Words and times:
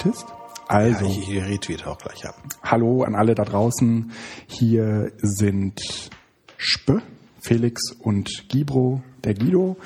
retweetest. 0.00 0.26
Also, 0.68 1.04
ja, 1.04 1.10
ich, 1.10 1.30
ich 1.30 1.42
retweete 1.42 1.86
auch 1.88 1.98
gleich, 1.98 2.22
ja. 2.22 2.32
hallo 2.62 3.02
an 3.02 3.14
alle 3.14 3.34
da 3.34 3.44
draußen. 3.44 4.12
Hier 4.46 5.12
sind 5.18 6.10
Spö, 6.56 7.00
Felix 7.40 7.92
und 7.92 8.48
Gibro, 8.48 9.02
der 9.24 9.34
Guido. 9.34 9.76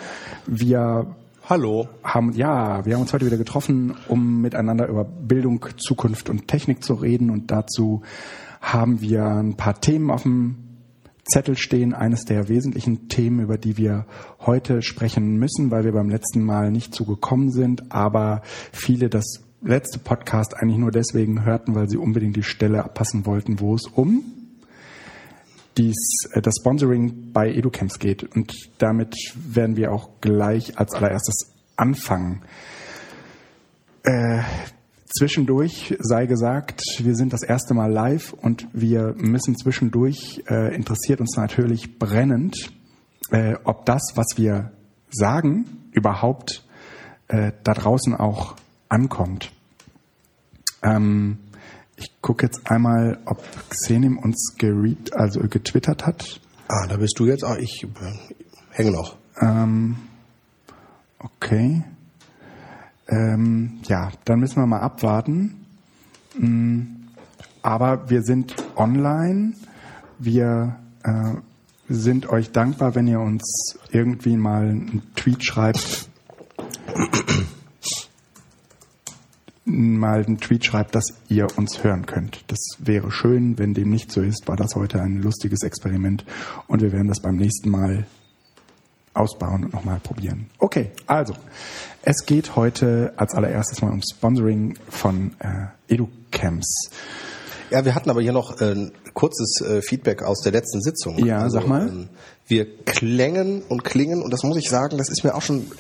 Wir 0.47 1.17
Hallo. 1.49 1.89
haben, 2.03 2.33
ja, 2.33 2.85
wir 2.85 2.95
haben 2.95 3.03
uns 3.03 3.13
heute 3.13 3.27
wieder 3.27 3.37
getroffen, 3.37 3.95
um 4.09 4.41
miteinander 4.41 4.89
über 4.89 5.05
Bildung, 5.05 5.65
Zukunft 5.77 6.29
und 6.29 6.49
Technik 6.49 6.83
zu 6.83 6.95
reden. 6.95 7.31
Und 7.31 7.51
dazu 7.51 8.03
haben 8.61 9.01
wir 9.01 9.25
ein 9.25 9.57
paar 9.57 9.81
Themen 9.81 10.11
auf 10.11 10.23
dem 10.23 10.57
Zettel 11.25 11.57
stehen. 11.57 11.95
Eines 11.95 12.25
der 12.25 12.49
wesentlichen 12.49 13.09
Themen, 13.09 13.41
über 13.41 13.57
die 13.57 13.77
wir 13.77 14.07
heute 14.41 14.83
sprechen 14.83 15.37
müssen, 15.37 15.71
weil 15.71 15.85
wir 15.85 15.93
beim 15.93 16.11
letzten 16.11 16.43
Mal 16.43 16.71
nicht 16.71 16.95
zugekommen 16.95 17.51
sind, 17.51 17.93
aber 17.93 18.43
viele 18.73 19.09
das 19.09 19.44
letzte 19.65 19.99
Podcast 19.99 20.55
eigentlich 20.57 20.79
nur 20.79 20.91
deswegen 20.91 21.45
hörten, 21.45 21.75
weil 21.75 21.89
sie 21.89 21.97
unbedingt 21.97 22.37
die 22.37 22.43
Stelle 22.43 22.85
abpassen 22.85 23.27
wollten, 23.27 23.61
wo 23.61 23.75
es 23.75 23.87
um 23.87 24.25
dies, 25.77 26.29
äh, 26.33 26.41
das 26.41 26.55
Sponsoring 26.61 27.33
bei 27.33 27.51
EduCamps 27.53 27.99
geht. 27.99 28.25
Und 28.37 28.55
damit 28.79 29.15
werden 29.35 29.77
wir 29.77 29.93
auch 29.93 30.21
gleich 30.21 30.79
als 30.79 30.95
allererstes 30.95 31.53
anfangen. 31.77 32.43
Äh, 34.05 34.43
zwischendurch 35.07 35.97
sei 35.99 36.27
gesagt, 36.27 36.83
wir 36.99 37.15
sind 37.15 37.33
das 37.33 37.43
erste 37.43 37.75
Mal 37.75 37.91
live 37.91 38.33
und 38.33 38.69
wir 38.73 39.15
müssen 39.17 39.57
zwischendurch, 39.57 40.43
äh, 40.49 40.75
interessiert 40.75 41.21
uns 41.21 41.37
natürlich 41.37 41.99
brennend, 41.99 42.73
äh, 43.31 43.55
ob 43.65 43.87
das, 43.87 44.13
was 44.15 44.37
wir 44.37 44.73
sagen, 45.11 45.65
überhaupt 45.93 46.65
äh, 47.29 47.53
da 47.63 47.73
draußen 47.73 48.15
auch 48.15 48.57
ankommt. 48.89 49.54
Ähm, 50.85 51.39
ich 51.97 52.11
gucke 52.21 52.47
jetzt 52.47 52.71
einmal, 52.71 53.19
ob 53.25 53.43
Xenim 53.71 54.19
uns 54.19 54.55
geread, 54.59 55.13
also 55.15 55.41
getwittert 55.41 56.07
hat. 56.07 56.41
Ah, 56.69 56.87
da 56.87 56.97
bist 56.97 57.19
du 57.19 57.27
jetzt. 57.27 57.45
Ah, 57.45 57.57
ich 57.59 57.85
äh, 57.85 57.89
hänge 58.71 58.93
noch. 58.93 59.17
Ähm, 59.41 59.97
okay. 61.19 61.83
Ähm, 63.09 63.81
ja, 63.85 64.11
dann 64.25 64.41
müssen 64.41 64.57
wir 64.57 64.67
mal 64.67 64.81
abwarten. 64.81 65.67
Mm, 66.39 66.83
Aber 67.63 68.11
wir 68.11 68.23
sind 68.23 68.55
online. 68.77 69.55
Wir 70.19 70.77
äh, 71.03 71.35
sind 71.89 72.29
euch 72.29 72.51
dankbar, 72.51 72.95
wenn 72.95 73.07
ihr 73.07 73.21
uns 73.21 73.79
irgendwie 73.91 74.37
mal 74.37 74.71
einen 74.71 75.03
Tweet 75.17 75.45
schreibt. 75.45 76.09
Mal 79.65 80.25
einen 80.25 80.39
Tweet 80.39 80.65
schreibt, 80.65 80.95
dass 80.95 81.15
ihr 81.29 81.47
uns 81.57 81.83
hören 81.83 82.07
könnt. 82.07 82.45
Das 82.49 82.61
wäre 82.79 83.11
schön. 83.11 83.59
Wenn 83.59 83.75
dem 83.75 83.91
nicht 83.91 84.13
so 84.13 84.21
ist, 84.21 84.47
war 84.47 84.57
das 84.57 84.75
heute 84.75 85.01
ein 85.01 85.23
lustiges 85.23 85.63
Experiment 85.63 86.25
und 86.67 86.83
wir 86.83 86.93
werden 86.93 87.09
das 87.09 87.21
beim 87.21 87.37
nächsten 87.37 87.71
Mal 87.71 88.07
ausbauen 89.15 89.65
und 89.65 89.73
nochmal 89.73 90.01
probieren. 90.01 90.51
Okay, 90.59 90.91
also 91.07 91.35
es 92.03 92.27
geht 92.27 92.57
heute 92.57 93.15
als 93.17 93.35
allererstes 93.35 93.81
mal 93.81 93.93
um 93.93 94.03
Sponsoring 94.03 94.77
von 94.89 95.35
äh, 95.39 95.93
EduCamps. 95.93 96.91
Ja, 97.71 97.85
wir 97.85 97.95
hatten 97.95 98.11
aber 98.11 98.21
hier 98.21 98.33
noch 98.33 98.61
äh, 98.61 98.73
ein 98.73 98.93
kurzes 99.15 99.61
äh, 99.61 99.81
Feedback 99.81 100.23
aus 100.23 100.41
der 100.43 100.53
letzten 100.53 100.83
Sitzung. 100.83 101.25
Ja, 101.25 101.49
sag 101.49 101.67
mal. 101.67 101.89
Ähm, 101.89 102.09
wir 102.47 102.67
klängen 102.85 103.63
und 103.63 103.85
klingen 103.85 104.23
und 104.23 104.31
das 104.33 104.43
muss 104.43 104.59
ich 104.59 104.69
sagen, 104.69 104.99
das 104.99 105.09
ist 105.09 105.25
mir 105.25 105.35
auch 105.35 105.43
schon, 105.43 105.71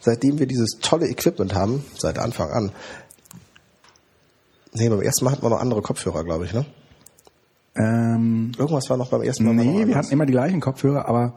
seitdem 0.00 0.38
wir 0.38 0.46
dieses 0.46 0.78
tolle 0.80 1.08
Equipment 1.08 1.54
haben, 1.54 1.84
seit 1.98 2.18
Anfang 2.18 2.50
an. 2.50 2.72
Nee, 4.72 4.88
beim 4.88 5.02
ersten 5.02 5.24
Mal 5.24 5.32
hatten 5.32 5.42
wir 5.42 5.50
noch 5.50 5.60
andere 5.60 5.82
Kopfhörer, 5.82 6.24
glaube 6.24 6.44
ich, 6.44 6.52
ne? 6.52 6.66
Ähm, 7.76 8.52
Irgendwas 8.58 8.90
war 8.90 8.96
noch 8.96 9.08
beim 9.08 9.22
ersten 9.22 9.44
Mal. 9.44 9.54
nee, 9.54 9.86
wir 9.86 9.96
hatten 9.96 10.10
immer 10.10 10.26
die 10.26 10.32
gleichen 10.32 10.60
Kopfhörer, 10.60 11.06
aber 11.08 11.34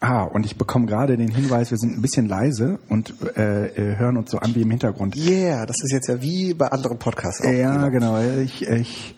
ah, 0.00 0.24
und 0.24 0.44
ich 0.44 0.56
bekomme 0.56 0.86
gerade 0.86 1.16
den 1.16 1.30
Hinweis, 1.30 1.70
wir 1.70 1.78
sind 1.78 1.96
ein 1.96 2.02
bisschen 2.02 2.26
leise 2.26 2.78
und 2.88 3.14
äh, 3.36 3.66
äh, 3.68 3.96
hören 3.96 4.18
uns 4.18 4.30
so 4.30 4.38
an 4.38 4.54
wie 4.54 4.62
im 4.62 4.70
Hintergrund. 4.70 5.16
Yeah, 5.16 5.64
das 5.64 5.82
ist 5.82 5.92
jetzt 5.92 6.08
ja 6.08 6.20
wie 6.20 6.52
bei 6.54 6.68
anderen 6.68 6.98
Podcasts 6.98 7.40
auch. 7.42 7.50
Ja, 7.50 7.88
genau. 7.88 8.20
Ich, 8.20 8.62
ich 8.62 9.16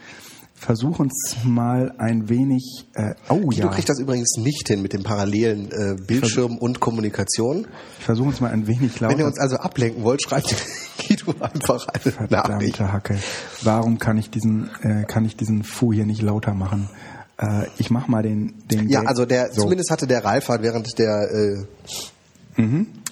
versuche 0.61 1.03
uns 1.03 1.37
mal 1.45 1.95
ein 1.99 2.29
wenig. 2.29 2.87
Äh, 2.95 3.15
oh 3.29 3.51
Du 3.51 3.57
ja. 3.57 3.69
kriegst 3.69 3.89
das 3.89 3.99
übrigens 3.99 4.37
nicht 4.37 4.69
hin 4.69 4.83
mit 4.83 4.93
dem 4.93 5.03
parallelen 5.03 5.71
äh, 5.71 5.97
Bildschirm 6.01 6.59
und 6.59 6.81
Kommunikation. 6.81 7.67
Ich 7.99 8.05
versuche 8.05 8.29
uns 8.29 8.41
mal 8.41 8.51
ein 8.51 8.67
wenig 8.67 9.01
lauter. 9.01 9.13
Wenn 9.15 9.21
ihr 9.21 9.27
uns 9.27 9.39
also 9.39 9.57
ablenken 9.57 10.03
wollt, 10.05 10.23
schreibt 10.23 10.55
Guido 11.09 11.35
einfach 11.41 11.87
eine 11.89 12.29
Nachricht. 12.31 12.77
Verdammte 12.77 12.93
Hacke. 12.93 13.19
Warum 13.63 13.99
kann 13.99 14.19
ich 14.19 14.31
diesen, 14.31 14.71
äh, 14.83 15.05
kann 15.05 15.25
ich 15.25 15.37
diesen 15.37 15.63
Fu 15.65 15.93
hier 15.93 16.07
nicht 16.07 16.23
lauter 16.23 16.55
machen? 16.55 16.91
Äh, 17.39 17.67
ich 17.79 17.91
mach 17.91 18.09
mal 18.09 18.23
den, 18.23 18.55
den. 18.71 18.89
Ja, 18.89 19.01
den- 19.03 19.07
also 19.09 19.25
der 19.27 19.53
so. 19.53 19.63
zumindest 19.63 19.91
hatte 19.91 20.07
der 20.07 20.25
Ralf 20.25 20.49
halt 20.49 20.63
während 20.63 20.99
der 20.99 21.31
äh, 21.33 21.65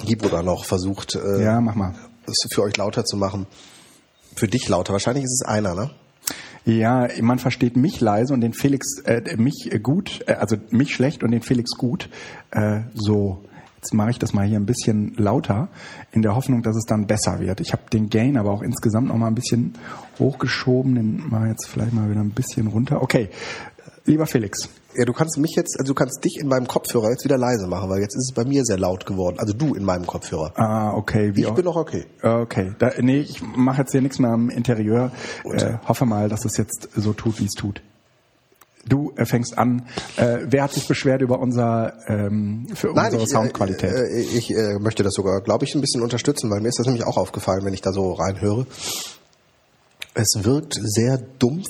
Gibo 0.04 0.28
da 0.28 0.42
noch 0.42 0.64
versucht, 0.64 1.14
äh, 1.14 1.42
Ja, 1.44 1.60
mach 1.60 1.76
mal. 1.76 1.94
es 2.26 2.44
für 2.52 2.62
euch 2.62 2.76
lauter 2.76 3.04
zu 3.04 3.16
machen. 3.16 3.46
Für 4.34 4.48
dich 4.48 4.68
lauter. 4.68 4.92
Wahrscheinlich 4.92 5.24
ist 5.24 5.40
es 5.42 5.46
einer, 5.48 5.74
ne? 5.74 5.90
Ja, 6.66 7.06
man 7.22 7.38
versteht 7.38 7.76
mich 7.76 8.00
leise 8.00 8.34
und 8.34 8.40
den 8.40 8.52
Felix, 8.52 8.98
äh, 9.04 9.36
mich 9.36 9.70
gut, 9.84 10.24
äh, 10.26 10.32
also 10.32 10.56
mich 10.70 10.92
schlecht 10.92 11.22
und 11.22 11.30
den 11.30 11.40
Felix 11.40 11.70
gut. 11.78 12.08
Äh, 12.50 12.80
so, 12.92 13.44
jetzt 13.76 13.94
mache 13.94 14.10
ich 14.10 14.18
das 14.18 14.32
mal 14.32 14.44
hier 14.44 14.58
ein 14.58 14.66
bisschen 14.66 15.14
lauter, 15.16 15.68
in 16.10 16.22
der 16.22 16.34
Hoffnung, 16.34 16.64
dass 16.64 16.74
es 16.74 16.84
dann 16.84 17.06
besser 17.06 17.38
wird. 17.38 17.60
Ich 17.60 17.72
habe 17.72 17.82
den 17.92 18.10
Gain 18.10 18.36
aber 18.36 18.50
auch 18.50 18.62
insgesamt 18.62 19.06
noch 19.06 19.16
mal 19.16 19.28
ein 19.28 19.36
bisschen 19.36 19.74
hochgeschoben, 20.18 20.96
den 20.96 21.28
mache 21.30 21.44
ich 21.44 21.50
jetzt 21.50 21.68
vielleicht 21.68 21.92
mal 21.92 22.10
wieder 22.10 22.20
ein 22.20 22.30
bisschen 22.30 22.66
runter. 22.66 23.00
Okay, 23.00 23.28
lieber 24.06 24.26
Felix, 24.26 24.68
Ja, 24.94 25.04
du 25.04 25.12
kannst 25.12 25.38
mich 25.38 25.54
jetzt, 25.56 25.78
also 25.78 25.92
du 25.92 25.94
kannst 25.94 26.24
dich 26.24 26.38
in 26.38 26.48
meinem 26.48 26.66
Kopfhörer 26.66 27.10
jetzt 27.10 27.24
wieder 27.24 27.36
leise 27.38 27.66
machen, 27.66 27.90
weil 27.90 28.00
jetzt 28.00 28.14
ist 28.14 28.30
es 28.30 28.34
bei 28.34 28.44
mir 28.44 28.64
sehr 28.64 28.78
laut 28.78 29.06
geworden. 29.06 29.38
Also 29.38 29.52
du 29.52 29.74
in 29.74 29.84
meinem 29.84 30.06
Kopfhörer. 30.06 30.52
ah, 30.56 30.92
okay, 30.94 31.32
wie 31.34 31.42
Ich 31.42 31.46
auch, 31.46 31.54
bin 31.54 31.64
noch 31.64 31.76
okay. 31.76 32.06
Okay, 32.22 32.74
da, 32.78 32.92
nee, 33.00 33.20
ich 33.20 33.42
mache 33.42 33.82
jetzt 33.82 33.92
hier 33.92 34.02
nichts 34.02 34.18
mehr 34.18 34.30
am 34.30 34.48
Interieur. 34.50 35.12
Äh, 35.44 35.74
hoffe 35.86 36.06
mal, 36.06 36.28
dass 36.28 36.44
es 36.44 36.56
jetzt 36.56 36.88
so 36.96 37.12
tut, 37.12 37.40
wie 37.40 37.46
es 37.46 37.52
tut. 37.52 37.82
Du 38.88 39.12
äh, 39.16 39.24
fängst 39.26 39.58
an. 39.58 39.86
Äh, 40.16 40.38
wer 40.44 40.62
hat 40.62 40.72
sich 40.72 40.86
beschwert 40.86 41.20
über 41.20 41.40
unser 41.40 41.94
ähm, 42.08 42.68
für 42.74 42.92
unsere 42.92 43.24
ich, 43.24 43.28
Soundqualität? 43.28 43.92
Äh, 43.92 44.20
äh, 44.20 44.20
ich 44.20 44.50
äh, 44.50 44.78
möchte 44.78 45.02
das 45.02 45.14
sogar, 45.14 45.40
glaube 45.40 45.64
ich, 45.64 45.74
ein 45.74 45.80
bisschen 45.80 46.02
unterstützen, 46.02 46.50
weil 46.50 46.60
mir 46.60 46.68
ist 46.68 46.78
das 46.78 46.86
nämlich 46.86 47.04
auch 47.04 47.16
aufgefallen, 47.16 47.64
wenn 47.64 47.74
ich 47.74 47.80
da 47.80 47.92
so 47.92 48.12
reinhöre. 48.12 48.66
Es 50.14 50.44
wirkt 50.44 50.78
sehr 50.80 51.18
dumpf 51.18 51.66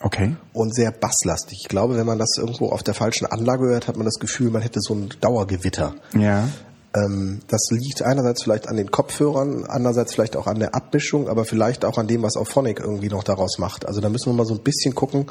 okay. 0.00 0.36
und 0.52 0.74
sehr 0.74 0.90
basslastig. 0.90 1.58
Ich 1.62 1.68
glaube, 1.68 1.96
wenn 1.96 2.06
man 2.06 2.18
das 2.18 2.36
irgendwo 2.38 2.70
auf 2.70 2.82
der 2.82 2.94
falschen 2.94 3.26
Anlage 3.26 3.66
hört, 3.66 3.88
hat 3.88 3.96
man 3.96 4.04
das 4.04 4.18
Gefühl, 4.18 4.50
man 4.50 4.62
hätte 4.62 4.80
so 4.80 4.94
ein 4.94 5.08
Dauergewitter. 5.20 5.94
Ja. 6.18 6.48
Ähm, 6.94 7.40
das 7.48 7.68
liegt 7.70 8.02
einerseits 8.02 8.42
vielleicht 8.42 8.68
an 8.68 8.76
den 8.76 8.90
Kopfhörern, 8.90 9.64
andererseits 9.66 10.14
vielleicht 10.14 10.36
auch 10.36 10.46
an 10.46 10.58
der 10.58 10.74
Abmischung, 10.74 11.28
aber 11.28 11.44
vielleicht 11.44 11.84
auch 11.84 11.98
an 11.98 12.06
dem, 12.08 12.22
was 12.22 12.36
Auphonic 12.36 12.80
irgendwie 12.80 13.08
noch 13.08 13.24
daraus 13.24 13.58
macht. 13.58 13.86
Also 13.86 14.00
da 14.00 14.08
müssen 14.08 14.30
wir 14.30 14.34
mal 14.34 14.46
so 14.46 14.54
ein 14.54 14.62
bisschen 14.62 14.94
gucken, 14.94 15.26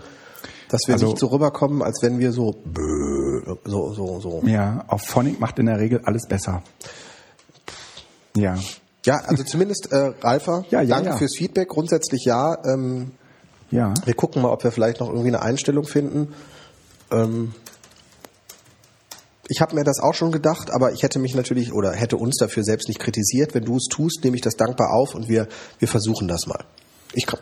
dass 0.70 0.82
wir 0.88 0.94
Also- 0.94 1.08
nicht 1.08 1.18
so 1.20 1.28
rüberkommen, 1.28 1.82
als 1.82 2.02
wenn 2.04 2.20
wir 2.20 2.32
so 2.32 2.56
so 3.66 3.94
so 3.94 4.20
so. 4.20 4.42
Ja, 4.46 4.84
auf 4.88 5.02
Phonic 5.02 5.40
macht 5.40 5.58
in 5.60 5.66
der 5.66 5.80
Regel 5.80 6.02
alles 6.04 6.28
besser. 6.28 6.62
Ja. 8.36 8.58
Ja, 9.06 9.22
also 9.26 9.44
zumindest 9.44 9.92
äh, 9.92 10.12
Ralfer, 10.22 10.66
Ja, 10.70 10.82
ja, 10.82 10.96
danke 10.96 11.12
ja. 11.12 11.18
fürs 11.18 11.36
Feedback. 11.38 11.70
Grundsätzlich 11.70 12.26
ja. 12.26 12.58
Ähm, 12.66 13.12
Ja. 13.72 13.94
wir 14.06 14.14
gucken 14.14 14.42
mal, 14.42 14.52
ob 14.52 14.64
wir 14.64 14.72
vielleicht 14.72 15.00
noch 15.00 15.10
irgendwie 15.10 15.28
eine 15.28 15.42
Einstellung 15.42 15.86
finden. 15.86 16.34
Ähm, 17.12 17.54
ich 19.50 19.62
habe 19.62 19.76
mir 19.76 19.84
das 19.84 20.00
auch 20.00 20.14
schon 20.14 20.32
gedacht, 20.32 20.72
aber 20.72 20.92
ich 20.92 21.04
hätte 21.04 21.20
mich 21.20 21.34
natürlich 21.36 21.72
oder 21.74 21.92
hätte 21.94 22.18
uns 22.18 22.38
dafür 22.38 22.64
selbst 22.64 22.88
nicht 22.90 23.00
kritisiert. 23.00 23.54
Wenn 23.56 23.64
du 23.64 23.78
es 23.78 23.86
tust, 23.90 24.24
nehme 24.24 24.36
ich 24.36 24.42
das 24.42 24.56
dankbar 24.56 24.94
auf 24.94 25.16
und 25.16 25.30
wir, 25.30 25.48
wir 25.80 25.88
versuchen 25.88 26.28
das 26.28 26.48
mal. 26.48 26.64
Ich 27.14 27.26
kann, 27.26 27.40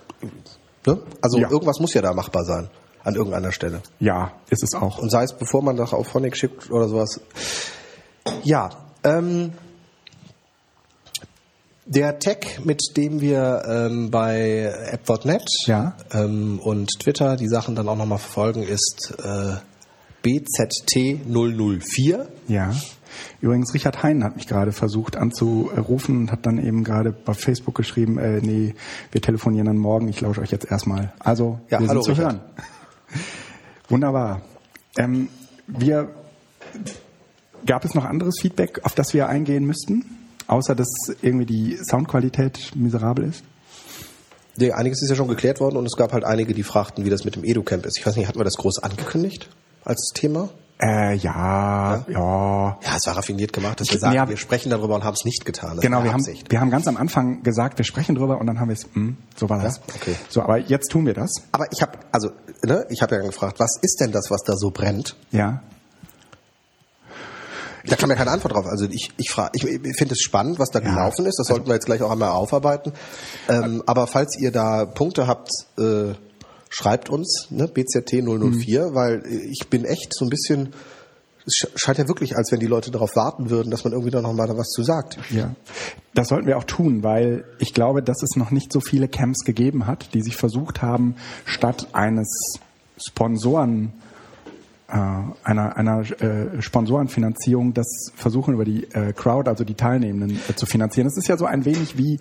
ne? 0.86 1.00
Also 1.22 1.40
Ja. 1.40 1.50
irgendwas 1.50 1.80
muss 1.80 1.94
ja 1.96 2.02
da 2.02 2.14
machbar 2.14 2.46
sein 2.46 2.70
an 3.04 3.16
irgendeiner 3.16 3.52
Stelle. 3.52 3.82
Ja, 4.00 4.34
ist 4.50 4.64
es 4.64 4.74
auch. 4.74 4.98
Und 5.00 5.10
sei 5.12 5.24
es, 5.24 5.34
bevor 5.34 5.62
man 5.64 5.78
das 5.78 5.94
auf 5.94 6.08
Phonic 6.08 6.36
schickt 6.38 6.70
oder 6.72 6.88
sowas. 6.88 7.22
Ja, 8.44 8.70
ähm, 9.04 9.54
der 11.86 12.20
Tag, 12.20 12.66
mit 12.66 12.82
dem 12.98 13.22
wir 13.22 13.64
ähm, 13.68 14.12
bei 14.12 14.74
app.net 14.92 15.44
Ja. 15.66 15.96
ähm, 16.14 16.60
und 16.64 16.90
Twitter 17.00 17.36
die 17.36 17.48
Sachen 17.48 17.76
dann 17.76 17.88
auch 17.88 17.98
nochmal 17.98 18.18
verfolgen, 18.18 18.64
ist 18.64 19.14
äh, 19.24 19.56
BZT004. 20.24 22.26
Ja. 22.48 22.74
Übrigens, 23.40 23.74
Richard 23.74 24.04
Hein 24.04 24.24
hat 24.24 24.36
mich 24.36 24.48
gerade 24.48 24.72
versucht 24.72 25.16
anzurufen 25.16 26.18
und 26.18 26.32
hat 26.32 26.46
dann 26.46 26.58
eben 26.58 26.84
gerade 26.84 27.12
bei 27.12 27.34
Facebook 27.34 27.76
geschrieben, 27.76 28.18
äh, 28.18 28.42
nee, 28.42 28.76
wir 29.12 29.22
telefonieren 29.22 29.68
dann 29.68 29.78
morgen, 29.78 30.08
ich 30.10 30.22
lausche 30.22 30.42
euch 30.42 30.52
jetzt 30.52 30.70
erstmal. 30.70 31.14
Also, 31.20 31.60
Ja, 31.70 31.80
wir 31.80 31.88
hallo, 31.88 32.02
sind 32.02 32.16
zu 32.16 32.22
Richard. 32.22 32.34
hören. 32.34 32.42
Wunderbar. 33.90 34.42
Ähm, 34.98 35.30
wir, 35.68 36.10
gab 37.66 37.86
es 37.86 37.94
noch 37.94 38.06
anderes 38.06 38.36
Feedback, 38.42 38.82
auf 38.84 38.96
das 38.96 39.14
wir 39.14 39.30
eingehen 39.30 39.66
müssten? 39.66 40.06
Außer 40.48 40.76
dass 40.76 40.90
irgendwie 41.22 41.46
die 41.46 41.78
Soundqualität 41.84 42.72
miserabel 42.76 43.26
ist? 43.30 43.44
Nee, 44.58 44.72
einiges 44.72 45.02
ist 45.02 45.10
ja 45.10 45.16
schon 45.16 45.28
geklärt 45.28 45.60
worden 45.60 45.76
und 45.78 45.86
es 45.86 45.98
gab 45.98 46.14
halt 46.14 46.24
einige, 46.24 46.54
die 46.54 46.64
fragten, 46.64 47.04
wie 47.04 47.10
das 47.10 47.26
mit 47.26 47.36
dem 47.36 47.44
Edu-Camp 47.44 47.86
ist. 47.86 47.98
Ich 47.98 48.06
weiß 48.06 48.16
nicht, 48.16 48.28
hatten 48.28 48.40
wir 48.40 48.46
das 48.46 48.56
groß 48.56 48.80
angekündigt 48.84 49.50
als 49.84 50.12
Thema? 50.14 50.50
Äh, 50.82 51.16
ja, 51.16 51.96
ja, 51.96 52.06
ja. 52.10 52.78
Ja, 52.84 52.96
es 52.98 53.08
war 53.08 53.16
raffiniert 53.18 53.54
gemacht, 53.54 53.80
dass 53.80 53.90
wir 53.92 54.00
sagen, 54.00 54.16
Ja. 54.16 54.28
wir 54.28 54.36
sprechen 54.36 54.70
darüber 54.70 54.96
und 54.96 55.04
haben 55.06 55.14
es 55.14 55.24
nicht 55.24 55.46
getan. 55.46 55.78
Genau, 55.80 56.04
wir 56.04 56.12
haben, 56.12 56.26
wir 56.50 56.60
haben 56.60 56.70
ganz 56.70 56.88
am 56.88 56.98
Anfang 56.98 57.44
gesagt, 57.44 57.78
wir 57.78 57.86
sprechen 57.86 58.16
drüber 58.16 58.40
und 58.40 58.48
dann 58.48 58.60
haben 58.60 58.68
wir 58.68 58.74
es, 58.74 58.86
hm, 58.94 59.16
so 59.38 59.50
war 59.50 59.62
das. 59.62 59.78
Ja, 59.78 59.84
okay. 59.96 60.16
So, 60.30 60.42
aber 60.42 60.58
jetzt 60.58 60.90
tun 60.92 61.06
wir 61.06 61.14
das. 61.14 61.32
Aber 61.54 61.66
ich 61.72 61.82
habe, 61.82 61.94
also, 62.12 62.32
ne, 62.66 62.86
ich 62.90 63.02
habe 63.02 63.16
ja 63.16 63.22
gefragt, 63.22 63.58
was 63.60 63.78
ist 63.82 64.02
denn 64.02 64.12
das, 64.12 64.30
was 64.30 64.42
da 64.44 64.56
so 64.58 64.70
brennt? 64.72 65.16
Ja. 65.32 65.62
Da 67.88 67.96
kam 67.96 68.10
ja 68.10 68.16
keine 68.16 68.32
Antwort 68.32 68.54
drauf. 68.54 68.66
Also 68.66 68.86
ich, 68.90 69.12
ich 69.18 69.30
frage, 69.30 69.52
ich, 69.56 69.64
ich 69.64 69.98
finde 69.98 70.14
es 70.14 70.22
spannend, 70.22 70.60
was 70.60 70.70
da 70.72 70.80
gelaufen 70.80 71.26
ist. 71.26 71.38
Das 71.40 71.48
sollten 71.48 71.68
wir 71.68 71.74
jetzt 71.76 71.86
gleich 71.86 72.02
auch 72.02 72.12
einmal 72.12 72.30
aufarbeiten. 72.30 72.94
Ähm, 73.50 73.84
aber 73.86 74.08
falls 74.08 74.38
ihr 74.40 74.52
da 74.52 74.86
Punkte 74.86 75.28
habt, 75.28 75.50
äh, 75.78 76.14
schreibt 76.70 77.10
uns, 77.10 77.48
ne, 77.52 77.68
BZT 77.68 78.24
004, 78.24 78.94
weil 78.94 79.24
ich 79.52 79.68
bin 79.70 79.86
echt 79.86 80.14
so 80.14 80.26
ein 80.26 80.30
bisschen. 80.30 80.74
Es 81.48 81.54
sch- 81.54 81.70
scheint 81.76 82.00
ja 82.00 82.08
wirklich, 82.08 82.36
als 82.36 82.52
wenn 82.52 82.60
die 82.60 82.66
Leute 82.66 82.90
darauf 82.90 83.16
warten 83.16 83.52
würden, 83.52 83.70
dass 83.70 83.84
man 83.84 83.94
irgendwie 83.94 84.10
da 84.10 84.20
noch 84.20 84.34
mal 84.34 84.50
was 84.58 84.70
zu 84.70 84.82
sagt. 84.82 85.18
Ja, 85.30 85.54
das 86.16 86.30
sollten 86.30 86.48
wir 86.48 86.58
auch 86.58 86.64
tun, 86.64 87.04
weil 87.04 87.46
ich 87.60 87.74
glaube, 87.76 88.02
dass 88.02 88.24
es 88.24 88.36
noch 88.36 88.50
nicht 88.50 88.74
so 88.74 88.80
viele 88.80 89.08
Camps 89.08 89.44
gegeben 89.46 89.86
hat, 89.86 90.16
die 90.16 90.24
sich 90.24 90.38
versucht 90.38 90.82
haben, 90.82 91.16
statt 91.46 91.88
eines 91.94 92.58
Sponsoren, 92.98 93.94
einer, 94.88 95.78
einer 95.78 96.02
äh, 96.22 96.62
Sponsorenfinanzierung, 96.62 97.74
das 97.74 98.12
versuchen 98.16 98.54
über 98.54 98.66
die 98.66 98.84
äh, 98.94 99.14
Crowd, 99.14 99.50
also 99.50 99.64
die 99.64 99.74
Teilnehmenden, 99.74 100.40
äh, 100.48 100.56
zu 100.56 100.66
finanzieren. 100.66 101.08
Das 101.08 101.18
ist 101.18 101.28
ja 101.28 101.38
so 101.38 101.46
ein 101.46 101.66
wenig 101.66 101.98
wie 101.98 102.20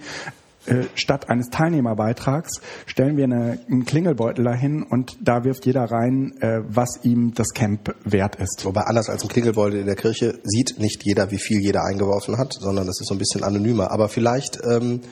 äh, 0.67 0.85
statt 0.95 1.29
eines 1.29 1.51
Teilnehmerbeitrags 1.51 2.63
stellen 2.87 3.19
wir 3.19 3.25
eine, 3.25 3.59
einen 3.71 3.85
Klingelbeutel 3.85 4.45
dahin 4.45 4.83
und 4.83 5.19
da 5.21 5.45
wirft 5.45 5.67
jeder 5.67 5.85
rein, 5.85 6.41
äh, 6.41 6.63
was 6.67 7.01
ihm 7.03 7.35
das 7.35 7.51
Camp 7.51 7.95
wert 8.05 8.37
ist. 8.37 8.65
Wobei 8.65 8.83
anders 8.83 9.11
als 9.11 9.23
im 9.23 9.29
Klingelbeutel 9.29 9.81
in 9.81 9.87
der 9.87 9.97
Kirche 9.97 10.39
sieht 10.43 10.79
nicht 10.79 11.05
jeder, 11.05 11.31
wie 11.31 11.39
viel 11.39 11.61
jeder 11.61 11.85
eingeworfen 11.85 12.39
hat, 12.39 12.55
sondern 12.55 12.87
das 12.87 12.99
ist 13.01 13.09
so 13.09 13.15
ein 13.15 13.19
bisschen 13.19 13.45
anonymer. 13.45 13.91
Aber 13.91 14.09
vielleicht 14.09 14.59
ähm, 14.65 15.03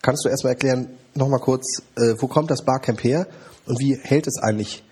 kannst 0.00 0.24
du 0.24 0.28
erstmal 0.28 0.52
erklären, 0.52 0.90
nochmal 1.14 1.40
kurz, 1.40 1.82
äh, 1.96 2.14
wo 2.18 2.28
kommt 2.28 2.52
das 2.52 2.64
Barcamp 2.64 3.02
her 3.02 3.26
und 3.66 3.80
wie 3.80 3.98
hält 4.00 4.28
es 4.28 4.38
eigentlich 4.40 4.84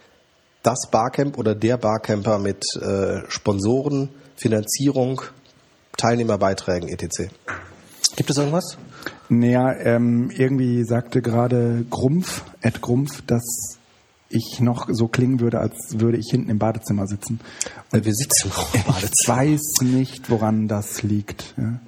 das 0.63 0.89
Barcamp 0.91 1.39
oder 1.39 1.55
der 1.55 1.77
Barcamper 1.77 2.39
mit 2.39 2.65
äh, 2.81 3.21
Sponsoren, 3.29 4.11
Finanzierung, 4.37 5.23
Teilnehmerbeiträgen 5.97 6.89
etc. 6.89 7.31
Gibt 8.17 8.31
es 8.31 8.37
irgendwas? 8.37 8.77
Naja, 9.29 9.73
ähm, 9.75 10.31
irgendwie 10.31 10.85
sagte 10.85 11.23
gerade 11.23 11.85
Grumpf, 11.91 12.43
Ed 12.61 12.81
Grumpf, 12.81 13.23
dass 13.27 13.79
ich 14.31 14.61
noch 14.61 14.89
so 14.91 15.09
klingen 15.09 15.41
würde, 15.41 15.59
als 15.61 15.99
würde 15.99 16.19
ich 16.19 16.27
hinten 16.31 16.51
im 16.51 16.59
Badezimmer 16.59 17.07
sitzen. 17.07 17.41
Weil 17.91 18.05
wir 18.05 18.15
sitzen 18.15 18.49
noch 18.49 18.75
im 18.75 18.81
Ich 18.81 18.87
Badezimmer. 18.87 19.37
weiß 19.37 19.61
nicht, 19.83 20.31
woran 20.31 20.69
das 20.69 21.03
liegt. 21.03 21.55
Ja. 21.57 21.79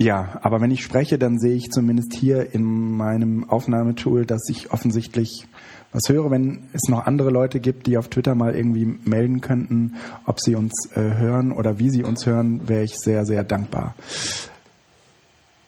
Ja, 0.00 0.40
aber 0.40 0.62
wenn 0.62 0.70
ich 0.70 0.82
spreche, 0.82 1.18
dann 1.18 1.38
sehe 1.38 1.54
ich 1.54 1.70
zumindest 1.70 2.14
hier 2.14 2.54
in 2.54 2.96
meinem 2.96 3.48
Aufnahmetool, 3.50 4.24
dass 4.24 4.48
ich 4.48 4.72
offensichtlich 4.72 5.46
was 5.92 6.08
höre. 6.08 6.30
Wenn 6.30 6.70
es 6.72 6.88
noch 6.88 7.04
andere 7.06 7.28
Leute 7.28 7.60
gibt, 7.60 7.86
die 7.86 7.98
auf 7.98 8.08
Twitter 8.08 8.34
mal 8.34 8.54
irgendwie 8.54 8.86
melden 9.04 9.42
könnten, 9.42 9.96
ob 10.24 10.40
sie 10.40 10.54
uns 10.54 10.88
äh, 10.94 11.00
hören 11.00 11.52
oder 11.52 11.78
wie 11.78 11.90
sie 11.90 12.02
uns 12.02 12.24
hören, 12.24 12.66
wäre 12.66 12.82
ich 12.82 12.98
sehr, 12.98 13.26
sehr 13.26 13.44
dankbar. 13.44 13.94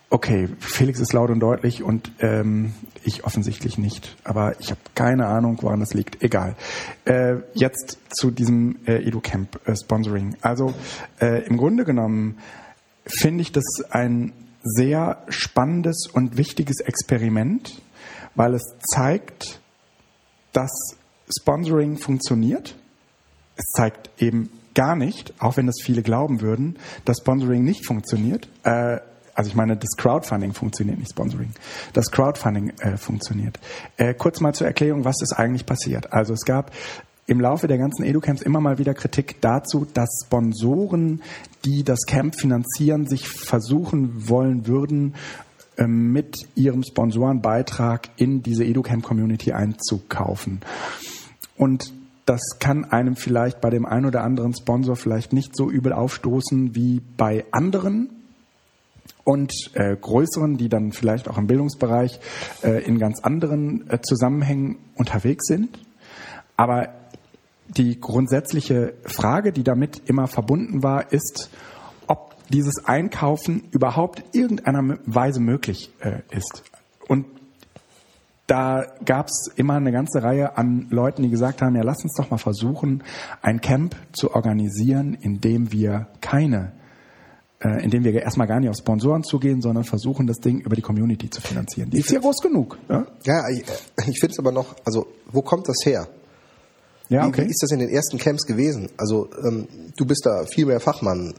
Okay, 0.08 0.48
Felix 0.60 0.98
ist 1.00 1.12
laut 1.12 1.28
und 1.28 1.40
deutlich 1.40 1.82
und 1.82 2.10
ähm, 2.20 2.72
ich 3.04 3.24
offensichtlich 3.24 3.76
nicht. 3.76 4.16
Aber 4.24 4.58
ich 4.60 4.70
habe 4.70 4.80
keine 4.94 5.26
Ahnung, 5.26 5.58
woran 5.60 5.80
das 5.80 5.92
liegt. 5.92 6.22
Egal. 6.22 6.56
Äh, 7.04 7.36
jetzt 7.52 7.98
zu 8.08 8.30
diesem 8.30 8.76
äh, 8.86 9.06
EduCamp 9.06 9.60
äh. 9.66 9.74
Also 10.40 10.72
äh, 11.20 11.46
im 11.46 11.58
Grunde 11.58 11.84
genommen 11.84 12.38
finde 13.04 13.42
ich 13.42 13.52
das 13.52 13.64
ein 13.90 14.32
sehr 14.62 15.22
spannendes 15.28 16.06
und 16.12 16.36
wichtiges 16.36 16.80
Experiment, 16.80 17.82
weil 18.34 18.54
es 18.54 18.62
zeigt, 18.94 19.60
dass 20.52 20.70
Sponsoring 21.28 21.98
funktioniert. 21.98 22.76
Es 23.56 23.64
zeigt 23.76 24.10
eben 24.22 24.50
gar 24.74 24.96
nicht, 24.96 25.34
auch 25.38 25.56
wenn 25.56 25.66
das 25.66 25.80
viele 25.82 26.02
glauben 26.02 26.40
würden, 26.40 26.78
dass 27.04 27.18
Sponsoring 27.18 27.64
nicht 27.64 27.86
funktioniert. 27.86 28.48
Äh, 28.62 28.98
also 29.34 29.48
ich 29.48 29.56
meine, 29.56 29.76
das 29.76 29.90
Crowdfunding 29.96 30.52
funktioniert 30.52 30.98
nicht, 30.98 31.10
Sponsoring. 31.10 31.52
Das 31.94 32.10
Crowdfunding 32.10 32.70
äh, 32.80 32.96
funktioniert. 32.96 33.58
Äh, 33.96 34.14
kurz 34.14 34.40
mal 34.40 34.54
zur 34.54 34.66
Erklärung, 34.66 35.04
was 35.04 35.16
ist 35.22 35.32
eigentlich 35.32 35.66
passiert. 35.66 36.12
Also 36.12 36.34
es 36.34 36.44
gab 36.44 36.70
im 37.26 37.40
Laufe 37.40 37.68
der 37.68 37.78
ganzen 37.78 38.04
EduCamps 38.04 38.42
immer 38.42 38.60
mal 38.60 38.78
wieder 38.78 38.94
Kritik 38.94 39.40
dazu, 39.40 39.86
dass 39.92 40.24
Sponsoren, 40.26 41.22
die 41.64 41.84
das 41.84 42.00
Camp 42.06 42.34
finanzieren, 42.34 43.06
sich 43.06 43.28
versuchen 43.28 44.28
wollen 44.28 44.66
würden, 44.66 45.14
ähm, 45.78 46.12
mit 46.12 46.48
ihrem 46.54 46.82
Sponsorenbeitrag 46.82 48.10
in 48.16 48.42
diese 48.42 48.64
EduCamp-Community 48.64 49.52
einzukaufen. 49.52 50.60
Und 51.56 51.92
das 52.26 52.40
kann 52.58 52.84
einem 52.84 53.16
vielleicht 53.16 53.60
bei 53.60 53.70
dem 53.70 53.86
einen 53.86 54.06
oder 54.06 54.22
anderen 54.22 54.54
Sponsor 54.54 54.96
vielleicht 54.96 55.32
nicht 55.32 55.56
so 55.56 55.70
übel 55.70 55.92
aufstoßen 55.92 56.74
wie 56.74 57.00
bei 57.16 57.44
anderen 57.52 58.10
und 59.24 59.52
äh, 59.74 59.96
größeren, 59.96 60.56
die 60.56 60.68
dann 60.68 60.92
vielleicht 60.92 61.28
auch 61.28 61.38
im 61.38 61.46
Bildungsbereich 61.46 62.20
äh, 62.62 62.84
in 62.84 62.98
ganz 62.98 63.20
anderen 63.20 63.88
äh, 63.88 64.00
Zusammenhängen 64.02 64.78
unterwegs 64.96 65.46
sind. 65.46 65.78
Aber 66.56 66.90
die 67.68 68.00
grundsätzliche 68.00 68.94
Frage, 69.04 69.52
die 69.52 69.64
damit 69.64 70.02
immer 70.06 70.26
verbunden 70.26 70.82
war, 70.82 71.12
ist, 71.12 71.50
ob 72.06 72.34
dieses 72.48 72.84
Einkaufen 72.84 73.64
überhaupt 73.70 74.22
irgendeiner 74.32 74.98
Weise 75.06 75.40
möglich 75.40 75.90
äh, 76.00 76.20
ist. 76.30 76.64
Und 77.08 77.26
da 78.46 78.84
gab 79.04 79.28
es 79.28 79.50
immer 79.56 79.74
eine 79.74 79.92
ganze 79.92 80.22
Reihe 80.22 80.58
an 80.58 80.88
Leuten, 80.90 81.22
die 81.22 81.30
gesagt 81.30 81.62
haben, 81.62 81.74
ja, 81.76 81.82
lass 81.82 82.02
uns 82.02 82.14
doch 82.14 82.30
mal 82.30 82.38
versuchen, 82.38 83.02
ein 83.40 83.60
Camp 83.60 83.96
zu 84.12 84.34
organisieren, 84.34 85.14
in 85.14 85.40
dem 85.40 85.72
wir 85.72 86.08
keine, 86.20 86.72
äh, 87.60 87.82
in 87.82 87.90
dem 87.90 88.04
wir 88.04 88.12
erstmal 88.12 88.46
gar 88.46 88.60
nicht 88.60 88.68
auf 88.68 88.76
Sponsoren 88.76 89.22
zugehen, 89.22 89.62
sondern 89.62 89.84
versuchen, 89.84 90.26
das 90.26 90.38
Ding 90.38 90.60
über 90.60 90.76
die 90.76 90.82
Community 90.82 91.30
zu 91.30 91.40
finanzieren. 91.40 91.90
Die 91.90 92.00
ist 92.00 92.10
ja 92.10 92.20
groß 92.20 92.42
genug. 92.42 92.78
Ja, 92.88 93.06
Ja, 93.24 93.48
ich, 93.48 93.64
ich 94.08 94.20
finde 94.20 94.32
es 94.32 94.38
aber 94.38 94.52
noch, 94.52 94.76
also 94.84 95.06
wo 95.30 95.40
kommt 95.40 95.68
das 95.68 95.76
her? 95.84 96.08
Ja 97.12 97.24
Wie, 97.24 97.28
okay. 97.28 97.44
wie 97.44 97.50
ist 97.50 97.62
das 97.62 97.70
in 97.70 97.78
den 97.78 97.90
ersten 97.90 98.18
Camps 98.18 98.46
gewesen? 98.46 98.88
Also 98.96 99.28
ähm, 99.44 99.68
du 99.96 100.04
bist 100.06 100.26
da 100.26 100.44
viel 100.46 100.66
mehr 100.66 100.80
Fachmann. 100.80 101.34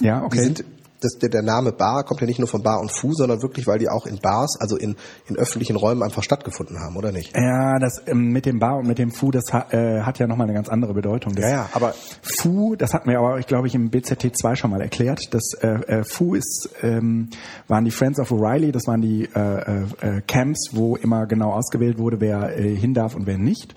Ja, 0.00 0.22
Wie 0.22 0.26
okay. 0.26 0.42
sind, 0.42 0.64
das, 1.00 1.18
der, 1.18 1.28
der 1.28 1.42
Name 1.42 1.72
Bar 1.72 2.04
kommt 2.04 2.20
ja 2.20 2.26
nicht 2.26 2.38
nur 2.38 2.48
von 2.48 2.62
Bar 2.62 2.80
und 2.80 2.90
Fu, 2.90 3.12
sondern 3.12 3.40
wirklich, 3.42 3.66
weil 3.66 3.78
die 3.78 3.88
auch 3.88 4.06
in 4.06 4.18
Bars, 4.20 4.56
also 4.60 4.76
in, 4.76 4.96
in 5.28 5.36
öffentlichen 5.36 5.76
Räumen 5.76 6.02
einfach 6.02 6.22
stattgefunden 6.22 6.78
haben, 6.80 6.96
oder 6.96 7.12
nicht? 7.12 7.36
Ja, 7.36 7.78
das 7.78 8.02
ähm, 8.06 8.30
mit 8.30 8.46
dem 8.46 8.58
Bar 8.58 8.78
und 8.78 8.86
mit 8.88 8.98
dem 8.98 9.10
Fu, 9.10 9.30
das 9.30 9.52
ha, 9.52 9.66
äh, 9.70 10.02
hat 10.02 10.18
ja 10.18 10.26
nochmal 10.26 10.46
eine 10.46 10.54
ganz 10.54 10.68
andere 10.68 10.94
Bedeutung. 10.94 11.34
Das 11.34 11.44
Ja, 11.44 11.50
ja, 11.50 11.68
aber- 11.72 11.94
Fu, 12.22 12.74
das 12.76 12.94
hatten 12.94 13.08
wir 13.08 13.18
aber, 13.18 13.38
ich 13.38 13.46
glaube 13.46 13.66
ich, 13.68 13.74
im 13.74 13.90
BZT 13.90 14.36
2 14.36 14.54
schon 14.56 14.70
mal 14.70 14.80
erklärt. 14.80 15.32
Das 15.34 15.52
äh, 15.60 15.68
äh, 15.68 16.04
Fu 16.04 16.34
ist, 16.34 16.70
ähm, 16.82 17.30
waren 17.68 17.84
die 17.84 17.90
Friends 17.90 18.18
of 18.18 18.30
O'Reilly, 18.32 18.72
das 18.72 18.86
waren 18.86 19.00
die 19.00 19.28
äh, 19.34 19.38
äh, 19.40 19.82
äh, 20.00 20.20
Camps, 20.26 20.70
wo 20.72 20.96
immer 20.96 21.26
genau 21.26 21.52
ausgewählt 21.52 21.98
wurde, 21.98 22.20
wer 22.20 22.58
äh, 22.58 22.74
hin 22.74 22.94
darf 22.94 23.14
und 23.14 23.26
wer 23.26 23.38
nicht. 23.38 23.74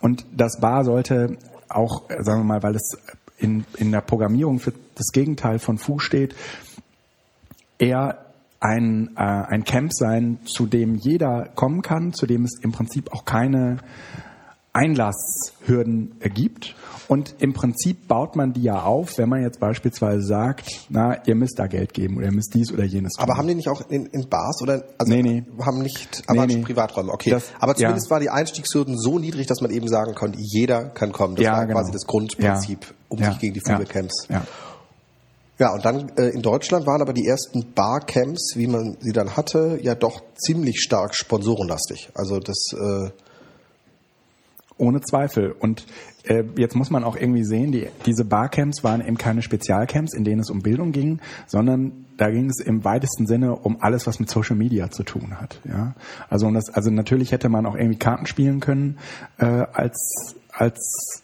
Und 0.00 0.26
das 0.36 0.58
Bar 0.60 0.84
sollte 0.84 1.36
auch, 1.68 2.08
äh, 2.10 2.22
sagen 2.22 2.40
wir 2.40 2.44
mal, 2.44 2.62
weil 2.62 2.74
es 2.76 2.96
in, 3.38 3.64
in 3.78 3.90
der 3.92 4.00
Programmierung 4.00 4.58
für 4.60 4.72
das 4.94 5.08
Gegenteil 5.12 5.58
von 5.58 5.78
Fu 5.78 5.98
steht, 5.98 6.34
eher 7.78 8.18
ein, 8.60 9.10
äh, 9.16 9.20
ein 9.20 9.64
Camp 9.64 9.92
sein, 9.92 10.38
zu 10.46 10.66
dem 10.66 10.94
jeder 10.94 11.48
kommen 11.54 11.82
kann, 11.82 12.12
zu 12.12 12.26
dem 12.26 12.44
es 12.44 12.58
im 12.62 12.72
Prinzip 12.72 13.12
auch 13.12 13.24
keine 13.24 13.78
Einlasshürden 14.72 16.16
gibt. 16.34 16.74
Und 17.06 17.34
im 17.38 17.52
Prinzip 17.52 18.08
baut 18.08 18.34
man 18.34 18.54
die 18.54 18.62
ja 18.62 18.82
auf, 18.82 19.18
wenn 19.18 19.28
man 19.28 19.42
jetzt 19.42 19.60
beispielsweise 19.60 20.22
sagt, 20.22 20.86
na, 20.88 21.22
ihr 21.26 21.34
müsst 21.34 21.58
da 21.58 21.66
Geld 21.66 21.92
geben 21.92 22.16
oder 22.16 22.26
ihr 22.26 22.32
müsst 22.32 22.54
dies 22.54 22.72
oder 22.72 22.84
jenes 22.84 23.12
tun. 23.12 23.22
Aber 23.24 23.36
haben 23.36 23.46
die 23.46 23.54
nicht 23.54 23.68
auch 23.68 23.82
in, 23.90 24.06
in 24.06 24.26
Bars 24.30 24.62
oder 24.62 24.82
also 24.96 25.12
Nee, 25.12 25.22
nee. 25.22 25.44
haben 25.60 25.80
nicht 25.82 26.22
aber 26.26 26.46
Nee, 26.46 26.56
nee. 26.56 26.62
Privaträume, 26.62 27.12
okay. 27.12 27.30
Das- 27.30 27.52
aber 27.60 27.74
zumindest 27.74 28.06
ja. 28.06 28.10
waren 28.10 28.22
die 28.22 28.30
Einstiegshürden 28.30 28.98
so 28.98 29.18
niedrig, 29.18 29.46
dass 29.46 29.60
man 29.60 29.70
eben 29.70 29.86
sagen 29.86 30.14
konnte, 30.14 30.38
jeder 30.40 30.86
kann 30.86 31.12
kommen. 31.12 31.36
Das 31.36 31.44
Ja, 31.44 31.52
war 31.58 31.66
genau. 31.66 31.78
quasi 31.78 31.92
das 31.92 32.06
Grundprinzip, 32.06 32.84
Ja. 32.84 32.94
Um 33.14 33.20
Ja. 33.20 33.30
sich 33.30 33.40
gegen 33.40 33.54
die 33.54 33.60
Ja. 33.60 33.76
Fußballcamps. 33.76 34.26
Ja. 34.28 34.46
Ja, 35.56 35.72
und 35.72 35.84
dann 35.84 36.10
äh, 36.16 36.30
in 36.30 36.42
Deutschland 36.42 36.84
waren 36.84 37.00
aber 37.00 37.12
die 37.12 37.26
ersten 37.28 37.72
Barcamps, 37.74 38.54
wie 38.56 38.66
man 38.66 38.96
sie 39.00 39.12
dann 39.12 39.36
hatte, 39.36 39.78
ja 39.82 39.94
doch 39.94 40.20
ziemlich 40.34 40.80
stark 40.80 41.14
sponsorenlastig. 41.14 42.10
Also 42.14 42.40
das 42.40 42.72
äh, 42.72 43.10
Ohne 44.76 45.00
Zweifel. 45.00 45.52
Und 45.52 45.86
äh, 46.24 46.42
jetzt 46.56 46.74
muss 46.74 46.90
man 46.90 47.04
auch 47.04 47.14
irgendwie 47.14 47.44
sehen, 47.44 47.70
die, 47.70 47.86
diese 48.06 48.24
Barcamps 48.24 48.82
waren 48.82 49.00
eben 49.06 49.16
keine 49.16 49.42
Spezialcamps, 49.42 50.12
in 50.14 50.24
denen 50.24 50.40
es 50.40 50.50
um 50.50 50.60
Bildung 50.62 50.90
ging, 50.90 51.20
sondern 51.46 52.06
da 52.16 52.28
ging 52.30 52.50
es 52.50 52.58
im 52.58 52.84
weitesten 52.84 53.26
Sinne 53.28 53.54
um 53.54 53.80
alles, 53.80 54.08
was 54.08 54.18
mit 54.18 54.28
Social 54.28 54.56
Media 54.56 54.90
zu 54.90 55.04
tun 55.04 55.40
hat. 55.40 55.60
Ja? 55.64 55.94
Also, 56.28 56.50
das, 56.50 56.70
also 56.70 56.90
natürlich 56.90 57.30
hätte 57.30 57.48
man 57.48 57.66
auch 57.66 57.76
irgendwie 57.76 57.98
Karten 57.98 58.26
spielen 58.26 58.58
können 58.58 58.98
äh, 59.38 59.44
als, 59.44 60.34
als 60.50 61.22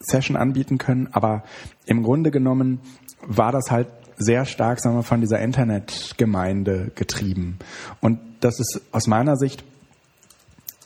Session 0.00 0.36
anbieten 0.36 0.78
können, 0.78 1.08
aber 1.12 1.44
im 1.86 2.02
Grunde 2.02 2.30
genommen 2.30 2.80
war 3.22 3.52
das 3.52 3.70
halt 3.70 3.88
sehr 4.16 4.44
stark, 4.44 4.80
sagen 4.80 4.96
wir, 4.96 5.02
von 5.02 5.20
dieser 5.20 5.40
Internetgemeinde 5.40 6.90
getrieben. 6.94 7.58
Und 8.00 8.18
das 8.40 8.58
ist 8.60 8.80
aus 8.92 9.06
meiner 9.06 9.36
Sicht 9.36 9.64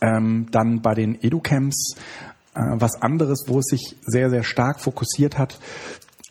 ähm, 0.01 0.47
dann 0.51 0.83
bei 0.83 0.95
den 0.95 1.21
Educamps 1.23 1.97
äh, 2.55 2.61
was 2.75 3.01
anderes, 3.01 3.45
wo 3.47 3.59
es 3.59 3.67
sich 3.67 3.97
sehr, 4.03 4.31
sehr 4.31 4.43
stark 4.43 4.81
fokussiert 4.81 5.39
hat 5.39 5.59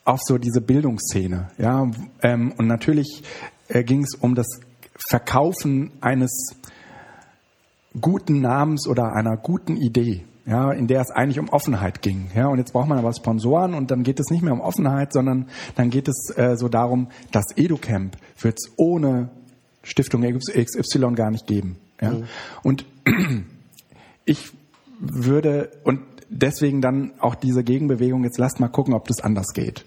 auf 0.05 0.19
so 0.21 0.37
diese 0.37 0.61
Bildungsszene. 0.61 1.51
Ja, 1.57 1.89
ähm, 2.21 2.53
und 2.57 2.67
natürlich 2.67 3.23
äh, 3.69 3.83
ging 3.83 4.03
es 4.03 4.15
um 4.15 4.35
das 4.35 4.47
Verkaufen 5.09 5.91
eines 6.01 6.55
guten 7.99 8.41
Namens 8.41 8.87
oder 8.87 9.13
einer 9.13 9.37
guten 9.37 9.77
Idee 9.77 10.25
ja, 10.45 10.71
in 10.71 10.87
der 10.87 11.01
es 11.01 11.09
eigentlich 11.09 11.39
um 11.39 11.49
Offenheit 11.49 12.01
ging. 12.01 12.29
Ja, 12.35 12.47
und 12.47 12.57
jetzt 12.57 12.73
braucht 12.73 12.89
man 12.89 12.97
aber 12.97 13.13
Sponsoren 13.13 13.73
und 13.73 13.91
dann 13.91 14.03
geht 14.03 14.19
es 14.19 14.29
nicht 14.29 14.43
mehr 14.43 14.53
um 14.53 14.61
Offenheit, 14.61 15.13
sondern 15.13 15.47
dann 15.75 15.89
geht 15.89 16.07
es 16.07 16.33
äh, 16.35 16.55
so 16.57 16.67
darum, 16.67 17.09
das 17.31 17.45
EduCamp 17.55 18.17
wird 18.39 18.57
es 18.57 18.71
ohne 18.77 19.29
Stiftung 19.83 20.23
XY 20.23 21.13
gar 21.15 21.31
nicht 21.31 21.47
geben. 21.47 21.77
Ja? 22.01 22.11
Mhm. 22.11 22.23
Und 22.63 22.85
ich 24.25 24.51
würde 24.99 25.71
und 25.83 26.01
deswegen 26.29 26.81
dann 26.81 27.13
auch 27.19 27.35
diese 27.35 27.63
Gegenbewegung, 27.63 28.23
jetzt 28.23 28.37
lasst 28.37 28.59
mal 28.59 28.69
gucken, 28.69 28.93
ob 28.93 29.07
das 29.07 29.21
anders 29.21 29.53
geht. 29.53 29.85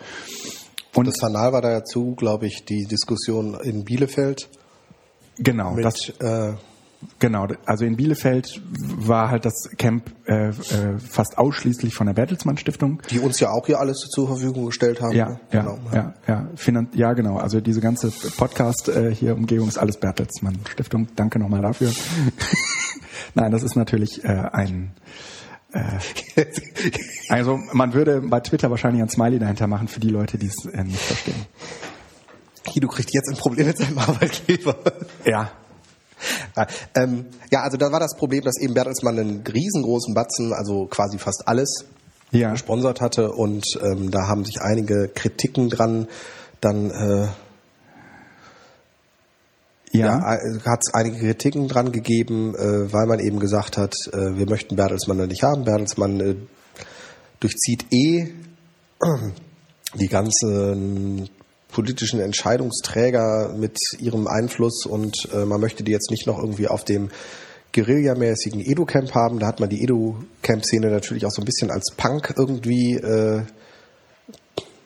Und 0.94 1.06
das 1.06 1.16
Fanal 1.20 1.52
war 1.52 1.60
dazu, 1.60 2.14
glaube 2.14 2.46
ich, 2.46 2.64
die 2.64 2.86
Diskussion 2.86 3.58
in 3.62 3.84
Bielefeld. 3.84 4.48
Genau, 5.38 5.72
mit, 5.72 5.84
das, 5.84 6.08
äh, 6.20 6.54
Genau, 7.18 7.46
also 7.64 7.84
in 7.84 7.96
Bielefeld 7.96 8.60
war 8.68 9.30
halt 9.30 9.44
das 9.44 9.70
Camp 9.78 10.10
äh, 10.26 10.48
äh, 10.48 10.52
fast 10.98 11.38
ausschließlich 11.38 11.94
von 11.94 12.06
der 12.06 12.14
Bertelsmann 12.14 12.58
Stiftung. 12.58 13.00
Die 13.10 13.20
uns 13.20 13.40
ja 13.40 13.50
auch 13.50 13.66
hier 13.66 13.80
alles 13.80 14.00
zur 14.00 14.26
Verfügung 14.26 14.66
gestellt 14.66 15.00
haben. 15.00 15.14
Ja, 15.14 15.40
ja, 15.50 15.62
genau. 15.62 15.78
ja, 15.92 16.14
ja, 16.26 16.48
Finan 16.56 16.88
ja, 16.94 17.12
genau. 17.14 17.36
Also 17.38 17.60
diese 17.60 17.80
ganze 17.80 18.10
Podcast 18.36 18.88
äh, 18.88 19.14
hier 19.14 19.34
Umgebung 19.34 19.68
ist 19.68 19.78
alles 19.78 19.98
Bertelsmann 19.98 20.58
Stiftung. 20.70 21.08
Danke 21.16 21.38
nochmal 21.38 21.62
dafür. 21.62 21.92
Nein, 23.34 23.50
das 23.50 23.62
ist 23.62 23.76
natürlich 23.76 24.24
äh, 24.24 24.28
ein 24.52 24.92
äh, 25.72 26.44
also 27.28 27.58
man 27.72 27.94
würde 27.94 28.20
bei 28.22 28.40
Twitter 28.40 28.70
wahrscheinlich 28.70 29.02
ein 29.02 29.08
Smiley 29.08 29.38
dahinter 29.38 29.66
machen 29.66 29.88
für 29.88 30.00
die 30.00 30.10
Leute, 30.10 30.38
die 30.38 30.46
es 30.46 30.64
äh, 30.66 30.84
nicht 30.84 31.00
verstehen. 31.00 31.46
Du 32.78 32.88
kriegst 32.88 33.14
jetzt 33.14 33.30
ein 33.30 33.36
Problem 33.36 33.68
mit 33.68 33.78
seinem 33.78 33.98
Arbeitgeber. 33.98 34.76
Ja, 35.24 35.50
ähm, 36.94 37.26
ja, 37.50 37.62
also 37.62 37.76
da 37.76 37.92
war 37.92 38.00
das 38.00 38.16
Problem, 38.16 38.42
dass 38.42 38.58
eben 38.60 38.74
Bertelsmann 38.74 39.18
einen 39.18 39.44
riesengroßen 39.46 40.14
Batzen, 40.14 40.52
also 40.52 40.86
quasi 40.86 41.18
fast 41.18 41.46
alles, 41.46 41.84
ja. 42.30 42.50
gesponsert 42.50 43.00
hatte 43.00 43.30
und 43.30 43.64
ähm, 43.82 44.10
da 44.10 44.26
haben 44.26 44.44
sich 44.44 44.60
einige 44.60 45.08
Kritiken 45.08 45.68
dran 45.68 46.08
dann 46.60 46.90
äh, 46.90 47.28
ja, 49.92 50.06
ja 50.06 50.34
äh, 50.34 50.60
hat 50.64 50.80
es 50.82 50.94
einige 50.94 51.18
Kritiken 51.18 51.68
dran 51.68 51.92
gegeben, 51.92 52.54
äh, 52.54 52.92
weil 52.92 53.06
man 53.06 53.20
eben 53.20 53.38
gesagt 53.38 53.76
hat, 53.76 53.94
äh, 54.12 54.36
wir 54.36 54.48
möchten 54.48 54.76
Bertelsmann 54.76 55.28
nicht 55.28 55.42
haben. 55.42 55.64
Bertelsmann 55.64 56.20
äh, 56.20 56.36
durchzieht 57.40 57.86
eh 57.92 58.32
die 59.94 60.08
ganzen 60.08 61.28
politischen 61.76 62.20
Entscheidungsträger 62.20 63.54
mit 63.54 63.78
ihrem 63.98 64.26
Einfluss 64.26 64.86
und 64.86 65.28
äh, 65.34 65.44
man 65.44 65.60
möchte 65.60 65.84
die 65.84 65.92
jetzt 65.92 66.10
nicht 66.10 66.26
noch 66.26 66.38
irgendwie 66.38 66.68
auf 66.68 66.84
dem 66.84 67.10
Guerillamäßigen 67.74 68.60
Edu-Camp 68.60 69.14
haben. 69.14 69.38
Da 69.40 69.46
hat 69.46 69.60
man 69.60 69.68
die 69.68 69.82
Edu-Camp-Szene 69.82 70.88
natürlich 70.88 71.26
auch 71.26 71.30
so 71.30 71.42
ein 71.42 71.44
bisschen 71.44 71.70
als 71.70 71.92
Punk 71.94 72.32
irgendwie 72.34 72.94
äh, 72.94 73.42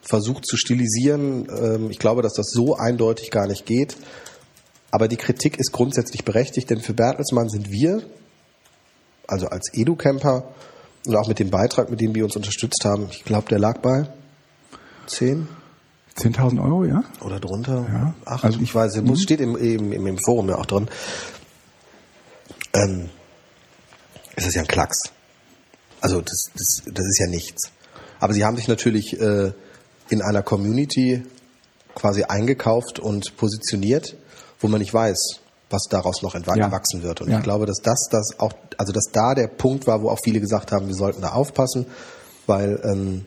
versucht 0.02 0.44
zu 0.46 0.56
stilisieren. 0.56 1.46
Ähm, 1.56 1.90
ich 1.92 2.00
glaube, 2.00 2.22
dass 2.22 2.32
das 2.32 2.50
so 2.50 2.74
eindeutig 2.74 3.30
gar 3.30 3.46
nicht 3.46 3.66
geht. 3.66 3.96
Aber 4.90 5.06
die 5.06 5.16
Kritik 5.16 5.60
ist 5.60 5.70
grundsätzlich 5.70 6.24
berechtigt, 6.24 6.70
denn 6.70 6.80
für 6.80 6.94
Bertelsmann 6.94 7.50
sind 7.50 7.70
wir, 7.70 8.02
also 9.28 9.46
als 9.46 9.72
Edu-Camper 9.72 10.52
und 11.06 11.14
auch 11.14 11.28
mit 11.28 11.38
dem 11.38 11.50
Beitrag, 11.50 11.88
mit 11.88 12.00
dem 12.00 12.16
wir 12.16 12.24
uns 12.24 12.34
unterstützt 12.34 12.84
haben, 12.84 13.06
ich 13.12 13.22
glaube, 13.22 13.46
der 13.48 13.60
lag 13.60 13.78
bei 13.78 14.08
10, 15.06 15.46
10.000 16.16 16.62
Euro, 16.62 16.84
ja? 16.84 17.04
Oder 17.20 17.40
drunter? 17.40 17.86
Ja. 17.90 18.14
Ach, 18.24 18.44
also, 18.44 18.60
ich 18.60 18.74
weiß, 18.74 18.96
es 18.96 19.02
mhm. 19.02 19.16
steht 19.16 19.40
im, 19.40 19.56
im, 19.56 20.06
im 20.06 20.18
Forum 20.18 20.48
ja 20.48 20.56
auch 20.56 20.66
drin. 20.66 20.88
Ähm, 22.74 23.10
es 24.36 24.46
ist 24.46 24.54
ja 24.54 24.62
ein 24.62 24.68
Klacks. 24.68 25.12
Also 26.00 26.20
das, 26.20 26.50
das, 26.54 26.82
das 26.86 27.06
ist 27.06 27.18
ja 27.20 27.26
nichts. 27.26 27.70
Aber 28.20 28.32
sie 28.32 28.44
haben 28.44 28.56
sich 28.56 28.68
natürlich 28.68 29.18
äh, 29.20 29.52
in 30.08 30.22
einer 30.22 30.42
Community 30.42 31.24
quasi 31.94 32.24
eingekauft 32.24 32.98
und 32.98 33.36
positioniert, 33.36 34.16
wo 34.60 34.68
man 34.68 34.80
nicht 34.80 34.94
weiß, 34.94 35.40
was 35.70 35.84
daraus 35.88 36.22
noch 36.22 36.34
entwachsen 36.34 37.00
ja. 37.00 37.02
wird. 37.02 37.20
Und 37.20 37.30
ja. 37.30 37.38
ich 37.38 37.44
glaube, 37.44 37.66
dass 37.66 37.78
das, 37.82 38.08
das 38.10 38.38
auch, 38.38 38.52
also 38.76 38.92
dass 38.92 39.06
da 39.12 39.34
der 39.34 39.48
Punkt 39.48 39.86
war, 39.86 40.02
wo 40.02 40.10
auch 40.10 40.18
viele 40.22 40.40
gesagt 40.40 40.72
haben, 40.72 40.88
wir 40.88 40.94
sollten 40.94 41.22
da 41.22 41.32
aufpassen, 41.32 41.86
weil 42.46 42.80
ähm, 42.84 43.26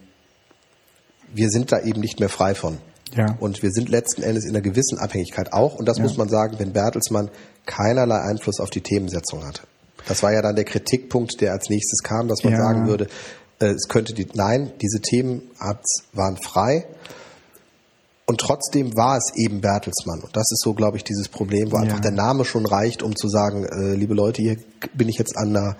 wir 1.34 1.50
sind 1.50 1.72
da 1.72 1.82
eben 1.82 2.02
nicht 2.02 2.20
mehr 2.20 2.30
frei 2.30 2.56
von. 2.56 2.78
Ja. 3.16 3.36
Und 3.40 3.62
wir 3.62 3.72
sind 3.72 3.90
letzten 3.90 4.24
Endes 4.24 4.46
in 4.46 4.52
einer 4.52 4.62
gewissen 4.62 4.98
Abhängigkeit 4.98 5.54
auch. 5.54 5.76
Und 5.76 5.88
das 5.88 5.98
ja. 5.98 6.04
muss 6.04 6.18
man 6.18 6.30
sagen, 6.30 6.56
wenn 6.58 6.74
Bertelsmann 6.74 7.30
keinerlei 7.66 8.22
Einfluss 8.22 8.60
auf 8.60 8.70
die 8.70 8.82
Themensetzung 8.82 9.46
hatte. 9.46 9.62
Das 10.08 10.24
war 10.24 10.34
ja 10.34 10.42
dann 10.42 10.56
der 10.56 10.66
Kritikpunkt, 10.66 11.40
der 11.42 11.54
als 11.54 11.70
nächstes 11.70 12.02
kam, 12.04 12.28
dass 12.28 12.44
man 12.44 12.54
ja. 12.54 12.60
sagen 12.60 12.88
würde, 12.88 13.08
äh, 13.60 13.68
es 13.68 13.88
könnte 13.88 14.14
die, 14.14 14.28
nein, 14.34 14.72
diese 14.82 15.00
Themen 15.00 15.44
waren 16.14 16.38
frei. 16.38 16.86
Und 18.26 18.40
trotzdem 18.40 18.96
war 18.96 19.18
es 19.18 19.36
eben 19.36 19.62
Bertelsmann. 19.62 20.22
Und 20.22 20.36
das 20.36 20.52
ist 20.52 20.62
so, 20.62 20.74
glaube 20.74 20.98
ich, 20.98 21.04
dieses 21.04 21.28
Problem, 21.28 21.72
wo 21.72 21.76
einfach 21.76 22.00
der 22.00 22.12
Name 22.12 22.46
schon 22.46 22.66
reicht, 22.66 23.04
um 23.04 23.16
zu 23.16 23.28
sagen, 23.28 23.66
äh, 23.66 23.96
liebe 23.96 24.14
Leute, 24.14 24.42
hier 24.42 24.58
bin 24.94 25.10
ich 25.10 25.18
jetzt 25.18 25.38
an 25.38 25.50
einer 25.50 25.76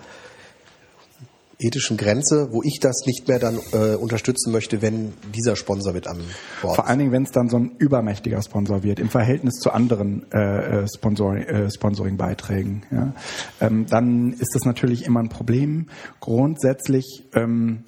ethischen 1.60 1.98
Grenze, 1.98 2.50
wo 2.52 2.62
ich 2.64 2.80
das 2.80 3.06
nicht 3.06 3.28
mehr 3.28 3.40
dann 3.40 3.60
äh, 3.72 3.96
unterstützen 3.96 4.52
möchte, 4.52 4.82
wenn 4.82 5.14
dieser 5.34 5.56
Sponsor 5.56 5.94
mit 5.94 6.08
am 6.08 6.18
Bord 6.62 6.76
Vor 6.76 6.88
allen 6.88 7.00
Dingen, 7.00 7.12
wenn 7.12 7.24
es 7.24 7.32
dann 7.32 7.50
so 7.50 7.58
ein 7.58 7.72
übermächtiger 7.78 8.42
Sponsor 8.42 8.84
wird, 8.84 9.00
im 9.00 9.10
Verhältnis 9.10 9.56
zu 9.56 9.72
anderen 9.72 10.26
äh, 10.32 10.82
äh 10.82 10.88
Sponsoring, 10.88 11.44
äh, 11.44 11.72
Sponsoring-Beiträgen. 11.72 12.84
Ja? 12.92 13.14
Ähm, 13.62 13.86
dann 13.88 14.34
ist 14.34 14.56
das 14.56 14.66
natürlich 14.66 15.06
immer 15.06 15.22
ein 15.22 15.30
Problem. 15.30 15.88
Grundsätzlich 16.20 17.24
ähm, 17.34 17.84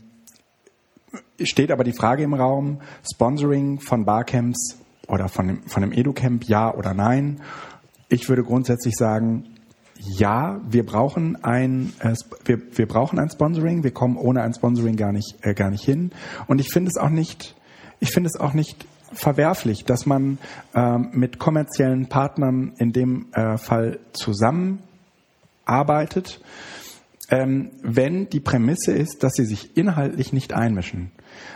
steht 1.41 1.71
aber 1.71 1.83
die 1.83 1.93
Frage 1.93 2.23
im 2.23 2.33
Raum, 2.33 2.81
Sponsoring 3.11 3.79
von 3.79 4.05
Barcamps 4.05 4.77
oder 5.07 5.27
von 5.27 5.47
dem, 5.47 5.63
von 5.67 5.81
dem 5.81 5.91
EduCamp, 5.91 6.45
ja 6.45 6.73
oder 6.73 6.93
nein. 6.93 7.41
Ich 8.09 8.29
würde 8.29 8.43
grundsätzlich 8.43 8.95
sagen, 8.95 9.54
ja, 9.97 10.59
wir 10.67 10.85
brauchen 10.85 11.43
ein, 11.43 11.93
äh, 11.99 12.15
wir, 12.43 12.77
wir 12.77 12.87
brauchen 12.87 13.19
ein 13.19 13.29
Sponsoring. 13.29 13.83
Wir 13.83 13.91
kommen 13.91 14.17
ohne 14.17 14.41
ein 14.41 14.53
Sponsoring 14.53 14.97
gar 14.97 15.11
nicht, 15.11 15.35
äh, 15.41 15.53
gar 15.53 15.69
nicht 15.69 15.83
hin. 15.83 16.11
Und 16.47 16.59
ich 16.59 16.69
finde 16.69 16.89
es 16.89 16.97
auch 16.97 17.09
nicht, 17.09 17.55
ich 17.99 18.11
finde 18.11 18.29
es 18.33 18.39
auch 18.39 18.53
nicht 18.53 18.85
verwerflich, 19.13 19.85
dass 19.85 20.05
man 20.05 20.37
ähm, 20.73 21.09
mit 21.13 21.39
kommerziellen 21.39 22.07
Partnern 22.07 22.73
in 22.77 22.91
dem 22.91 23.27
äh, 23.33 23.57
Fall 23.57 23.99
zusammenarbeitet, 24.13 26.41
ähm, 27.29 27.71
wenn 27.81 28.29
die 28.29 28.41
Prämisse 28.41 28.91
ist, 28.91 29.23
dass 29.23 29.33
sie 29.33 29.45
sich 29.45 29.77
inhaltlich 29.77 30.33
nicht 30.33 30.53
einmischen. 30.53 31.11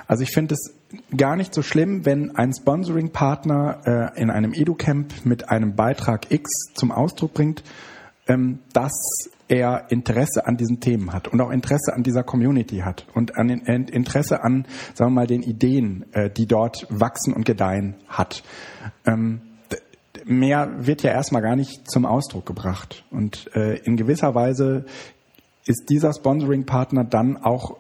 Also 0.07 0.23
ich 0.23 0.31
finde 0.31 0.55
es 0.55 0.73
gar 1.15 1.35
nicht 1.35 1.53
so 1.53 1.61
schlimm, 1.61 2.05
wenn 2.05 2.35
ein 2.35 2.53
Sponsoring-Partner 2.53 4.13
äh, 4.15 4.21
in 4.21 4.31
einem 4.31 4.53
EduCamp 4.53 5.25
mit 5.25 5.49
einem 5.49 5.75
Beitrag 5.75 6.31
X 6.31 6.49
zum 6.73 6.91
Ausdruck 6.91 7.33
bringt, 7.33 7.63
dass 8.73 8.93
er 9.47 9.89
Interesse 9.89 10.45
an 10.45 10.55
diesen 10.55 10.79
Themen 10.79 11.11
hat 11.11 11.27
und 11.27 11.41
auch 11.41 11.49
Interesse 11.49 11.93
an 11.93 12.03
dieser 12.03 12.23
Community 12.23 12.79
hat 12.79 13.07
und 13.13 13.37
an 13.37 13.47
den, 13.47 13.61
Interesse 13.65 14.43
an, 14.43 14.65
sagen 14.93 15.11
wir 15.11 15.21
mal, 15.21 15.27
den 15.27 15.41
Ideen, 15.41 16.05
äh, 16.13 16.29
die 16.29 16.45
dort 16.45 16.85
wachsen 16.89 17.33
und 17.33 17.45
gedeihen 17.45 17.95
hat. 18.07 18.43
Ähm, 19.05 19.41
mehr 20.25 20.85
wird 20.85 21.01
ja 21.01 21.11
erstmal 21.11 21.41
gar 21.41 21.55
nicht 21.55 21.89
zum 21.89 22.05
Ausdruck 22.05 22.45
gebracht. 22.45 23.03
Und 23.09 23.49
äh, 23.55 23.77
in 23.79 23.97
gewisser 23.97 24.35
Weise 24.35 24.85
ist 25.65 25.89
dieser 25.89 26.13
Sponsoring-Partner 26.13 27.03
dann 27.03 27.37
auch 27.37 27.77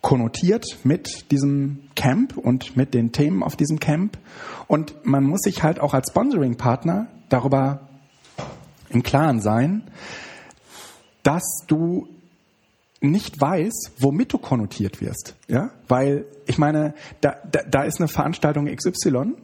konnotiert 0.00 0.78
mit 0.84 1.30
diesem 1.30 1.88
Camp 1.96 2.36
und 2.36 2.76
mit 2.76 2.94
den 2.94 3.12
Themen 3.12 3.42
auf 3.42 3.56
diesem 3.56 3.80
Camp. 3.80 4.18
Und 4.68 5.04
man 5.04 5.24
muss 5.24 5.40
sich 5.42 5.62
halt 5.62 5.80
auch 5.80 5.94
als 5.94 6.10
Sponsoring-Partner 6.10 7.08
darüber 7.28 7.85
im 8.88 9.02
Klaren 9.02 9.40
sein, 9.40 9.82
dass 11.22 11.64
du 11.66 12.08
nicht 13.00 13.40
weiß, 13.40 13.92
womit 13.98 14.32
du 14.32 14.38
konnotiert 14.38 15.00
wirst. 15.00 15.34
Ja? 15.48 15.70
Weil, 15.88 16.24
ich 16.46 16.58
meine, 16.58 16.94
da, 17.20 17.36
da, 17.50 17.60
da 17.68 17.82
ist 17.82 18.00
eine 18.00 18.08
Veranstaltung 18.08 18.66
XY 18.66 19.34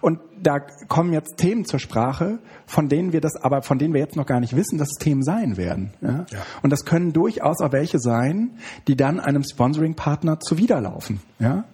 und 0.00 0.20
da 0.42 0.58
kommen 0.58 1.12
jetzt 1.12 1.36
Themen 1.36 1.64
zur 1.64 1.78
Sprache, 1.78 2.38
von 2.66 2.88
denen 2.88 3.12
wir 3.12 3.20
das, 3.20 3.36
aber 3.36 3.62
von 3.62 3.78
denen 3.78 3.94
wir 3.94 4.00
jetzt 4.00 4.16
noch 4.16 4.26
gar 4.26 4.40
nicht 4.40 4.54
wissen, 4.54 4.78
dass 4.78 4.88
es 4.90 4.98
Themen 4.98 5.22
sein 5.22 5.56
werden. 5.56 5.92
Ja? 6.00 6.26
ja. 6.30 6.38
Und 6.62 6.70
das 6.70 6.84
können 6.84 7.12
durchaus 7.12 7.60
auch 7.60 7.72
welche 7.72 7.98
sein, 7.98 8.58
die 8.86 8.96
dann 8.96 9.20
einem 9.20 9.44
Sponsoring-Partner 9.44 10.40
zuwiderlaufen. 10.40 11.20
Ja? 11.38 11.64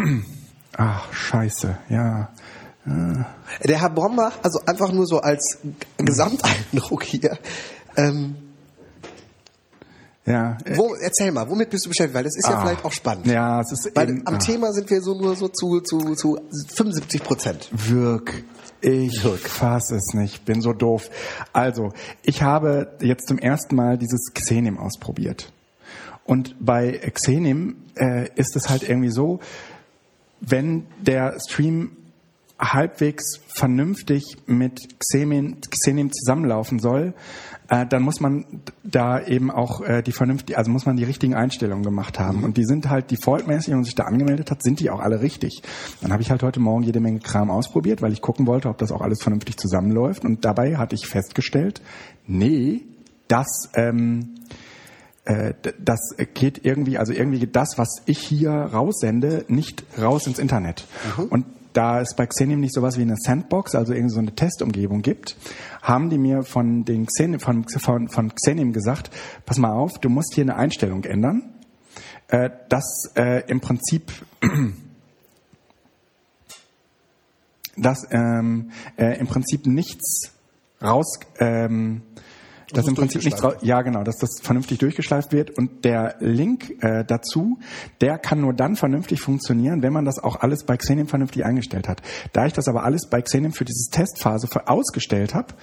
ach, 0.77 1.13
scheiße, 1.13 1.79
ja. 1.89 2.29
Der 2.87 3.81
Herr 3.81 3.91
Bomber, 3.91 4.31
also 4.43 4.61
einfach 4.67 4.93
nur 4.93 5.07
so 5.07 5.21
als 5.21 5.59
Gesamteindruck 5.97 7.03
hier, 7.03 7.39
ähm, 7.97 8.37
ja. 10.27 10.57
Wo, 10.75 10.95
erzähl 10.95 11.31
mal, 11.33 11.49
womit 11.49 11.71
bist 11.71 11.85
du 11.85 11.91
beschäftigt? 11.91 12.15
Weil 12.15 12.25
das 12.25 12.37
ist 12.37 12.49
ja 12.49 12.55
ah, 12.55 12.63
vielleicht 12.63 12.85
auch 12.85 12.93
spannend. 12.93 13.27
Ja, 13.27 13.61
es 13.61 13.73
ist 13.73 13.95
Weil 13.95 14.09
eben, 14.09 14.27
am 14.27 14.37
ah. 14.37 14.39
Thema 14.39 14.73
sind 14.73 14.89
wir 14.89 15.03
so 15.03 15.15
nur 15.15 15.37
so 15.37 15.49
zu, 15.49 15.81
zu, 15.81 16.15
zu 16.15 16.39
75 16.75 17.23
Prozent. 17.23 17.69
Wirk. 17.73 18.43
Ich 18.81 19.23
Wirk. 19.23 19.41
fass 19.41 19.91
es 19.91 20.15
nicht, 20.15 20.45
bin 20.45 20.61
so 20.63 20.73
doof. 20.73 21.11
Also, 21.53 21.93
ich 22.23 22.43
habe 22.43 22.97
jetzt 23.01 23.29
zum 23.29 23.39
ersten 23.39 23.77
Mal 23.77 23.99
dieses 23.99 24.33
Xenim 24.33 24.79
ausprobiert. 24.79 25.53
Und 26.25 26.57
bei 26.59 26.93
Xenim 27.13 27.77
äh, 27.97 28.29
ist 28.35 28.57
es 28.57 28.71
halt 28.71 28.89
irgendwie 28.89 29.11
so, 29.11 29.41
wenn 30.41 30.87
der 31.01 31.39
Stream 31.47 31.97
halbwegs 32.59 33.41
vernünftig 33.49 34.37
mit 34.47 34.81
Xenim, 35.01 35.59
Xenim 35.61 36.13
zusammenlaufen 36.13 36.79
soll, 36.79 37.15
äh, 37.69 37.87
dann 37.87 38.03
muss 38.03 38.21
man 38.21 38.45
da 38.83 39.21
eben 39.21 39.51
auch 39.51 39.81
äh, 39.81 40.03
die 40.03 40.13
vernünftige, 40.13 40.59
also 40.59 40.71
muss 40.71 40.87
man 40.87 40.97
die 40.97 41.05
richtigen 41.05 41.35
Einstellungen 41.35 41.83
gemacht 41.83 42.19
haben. 42.19 42.39
Mhm. 42.39 42.45
Und 42.45 42.57
die 42.57 42.65
sind 42.65 42.91
halt 42.91 43.11
defaultmäßig, 43.11 43.69
wenn 43.69 43.79
man 43.79 43.85
sich 43.85 43.95
da 43.95 44.05
angemeldet 44.05 44.51
hat, 44.51 44.63
sind 44.63 44.81
die 44.81 44.91
auch 44.91 45.01
alle 45.01 45.21
richtig. 45.21 45.63
Dann 46.01 46.13
habe 46.13 46.23
ich 46.23 46.31
halt 46.31 46.43
heute 46.43 46.61
Morgen 46.61 46.85
jede 46.85 47.01
Menge 47.01 47.21
Kram 47.21 47.51
ausprobiert, 47.51 48.03
weil 48.03 48.13
ich 48.13 48.21
gucken 48.21 48.47
wollte, 48.47 48.69
ob 48.69 48.79
das 48.79 48.93
auch 48.93 49.01
alles 49.01 49.23
vernünftig 49.23 49.57
zusammenläuft. 49.57 50.25
Und 50.25 50.45
dabei 50.45 50.77
hatte 50.77 50.95
ich 50.95 51.07
festgestellt, 51.07 51.81
nee, 52.27 52.83
das 53.29 53.71
ähm, 53.75 54.35
äh, 55.25 55.55
das 55.81 56.15
geht 56.35 56.65
irgendwie, 56.65 56.99
also 56.99 57.13
irgendwie 57.13 57.41
geht 57.41 57.57
das, 57.57 57.79
was 57.79 58.03
ich 58.05 58.19
hier 58.19 58.51
raussende, 58.51 59.45
nicht 59.49 59.85
raus 59.99 60.27
ins 60.27 60.39
Internet. 60.39 60.87
Mhm. 61.17 61.25
Und 61.25 61.47
da 61.75 62.01
es 62.01 62.15
bei 62.17 62.27
Xenium 62.27 62.61
nicht 62.61 62.73
sowas 62.75 62.97
wie 62.97 63.03
eine 63.03 63.17
Sandbox, 63.17 63.75
also 63.75 63.93
irgendwie 63.93 64.15
so 64.15 64.21
eine 64.21 64.35
Testumgebung 64.35 65.03
gibt, 65.03 65.37
haben 65.83 66.09
die 66.09 66.19
mir 66.19 66.43
von 66.43 66.85
den 66.85 67.07
Xen 67.07 67.39
von, 67.41 67.69
von, 67.69 68.09
von 68.09 68.35
Xenium 68.35 68.73
gesagt, 68.73 69.11
pass 69.45 69.59
mal 69.59 69.73
auf, 69.73 69.99
du 69.99 70.09
musst 70.09 70.35
hier 70.35 70.45
eine 70.45 70.57
Einstellung 70.57 71.05
ändern, 71.05 71.43
äh, 72.29 72.49
dass 72.69 73.11
äh, 73.17 73.43
im 73.49 73.61
Prinzip 73.61 74.11
dass 77.77 78.07
ähm, 78.11 78.71
äh, 78.97 79.19
im 79.19 79.27
Prinzip 79.27 79.67
nichts 79.67 80.33
raus 80.81 81.19
ähm, 81.41 82.03
dass 82.75 82.87
im 82.87 82.95
Prinzip 82.95 83.25
nichts 83.25 83.43
ja 83.63 83.83
genau, 83.83 84.03
dass 84.03 84.17
das 84.17 84.41
vernünftig 84.43 84.79
durchgeschleift 84.79 85.33
wird 85.33 85.51
und 85.51 85.85
der 85.85 86.17
Link 86.21 86.83
äh, 86.83 87.05
dazu, 87.05 87.59
der 88.01 88.19
kann 88.19 88.41
nur 88.41 88.53
dann 88.53 88.77
vernünftig 88.77 89.21
funktionieren, 89.21 89.83
wenn 89.83 89.93
man 89.93 90.05
das 90.05 90.19
auch 90.19 90.37
alles 90.37 90.65
bei 90.65 90.77
Xenium 90.77 91.09
vernünftig 91.09 91.45
eingestellt 91.45 91.89
hat. 91.89 92.03
Da 92.33 92.47
ich 92.47 92.53
das 92.53 92.69
aber 92.69 92.85
alles 92.85 93.07
bei 93.09 93.23
Xenium 93.23 93.53
für 93.53 93.65
diese 93.65 93.91
Testphase 93.91 94.47
für 94.47 94.69
ausgestellt 94.69 95.35
habe, 95.35 95.55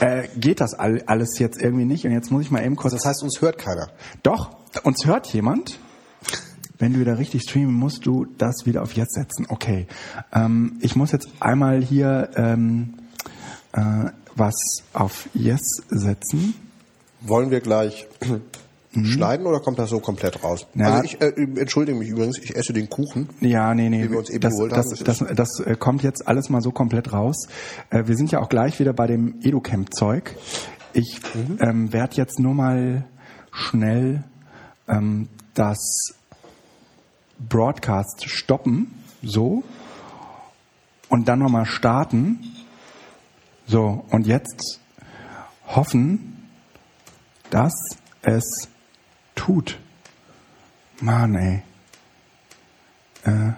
äh, 0.00 0.28
geht 0.36 0.60
das 0.60 0.74
all, 0.74 1.02
alles 1.06 1.38
jetzt 1.38 1.60
irgendwie 1.60 1.84
nicht 1.84 2.04
und 2.04 2.12
jetzt 2.12 2.30
muss 2.30 2.42
ich 2.42 2.50
mal 2.50 2.64
eben 2.64 2.76
kurz. 2.76 2.92
Also 2.94 2.96
das 2.96 3.06
heißt, 3.06 3.22
uns 3.22 3.40
hört 3.40 3.58
keiner. 3.58 3.88
Doch, 4.22 4.50
uns 4.82 5.06
hört 5.06 5.26
jemand. 5.28 5.78
Wenn 6.78 6.94
du 6.94 7.00
wieder 7.00 7.18
richtig 7.18 7.42
streamen, 7.42 7.74
musst 7.74 8.06
du 8.06 8.24
das 8.38 8.64
wieder 8.64 8.82
auf 8.82 8.94
jetzt 8.94 9.12
setzen. 9.12 9.46
Okay. 9.50 9.86
Ähm, 10.32 10.78
ich 10.80 10.96
muss 10.96 11.12
jetzt 11.12 11.28
einmal 11.38 11.82
hier 11.82 12.30
ähm, 12.36 12.94
äh, 13.72 14.06
was 14.36 14.54
auf 14.92 15.28
Yes 15.34 15.60
setzen. 15.88 16.54
Wollen 17.20 17.50
wir 17.50 17.60
gleich 17.60 18.06
mhm. 18.92 19.04
schneiden 19.04 19.46
oder 19.46 19.60
kommt 19.60 19.78
das 19.78 19.90
so 19.90 20.00
komplett 20.00 20.42
raus? 20.42 20.66
Ja. 20.74 20.86
Also 20.86 21.04
ich 21.04 21.20
äh, 21.20 21.32
entschuldige 21.58 21.98
mich 21.98 22.08
übrigens, 22.08 22.38
ich 22.38 22.56
esse 22.56 22.72
den 22.72 22.88
Kuchen. 22.88 23.28
Ja, 23.40 23.74
nee, 23.74 23.88
nee. 23.88 24.02
Den 24.02 24.12
wir 24.12 24.18
uns 24.18 24.30
eben 24.30 24.40
das, 24.40 24.54
geholt 24.54 24.72
das, 24.72 24.86
haben. 24.86 25.04
Das, 25.04 25.18
das, 25.18 25.36
das, 25.36 25.60
äh, 25.60 25.76
kommt 25.76 26.02
jetzt 26.02 26.26
alles 26.26 26.48
mal 26.48 26.60
so 26.60 26.70
komplett 26.70 27.12
raus. 27.12 27.48
Äh, 27.90 28.06
wir 28.06 28.16
sind 28.16 28.30
ja 28.30 28.40
auch 28.40 28.48
gleich 28.48 28.78
wieder 28.80 28.92
bei 28.92 29.06
dem 29.06 29.40
EduCamp-Zeug. 29.42 30.36
Ich 30.92 31.20
mhm. 31.34 31.58
ähm, 31.60 31.92
werde 31.92 32.16
jetzt 32.16 32.38
nur 32.38 32.54
mal 32.54 33.04
schnell 33.52 34.24
ähm, 34.88 35.28
das 35.54 36.14
Broadcast 37.38 38.28
stoppen, 38.28 38.92
so, 39.22 39.62
und 41.08 41.28
dann 41.28 41.40
nochmal 41.40 41.66
starten 41.66 42.38
so, 43.70 44.04
und 44.10 44.26
jetzt 44.26 44.80
hoffen, 45.68 46.48
dass 47.50 47.72
es 48.20 48.68
tut. 49.36 49.78
Mann, 51.00 51.36
ey. 51.36 51.62
Äh, 53.22 53.52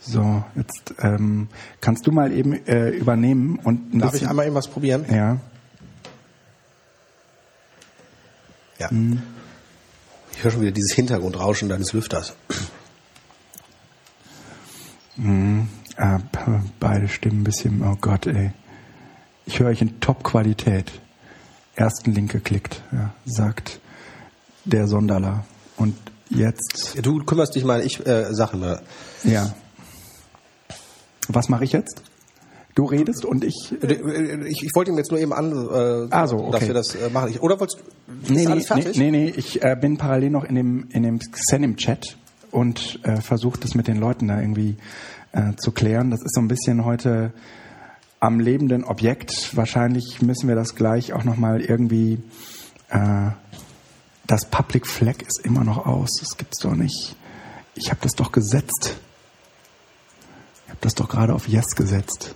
so, 0.00 0.44
jetzt 0.54 0.94
ähm, 0.98 1.48
kannst 1.82 2.06
du 2.06 2.12
mal 2.12 2.32
eben 2.32 2.54
äh, 2.66 2.88
übernehmen 2.88 3.58
und 3.58 4.00
Darf 4.00 4.12
bisschen, 4.12 4.24
ich 4.24 4.30
einmal 4.30 4.46
eben 4.46 4.54
was 4.54 4.68
probieren? 4.68 5.04
Ja. 5.10 5.36
Ja. 8.78 8.88
Hm. 8.88 9.22
Ich 10.32 10.42
höre 10.42 10.52
schon 10.52 10.62
wieder 10.62 10.72
dieses 10.72 10.92
Hintergrundrauschen 10.94 11.68
deines 11.68 11.92
Lüfters. 11.92 12.34
Hm. 15.16 15.68
Äh, 15.96 16.18
beide 16.80 17.08
Stimmen 17.08 17.40
ein 17.40 17.44
bisschen, 17.44 17.82
oh 17.82 17.96
Gott, 18.00 18.26
ey. 18.26 18.52
Ich 19.46 19.60
höre 19.60 19.68
euch 19.68 19.82
in 19.82 20.00
Top-Qualität. 20.00 20.92
Ersten 21.76 22.12
Link 22.12 22.30
geklickt, 22.30 22.82
ja, 22.92 23.12
sagt 23.24 23.80
der 24.64 24.86
Sonderler. 24.86 25.44
Und 25.76 25.96
jetzt. 26.30 26.96
Du 27.02 27.24
kümmerst 27.24 27.54
dich 27.54 27.64
mal, 27.64 27.84
ich 27.84 28.04
äh, 28.06 28.26
sag 28.32 28.54
mal. 28.54 28.80
Ja. 29.24 29.52
Was 31.28 31.48
mache 31.48 31.64
ich 31.64 31.72
jetzt? 31.72 32.02
Du 32.74 32.86
redest 32.86 33.24
und 33.24 33.44
ich, 33.44 33.72
äh, 33.82 34.48
ich. 34.48 34.62
Ich 34.62 34.70
wollte 34.74 34.90
ihm 34.90 34.98
jetzt 34.98 35.10
nur 35.10 35.20
eben 35.20 35.32
an, 35.32 35.52
äh, 35.52 36.08
ah, 36.10 36.26
so, 36.26 36.36
okay. 36.36 36.50
dass 36.52 36.66
wir 36.66 36.74
das 36.74 36.94
äh, 36.94 37.10
machen. 37.10 37.30
Ich, 37.30 37.40
oder 37.40 37.58
wolltest 37.60 37.80
du. 37.80 38.32
Nee, 38.32 38.46
nee, 38.46 38.64
nee, 38.94 39.10
nee, 39.10 39.32
ich 39.36 39.62
äh, 39.62 39.76
bin 39.80 39.96
parallel 39.96 40.30
noch 40.30 40.44
in 40.44 40.54
dem, 40.54 40.88
in 40.90 41.02
dem 41.02 41.18
Xenim-Chat 41.18 42.16
und 42.50 43.00
äh, 43.02 43.20
versuche 43.20 43.58
das 43.60 43.74
mit 43.74 43.88
den 43.88 43.98
Leuten 43.98 44.28
da 44.28 44.40
irgendwie 44.40 44.76
äh, 45.34 45.56
zu 45.56 45.72
klären. 45.72 46.10
Das 46.10 46.22
ist 46.22 46.34
so 46.34 46.40
ein 46.40 46.48
bisschen 46.48 46.84
heute 46.84 47.32
am 48.20 48.40
lebenden 48.40 48.84
Objekt. 48.84 49.54
Wahrscheinlich 49.56 50.22
müssen 50.22 50.48
wir 50.48 50.54
das 50.54 50.74
gleich 50.74 51.12
auch 51.12 51.24
nochmal 51.24 51.60
irgendwie. 51.60 52.22
Äh, 52.88 53.30
das 54.26 54.46
Public 54.46 54.86
Flag 54.86 55.20
ist 55.20 55.44
immer 55.44 55.64
noch 55.64 55.84
aus. 55.86 56.16
Das 56.20 56.38
gibt's 56.38 56.60
doch 56.60 56.74
nicht. 56.74 57.14
Ich 57.74 57.90
habe 57.90 58.00
das 58.02 58.12
doch 58.12 58.32
gesetzt. 58.32 58.96
Ich 60.64 60.70
habe 60.70 60.78
das 60.80 60.94
doch 60.94 61.08
gerade 61.08 61.34
auf 61.34 61.48
Yes 61.48 61.74
gesetzt. 61.76 62.34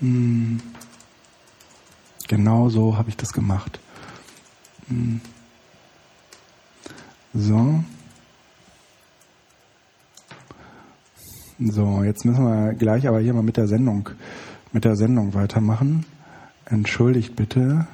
Hm. 0.00 0.60
Genau 2.26 2.68
so 2.70 2.96
habe 2.96 3.10
ich 3.10 3.16
das 3.16 3.32
gemacht. 3.32 3.78
Hm. 4.88 5.20
So. 7.34 7.84
So, 11.70 12.02
jetzt 12.04 12.24
müssen 12.24 12.44
wir 12.44 12.74
gleich 12.74 13.06
aber 13.08 13.20
hier 13.20 13.34
mal 13.34 13.42
mit 13.42 13.56
der 13.56 13.66
Sendung, 13.66 14.10
mit 14.72 14.84
der 14.84 14.96
Sendung 14.96 15.34
weitermachen. 15.34 16.04
Entschuldigt 16.64 17.36
bitte. 17.36 17.86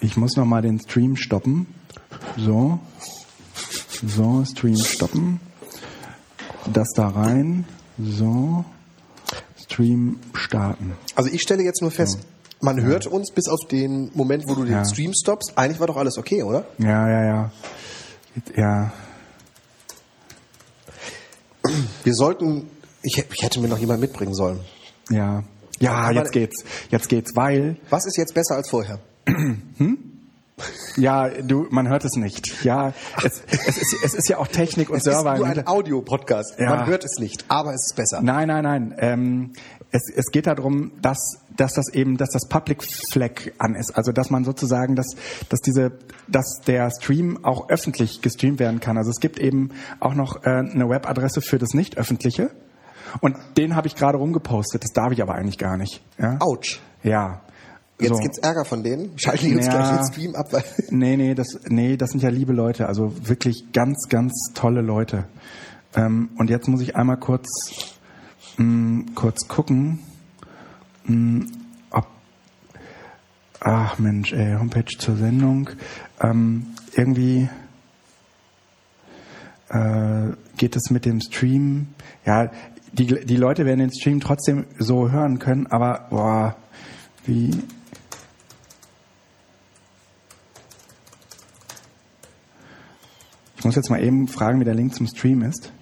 Ich 0.00 0.16
muss 0.16 0.36
noch 0.36 0.44
mal 0.44 0.62
den 0.62 0.80
Stream 0.80 1.16
stoppen. 1.16 1.66
So. 2.36 2.78
So, 4.06 4.44
Stream 4.44 4.76
stoppen. 4.76 5.40
Das 6.72 6.88
da 6.94 7.08
rein. 7.08 7.64
So. 7.98 8.64
Stream 9.56 10.20
starten. 10.34 10.92
Also 11.14 11.30
ich 11.30 11.42
stelle 11.42 11.62
jetzt 11.62 11.80
nur 11.80 11.90
fest, 11.90 12.20
man 12.60 12.80
hört 12.80 13.06
uns 13.06 13.30
bis 13.30 13.48
auf 13.48 13.60
den 13.70 14.10
Moment, 14.14 14.44
wo 14.46 14.54
du 14.54 14.64
den 14.64 14.72
Ja. 14.72 14.84
Stream 14.84 15.12
stoppst. 15.14 15.52
Eigentlich 15.56 15.80
war 15.80 15.86
doch 15.86 15.96
alles 15.96 16.18
okay, 16.18 16.42
oder? 16.42 16.64
Ja, 16.78 17.08
ja, 17.08 17.24
ja. 17.24 17.50
Ja, 18.56 18.92
Wir 22.04 22.14
sollten, 22.14 22.68
ich, 23.02 23.18
ich 23.18 23.42
hätte 23.42 23.60
mir 23.60 23.68
noch 23.68 23.78
jemand 23.78 24.00
mitbringen 24.00 24.34
sollen. 24.34 24.60
ja. 25.10 25.42
Ja, 25.78 26.10
jetzt 26.10 26.32
geht's. 26.32 26.64
Jetzt 26.90 27.10
geht's, 27.10 27.36
weil 27.36 27.76
Was 27.90 28.06
ist 28.06 28.16
jetzt 28.16 28.32
besser 28.32 28.54
als 28.54 28.70
vorher? 28.70 28.98
Ja, 30.96 31.28
du, 31.28 31.66
man 31.70 31.88
hört 31.88 32.04
es 32.04 32.16
nicht. 32.16 32.64
Ja, 32.64 32.92
es, 33.22 33.42
es, 33.50 33.76
ist, 33.76 33.96
es 34.04 34.14
ist 34.14 34.28
ja 34.28 34.38
auch 34.38 34.46
Technik 34.46 34.90
und 34.90 34.96
Es 34.96 35.06
ist 35.06 35.12
Server. 35.12 35.32
im 35.32 35.38
nur 35.38 35.46
ein 35.46 35.66
Audio-Podcast. 35.66 36.58
Ja. 36.58 36.70
Man 36.70 36.86
hört 36.86 37.04
es 37.04 37.18
nicht, 37.18 37.44
aber 37.48 37.74
es 37.74 37.86
ist 37.90 37.96
besser. 37.96 38.22
Nein, 38.22 38.48
nein, 38.48 38.64
nein. 38.64 38.94
Ähm, 38.98 39.52
es, 39.90 40.02
es 40.14 40.30
geht 40.32 40.46
darum, 40.46 40.92
dass, 41.00 41.18
dass 41.56 41.74
das 41.74 41.92
eben, 41.92 42.16
dass 42.16 42.30
das 42.30 42.48
Public 42.48 42.82
Flag 43.12 43.52
an 43.58 43.74
ist. 43.74 43.96
Also 43.96 44.12
dass 44.12 44.30
man 44.30 44.44
sozusagen, 44.44 44.96
dass, 44.96 45.14
dass 45.48 45.60
diese, 45.60 45.92
dass 46.28 46.60
der 46.66 46.90
Stream 46.90 47.44
auch 47.44 47.68
öffentlich 47.68 48.22
gestreamt 48.22 48.58
werden 48.58 48.80
kann. 48.80 48.96
Also 48.98 49.10
es 49.10 49.20
gibt 49.20 49.38
eben 49.38 49.70
auch 50.00 50.14
noch 50.14 50.44
äh, 50.44 50.50
eine 50.50 50.88
Webadresse 50.88 51.40
für 51.40 51.58
das 51.58 51.74
nicht 51.74 51.98
öffentliche. 51.98 52.50
Und 53.20 53.36
den 53.56 53.76
habe 53.76 53.86
ich 53.86 53.94
gerade 53.94 54.18
rumgepostet. 54.18 54.82
Das 54.82 54.92
darf 54.92 55.12
ich 55.12 55.22
aber 55.22 55.34
eigentlich 55.34 55.58
gar 55.58 55.76
nicht. 55.76 56.02
Ja. 56.18 56.36
Autsch. 56.40 56.80
Ja. 57.02 57.42
Jetzt 57.98 58.10
So. 58.10 58.20
gibt's 58.20 58.38
Ärger 58.38 58.64
von 58.66 58.82
denen. 58.82 59.18
Schalten 59.18 59.46
die 59.46 59.54
uns 59.56 59.66
Ja. 59.66 59.72
gleich 59.72 59.88
den 59.88 60.12
Stream 60.12 60.34
ab, 60.34 60.52
weil 60.52 60.62
Nee, 60.90 61.16
nee, 61.16 61.34
das, 61.34 61.46
nee, 61.68 61.96
das 61.96 62.10
sind 62.10 62.22
ja 62.22 62.28
liebe 62.28 62.52
Leute, 62.52 62.86
also 62.88 63.12
wirklich 63.26 63.72
ganz, 63.72 64.08
ganz 64.10 64.32
tolle 64.54 64.82
Leute. 64.82 65.24
Ähm, 65.94 66.28
und 66.36 66.50
jetzt 66.50 66.68
muss 66.68 66.82
ich 66.82 66.94
einmal 66.94 67.16
kurz, 67.16 67.48
mh, 68.58 69.04
kurz 69.14 69.48
gucken, 69.48 70.00
mh, 71.06 71.46
ob, 71.90 72.06
ach 73.60 73.98
Mensch, 73.98 74.32
ey, 74.34 74.56
Homepage 74.58 74.98
zur 74.98 75.16
Sendung, 75.16 75.70
ähm, 76.20 76.66
irgendwie 76.94 77.48
äh, 79.70 80.32
geht 80.58 80.76
es 80.76 80.90
mit 80.90 81.04
dem 81.06 81.20
Stream, 81.20 81.88
ja, 82.26 82.50
die, 82.92 83.06
die 83.24 83.36
Leute 83.36 83.64
werden 83.64 83.80
den 83.80 83.92
Stream 83.92 84.20
trotzdem 84.20 84.66
so 84.78 85.10
hören 85.10 85.38
können, 85.38 85.66
aber, 85.66 86.06
boah, 86.10 86.56
wie, 87.24 87.50
Ich 93.58 93.64
muss 93.64 93.74
jetzt 93.74 93.90
mal 93.90 94.02
eben 94.02 94.28
fragen, 94.28 94.60
wie 94.60 94.64
der 94.64 94.74
Link 94.74 94.94
zum 94.94 95.06
Stream 95.06 95.42
ist. 95.42 95.72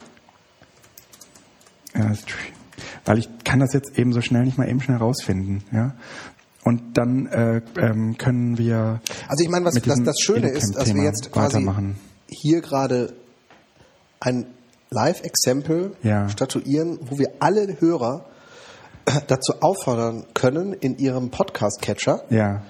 Ja, 1.94 2.14
Stream. 2.14 2.54
Weil 3.04 3.18
ich 3.18 3.28
kann 3.44 3.60
das 3.60 3.72
jetzt 3.72 3.98
eben 3.98 4.12
so 4.12 4.20
schnell 4.20 4.44
nicht 4.44 4.58
mal 4.58 4.68
eben 4.68 4.80
schnell 4.80 4.96
rausfinden. 4.96 5.62
Ja? 5.72 5.94
Und 6.64 6.96
dann 6.96 7.26
äh, 7.26 7.60
ähm, 7.78 8.16
können 8.16 8.56
wir. 8.58 9.00
Also 9.28 9.44
ich 9.44 9.50
meine, 9.50 9.66
was 9.66 9.74
das, 9.74 10.02
das 10.02 10.20
Schöne 10.20 10.48
ist, 10.48 10.74
dass 10.74 10.94
wir 10.94 11.02
jetzt 11.02 11.30
quasi 11.30 11.68
hier 12.28 12.62
gerade 12.62 13.14
ein 14.20 14.46
Live-Exempel 14.90 15.96
Ja. 16.02 16.28
statuieren, 16.28 16.98
wo 17.02 17.18
wir 17.18 17.28
alle 17.40 17.80
Hörer 17.80 18.24
dazu 19.26 19.54
auffordern 19.60 20.24
können, 20.32 20.72
in 20.72 20.96
ihrem 20.96 21.30
Podcast-Catcher 21.30 22.24
Ja, 22.30 22.62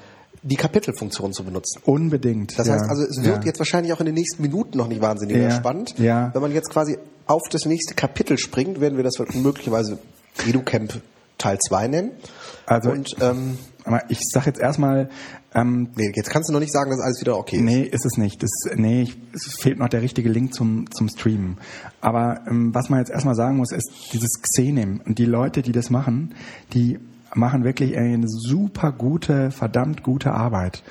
die 0.46 0.56
Kapitelfunktion 0.56 1.32
zu 1.32 1.42
benutzen. 1.44 1.80
unbedingt. 1.84 2.58
Das 2.58 2.66
ja, 2.68 2.74
heißt 2.74 2.84
also, 2.90 3.02
es 3.02 3.22
wird 3.24 3.38
ja. 3.38 3.44
jetzt 3.46 3.58
wahrscheinlich 3.58 3.92
auch 3.92 4.00
in 4.00 4.06
den 4.06 4.14
nächsten 4.14 4.42
Minuten 4.42 4.76
noch 4.78 4.88
nicht 4.88 5.00
wahnsinnig 5.00 5.36
Ja, 5.38 5.50
spannend. 5.50 5.94
ja. 5.98 6.30
Wenn 6.34 6.42
man 6.42 6.52
jetzt 6.52 6.70
quasi 6.70 6.98
auf 7.26 7.42
das 7.50 7.64
nächste 7.64 7.94
Kapitel 7.94 8.36
springt, 8.38 8.80
werden 8.80 8.96
wir 8.96 9.04
das 9.04 9.14
möglicherweise 9.34 9.98
EduCamp 10.46 11.00
Teil 11.38 11.58
2 11.58 11.88
nennen. 11.88 12.10
Also- 12.66 12.90
Und 12.90 13.16
ähm, 13.20 13.58
Aber 13.84 14.02
ich 14.10 14.20
sag 14.22 14.46
jetzt 14.46 14.60
erstmal, 14.60 15.08
ähm, 15.54 15.88
nee, 15.96 16.12
jetzt 16.14 16.30
kannst 16.30 16.48
du 16.48 16.52
noch 16.52 16.60
nicht 16.60 16.72
sagen, 16.72 16.90
dass 16.90 17.00
alles 17.00 17.20
wieder 17.20 17.36
okay 17.38 17.56
ist. 17.56 17.62
Nee, 17.62 17.82
ist 17.82 18.04
es 18.06 18.16
nicht. 18.18 18.42
Das, 18.42 18.50
nee, 18.76 19.02
ich, 19.02 19.16
es 19.34 19.54
fehlt 19.60 19.78
noch 19.78 19.88
der 19.88 20.02
richtige 20.02 20.28
Link 20.28 20.54
zum, 20.54 20.90
zum 20.90 21.08
Streamen. 21.08 21.58
Aber 22.00 22.40
ähm, 22.48 22.74
was 22.74 22.88
man 22.90 22.98
jetzt 23.00 23.10
erstmal 23.10 23.34
sagen 23.34 23.56
muss, 23.56 23.72
ist 23.72 23.90
dieses 24.12 24.40
Xenem. 24.42 25.00
Und 25.04 25.18
die 25.18 25.24
Leute, 25.26 25.62
die 25.62 25.72
das 25.72 25.90
machen, 25.90 26.34
die 26.72 26.98
machen 27.36 27.64
wirklich 27.64 27.96
eine 27.96 28.28
super 28.28 28.92
gute, 28.92 29.50
verdammt 29.50 30.02
gute 30.02 30.32
Arbeit. 30.32 30.82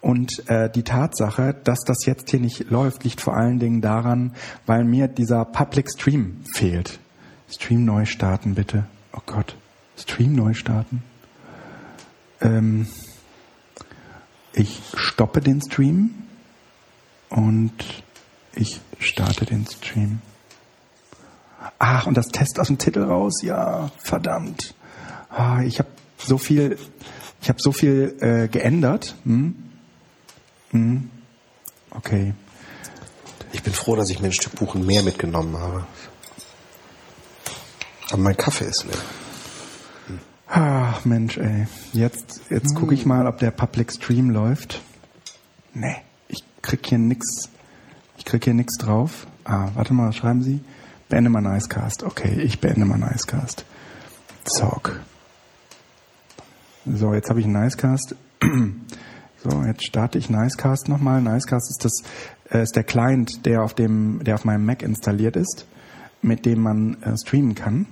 Und 0.00 0.48
äh, 0.48 0.70
die 0.70 0.82
Tatsache, 0.82 1.54
dass 1.64 1.80
das 1.86 2.06
jetzt 2.06 2.30
hier 2.30 2.40
nicht 2.40 2.70
läuft, 2.70 3.04
liegt 3.04 3.20
vor 3.20 3.36
allen 3.36 3.58
Dingen 3.58 3.80
daran, 3.80 4.34
weil 4.66 4.84
mir 4.84 5.08
dieser 5.08 5.44
Public 5.44 5.90
Stream 5.90 6.42
fehlt. 6.52 6.98
Stream 7.48 7.84
neu 7.84 8.04
starten, 8.04 8.54
bitte. 8.54 8.84
Oh 9.12 9.20
Gott. 9.26 9.56
Stream 9.96 10.34
neu 10.34 10.54
starten. 10.54 11.02
Ähm, 12.40 12.86
ich 14.52 14.82
stoppe 14.94 15.40
den 15.40 15.62
Stream 15.62 16.10
und 17.28 17.72
ich 18.54 18.80
starte 18.98 19.46
den 19.46 19.66
Stream. 19.66 20.20
Ach, 21.78 22.06
und 22.06 22.16
das 22.16 22.28
Test 22.28 22.58
aus 22.58 22.66
dem 22.66 22.78
Titel 22.78 23.02
raus? 23.02 23.42
Ja, 23.42 23.90
verdammt. 23.98 24.74
Ah, 25.32 25.62
ich 25.62 25.78
habe 25.78 25.88
so 26.18 26.38
viel, 26.38 26.78
ich 27.40 27.48
habe 27.48 27.60
so 27.60 27.72
viel 27.72 28.16
äh, 28.20 28.48
geändert. 28.48 29.14
Hm? 29.24 29.54
Hm? 30.70 31.10
Okay. 31.90 32.34
Ich 33.52 33.62
bin 33.62 33.72
froh, 33.72 33.96
dass 33.96 34.10
ich 34.10 34.20
mir 34.20 34.28
ein 34.28 34.32
Stück 34.32 34.56
Kuchen 34.56 34.86
mehr 34.86 35.02
mitgenommen 35.02 35.56
habe. 35.58 35.86
Aber 38.10 38.22
mein 38.22 38.36
Kaffee 38.36 38.66
ist 38.66 38.84
leer. 38.84 40.18
Ach, 40.48 41.04
Mensch, 41.06 41.38
ey. 41.38 41.66
Jetzt, 41.94 42.42
jetzt 42.50 42.74
gucke 42.74 42.94
ich 42.94 43.06
mal, 43.06 43.26
ob 43.26 43.38
der 43.38 43.50
Public 43.50 43.90
Stream 43.90 44.28
läuft. 44.28 44.82
Nee, 45.72 45.96
ich 46.28 46.44
krieg 46.60 46.86
hier 46.86 46.98
nix. 46.98 47.48
Ich 48.18 48.26
krieg 48.26 48.44
hier 48.44 48.52
nix 48.52 48.76
drauf. 48.76 49.26
Ah, 49.44 49.70
warte 49.74 49.94
mal, 49.94 50.08
was 50.08 50.16
schreiben 50.16 50.42
Sie? 50.42 50.60
Beende 51.08 51.30
mal 51.30 51.40
Nicecast. 51.40 52.02
Okay, 52.02 52.40
ich 52.42 52.60
beende 52.60 52.84
mal 52.84 52.98
Nicecast. 52.98 53.64
Zock. 54.44 55.00
So, 56.84 57.14
jetzt 57.14 57.30
habe 57.30 57.38
ich 57.38 57.46
einen 57.46 57.62
Nicecast. 57.62 58.16
So, 59.44 59.64
jetzt 59.64 59.84
starte 59.84 60.18
ich 60.18 60.30
Nicecast 60.30 60.88
nochmal. 60.88 61.20
Nicecast 61.20 61.68
ist 61.68 61.84
das 61.84 62.02
äh, 62.52 62.62
ist 62.62 62.76
der 62.76 62.84
Client, 62.84 63.44
der 63.44 63.64
auf 63.64 63.74
dem, 63.74 64.22
der 64.22 64.36
auf 64.36 64.44
meinem 64.44 64.64
Mac 64.64 64.82
installiert 64.82 65.34
ist, 65.34 65.66
mit 66.22 66.46
dem 66.46 66.60
man 66.62 67.02
äh, 67.02 67.16
streamen 67.16 67.56
kann. 67.56 67.86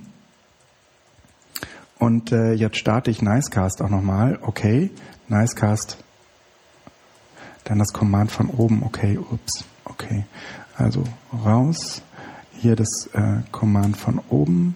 Und 1.99 2.31
äh, 2.31 2.53
jetzt 2.53 2.77
starte 2.77 3.11
ich 3.11 3.21
Nicecast 3.21 3.81
auch 3.81 3.89
nochmal. 3.89 4.39
Okay, 4.41 4.91
Nicecast. 5.27 5.97
Dann 7.65 7.79
das 7.79 7.91
Command 7.91 8.31
von 8.31 8.49
oben. 8.49 8.83
Okay, 8.83 9.17
ups. 9.17 9.65
Okay. 9.83 10.23
Also 10.77 11.03
raus. 11.33 12.01
Hier 12.53 12.77
das 12.77 13.09
Command 13.51 13.97
von 13.97 14.21
oben. 14.29 14.75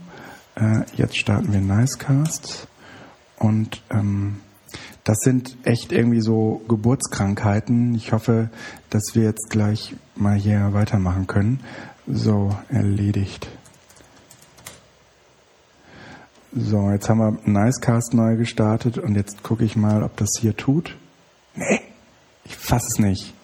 Jetzt 0.96 1.18
starten 1.18 1.54
wir 1.54 1.62
Nicecast. 1.62 2.68
Und 3.38 3.82
ähm, 3.92 4.38
das 5.04 5.20
sind 5.20 5.56
echt 5.64 5.92
irgendwie 5.92 6.22
so 6.22 6.64
Geburtskrankheiten. 6.68 7.94
Ich 7.94 8.12
hoffe, 8.12 8.50
dass 8.90 9.14
wir 9.14 9.24
jetzt 9.24 9.52
gleich 9.52 9.96
mal 10.16 10.36
hier 10.36 10.74
weitermachen 10.74 11.28
können. 11.28 11.60
So, 12.08 12.56
erledigt. 12.70 13.48
So, 16.56 16.90
jetzt 16.90 17.08
haben 17.08 17.20
wir 17.20 17.38
Nicecast 17.46 18.16
neu 18.16 18.36
gestartet 18.36 18.98
und 18.98 19.14
jetzt 19.14 19.44
gucke 19.44 19.64
ich 19.64 19.76
mal, 19.76 20.02
ob 20.02 20.18
das 20.18 20.30
hier 20.40 20.58
tut. 20.58 20.98
Nee, 21.54 21.82
ich 22.44 22.56
fasse 22.56 22.88
es 22.88 22.98
nicht. 22.98 23.35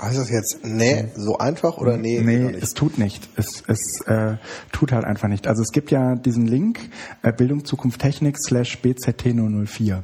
Heißt 0.00 0.18
das 0.18 0.30
jetzt, 0.30 0.60
nee, 0.64 1.08
so 1.14 1.36
einfach 1.36 1.76
oder 1.76 1.98
nee? 1.98 2.20
Nee, 2.22 2.56
es 2.58 2.70
tut 2.70 2.96
nicht. 2.96 3.28
Es, 3.36 3.62
es 3.66 4.00
äh, 4.06 4.36
tut 4.72 4.92
halt 4.92 5.04
einfach 5.04 5.28
nicht. 5.28 5.46
Also 5.46 5.62
es 5.62 5.72
gibt 5.72 5.90
ja 5.90 6.14
diesen 6.14 6.46
Link, 6.46 6.80
äh, 7.22 7.32
Bildung 7.32 7.66
Zukunft 7.66 8.00
Technik 8.00 8.38
slash 8.38 8.78
BZT004. 8.82 10.00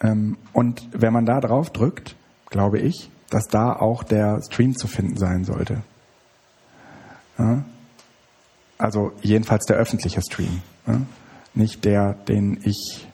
Ähm, 0.00 0.38
und 0.54 0.88
wenn 0.92 1.12
man 1.12 1.26
da 1.26 1.40
drauf 1.40 1.70
drückt, 1.70 2.16
glaube 2.48 2.78
ich, 2.78 3.10
dass 3.28 3.48
da 3.48 3.74
auch 3.74 4.02
der 4.02 4.40
Stream 4.42 4.76
zu 4.76 4.86
finden 4.86 5.18
sein 5.18 5.44
sollte. 5.44 5.82
Ja? 7.38 7.64
Also 8.78 9.12
jedenfalls 9.20 9.66
der 9.66 9.76
öffentliche 9.76 10.22
Stream. 10.22 10.62
Ja? 10.86 11.02
Nicht 11.54 11.84
der, 11.84 12.14
den 12.14 12.60
ich 12.62 13.06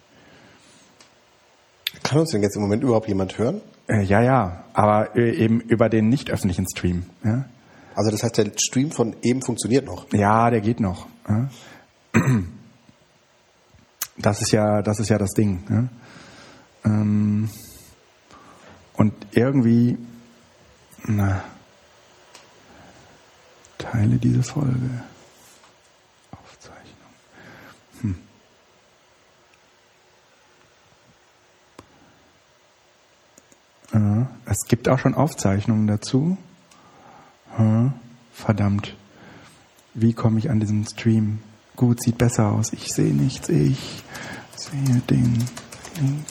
Kann 2.05 2.21
uns 2.21 2.31
denn 2.31 2.43
jetzt 2.43 2.55
im 2.55 2.63
Moment 2.63 2.85
überhaupt 2.85 3.09
jemand 3.09 3.37
hören? 3.39 3.61
Äh, 3.89 4.03
ja, 4.03 4.21
ja, 4.23 4.65
aber 4.73 5.17
äh, 5.17 5.35
eben 5.37 5.61
über 5.61 5.89
den 5.89 6.09
nicht 6.09 6.31
öffentlichen 6.31 6.67
Stream. 6.69 7.05
Ja, 7.25 7.45
Also 7.95 8.11
das 8.11 8.23
heißt, 8.23 8.39
der 8.39 8.53
Stream 8.57 8.91
von 8.91 9.17
eben 9.23 9.43
funktioniert 9.43 9.87
noch. 9.87 10.13
ja 10.13 10.51
der 10.51 10.61
geht 10.61 10.81
noch. 10.81 11.07
Ja. 11.29 11.49
Das 14.19 14.43
ist 14.43 14.53
ja, 14.53 14.83
das 14.83 15.01
ist 15.01 15.09
ja 15.09 15.19
das 15.19 15.31
Ding. 15.31 15.65
Ja. 15.71 15.89
Ähm, 16.85 17.49
und 18.95 19.15
irgendwie, 19.33 19.99
na, 21.07 21.43
Teile 23.79 24.17
diese 24.17 24.43
Folge. 24.43 25.03
Ja, 33.93 34.29
es 34.47 34.67
gibt 34.69 34.89
auch 34.89 34.99
schon 34.99 35.15
Aufzeichnungen 35.15 35.87
dazu. 35.87 36.37
Hm, 37.57 37.93
verdammt. 38.33 38.97
Wie 39.95 40.15
komme 40.15 40.39
ich 40.39 40.51
an 40.51 40.61
diesen 40.61 40.87
Stream? 40.87 41.41
Gut, 41.77 42.03
sieht 42.03 42.19
besser 42.19 42.53
aus. 42.53 42.73
Ich 42.73 42.93
sehe 42.93 43.13
nichts. 43.13 43.49
Ich 43.49 44.03
sehe 44.57 45.03
den 45.11 45.45
Link. 46.01 46.27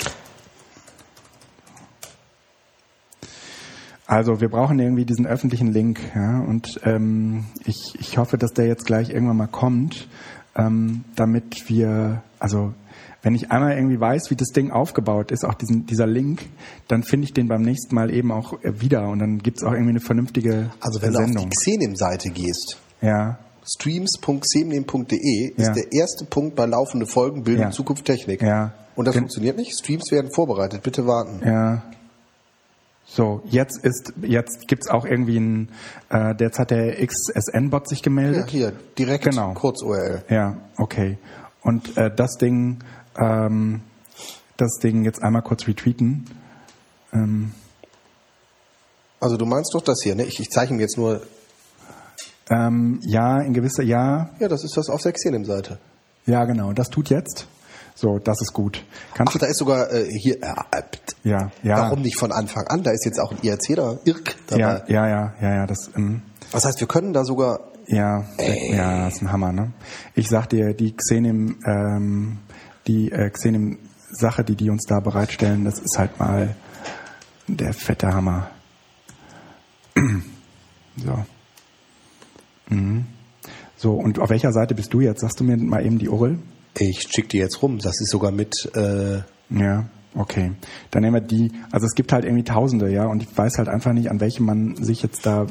Also 4.12 4.42
wir 4.42 4.50
brauchen 4.50 4.78
irgendwie 4.78 5.06
diesen 5.06 5.26
öffentlichen 5.26 5.72
Link, 5.72 6.02
ja, 6.14 6.42
und 6.42 6.82
ähm, 6.84 7.46
ich, 7.64 7.96
ich 7.98 8.18
hoffe, 8.18 8.38
dass 8.38 8.52
der 8.52 8.68
jetzt 8.68 8.86
gleich 8.86 9.10
irgendwann 9.10 9.38
mal 9.38 9.48
kommt, 9.48 10.10
ähm, 10.54 11.06
damit 11.16 11.70
wir, 11.70 12.22
also 12.38 12.74
wenn 13.24 13.36
ich 13.36 13.52
einmal 13.52 13.76
irgendwie 13.78 14.00
weiß, 14.00 14.32
wie 14.32 14.36
das 14.36 14.50
Ding 14.50 14.72
aufgebaut 14.72 15.32
ist, 15.32 15.46
auch 15.46 15.54
diesen, 15.54 15.86
dieser 15.86 16.08
Link, 16.08 16.42
dann 16.88 17.04
finde 17.04 17.26
ich 17.26 17.34
den 17.34 17.48
beim 17.48 17.62
nächsten 17.62 17.94
Mal 17.96 18.12
eben 18.14 18.32
auch 18.32 18.54
äh, 18.64 18.82
wieder 18.82 19.08
und 19.10 19.20
dann 19.20 19.38
gibt's 19.40 19.64
auch 19.64 19.72
irgendwie 19.74 19.92
eine 19.92 20.00
vernünftige 20.00 20.72
Also 20.80 21.02
wenn 21.02 21.14
du 21.14 21.20
auf 21.20 21.26
Sendung. 21.26 21.50
die 21.50 21.56
Xenem-Seite 21.56 22.30
gehst, 22.32 22.78
ja, 23.02 23.38
streams.xenem.de 23.64 25.54
ist 25.56 25.68
Ja. 25.68 25.74
der 25.74 25.92
erste 25.92 26.26
Punkt 26.26 26.56
bei 26.56 26.66
laufende 26.66 27.06
Folgen 27.06 27.44
Bildung, 27.44 27.66
Ja. 27.66 27.72
Zukunft, 27.72 28.06
Technik. 28.06 28.42
Ja. 28.42 28.74
Und 28.96 29.06
das 29.06 29.14
Gen- 29.14 29.24
funktioniert 29.24 29.58
nicht? 29.58 29.74
Streams 29.78 30.12
werden 30.12 30.32
vorbereitet, 30.34 30.84
bitte 30.84 31.06
warten. 31.08 31.42
Ja. 31.46 31.84
So, 33.06 33.42
jetzt 33.46 33.84
ist, 33.84 34.14
jetzt 34.22 34.68
gibt's 34.68 34.88
auch 34.90 35.06
irgendwie 35.06 35.38
ein, 35.38 35.70
äh, 36.12 36.34
jetzt 36.40 36.60
hat 36.60 36.72
der 36.72 36.96
XSN-Bot 37.06 37.90
sich 37.90 38.00
Ja, 38.00 38.04
gemeldet. 38.06 38.50
hier, 38.50 38.72
direkt 38.98 39.26
Genau. 39.26 39.54
kurz 39.54 39.82
URL. 39.82 40.24
Ja, 40.30 40.58
okay. 40.78 41.18
Und 41.62 41.98
äh, 41.98 42.14
das 42.14 42.38
Ding, 42.38 42.80
ähm, 43.18 43.82
das 44.58 44.78
Ding 44.82 45.04
jetzt 45.06 45.22
einmal 45.24 45.42
kurz 45.42 45.68
retweeten. 45.68 46.26
Ähm, 47.14 47.52
Also 49.20 49.38
du 49.38 49.46
meinst 49.46 49.74
doch 49.74 49.84
das 49.84 50.02
hier, 50.04 50.16
ne? 50.16 50.24
Ich, 50.24 50.40
ich 50.40 50.50
zeichne 50.50 50.76
mir 50.78 50.84
jetzt 50.84 50.98
nur, 50.98 51.22
ähm, 52.50 53.00
ja, 53.04 53.40
in 53.42 53.54
gewisser, 53.54 53.84
ja, 53.84 54.30
ja, 54.40 54.48
das 54.48 54.64
ist 54.64 54.76
das 54.76 54.90
auf 54.90 55.02
der 55.02 55.14
Xenem-Seite. 55.14 55.80
ja, 56.26 56.44
genau. 56.46 56.74
Das 56.74 56.90
tut 56.90 57.10
jetzt. 57.10 57.48
So, 57.96 58.20
das 58.20 58.42
ist 58.42 58.54
gut. 58.54 58.84
Kannst 59.14 59.36
Ach, 59.36 59.40
da 59.40 59.46
ist 59.48 59.58
sogar 59.60 59.92
äh, 59.92 60.08
hier, 60.10 60.42
äh, 60.42 60.82
ja, 61.24 61.52
ja, 61.62 61.78
warum 61.78 62.02
nicht 62.02 62.18
von 62.18 62.32
Anfang 62.32 62.66
an? 62.68 62.84
Da 62.84 62.92
ist 62.92 63.06
jetzt 63.06 63.20
auch 63.20 63.32
ein 63.32 63.38
IRC 63.44 63.76
da, 63.76 63.98
IRC 64.06 64.36
dabei. 64.48 64.62
ja, 64.62 64.84
ja, 64.88 65.08
ja, 65.08 65.34
ja, 65.42 65.56
ja, 65.56 65.68
das, 65.68 65.92
ähm, 65.96 66.22
Das 66.52 66.66
heißt, 66.66 66.80
wir 66.80 66.88
können 66.88 67.14
da 67.14 67.24
sogar, 67.24 67.60
Ja, 67.88 68.26
ja, 68.40 69.06
das 69.06 69.16
ist 69.16 69.22
ein 69.22 69.32
Hammer, 69.32 69.52
ne? 69.52 69.72
Ich 70.16 70.30
sag 70.30 70.48
dir, 70.48 70.74
die 70.74 70.96
Xenim, 70.96 71.60
ähm, 71.66 72.38
die 72.88 73.12
äh, 73.12 73.30
Xenim-Sache, 73.30 74.44
die 74.44 74.56
die 74.56 74.70
uns 74.70 74.86
da 74.86 75.00
bereitstellen, 75.00 75.66
das 75.66 75.80
ist 75.80 75.98
halt 75.98 76.20
mal 76.20 76.56
der 77.48 77.74
fette 77.74 78.14
Hammer. 78.14 78.50
so. 80.98 81.26
Mhm. 82.70 83.06
So, 83.78 83.94
und 83.94 84.20
auf 84.20 84.30
welcher 84.30 84.52
Seite 84.52 84.76
bist 84.76 84.94
du 84.94 85.02
jetzt? 85.02 85.22
Sagst 85.22 85.40
du 85.40 85.44
mir 85.44 85.58
mal 85.58 85.86
eben 85.86 85.98
die 85.98 86.10
URL? 86.10 86.38
ich 86.78 87.02
schick 87.10 87.28
die 87.30 87.38
jetzt 87.38 87.62
rum, 87.62 87.80
das 87.80 88.00
ist 88.00 88.12
sogar 88.12 88.32
mit, 88.32 88.54
äh, 88.76 89.20
Ja, 89.50 89.90
okay. 90.16 90.54
Dann 90.90 91.04
nehmen 91.04 91.16
wir 91.16 91.22
die, 91.22 91.52
also 91.72 91.86
es 91.86 91.96
gibt 91.96 92.14
halt 92.14 92.24
irgendwie 92.24 92.44
Tausende, 92.46 92.90
ja, 92.90 93.08
und 93.08 93.24
ich 93.24 93.38
weiß 93.38 93.58
halt 93.58 93.68
einfach 93.68 93.92
nicht, 93.92 94.10
an 94.10 94.22
welche 94.22 94.42
man 94.42 94.76
sich 94.78 95.04
jetzt 95.04 95.26
da 95.26 95.48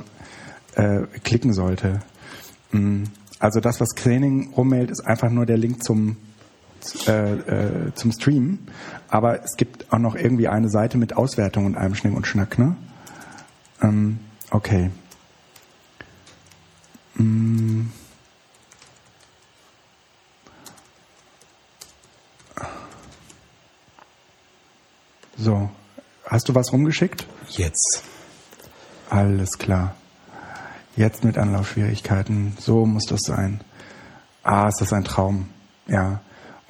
äh, 0.77 1.03
klicken 1.23 1.53
sollte. 1.53 2.01
Mm, 2.73 3.05
Also 3.39 3.61
das, 3.61 3.81
was 3.81 3.91
Training 3.91 4.53
rummeldet, 4.57 4.91
ist 4.93 5.07
einfach 5.07 5.31
nur 5.31 5.45
der 5.45 5.59
Link 5.59 5.83
zum 5.83 6.17
äh, 7.07 7.33
äh, 7.35 7.95
zum 7.95 8.13
Stream, 8.13 8.61
aber 9.09 9.43
es 9.45 9.57
gibt 9.57 9.93
auch 9.93 9.99
noch 9.99 10.15
irgendwie 10.15 10.49
eine 10.49 10.69
Seite 10.69 10.99
mit 10.99 11.17
Auswertung 11.17 11.67
und 11.67 11.77
allem 11.77 11.95
Schnick 11.95 12.15
und 12.15 12.27
Schnack, 12.27 12.59
ne? 12.59 12.77
Ähm, 13.83 14.21
okay. 14.51 14.91
Mm. 17.15 17.87
So, 25.37 25.71
hast 26.27 26.49
du 26.49 26.55
was 26.55 26.71
rumgeschickt? 26.73 27.27
jetzt. 27.57 28.03
Alles 29.09 29.59
klar. 29.59 29.95
Jetzt 30.97 31.25
mit 31.25 31.39
Anlaufschwierigkeiten. 31.39 32.57
So 32.59 32.87
muss 32.87 33.07
das 33.07 33.21
sein. 33.23 33.61
Ah, 34.43 34.69
ist 34.69 34.81
das 34.81 34.93
ein 34.93 35.05
Traum. 35.05 35.49
Ja. 35.87 36.21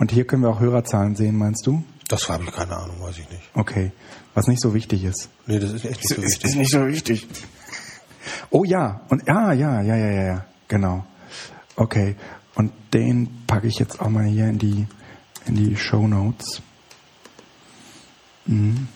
Und 0.00 0.10
hier 0.10 0.26
können 0.26 0.42
wir 0.42 0.48
auch 0.48 0.60
Hörerzahlen 0.60 1.14
sehen, 1.14 1.36
meinst 1.36 1.66
du? 1.66 1.84
Das 2.08 2.28
habe 2.28 2.44
ich 2.44 2.52
keine 2.52 2.76
Ahnung, 2.76 2.96
weiß 3.00 3.18
ich 3.18 3.30
nicht. 3.30 3.42
Okay. 3.54 3.92
Was 4.34 4.48
nicht 4.48 4.60
so 4.60 4.74
wichtig 4.74 5.04
ist. 5.04 5.28
Nee, 5.46 5.58
das 5.60 5.72
ist 5.72 5.84
echt 5.84 6.00
nicht 6.00 6.08
so 6.08 6.22
wichtig. 6.22 6.56
nicht 6.56 6.70
so 6.72 6.86
wichtig. 6.86 7.28
Oh 8.50 8.64
ja. 8.64 9.00
Und 9.08 9.26
ja, 9.26 9.52
ja, 9.52 9.80
ja, 9.80 9.96
ja, 9.96 10.10
ja, 10.10 10.22
ja. 10.22 10.44
Genau. 10.68 11.04
Okay. 11.76 12.16
Und 12.54 12.72
den 12.92 13.44
packe 13.46 13.66
ich 13.66 13.78
jetzt 13.78 14.00
auch 14.00 14.10
mal 14.10 14.24
hier 14.24 14.48
in 14.48 14.58
die 14.58 14.86
in 15.46 15.54
die 15.54 15.76
Show 15.76 16.06
Notes. 16.06 16.60
Mhm. 18.46 18.88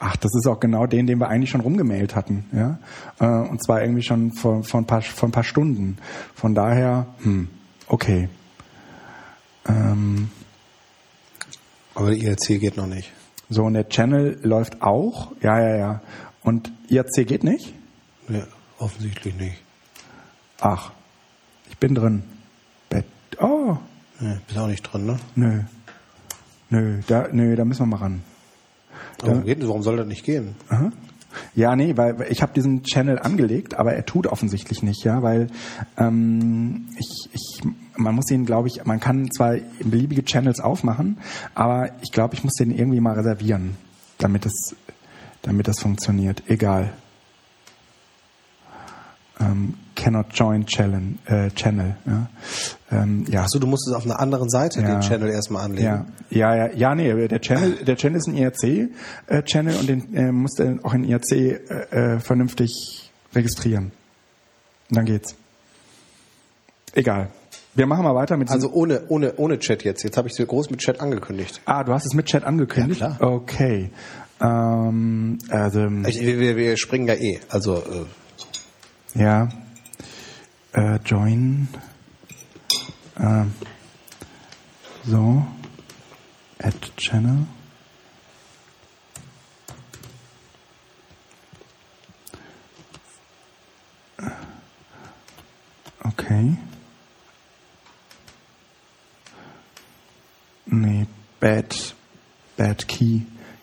Ach, 0.00 0.16
das 0.16 0.32
ist 0.34 0.46
auch 0.46 0.60
genau 0.60 0.86
den, 0.86 1.06
den 1.06 1.18
wir 1.18 1.28
eigentlich 1.28 1.50
schon 1.50 1.60
rumgemailt 1.60 2.14
hatten, 2.16 2.44
ja. 2.52 2.78
Äh, 3.20 3.48
Und 3.48 3.62
zwar 3.64 3.82
irgendwie 3.82 4.02
schon 4.02 4.32
vor, 4.32 4.64
vor, 4.64 4.80
ein 4.80 4.86
paar, 4.86 5.00
vor 5.00 5.28
ein 5.28 5.32
paar 5.32 5.44
Stunden. 5.44 5.96
Von 6.34 6.54
daher, 6.54 7.06
hm, 7.22 7.48
okay. 7.86 8.28
Ähm, 9.66 10.30
Aber 11.94 12.10
der 12.10 12.18
IRC 12.18 12.60
geht 12.60 12.76
noch 12.76 12.86
nicht. 12.86 13.12
so, 13.48 13.64
und 13.64 13.74
der 13.74 13.88
Channel 13.88 14.38
läuft 14.42 14.82
auch. 14.82 15.32
Ja, 15.42 15.60
ja, 15.60 15.76
ja. 15.76 16.00
Und 16.42 16.72
IRC 16.88 17.26
geht 17.26 17.44
nicht? 17.44 17.72
Nee, 18.28 18.44
offensichtlich 18.78 19.34
nicht. 19.34 19.62
Ach, 20.60 20.92
ich 21.70 21.76
bin 21.78 21.94
drin. 21.94 22.22
Bett. 22.88 23.04
Oh, 23.40 23.76
Nee, 24.20 24.36
bist 24.46 24.58
auch 24.58 24.68
nicht 24.68 24.82
drin, 24.82 25.06
ne? 25.06 25.18
nö. 25.34 25.60
Nö, 26.70 27.00
da, 27.08 27.26
nö, 27.32 27.56
da 27.56 27.64
müssen 27.64 27.82
wir 27.82 27.86
mal 27.86 27.96
ran. 27.96 28.22
Warum, 29.18 29.44
geht, 29.44 29.66
warum 29.66 29.82
soll 29.82 29.96
das 29.96 30.06
nicht 30.06 30.24
gehen? 30.24 30.54
Aha. 30.68 30.90
Ja, 31.54 31.74
nee, 31.76 31.96
weil 31.96 32.26
ich 32.30 32.40
habe 32.40 32.52
diesen 32.52 32.82
Channel 32.84 33.18
angelegt, 33.18 33.74
aber 33.74 33.94
er 33.94 34.04
tut 34.06 34.26
offensichtlich 34.26 34.82
nicht, 34.82 35.02
ja, 35.04 35.22
weil 35.22 35.48
ähm, 35.98 36.88
ich, 36.98 37.28
ich, 37.32 37.60
man 37.96 38.14
muss 38.14 38.30
ihn, 38.30 38.46
glaube 38.46 38.68
ich, 38.68 38.84
man 38.84 39.00
kann 39.00 39.30
zwar 39.30 39.56
beliebige 39.80 40.24
Channels 40.24 40.60
aufmachen, 40.60 41.18
aber 41.54 41.90
ich 42.02 42.12
glaube, 42.12 42.34
ich 42.34 42.44
muss 42.44 42.54
den 42.54 42.70
irgendwie 42.70 43.00
mal 43.00 43.14
reservieren, 43.14 43.76
damit 44.18 44.46
es, 44.46 44.74
damit 45.42 45.68
das 45.68 45.80
funktioniert. 45.80 46.42
Egal. 46.48 46.92
Ähm, 49.40 49.74
cannot 49.96 50.26
join 50.34 50.66
channel, 50.66 51.14
äh, 51.26 51.50
channel 51.50 51.96
ja. 52.06 52.28
Ähm, 52.90 53.24
ja. 53.28 53.42
Achso, 53.42 53.58
du 53.58 53.66
musst 53.66 53.88
es 53.88 53.94
auf 53.94 54.04
einer 54.04 54.20
anderen 54.20 54.48
Seite 54.48 54.80
Ja. 54.80 54.92
den 54.98 55.00
Channel 55.00 55.30
erstmal 55.30 55.64
anlegen. 55.64 55.84
Ja, 55.84 56.06
ja, 56.30 56.66
ja, 56.66 56.72
ja, 56.74 56.94
nee, 56.94 57.28
der 57.28 57.40
Channel, 57.40 57.84
der 57.84 57.96
Channel 57.96 58.18
ist 58.18 58.28
ein 58.28 58.36
IRC-Channel 58.36 59.76
und 59.76 59.88
den 59.88 60.14
äh, 60.14 60.32
musst 60.32 60.58
du 60.58 60.78
auch 60.82 60.94
in 60.94 61.04
IRC 61.04 61.32
äh, 61.32 61.54
äh, 62.14 62.20
vernünftig 62.20 63.10
registrieren. 63.34 63.92
Und 64.90 64.96
dann 64.96 65.06
geht's. 65.06 65.34
Egal. 66.94 67.28
Wir 67.74 67.86
machen 67.86 68.04
mal 68.04 68.14
weiter 68.14 68.36
mit 68.36 68.50
Also 68.50 68.70
ohne, 68.70 69.04
ohne, 69.08 69.34
ohne 69.36 69.58
Chat 69.58 69.82
jetzt. 69.82 70.02
Jetzt 70.02 70.16
habe 70.18 70.28
ich 70.28 70.38
es 70.38 70.46
groß 70.46 70.70
mit 70.70 70.80
Chat 70.80 71.00
angekündigt. 71.00 71.62
Ah, 71.64 71.84
du 71.84 71.92
hast 71.92 72.04
es 72.04 72.12
mit 72.12 72.26
Chat 72.26 72.44
angekündigt? 72.44 73.00
Ja, 73.00 73.14
klar. 73.16 73.32
Okay. 73.32 73.90
Ähm, 74.40 75.38
also, 75.48 75.86
Ich, 76.06 76.20
wir, 76.20 76.56
wir 76.56 76.76
springen 76.76 77.08
ja 77.08 77.14
eh. 77.14 77.40
Also 77.48 77.76
äh, 77.76 79.20
ja. 79.20 79.48
Äh, 80.72 80.98
join. 81.04 81.68
Äh, 83.18 83.44
so. 85.04 85.46
Add 86.58 86.76
Channel. 86.96 87.46
Okay. 96.04 96.56
Nee, 100.72 101.06
bad, 101.38 101.94
bad 102.56 102.88
key, 102.88 103.20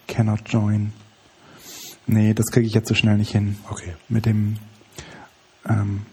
cannot 0.07 0.41
join. 0.45 0.93
Nee, 2.05 2.35
das 2.35 2.47
kriege 2.51 2.67
ich 2.67 2.73
jetzt 2.73 2.87
so 2.87 2.93
schnell 2.93 3.17
nicht 3.17 3.31
hin. 3.31 3.57
Okay. 3.69 3.93
Mit 4.09 4.27
dem, 4.27 4.57
ähm, 5.67 6.05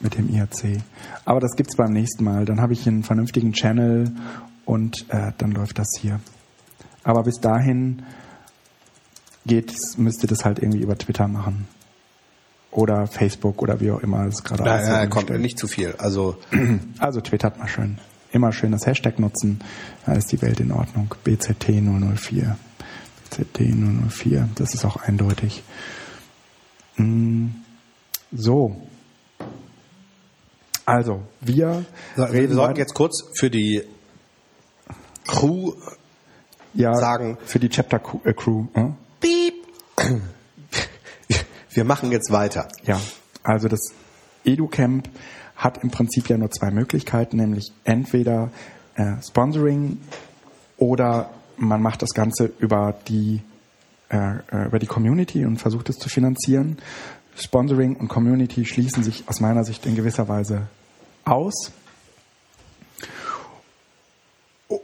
mit 0.00 0.16
dem 0.16 0.30
IAC. 0.30 0.80
Aber 1.26 1.40
das 1.40 1.56
gibt's 1.56 1.76
beim 1.76 1.92
nächsten 1.92 2.24
Mal. 2.24 2.46
Dann 2.46 2.60
habe 2.62 2.72
ich 2.72 2.86
einen 2.86 3.02
vernünftigen 3.02 3.52
Channel 3.52 4.12
und 4.64 5.04
äh, 5.10 5.32
dann 5.36 5.52
läuft 5.52 5.78
das 5.78 5.88
hier. 6.00 6.20
Aber 7.02 7.22
bis 7.24 7.38
dahin 7.40 8.02
geht, 9.44 9.74
müsst 9.98 10.22
ihr 10.22 10.28
das 10.28 10.46
halt 10.46 10.58
irgendwie 10.58 10.80
über 10.80 10.96
Twitter 10.96 11.28
machen. 11.28 11.68
Oder 12.70 13.06
Facebook 13.06 13.60
oder 13.62 13.78
wie 13.80 13.90
auch 13.90 14.00
immer 14.00 14.24
es 14.24 14.42
gerade 14.42 14.64
nein, 14.64 15.10
kommt 15.10 15.28
nicht 15.38 15.58
zu 15.58 15.68
viel. 15.68 15.94
Also 15.98 16.38
Also 16.98 17.20
twittert 17.20 17.58
mal 17.58 17.68
schön. 17.68 17.98
Immer 18.34 18.50
schön 18.52 18.72
das 18.72 18.84
Hashtag 18.84 19.20
nutzen. 19.20 19.60
Da 20.06 20.12
ist 20.14 20.32
die 20.32 20.42
Welt 20.42 20.58
in 20.58 20.72
Ordnung. 20.72 21.14
BZT004. 21.24 22.56
BZT004. 23.30 24.48
Das 24.56 24.74
ist 24.74 24.84
auch 24.84 24.96
eindeutig. 24.96 25.62
Mm, 26.96 27.46
So. 28.32 28.88
Also, 30.84 31.22
wir 31.40 31.84
wir 32.16 32.30
reden 32.30 32.54
sollten 32.54 32.76
jetzt 32.80 32.92
kurz 32.94 33.22
für 33.38 33.50
die 33.50 33.82
Crew 35.28 35.72
ja, 36.74 36.92
sagen- 36.94 37.38
für 37.46 37.60
die 37.60 37.68
Chapter 37.68 38.00
Crew. 38.00 38.18
Äh, 38.24 38.34
Crew 38.34 38.66
äh? 38.74 38.88
Piep. 39.20 39.54
Wir 41.70 41.84
machen 41.84 42.10
jetzt 42.10 42.32
weiter. 42.32 42.66
Ja, 42.82 43.00
also 43.44 43.68
das 43.68 43.80
EduCamp 44.44 45.08
hat 45.56 45.82
im 45.82 45.90
Prinzip 45.90 46.28
ja 46.28 46.36
nur 46.36 46.50
zwei 46.50 46.70
Möglichkeiten, 46.70 47.36
nämlich 47.36 47.72
entweder 47.84 48.50
äh, 48.96 49.14
Sponsoring 49.22 49.98
oder 50.76 51.30
man 51.56 51.80
macht 51.80 52.02
das 52.02 52.10
Ganze 52.10 52.50
über 52.58 52.94
die 53.08 53.40
äh, 54.10 54.38
äh, 54.52 54.66
über 54.66 54.78
die 54.78 54.86
Community 54.86 55.44
und 55.44 55.56
versucht 55.56 55.88
es 55.88 55.96
zu 55.96 56.08
finanzieren. 56.08 56.78
Sponsoring 57.36 57.96
und 57.96 58.08
Community 58.08 58.64
schließen 58.64 59.02
sich 59.02 59.24
aus 59.26 59.40
meiner 59.40 59.64
Sicht 59.64 59.86
in 59.86 59.96
gewisser 59.96 60.28
Weise 60.28 60.68
aus, 61.24 61.72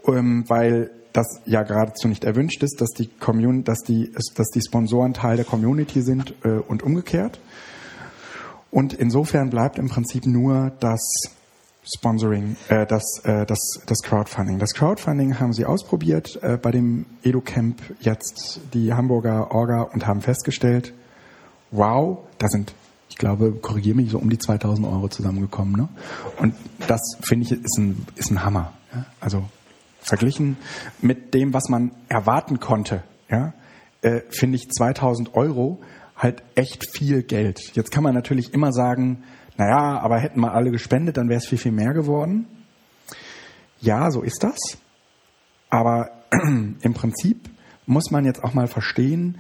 ähm, 0.07 0.45
weil 0.49 0.91
das 1.13 1.27
ja 1.45 1.63
geradezu 1.63 2.09
nicht 2.09 2.25
erwünscht 2.25 2.63
ist, 2.63 2.81
dass 2.81 2.91
die, 2.91 3.09
Commun 3.09 3.63
dass 3.63 3.81
die, 3.81 4.13
dass 4.35 4.49
die 4.49 4.63
Sponsoren 4.63 5.13
Teil 5.13 5.37
der 5.37 5.45
Community 5.45 6.03
sind 6.03 6.35
äh, 6.43 6.49
und 6.49 6.83
umgekehrt. 6.83 7.39
Und 8.71 8.93
insofern 8.93 9.51
bleibt 9.51 9.79
im 9.79 9.89
Prinzip 9.89 10.27
nur 10.27 10.73
das 10.81 11.01
Sponsoring, 11.83 12.57
äh, 12.69 12.87
das, 12.87 13.03
äh, 13.25 13.47
das, 13.47 13.59
das 13.87 13.99
Crowdfunding. 14.03 14.59
Das 14.59 14.75
Crowdfunding 14.75 15.41
haben 15.41 15.53
sie 15.53 15.65
ausprobiert 15.65 16.39
äh, 16.43 16.57
bei 16.57 16.71
dem 16.71 17.07
EduCamp 17.23 17.81
jetzt 18.01 18.61
die 18.75 18.93
Hamburger 18.93 19.51
Orga 19.51 19.83
und 19.83 20.07
haben 20.07 20.21
festgestellt, 20.21 20.93
wow, 21.71 22.19
da 22.39 22.49
sind, 22.49 22.75
ich 23.09 23.17
glaube, 23.17 23.53
korrigiere 23.53 23.97
mich, 23.97 24.11
so 24.11 24.19
um 24.19 24.29
die 24.29 24.39
2000 24.39 24.87
Euro 24.87 25.09
zusammengekommen. 25.09 25.75
Ne? 25.75 25.89
Und 26.39 26.55
das, 26.87 27.01
finde 27.23 27.47
ich, 27.47 27.53
ist 27.53 27.79
ein, 27.79 28.07
ist 28.17 28.31
ein 28.31 28.45
Hammer. 28.45 28.73
Ja? 28.95 29.07
Also 29.21 29.45
verglichen 30.01 30.59
mit 31.01 31.35
dem, 31.35 31.55
was 31.55 31.69
man 31.69 31.93
erwarten 32.09 32.61
konnte, 32.61 33.03
ja, 33.31 33.53
äh, 34.03 34.21
finde 34.31 34.57
ich 34.57 34.71
2000 34.71 35.35
Euro 35.35 35.81
halt 36.21 36.43
echt 36.55 36.87
viel 36.95 37.23
Geld. 37.23 37.75
Jetzt 37.75 37.91
kann 37.91 38.05
man 38.05 38.15
natürlich 38.15 38.53
immer 38.53 38.73
sagen, 38.73 39.25
naja, 39.57 39.99
aber 39.99 40.19
hätten 40.19 40.41
mal 40.41 40.53
alle 40.53 40.71
gespendet, 40.71 41.17
dann 41.17 41.29
wäre 41.29 41.39
es 41.39 41.47
viel, 41.47 41.59
viel 41.59 41.73
mehr 41.73 41.93
geworden. 41.93 42.47
Ja, 43.81 44.11
so 44.11 44.23
ist 44.23 44.45
das. 44.45 44.79
Aber 45.71 46.11
im 46.31 46.95
Prinzip 46.95 47.49
muss 47.87 48.11
man 48.11 48.25
jetzt 48.25 48.45
auch 48.45 48.55
mal 48.55 48.67
verstehen, 48.67 49.39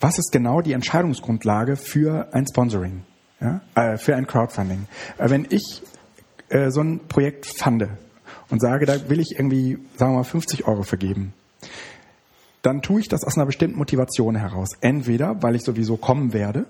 was 0.00 0.18
ist 0.18 0.30
genau 0.30 0.60
die 0.60 0.72
Entscheidungsgrundlage 0.72 1.76
für 1.76 2.28
ein 2.32 2.46
Sponsoring, 2.46 3.02
ja? 3.40 3.60
äh, 3.74 3.96
für 3.96 4.14
ein 4.14 4.26
Crowdfunding. 4.26 4.86
Äh, 5.16 5.30
wenn 5.30 5.46
ich 5.50 5.82
äh, 6.50 6.70
so 6.70 6.82
ein 6.82 7.08
Projekt 7.08 7.46
fande 7.46 7.98
und 8.50 8.60
sage, 8.60 8.86
da 8.86 9.08
will 9.08 9.20
ich 9.20 9.32
irgendwie, 9.32 9.78
sagen 9.96 10.12
wir 10.12 10.18
mal, 10.18 10.24
50 10.24 10.66
Euro 10.68 10.82
vergeben, 10.82 11.32
dann 12.68 12.82
tue 12.82 13.00
ich 13.00 13.08
das 13.08 13.24
aus 13.24 13.36
einer 13.36 13.46
bestimmten 13.46 13.78
Motivation 13.78 14.36
heraus. 14.36 14.72
Entweder, 14.82 15.42
weil 15.42 15.56
ich 15.56 15.62
sowieso 15.62 15.96
kommen 15.96 16.34
werde, 16.34 16.66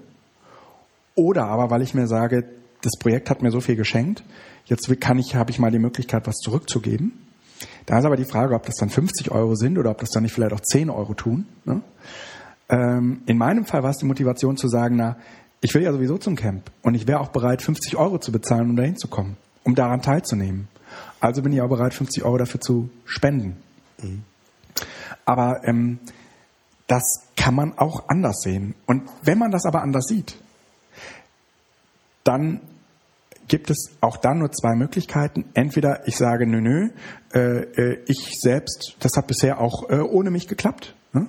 oder 1.16 1.46
aber, 1.46 1.70
weil 1.70 1.82
ich 1.82 1.92
mir 1.92 2.06
sage, 2.06 2.44
das 2.82 2.96
Projekt 3.00 3.30
hat 3.30 3.42
mir 3.42 3.50
so 3.50 3.61
viel 3.61 3.74
geschenkt, 3.74 4.22
jetzt 4.66 4.88
kann 5.00 5.18
ich, 5.18 5.34
habe 5.34 5.50
ich 5.50 5.58
mal 5.58 5.72
die 5.72 5.80
Möglichkeit, 5.80 6.28
was 6.28 6.37
zurückzugeben. 6.37 7.12
Da 7.87 7.98
ist 7.98 8.04
aber 8.04 8.16
die 8.16 8.24
Frage, 8.24 8.54
ob 8.54 8.64
das 8.64 8.76
dann 8.76 8.90
50 8.90 9.32
Euro 9.32 9.56
sind 9.56 9.76
oder 9.76 9.90
ob 9.90 9.98
das 9.98 10.11
dann 10.11 10.22
nicht 10.22 10.32
vielleicht 10.32 10.52
auch 10.52 10.61
10 10.61 10.88
Euro 10.88 11.14
tun. 11.14 11.46
Ne? 11.64 11.80
Ähm, 12.68 13.22
in 13.26 13.37
meinem 13.37 13.64
Fall 13.64 13.82
war 13.82 13.90
es 13.90 13.98
die 13.98 14.06
Motivation 14.06 14.56
zu 14.56 14.68
sagen, 14.68 14.94
na, 14.94 15.16
ich 15.61 15.74
will 15.74 15.82
ja 15.82 15.92
sowieso 15.92 16.16
zum 16.16 16.37
Camp 16.37 16.70
und 16.82 16.94
ich 16.94 17.08
wäre 17.08 17.18
auch 17.18 17.30
bereit, 17.30 17.61
50 17.61 17.96
Euro 17.96 18.18
zu 18.18 18.30
bezahlen, 18.30 18.70
um 18.70 18.76
dahin 18.76 18.96
zu 18.96 19.08
kommen, 19.08 19.37
um 19.64 19.74
daran 19.74 20.00
teilzunehmen. 20.00 20.68
Also 21.18 21.42
bin 21.42 21.52
ich 21.52 21.61
auch 21.61 21.68
bereit, 21.68 21.92
50 21.92 22.22
Euro 22.22 22.38
dafür 22.38 22.61
zu 22.61 22.88
spenden. 23.04 23.56
Aber 25.28 25.60
ähm, 25.64 25.98
das 26.86 27.02
kann 27.36 27.54
man 27.54 27.76
auch 27.76 28.08
anders 28.08 28.40
sehen. 28.40 28.74
Und 28.86 29.02
wenn 29.22 29.36
man 29.36 29.50
das 29.50 29.66
aber 29.66 29.82
anders 29.82 30.06
sieht, 30.06 30.38
dann 32.24 32.62
gibt 33.46 33.68
es 33.68 33.90
auch 34.00 34.16
dann 34.16 34.38
nur 34.38 34.50
zwei 34.52 34.74
Möglichkeiten. 34.74 35.44
Entweder 35.52 36.08
ich 36.08 36.16
sage, 36.16 36.46
nö, 36.46 36.62
nö, 36.62 36.88
äh, 37.34 37.40
äh, 37.40 38.04
ich 38.06 38.40
selbst, 38.40 38.96
das 39.00 39.18
hat 39.18 39.26
bisher 39.26 39.60
auch 39.60 39.90
äh, 39.90 39.98
ohne 39.98 40.30
mich 40.30 40.48
geklappt. 40.48 40.94
Ne? 41.12 41.26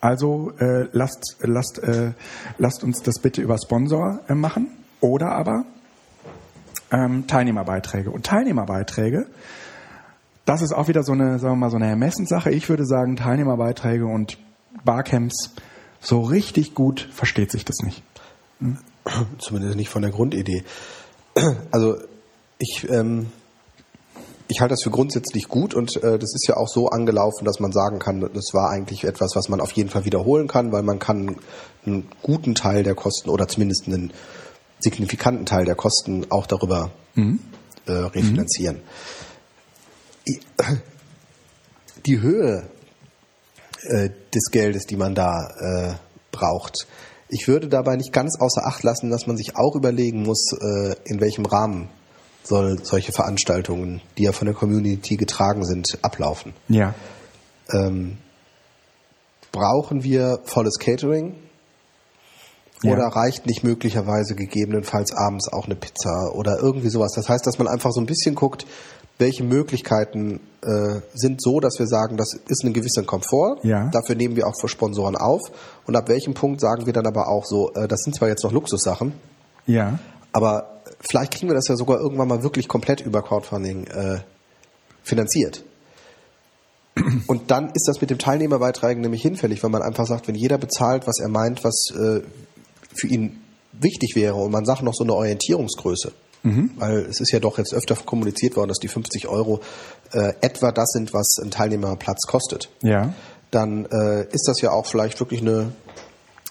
Also 0.00 0.52
äh, 0.60 0.86
lasst, 0.92 1.38
lasst, 1.40 1.80
äh, 1.82 2.12
lasst 2.58 2.84
uns 2.84 3.02
das 3.02 3.18
bitte 3.18 3.42
über 3.42 3.56
Sponsor 3.58 4.20
äh, 4.28 4.34
machen. 4.34 4.68
Oder 5.00 5.32
aber 5.32 5.64
ähm, 6.92 7.26
Teilnehmerbeiträge. 7.26 8.12
Und 8.12 8.26
Teilnehmerbeiträge, 8.26 9.26
das 10.44 10.62
ist 10.62 10.72
auch 10.72 10.88
wieder 10.88 11.02
so 11.02 11.12
eine, 11.12 11.38
sagen 11.38 11.54
wir 11.54 11.56
mal, 11.66 11.70
so 11.70 11.76
eine 11.76 11.88
Ermessenssache. 11.88 12.50
Ich 12.50 12.68
würde 12.68 12.84
sagen, 12.86 13.16
Teilnehmerbeiträge 13.16 14.06
und 14.06 14.38
Barcamps, 14.84 15.50
so 16.00 16.22
richtig 16.22 16.74
gut 16.74 17.08
versteht 17.12 17.50
sich 17.50 17.64
das 17.64 17.76
nicht. 17.84 18.02
Zumindest 19.38 19.76
nicht 19.76 19.88
von 19.90 20.02
der 20.02 20.10
Grundidee. 20.10 20.64
Also 21.70 21.96
ich, 22.58 22.88
ähm, 22.90 23.26
ich 24.48 24.60
halte 24.60 24.72
das 24.72 24.82
für 24.82 24.90
grundsätzlich 24.90 25.48
gut 25.48 25.74
und 25.74 25.96
äh, 26.02 26.18
das 26.18 26.34
ist 26.34 26.46
ja 26.48 26.56
auch 26.56 26.68
so 26.68 26.88
angelaufen, 26.88 27.44
dass 27.44 27.60
man 27.60 27.72
sagen 27.72 27.98
kann, 27.98 28.20
das 28.20 28.52
war 28.52 28.70
eigentlich 28.70 29.04
etwas, 29.04 29.36
was 29.36 29.48
man 29.48 29.60
auf 29.60 29.72
jeden 29.72 29.88
Fall 29.90 30.04
wiederholen 30.04 30.48
kann, 30.48 30.72
weil 30.72 30.82
man 30.82 30.98
kann 30.98 31.36
einen 31.86 32.08
guten 32.22 32.54
Teil 32.54 32.82
der 32.82 32.94
Kosten 32.94 33.30
oder 33.30 33.46
zumindest 33.48 33.86
einen 33.86 34.12
signifikanten 34.80 35.46
Teil 35.46 35.64
der 35.64 35.74
Kosten 35.76 36.26
auch 36.30 36.46
darüber 36.46 36.90
äh, 37.86 37.92
refinanzieren. 37.92 38.76
I- 38.76 38.80
Die 42.06 42.20
Höhe 42.20 42.68
äh, 43.82 44.10
des 44.34 44.50
Geldes, 44.50 44.86
die 44.86 44.96
man 44.96 45.14
da 45.14 45.48
äh, 45.60 45.94
braucht. 46.32 46.86
Ich 47.28 47.48
würde 47.48 47.68
dabei 47.68 47.96
nicht 47.96 48.12
ganz 48.12 48.38
außer 48.40 48.66
Acht 48.66 48.82
lassen, 48.82 49.10
dass 49.10 49.26
man 49.26 49.36
sich 49.36 49.56
auch 49.56 49.76
überlegen 49.76 50.22
muss, 50.22 50.52
äh, 50.52 50.94
in 51.04 51.20
welchem 51.20 51.46
Rahmen 51.46 51.88
soll 52.42 52.84
solche 52.84 53.12
Veranstaltungen, 53.12 54.00
die 54.18 54.24
ja 54.24 54.32
von 54.32 54.46
der 54.46 54.54
Community 54.54 55.16
getragen 55.16 55.64
sind, 55.64 55.98
ablaufen. 56.02 56.54
Ja. 56.68 56.94
Ähm, 57.72 58.18
brauchen 59.52 60.02
wir 60.02 60.40
volles 60.44 60.78
Catering? 60.78 61.36
Ja. 62.82 62.92
Oder 62.92 63.08
reicht 63.08 63.46
nicht 63.46 63.62
möglicherweise 63.62 64.34
gegebenenfalls 64.34 65.12
abends 65.12 65.52
auch 65.52 65.66
eine 65.66 65.76
Pizza 65.76 66.32
oder 66.34 66.58
irgendwie 66.60 66.88
sowas? 66.88 67.12
Das 67.14 67.28
heißt, 67.28 67.46
dass 67.46 67.58
man 67.58 67.68
einfach 67.68 67.92
so 67.92 68.00
ein 68.00 68.06
bisschen 68.06 68.34
guckt, 68.34 68.66
welche 69.20 69.44
Möglichkeiten 69.44 70.40
äh, 70.62 71.00
sind 71.14 71.40
so, 71.42 71.60
dass 71.60 71.78
wir 71.78 71.86
sagen, 71.86 72.16
das 72.16 72.34
ist 72.34 72.64
ein 72.64 72.72
gewisser 72.72 73.02
Komfort. 73.02 73.58
Ja. 73.62 73.88
Dafür 73.90 74.14
nehmen 74.14 74.36
wir 74.36 74.46
auch 74.46 74.58
für 74.60 74.68
Sponsoren 74.68 75.16
auf. 75.16 75.40
Und 75.86 75.96
ab 75.96 76.08
welchem 76.08 76.34
Punkt 76.34 76.60
sagen 76.60 76.86
wir 76.86 76.92
dann 76.92 77.06
aber 77.06 77.28
auch 77.28 77.44
so, 77.44 77.72
äh, 77.74 77.86
das 77.88 78.00
sind 78.02 78.14
zwar 78.14 78.28
jetzt 78.28 78.44
noch 78.44 78.52
Luxussachen, 78.52 79.12
Ja. 79.66 79.98
aber 80.32 80.80
vielleicht 81.00 81.32
kriegen 81.34 81.48
wir 81.48 81.54
das 81.54 81.68
ja 81.68 81.76
sogar 81.76 82.00
irgendwann 82.00 82.28
mal 82.28 82.42
wirklich 82.42 82.68
komplett 82.68 83.00
über 83.00 83.22
Crowdfunding 83.22 83.86
äh, 83.86 84.18
finanziert. 85.02 85.64
Und 87.26 87.50
dann 87.50 87.70
ist 87.70 87.86
das 87.86 88.00
mit 88.00 88.10
dem 88.10 88.18
Teilnehmerbeiträgen 88.18 89.00
nämlich 89.00 89.22
hinfällig, 89.22 89.62
weil 89.62 89.70
man 89.70 89.82
einfach 89.82 90.06
sagt, 90.06 90.28
wenn 90.28 90.34
jeder 90.34 90.58
bezahlt, 90.58 91.06
was 91.06 91.20
er 91.20 91.28
meint, 91.28 91.64
was 91.64 91.90
äh, 91.94 92.20
für 92.94 93.06
ihn 93.06 93.40
wichtig 93.72 94.16
wäre 94.16 94.34
und 94.34 94.50
man 94.50 94.64
sagt 94.64 94.82
noch 94.82 94.94
so 94.94 95.04
eine 95.04 95.14
Orientierungsgröße, 95.14 96.12
mhm. 96.42 96.70
weil 96.76 96.98
es 97.06 97.20
ist 97.20 97.32
ja 97.32 97.40
doch 97.40 97.58
jetzt 97.58 97.74
öfter 97.74 97.94
kommuniziert 97.96 98.56
worden, 98.56 98.68
dass 98.68 98.78
die 98.78 98.88
50 98.88 99.28
Euro 99.28 99.60
äh, 100.12 100.32
etwa 100.40 100.72
das 100.72 100.90
sind, 100.92 101.12
was 101.12 101.38
ein 101.42 101.50
Teilnehmerplatz 101.50 102.26
kostet. 102.26 102.68
Ja. 102.82 103.14
Dann 103.50 103.86
äh, 103.86 104.26
ist 104.32 104.46
das 104.46 104.60
ja 104.60 104.70
auch 104.70 104.86
vielleicht 104.86 105.18
wirklich 105.20 105.40
eine 105.40 105.72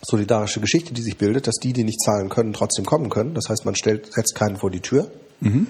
solidarische 0.01 0.61
Geschichte, 0.61 0.93
die 0.93 1.01
sich 1.01 1.17
bildet, 1.17 1.47
dass 1.47 1.55
die, 1.55 1.73
die 1.73 1.83
nicht 1.83 2.01
zahlen 2.01 2.29
können, 2.29 2.53
trotzdem 2.53 2.85
kommen 2.85 3.09
können. 3.09 3.33
Das 3.33 3.49
heißt, 3.49 3.65
man 3.65 3.75
stellt, 3.75 4.13
setzt 4.13 4.35
keinen 4.35 4.57
vor 4.57 4.71
die 4.71 4.81
Tür. 4.81 5.11
Mhm. 5.41 5.67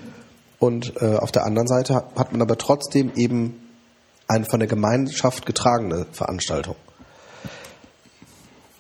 Und 0.60 0.94
äh, 1.02 1.16
auf 1.16 1.32
der 1.32 1.46
anderen 1.46 1.68
Seite 1.68 1.96
hat 1.96 2.32
man 2.32 2.42
aber 2.42 2.58
trotzdem 2.58 3.12
eben 3.16 3.56
eine 4.28 4.46
von 4.46 4.60
der 4.60 4.68
Gemeinschaft 4.68 5.46
getragene 5.46 6.06
Veranstaltung. 6.12 6.76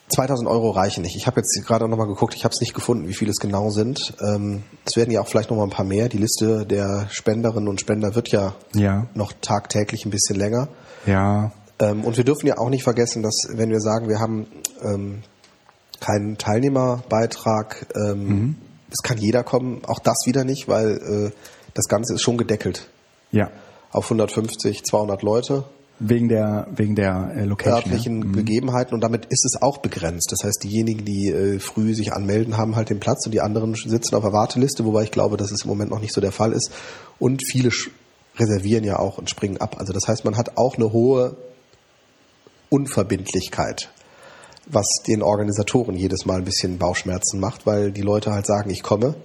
2000 0.09 0.49
Euro 0.49 0.71
reichen 0.71 1.01
nicht. 1.03 1.15
Ich 1.15 1.27
habe 1.27 1.39
jetzt 1.39 1.53
gerade 1.65 1.87
noch 1.87 1.97
mal 1.97 2.07
geguckt, 2.07 2.33
ich 2.35 2.43
habe 2.43 2.53
es 2.53 2.61
nicht 2.61 2.73
gefunden, 2.73 3.07
wie 3.07 3.13
viele 3.13 3.31
es 3.31 3.37
genau 3.37 3.69
sind. 3.69 4.13
Ähm, 4.21 4.63
es 4.85 4.95
werden 4.95 5.11
ja 5.11 5.21
auch 5.21 5.27
vielleicht 5.27 5.49
noch 5.49 5.57
mal 5.57 5.63
ein 5.63 5.69
paar 5.69 5.85
mehr. 5.85 6.09
Die 6.09 6.17
Liste 6.17 6.65
der 6.65 7.07
Spenderinnen 7.09 7.67
und 7.67 7.79
Spender 7.79 8.15
wird 8.15 8.29
ja, 8.29 8.55
ja. 8.73 9.07
noch 9.13 9.33
tagtäglich 9.41 10.05
ein 10.05 10.11
bisschen 10.11 10.35
länger. 10.35 10.67
Ja. 11.05 11.51
Ähm, 11.79 12.03
und 12.03 12.17
wir 12.17 12.23
dürfen 12.23 12.47
ja 12.47 12.57
auch 12.57 12.69
nicht 12.69 12.83
vergessen, 12.83 13.23
dass 13.23 13.47
wenn 13.53 13.69
wir 13.69 13.79
sagen, 13.79 14.09
wir 14.09 14.19
haben 14.19 14.47
ähm, 14.81 15.21
keinen 15.99 16.37
Teilnehmerbeitrag, 16.37 17.87
mhm. 17.95 18.55
es 18.89 19.03
kann 19.03 19.17
jeder 19.17 19.43
kommen, 19.43 19.81
auch 19.85 19.99
das 19.99 20.23
wieder 20.25 20.45
nicht, 20.45 20.69
weil 20.69 21.31
äh, 21.31 21.31
das 21.73 21.87
Ganze 21.87 22.13
ist 22.13 22.21
schon 22.21 22.37
gedeckelt. 22.37 22.89
Ja. 23.31 23.49
Auf 23.91 24.05
150, 24.05 24.85
200 24.85 25.23
Leute. 25.23 25.65
Wegen 26.01 26.29
der, 26.29 26.67
wegen 26.73 26.95
der 26.95 27.33
äh, 27.35 27.43
Location. 27.43 27.91
Örtlichen 27.91 28.21
ja. 28.23 28.31
Gegebenheiten 28.31 28.93
und 28.93 29.01
damit 29.01 29.25
ist 29.25 29.45
es 29.45 29.61
auch 29.61 29.79
begrenzt. 29.79 30.31
Das 30.31 30.45
heißt, 30.45 30.63
diejenigen, 30.63 31.03
die 31.03 31.27
äh, 31.27 31.59
früh 31.59 31.93
sich 31.93 32.13
anmelden, 32.13 32.57
haben 32.57 32.77
halt 32.77 32.89
den 32.89 33.01
Platz 33.01 33.25
und 33.25 33.33
die 33.33 33.41
anderen 33.41 33.75
sitzen 33.75 34.15
auf 34.15 34.23
der 34.23 34.31
Warteliste, 34.31 34.85
wobei 34.85 35.03
ich 35.03 35.11
glaube, 35.11 35.35
dass 35.35 35.51
es 35.51 35.63
im 35.63 35.69
Moment 35.69 35.91
noch 35.91 35.99
nicht 35.99 36.13
so 36.13 36.21
der 36.21 36.31
Fall 36.31 36.53
ist. 36.53 36.71
Und 37.19 37.43
viele 37.45 37.69
reservieren 38.37 38.83
ja 38.83 38.97
auch 38.97 39.17
und 39.17 39.29
springen 39.29 39.57
ab. 39.57 39.75
Also 39.77 39.91
das 39.91 40.07
heißt, 40.07 40.23
man 40.23 40.37
hat 40.37 40.57
auch 40.57 40.75
eine 40.75 40.93
hohe 40.93 41.35
Unverbindlichkeit, 42.69 43.89
was 44.67 44.87
den 45.07 45.21
Organisatoren 45.21 45.95
jedes 45.95 46.25
Mal 46.25 46.37
ein 46.37 46.45
bisschen 46.45 46.77
Bauchschmerzen 46.77 47.39
macht, 47.39 47.65
weil 47.65 47.91
die 47.91 48.01
Leute 48.01 48.31
halt 48.31 48.45
sagen, 48.45 48.69
ich 48.69 48.83
komme, 48.83 49.15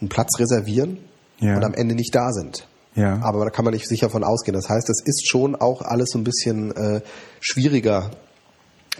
einen 0.00 0.08
Platz 0.08 0.38
reservieren 0.38 0.98
ja. 1.40 1.56
und 1.56 1.64
am 1.64 1.74
Ende 1.74 1.94
nicht 1.94 2.14
da 2.14 2.32
sind. 2.32 2.67
Ja. 2.98 3.20
Aber 3.22 3.44
da 3.44 3.50
kann 3.50 3.64
man 3.64 3.74
nicht 3.74 3.88
sicher 3.88 4.10
von 4.10 4.24
ausgehen. 4.24 4.54
Das 4.54 4.68
heißt, 4.68 4.90
es 4.90 5.00
ist 5.04 5.28
schon 5.28 5.54
auch 5.54 5.82
alles 5.82 6.10
so 6.10 6.18
ein 6.18 6.24
bisschen 6.24 6.74
äh, 6.74 7.00
schwieriger 7.40 8.10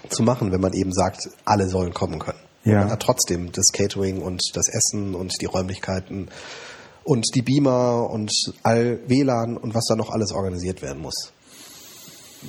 zu 0.08 0.22
machen, 0.22 0.52
wenn 0.52 0.60
man 0.60 0.72
eben 0.72 0.92
sagt, 0.92 1.28
alle 1.44 1.68
sollen 1.68 1.92
kommen 1.92 2.18
können. 2.20 2.38
Ja. 2.64 2.80
man 2.80 2.90
hat 2.90 3.00
trotzdem 3.00 3.50
das 3.52 3.72
Catering 3.72 4.20
und 4.20 4.42
das 4.54 4.68
Essen 4.68 5.14
und 5.14 5.40
die 5.40 5.46
Räumlichkeiten 5.46 6.28
und 7.02 7.26
die 7.34 7.42
Beamer 7.42 8.10
und 8.10 8.30
all 8.62 9.00
WLAN 9.06 9.56
und 9.56 9.74
was 9.74 9.86
da 9.86 9.96
noch 9.96 10.10
alles 10.10 10.32
organisiert 10.32 10.82
werden 10.82 11.00
muss. 11.00 11.32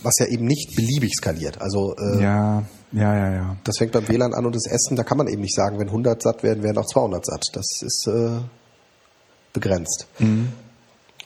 Was 0.04 0.20
ja 0.20 0.28
eben 0.28 0.46
nicht 0.46 0.76
beliebig 0.76 1.14
skaliert. 1.16 1.62
Also 1.62 1.96
äh, 1.96 2.22
ja, 2.22 2.64
ja, 2.92 3.16
ja, 3.16 3.34
ja. 3.34 3.58
Das 3.64 3.78
fängt 3.78 3.94
beim 3.94 4.08
WLAN 4.08 4.34
an 4.34 4.46
und 4.46 4.56
das 4.56 4.68
Essen, 4.68 4.96
da 4.96 5.04
kann 5.04 5.18
man 5.18 5.28
eben 5.28 5.42
nicht 5.42 5.56
sagen, 5.56 5.80
wenn 5.80 5.88
100 5.88 6.22
satt 6.22 6.44
werden, 6.44 6.64
werden 6.64 6.78
auch 6.78 6.86
200 6.86 7.26
satt. 7.26 7.46
Das 7.54 7.82
ist 7.82 8.08
äh, 8.08 8.40
begrenzt. 9.54 10.08
Mhm. 10.20 10.50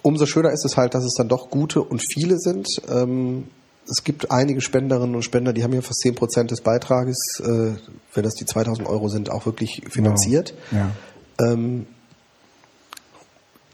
Umso 0.03 0.25
schöner 0.25 0.51
ist 0.51 0.65
es 0.65 0.77
halt, 0.77 0.93
dass 0.93 1.03
es 1.03 1.15
dann 1.15 1.29
doch 1.29 1.49
gute 1.49 1.81
und 1.81 2.01
viele 2.01 2.37
sind. 2.37 2.67
Ähm, 2.89 3.45
es 3.89 4.03
gibt 4.03 4.31
einige 4.31 4.61
Spenderinnen 4.61 5.15
und 5.15 5.23
Spender, 5.23 5.53
die 5.53 5.63
haben 5.63 5.73
ja 5.73 5.81
fast 5.81 6.01
10 6.01 6.15
Prozent 6.15 6.51
des 6.51 6.61
Beitrages, 6.61 7.41
äh, 7.43 7.73
wenn 8.13 8.23
das 8.23 8.35
die 8.35 8.45
2000 8.45 8.87
Euro 8.87 9.09
sind, 9.09 9.31
auch 9.31 9.45
wirklich 9.45 9.81
finanziert. 9.89 10.53
Wow. 10.71 10.79
Ja. 10.79 11.51
Ähm, 11.51 11.87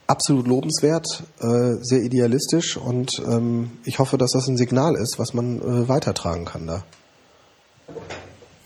absolut 0.10 0.48
lobenswert, 0.48 1.24
äh, 1.40 1.76
sehr 1.82 2.02
idealistisch 2.02 2.78
und 2.78 3.22
ähm, 3.28 3.72
ich 3.84 4.00
hoffe, 4.00 4.18
dass 4.18 4.32
das 4.32 4.48
ein 4.48 4.58
Signal 4.58 4.96
ist, 4.96 5.20
was 5.20 5.34
man 5.34 5.60
äh, 5.60 5.88
weitertragen 5.88 6.46
kann 6.46 6.66
da. 6.66 6.84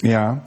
Ja, 0.02 0.46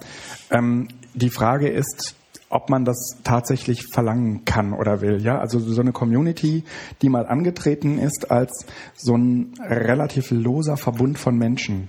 ähm, 0.50 0.88
die 1.14 1.30
Frage 1.30 1.68
ist, 1.68 2.14
ob 2.48 2.70
man 2.70 2.84
das 2.84 3.16
tatsächlich 3.24 3.86
verlangen 3.92 4.44
kann 4.44 4.72
oder 4.72 5.00
will. 5.00 5.20
Ja, 5.20 5.38
also 5.38 5.58
so 5.58 5.80
eine 5.80 5.92
Community, 5.92 6.64
die 7.02 7.08
mal 7.08 7.26
angetreten 7.26 7.98
ist 7.98 8.30
als 8.30 8.66
so 8.94 9.16
ein 9.16 9.54
relativ 9.60 10.30
loser 10.30 10.76
Verbund 10.76 11.18
von 11.18 11.36
Menschen. 11.36 11.88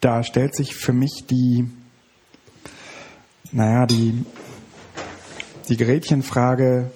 Da 0.00 0.22
stellt 0.22 0.54
sich 0.54 0.76
für 0.76 0.92
mich 0.92 1.24
die, 1.28 1.68
naja, 3.52 3.86
die, 3.86 4.24
die 5.68 5.76
Gretchenfrage, 5.76 6.90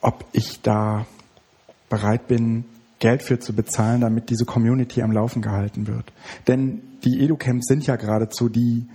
ob 0.00 0.24
ich 0.32 0.62
da 0.62 1.06
bereit 1.88 2.26
bin, 2.28 2.64
Geld 2.98 3.22
für 3.22 3.38
zu 3.38 3.52
bezahlen, 3.52 4.00
damit 4.00 4.30
diese 4.30 4.46
Community 4.46 5.02
am 5.02 5.12
Laufen 5.12 5.42
gehalten 5.42 5.86
wird. 5.86 6.10
Denn 6.48 6.80
die 7.04 7.22
Educamps 7.22 7.66
sind 7.66 7.86
ja 7.86 7.96
geradezu 7.96 8.48
die 8.48 8.86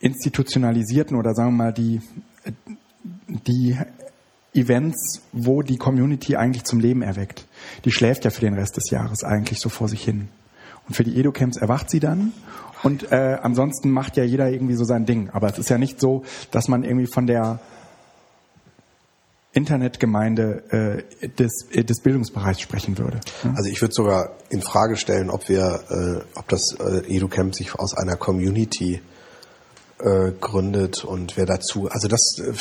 institutionalisierten 0.00 1.16
oder 1.16 1.34
sagen 1.34 1.50
wir 1.50 1.64
mal 1.64 1.72
die, 1.72 2.00
die 3.46 3.78
Events, 4.54 5.22
wo 5.32 5.62
die 5.62 5.76
Community 5.76 6.36
eigentlich 6.36 6.64
zum 6.64 6.80
Leben 6.80 7.02
erweckt. 7.02 7.46
Die 7.84 7.92
schläft 7.92 8.24
ja 8.24 8.30
für 8.30 8.40
den 8.40 8.54
Rest 8.54 8.76
des 8.76 8.90
Jahres 8.90 9.22
eigentlich 9.22 9.60
so 9.60 9.68
vor 9.68 9.88
sich 9.88 10.02
hin. 10.02 10.28
Und 10.88 10.94
für 10.94 11.04
die 11.04 11.18
Educamps 11.20 11.56
erwacht 11.56 11.88
sie 11.90 12.00
dann. 12.00 12.32
Und 12.82 13.12
äh, 13.12 13.38
ansonsten 13.42 13.90
macht 13.90 14.16
ja 14.16 14.24
jeder 14.24 14.50
irgendwie 14.50 14.74
so 14.74 14.84
sein 14.84 15.04
Ding. 15.06 15.30
Aber 15.30 15.48
es 15.48 15.58
ist 15.58 15.70
ja 15.70 15.78
nicht 15.78 16.00
so, 16.00 16.24
dass 16.50 16.66
man 16.66 16.82
irgendwie 16.82 17.06
von 17.06 17.26
der 17.26 17.60
Internetgemeinde 19.52 21.04
äh, 21.20 21.28
des, 21.28 21.66
äh, 21.72 21.84
des 21.84 22.00
Bildungsbereichs 22.00 22.60
sprechen 22.60 22.98
würde. 22.98 23.20
Also 23.54 23.68
ich 23.70 23.80
würde 23.80 23.92
sogar 23.92 24.36
in 24.48 24.62
Frage 24.62 24.96
stellen, 24.96 25.28
ob 25.30 25.48
wir, 25.48 25.80
äh, 25.90 26.38
ob 26.38 26.48
das 26.48 26.74
äh, 26.78 27.16
EduCamp 27.16 27.54
sich 27.54 27.74
aus 27.74 27.94
einer 27.96 28.16
Community 28.16 29.00
äh, 30.02 30.32
gründet 30.40 31.04
und 31.04 31.36
wer 31.36 31.46
dazu. 31.46 31.88
Also 31.88 32.08
das, 32.08 32.38
äh, 32.38 32.52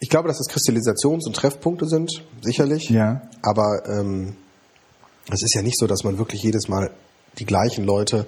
ich 0.00 0.08
glaube, 0.08 0.28
dass 0.28 0.38
das 0.38 0.48
Kristallisations- 0.48 1.26
und 1.26 1.34
Treffpunkte 1.34 1.86
sind, 1.86 2.22
sicherlich. 2.42 2.90
Ja. 2.90 3.22
Aber 3.42 3.82
ähm, 3.86 4.36
es 5.30 5.42
ist 5.42 5.54
ja 5.54 5.62
nicht 5.62 5.78
so, 5.78 5.86
dass 5.86 6.04
man 6.04 6.18
wirklich 6.18 6.42
jedes 6.42 6.68
Mal 6.68 6.90
die 7.38 7.46
gleichen 7.46 7.84
Leute 7.84 8.26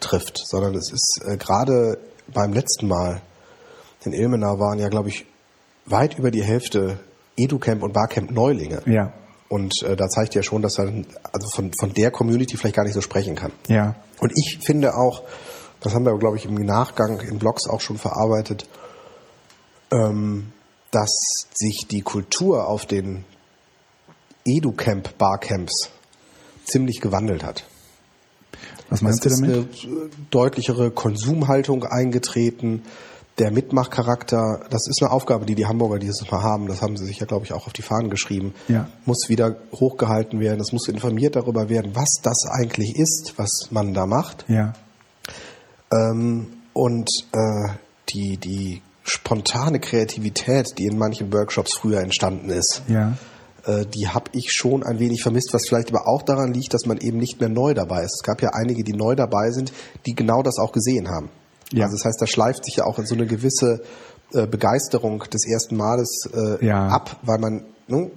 trifft, 0.00 0.42
sondern 0.44 0.74
es 0.74 0.90
ist 0.90 1.20
äh, 1.24 1.36
gerade 1.36 1.98
beim 2.32 2.52
letzten 2.52 2.88
Mal 2.88 3.20
in 4.04 4.12
Ilmenau 4.12 4.58
waren 4.58 4.78
ja, 4.78 4.88
glaube 4.88 5.08
ich, 5.08 5.26
weit 5.84 6.18
über 6.18 6.30
die 6.30 6.42
Hälfte 6.42 6.98
EduCamp 7.36 7.82
und 7.82 7.92
Barcamp 7.92 8.30
Neulinge. 8.30 8.82
Ja. 8.86 9.12
Und 9.48 9.82
äh, 9.82 9.94
da 9.94 10.08
zeigt 10.08 10.34
ja 10.34 10.42
schon, 10.42 10.62
dass 10.62 10.78
er 10.78 10.86
also 11.32 11.48
von, 11.48 11.72
von 11.78 11.92
der 11.92 12.10
Community 12.10 12.56
vielleicht 12.56 12.76
gar 12.76 12.84
nicht 12.84 12.94
so 12.94 13.00
sprechen 13.00 13.36
kann. 13.36 13.52
Ja. 13.68 13.94
Und 14.18 14.32
ich 14.36 14.58
finde 14.60 14.96
auch, 14.96 15.22
das 15.86 15.94
haben 15.94 16.04
wir, 16.04 16.18
glaube 16.18 16.36
ich, 16.36 16.44
im 16.44 16.54
Nachgang 16.54 17.20
in 17.20 17.38
Blogs 17.38 17.68
auch 17.68 17.80
schon 17.80 17.96
verarbeitet, 17.96 18.68
ähm, 19.92 20.52
dass 20.90 21.46
sich 21.54 21.86
die 21.86 22.02
Kultur 22.02 22.66
auf 22.66 22.86
den 22.86 23.24
Educamp, 24.44 25.14
ziemlich 26.64 27.00
gewandelt 27.00 27.44
hat. 27.44 27.64
Was 28.90 29.00
meinst 29.00 29.24
es 29.26 29.38
du 29.38 29.46
damit? 29.46 29.74
Ist 29.74 29.84
eine 29.84 30.10
deutlichere 30.30 30.90
Konsumhaltung 30.90 31.84
eingetreten. 31.84 32.82
Der 33.38 33.52
Mitmachcharakter, 33.52 34.66
das 34.68 34.88
ist 34.88 35.00
eine 35.02 35.12
Aufgabe, 35.12 35.46
die 35.46 35.54
die 35.54 35.66
Hamburger 35.66 36.00
dieses 36.00 36.28
Mal 36.32 36.42
haben. 36.42 36.66
Das 36.66 36.82
haben 36.82 36.96
sie 36.96 37.04
sich 37.04 37.20
ja, 37.20 37.26
glaube 37.26 37.44
ich, 37.44 37.52
auch 37.52 37.68
auf 37.68 37.72
die 37.72 37.82
Fahnen 37.82 38.10
geschrieben. 38.10 38.54
Ja. 38.66 38.88
Muss 39.04 39.28
wieder 39.28 39.56
hochgehalten 39.72 40.40
werden. 40.40 40.60
Es 40.60 40.72
muss 40.72 40.88
informiert 40.88 41.36
darüber 41.36 41.68
werden, 41.68 41.94
was 41.94 42.20
das 42.22 42.44
eigentlich 42.50 42.96
ist, 42.96 43.34
was 43.36 43.68
man 43.70 43.94
da 43.94 44.06
macht. 44.06 44.46
Ja. 44.48 44.72
Ähm, 45.96 46.46
und 46.72 47.08
äh, 47.32 47.72
die, 48.10 48.36
die 48.36 48.82
spontane 49.02 49.80
Kreativität, 49.80 50.78
die 50.78 50.86
in 50.86 50.98
manchen 50.98 51.32
Workshops 51.32 51.74
früher 51.74 52.00
entstanden 52.00 52.50
ist, 52.50 52.82
ja. 52.88 53.16
äh, 53.64 53.86
die 53.86 54.08
habe 54.08 54.30
ich 54.32 54.52
schon 54.52 54.82
ein 54.82 54.98
wenig 54.98 55.22
vermisst, 55.22 55.54
was 55.54 55.66
vielleicht 55.68 55.90
aber 55.90 56.08
auch 56.08 56.22
daran 56.22 56.52
liegt, 56.52 56.74
dass 56.74 56.86
man 56.86 56.98
eben 56.98 57.18
nicht 57.18 57.40
mehr 57.40 57.48
neu 57.48 57.72
dabei 57.72 58.02
ist. 58.02 58.16
Es 58.16 58.22
gab 58.22 58.42
ja 58.42 58.50
einige, 58.52 58.84
die 58.84 58.92
neu 58.92 59.14
dabei 59.14 59.50
sind, 59.50 59.72
die 60.06 60.14
genau 60.14 60.42
das 60.42 60.58
auch 60.58 60.72
gesehen 60.72 61.08
haben. 61.08 61.30
Ja. 61.72 61.84
Also 61.84 61.96
das 61.96 62.04
heißt, 62.04 62.20
da 62.20 62.26
schleift 62.26 62.64
sich 62.64 62.76
ja 62.76 62.84
auch 62.84 62.98
so 63.04 63.14
eine 63.14 63.26
gewisse 63.26 63.82
äh, 64.32 64.46
Begeisterung 64.46 65.20
des 65.32 65.46
ersten 65.46 65.76
Males 65.76 66.28
äh, 66.34 66.64
ja. 66.66 66.88
ab, 66.88 67.20
weil 67.22 67.38
man, 67.38 67.64
ne, 67.86 68.10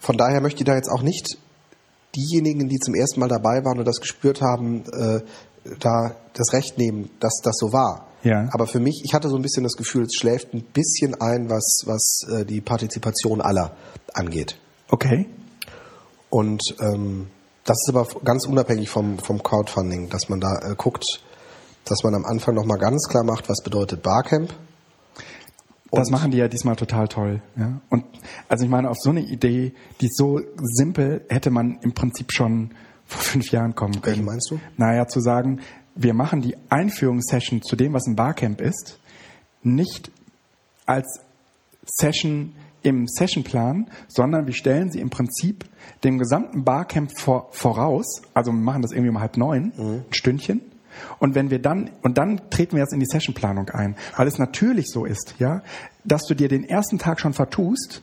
von 0.00 0.16
daher 0.16 0.40
möchte 0.40 0.60
ich 0.60 0.66
da 0.66 0.74
jetzt 0.74 0.90
auch 0.90 1.02
nicht 1.02 1.38
diejenigen, 2.14 2.68
die 2.68 2.78
zum 2.78 2.94
ersten 2.94 3.20
Mal 3.20 3.28
dabei 3.28 3.64
waren 3.64 3.78
und 3.78 3.86
das 3.86 4.00
gespürt 4.00 4.40
haben, 4.40 4.84
äh, 4.92 5.20
da 5.80 6.16
das 6.34 6.52
Recht 6.52 6.78
nehmen, 6.78 7.10
dass 7.20 7.40
das 7.42 7.56
so 7.58 7.72
war. 7.72 8.06
Ja. 8.22 8.48
Aber 8.52 8.66
für 8.66 8.80
mich, 8.80 9.02
ich 9.04 9.14
hatte 9.14 9.28
so 9.28 9.36
ein 9.36 9.42
bisschen 9.42 9.62
das 9.62 9.74
Gefühl, 9.74 10.04
es 10.04 10.14
schläft 10.14 10.52
ein 10.52 10.62
bisschen 10.62 11.14
ein, 11.20 11.48
was, 11.48 11.82
was 11.86 12.26
äh, 12.28 12.44
die 12.44 12.60
Partizipation 12.60 13.40
aller 13.40 13.76
angeht. 14.14 14.58
Okay. 14.88 15.26
Und 16.28 16.74
ähm, 16.80 17.28
das 17.64 17.78
ist 17.84 17.94
aber 17.94 18.06
ganz 18.24 18.46
unabhängig 18.46 18.88
vom, 18.88 19.18
vom 19.18 19.42
Crowdfunding, 19.42 20.08
dass 20.08 20.28
man 20.28 20.40
da 20.40 20.58
äh, 20.62 20.74
guckt, 20.76 21.22
dass 21.84 22.02
man 22.02 22.14
am 22.14 22.24
Anfang 22.24 22.54
nochmal 22.54 22.78
ganz 22.78 23.08
klar 23.08 23.24
macht, 23.24 23.48
was 23.48 23.62
bedeutet 23.62 24.02
Barcamp. 24.02 24.52
das 25.90 26.10
machen 26.10 26.30
die 26.30 26.38
ja 26.38 26.48
diesmal 26.48 26.76
total 26.76 27.08
toll. 27.08 27.42
Ja? 27.56 27.80
Und 27.90 28.04
also 28.48 28.64
ich 28.64 28.70
meine, 28.70 28.90
auf 28.90 28.96
so 28.98 29.10
eine 29.10 29.20
Idee, 29.20 29.72
die 30.00 30.06
ist 30.06 30.16
so 30.16 30.40
simpel, 30.58 31.24
hätte 31.28 31.50
man 31.50 31.78
im 31.82 31.92
Prinzip 31.94 32.32
schon 32.32 32.72
vor 33.06 33.20
fünf 33.20 33.50
Jahren 33.50 33.74
kommen 33.74 34.00
können. 34.00 34.04
Welche 34.04 34.22
meinst 34.22 34.50
du? 34.50 34.60
Naja, 34.76 35.06
zu 35.06 35.20
sagen, 35.20 35.60
wir 35.94 36.14
machen 36.14 36.42
die 36.42 36.56
Einführungssession 36.68 37.62
zu 37.62 37.76
dem, 37.76 37.92
was 37.92 38.06
ein 38.06 38.16
Barcamp 38.16 38.60
ist, 38.60 38.98
nicht 39.62 40.10
als 40.84 41.20
Session 41.84 42.52
im 42.82 43.06
Sessionplan, 43.08 43.88
sondern 44.06 44.46
wir 44.46 44.54
stellen 44.54 44.90
sie 44.90 45.00
im 45.00 45.10
Prinzip 45.10 45.64
dem 46.04 46.18
gesamten 46.18 46.64
Barcamp 46.64 47.18
vor, 47.18 47.48
voraus. 47.50 48.22
Also 48.34 48.52
wir 48.52 48.58
machen 48.58 48.82
das 48.82 48.92
irgendwie 48.92 49.10
um 49.10 49.20
halb 49.20 49.36
neun, 49.36 49.72
ein 49.76 50.04
Stündchen. 50.10 50.60
Und 51.18 51.34
wenn 51.34 51.50
wir 51.50 51.60
dann, 51.60 51.90
und 52.02 52.16
dann 52.16 52.48
treten 52.50 52.72
wir 52.72 52.80
jetzt 52.80 52.92
in 52.92 53.00
die 53.00 53.06
Sessionplanung 53.06 53.70
ein, 53.70 53.96
weil 54.16 54.26
es 54.26 54.38
natürlich 54.38 54.86
so 54.88 55.04
ist, 55.04 55.34
ja, 55.38 55.62
dass 56.04 56.22
du 56.22 56.34
dir 56.34 56.48
den 56.48 56.64
ersten 56.64 56.98
Tag 56.98 57.20
schon 57.20 57.32
vertust, 57.32 58.02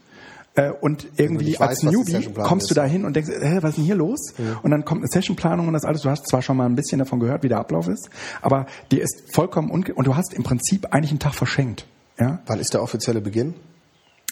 äh, 0.56 0.72
und 0.72 1.08
irgendwie 1.18 1.58
als 1.58 1.84
Newbie 1.84 2.32
kommst 2.34 2.70
du 2.70 2.76
da 2.76 2.86
hin 2.86 3.06
und 3.06 3.16
denkst, 3.16 3.32
hä, 3.32 3.58
was 3.62 3.72
ist 3.72 3.78
denn 3.78 3.86
hier 3.86 3.96
los? 3.96 4.34
Und 4.62 4.72
dann 4.72 4.86
kommt 4.86 5.02
eine 5.02 5.08
Sessionplanung 5.08 5.68
und 5.68 5.74
das 5.74 5.84
alles. 5.84 6.02
Du 6.02 6.10
hast 6.10 6.28
zwar 6.28 6.42
schon 6.42 6.58
mal 6.58 6.66
ein 6.66 6.76
bisschen 6.76 7.00
davon 7.00 7.20
gehört, 7.20 7.44
wie 7.44 7.50
der 7.50 7.60
Ablauf 7.60 7.88
ist, 7.88 8.10
aber 8.42 8.68
dir 8.92 9.02
ist 9.02 9.34
vollkommen 9.34 9.72
unge 9.72 9.94
und 9.94 10.06
du 10.06 10.16
hast 10.16 10.34
im 10.34 10.44
Prinzip 10.44 10.88
eigentlich 10.92 11.12
einen 11.12 11.20
Tag 11.20 11.34
verschenkt. 11.36 11.88
Ja, 12.20 12.40
Wann 12.46 12.60
ist 12.60 12.74
der 12.74 12.84
offizielle 12.84 13.22
Beginn? 13.22 13.56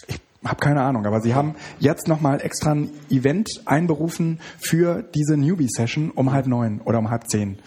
ich 0.08 0.20
habe 0.44 0.60
keine 0.60 0.82
Ahnung, 0.82 1.06
aber 1.06 1.22
sie 1.22 1.36
haben 1.36 1.56
jetzt 1.80 2.08
nochmal 2.08 2.42
extra 2.42 2.72
ein 2.72 2.90
Event 3.10 3.62
einberufen 3.66 4.40
für 4.60 5.04
diese 5.04 5.38
Newbie-Session 5.38 6.12
um 6.12 6.32
halb 6.32 6.48
neun 6.48 6.82
oder 6.82 7.00
um 7.00 7.10
halb 7.12 7.30
zehn. 7.30 7.60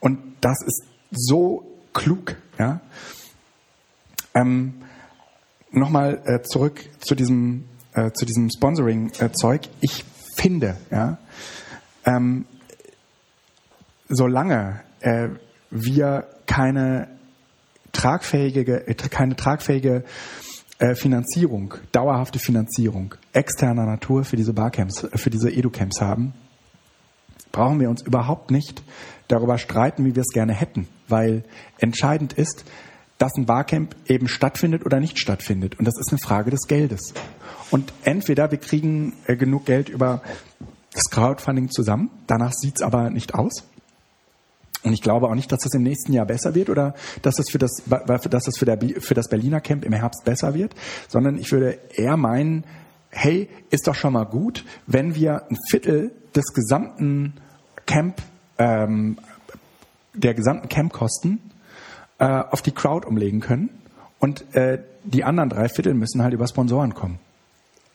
Und 0.00 0.18
das 0.40 0.62
ist 0.66 0.84
so 1.10 1.64
klug, 1.92 2.36
ja. 2.58 2.80
Ähm, 4.34 4.74
nochmal 5.70 6.22
äh, 6.24 6.42
zurück 6.42 6.80
zu 7.00 7.14
diesem, 7.14 7.64
äh, 7.94 8.10
zu 8.12 8.24
diesem 8.24 8.50
Sponsoring-Zeug. 8.50 9.62
Ich 9.80 10.04
finde, 10.36 10.76
ja, 10.90 11.18
ähm, 12.04 12.46
solange 14.08 14.80
äh, 15.00 15.28
wir 15.70 16.26
keine 16.46 17.08
tragfähige, 17.92 18.86
äh, 18.86 18.94
keine 18.94 19.36
tragfähige 19.36 20.04
äh, 20.78 20.94
Finanzierung, 20.94 21.74
dauerhafte 21.92 22.38
Finanzierung 22.38 23.14
externer 23.32 23.86
Natur 23.86 24.24
für 24.24 24.36
diese 24.36 24.52
Barcamps, 24.52 25.04
äh, 25.04 25.16
für 25.16 25.30
diese 25.30 25.50
Educamps 25.50 26.00
haben, 26.00 26.34
brauchen 27.52 27.80
wir 27.80 27.90
uns 27.90 28.02
überhaupt 28.02 28.50
nicht 28.50 28.82
darüber 29.28 29.58
streiten, 29.58 30.04
wie 30.04 30.16
wir 30.16 30.22
es 30.22 30.32
gerne 30.32 30.52
hätten, 30.52 30.88
weil 31.08 31.44
entscheidend 31.78 32.32
ist, 32.32 32.64
dass 33.22 33.36
ein 33.36 33.46
Barcamp 33.46 33.94
eben 34.08 34.26
stattfindet 34.26 34.84
oder 34.84 34.98
nicht 34.98 35.16
stattfindet. 35.16 35.78
Und 35.78 35.84
das 35.84 35.96
ist 35.96 36.10
eine 36.10 36.18
Frage 36.18 36.50
des 36.50 36.66
Geldes. 36.66 37.14
Und 37.70 37.92
entweder 38.02 38.50
wir 38.50 38.58
kriegen 38.58 39.12
äh, 39.28 39.36
genug 39.36 39.64
Geld 39.64 39.88
über 39.88 40.22
das 40.92 41.08
Crowdfunding 41.08 41.70
zusammen, 41.70 42.10
danach 42.26 42.52
sieht's 42.52 42.82
aber 42.82 43.10
nicht 43.10 43.34
aus. 43.34 43.62
Und 44.82 44.92
ich 44.92 45.02
glaube 45.02 45.28
auch 45.28 45.36
nicht, 45.36 45.52
dass 45.52 45.60
das 45.60 45.72
im 45.74 45.84
nächsten 45.84 46.12
Jahr 46.12 46.26
besser 46.26 46.56
wird 46.56 46.68
oder 46.68 46.96
dass 47.22 47.36
das 47.36 47.48
für 47.48 47.58
das, 47.58 47.84
dass 47.86 48.42
das 48.42 48.58
für, 48.58 48.64
der, 48.64 48.80
für 49.00 49.14
das 49.14 49.28
Berliner 49.28 49.60
Camp 49.60 49.84
im 49.84 49.92
Herbst 49.92 50.24
besser 50.24 50.54
wird, 50.54 50.74
sondern 51.06 51.38
ich 51.38 51.52
würde 51.52 51.78
eher 51.94 52.16
meinen, 52.16 52.64
hey, 53.10 53.48
ist 53.70 53.86
doch 53.86 53.94
schon 53.94 54.14
mal 54.14 54.24
gut, 54.24 54.64
wenn 54.88 55.14
wir 55.14 55.48
ein 55.48 55.58
Viertel 55.68 56.10
des 56.34 56.52
gesamten 56.52 57.34
Camp, 57.86 58.20
ähm, 58.58 59.16
der 60.12 60.34
gesamten 60.34 60.68
Campkosten 60.68 61.51
äh, 62.22 62.44
auf 62.50 62.62
die 62.62 62.70
Crowd 62.70 63.06
umlegen 63.06 63.40
können 63.40 63.68
und 64.20 64.44
äh, 64.54 64.78
die 65.02 65.24
anderen 65.24 65.50
drei 65.50 65.68
Viertel 65.68 65.94
müssen 65.94 66.22
halt 66.22 66.32
über 66.32 66.46
Sponsoren 66.46 66.94
kommen. 66.94 67.18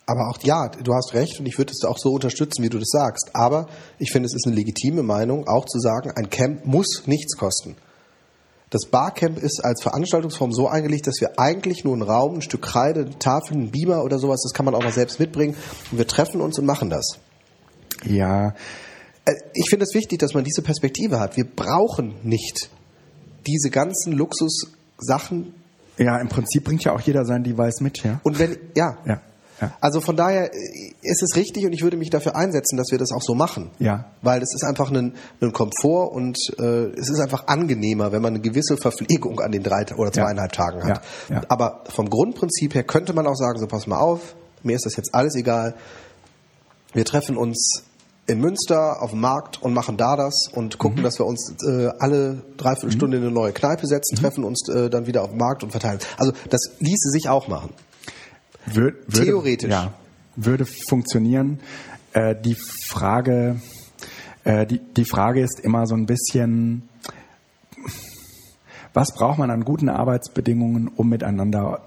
Aber 0.06 0.30
auch, 0.30 0.38
ja, 0.44 0.68
du 0.70 0.94
hast 0.94 1.14
recht 1.14 1.40
und 1.40 1.46
ich 1.46 1.58
würde 1.58 1.72
es 1.72 1.84
auch 1.86 1.98
so 1.98 2.12
unterstützen, 2.12 2.62
wie 2.64 2.70
du 2.70 2.78
das 2.78 2.90
sagst. 2.90 3.32
Aber 3.34 3.68
ich 4.00 4.12
finde, 4.12 4.28
es 4.28 4.34
ist 4.34 4.46
eine 4.46 4.56
legitime 4.56 5.04
Meinung, 5.04 5.48
auch 5.48 5.66
zu 5.66 5.80
sagen, 5.80 6.12
ein 6.16 6.30
Camp 6.30 6.66
muss 6.66 7.04
nichts 7.06 7.38
kosten. 7.38 7.76
Das 8.70 8.86
Barcamp 8.88 9.38
ist 9.38 9.64
als 9.64 9.82
Veranstaltungsform 9.82 10.52
so 10.52 10.68
eingelegt, 10.68 11.08
dass 11.08 11.22
wir 11.22 11.40
eigentlich 11.40 11.86
nur 11.86 11.94
einen 11.94 12.02
Raum, 12.02 12.36
ein 12.36 12.42
Stück 12.42 12.64
Kreide, 12.64 13.02
eine 13.02 13.20
Tafel, 13.20 13.54
einen 13.54 13.72
Beamer 13.72 14.04
oder 14.04 14.20
sowas, 14.20 14.42
das 14.44 14.54
kann 14.54 14.66
man 14.66 14.76
auch 14.76 14.84
noch 14.84 14.92
selbst 14.92 15.22
mitbringen. 15.22 15.56
Und 15.92 15.98
wir 15.98 16.08
treffen 16.08 16.42
uns 16.42 16.60
und 16.60 16.66
machen 16.66 16.90
das. 16.90 17.20
Ja, 18.04 18.54
Äh, 19.26 19.34
Ich 19.54 19.70
finde 19.70 19.84
es 19.84 19.94
wichtig, 19.94 20.20
dass 20.20 20.34
man 20.34 20.44
diese 20.44 20.62
Perspektive 20.62 21.20
hat. 21.20 21.38
Wir 21.38 21.46
brauchen 21.46 22.16
nicht 22.24 22.70
diese 23.48 23.70
ganzen 23.70 24.14
Luxussachen. 24.14 25.54
ja, 25.98 26.18
im 26.20 26.30
Prinzip 26.30 26.66
bringt 26.66 26.84
ja 26.84 26.94
auch 26.94 27.02
jeder 27.02 27.26
sein 27.26 27.44
Device 27.44 27.82
mit, 27.82 28.04
ja. 28.04 28.20
Und 28.24 28.40
wenn, 28.40 28.58
ja, 28.76 28.98
Ja, 29.06 29.22
ja. 29.62 29.72
Also 29.82 30.02
von 30.02 30.16
daher 30.16 30.54
äh, 30.54 30.58
ist 31.02 31.24
es 31.24 31.36
richtig 31.36 31.66
und 31.66 31.74
ich 31.74 31.82
würde 31.82 31.98
mich 31.98 32.10
dafür 32.10 32.36
einsetzen, 32.36 32.78
dass 32.78 32.92
wir 32.92 32.98
das 32.98 33.12
auch 33.12 33.22
so 33.22 33.34
machen. 33.34 33.72
Ja. 33.80 34.06
Weil 34.22 34.40
das 34.40 34.54
ist 34.54 34.64
einfach 34.64 34.92
ein, 34.92 35.16
ein 35.42 35.52
Komfort 35.52 36.12
und 36.14 36.38
äh, 36.60 36.92
es 36.98 37.10
ist 37.10 37.20
einfach 37.20 37.48
angenehmer, 37.48 38.12
wenn 38.12 38.22
man 38.22 38.36
eine 38.36 38.42
gewisse 38.42 38.78
Verpflegung 38.78 39.40
an 39.40 39.52
den 39.52 39.64
drei 39.64 39.86
oder 39.96 40.12
zweieinhalb 40.12 40.52
Tagen 40.52 40.84
hat. 40.84 41.02
Ja, 41.30 41.36
ja. 41.36 41.42
Aber 41.50 41.84
vom 41.90 42.10
Grundprinzip 42.10 42.76
her 42.76 42.84
könnte 42.84 43.14
man 43.14 43.26
auch 43.26 43.36
sagen, 43.36 43.60
so 43.60 43.68
pass 43.68 43.88
mal 43.88 44.00
auf, 44.00 44.36
mir 44.64 44.76
ist 44.76 44.86
das 44.86 44.96
jetzt 44.96 45.14
alles 45.14 45.36
egal. 45.36 45.76
Wir 46.94 47.06
treffen 47.06 47.38
uns 47.38 47.84
in 48.28 48.40
Münster 48.42 49.02
auf 49.02 49.12
dem 49.12 49.22
Markt 49.22 49.62
und 49.62 49.74
machen 49.74 49.96
da 49.98 50.16
das 50.18 50.50
und 50.54 50.76
Mhm. 50.76 50.78
gucken, 50.80 51.04
dass 51.04 51.18
wir 51.20 51.26
uns 51.26 51.56
äh, 51.66 51.88
alle 52.00 52.44
dreiviertel 52.58 52.92
Stunde 52.92 53.18
in 53.18 53.24
eine 53.24 53.32
neue 53.32 53.54
Kneipe 53.54 53.88
setzen, 53.88 54.16
treffen 54.18 54.44
uns 54.44 54.68
äh, 54.70 54.90
dann 54.90 55.08
wieder 55.08 55.24
auf 55.24 55.30
dem 55.30 55.38
Markt 55.38 55.64
und 55.64 55.72
verteilen. 55.72 56.00
Also 56.18 56.34
das 56.50 56.72
ließe 56.80 57.10
sich 57.10 57.30
auch 57.30 57.48
machen. 57.48 57.70
Wür- 58.68 58.96
würde, 59.08 59.26
Theoretisch. 59.26 59.72
Ja, 59.72 59.94
würde 60.36 60.66
funktionieren. 60.66 61.60
Äh, 62.14 62.36
die 62.36 62.56
Frage, 62.56 63.62
äh, 64.44 64.66
die, 64.66 64.80
die 64.80 65.06
Frage 65.06 65.42
ist 65.42 65.60
immer 65.62 65.88
so 65.88 65.96
ein 65.96 66.06
bisschen, 66.06 66.90
was 68.94 69.14
braucht 69.14 69.38
man 69.38 69.52
an 69.52 69.64
guten 69.64 69.90
Arbeitsbedingungen, 69.90 70.90
um 70.90 71.08
miteinander 71.10 71.82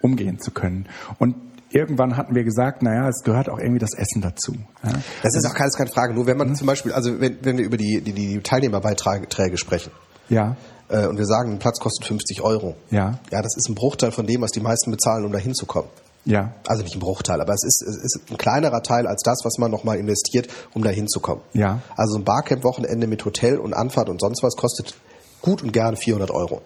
umgehen 0.00 0.38
zu 0.40 0.50
können? 0.50 0.86
Und 1.18 1.34
irgendwann 1.74 2.16
hatten 2.16 2.34
wir 2.34 2.44
gesagt, 2.44 2.82
naja, 2.82 3.08
es 3.08 3.22
gehört 3.24 3.48
auch 3.48 3.58
irgendwie 3.58 3.78
das 3.80 3.94
Essen 3.94 4.20
dazu. 4.22 4.54
Ja? 4.84 4.92
Das 5.22 5.34
ist 5.34 5.46
auch 5.46 5.54
keine, 5.54 5.70
keine 5.70 5.90
Frage. 5.90 6.14
Nur 6.14 6.26
wenn 6.26 6.36
man 6.36 6.54
zum 6.54 6.66
Beispiel, 6.66 6.92
also 6.92 7.20
wenn, 7.20 7.38
wenn 7.42 7.58
wir 7.58 7.64
über 7.64 7.76
die, 7.76 8.00
die, 8.00 8.12
die 8.12 8.40
Teilnehmerbeiträge 8.40 9.56
sprechen 9.56 9.92
Ja, 10.28 10.56
äh, 10.88 11.06
und 11.06 11.18
wir 11.18 11.26
sagen, 11.26 11.52
ein 11.52 11.58
Platz 11.58 11.78
kostet 11.80 12.06
50 12.06 12.42
Euro. 12.42 12.74
ja, 12.90 13.18
Ja, 13.30 13.42
das 13.42 13.56
ist 13.56 13.68
ein 13.68 13.74
Bruchteil 13.74 14.12
von 14.12 14.26
dem, 14.26 14.40
was 14.42 14.50
die 14.50 14.60
meisten 14.60 14.90
bezahlen, 14.90 15.24
um 15.24 15.32
da 15.32 15.38
hinzukommen. 15.38 15.90
ja, 16.24 16.52
Also 16.66 16.82
nicht 16.82 16.94
ein 16.94 17.00
Bruchteil, 17.00 17.40
aber 17.40 17.52
es 17.54 17.64
ist, 17.64 17.82
es 17.82 17.96
ist 17.96 18.30
ein 18.30 18.38
kleinerer 18.38 18.82
Teil 18.82 19.06
als 19.06 19.22
das, 19.22 19.40
was 19.44 19.58
man 19.58 19.70
nochmal 19.70 19.96
investiert, 19.98 20.48
um 20.74 20.82
da 20.84 20.90
hinzukommen. 20.90 21.42
Ja. 21.52 21.80
Also 21.96 22.18
ein 22.18 22.24
Barcamp-Wochenende 22.24 23.06
mit 23.06 23.24
Hotel 23.24 23.58
und 23.58 23.74
Anfahrt 23.74 24.08
und 24.08 24.20
sonst 24.20 24.42
was 24.42 24.54
kostet 24.56 24.94
gut 25.40 25.62
und 25.62 25.72
gern 25.72 25.96
400 25.96 26.30
Euro. 26.30 26.60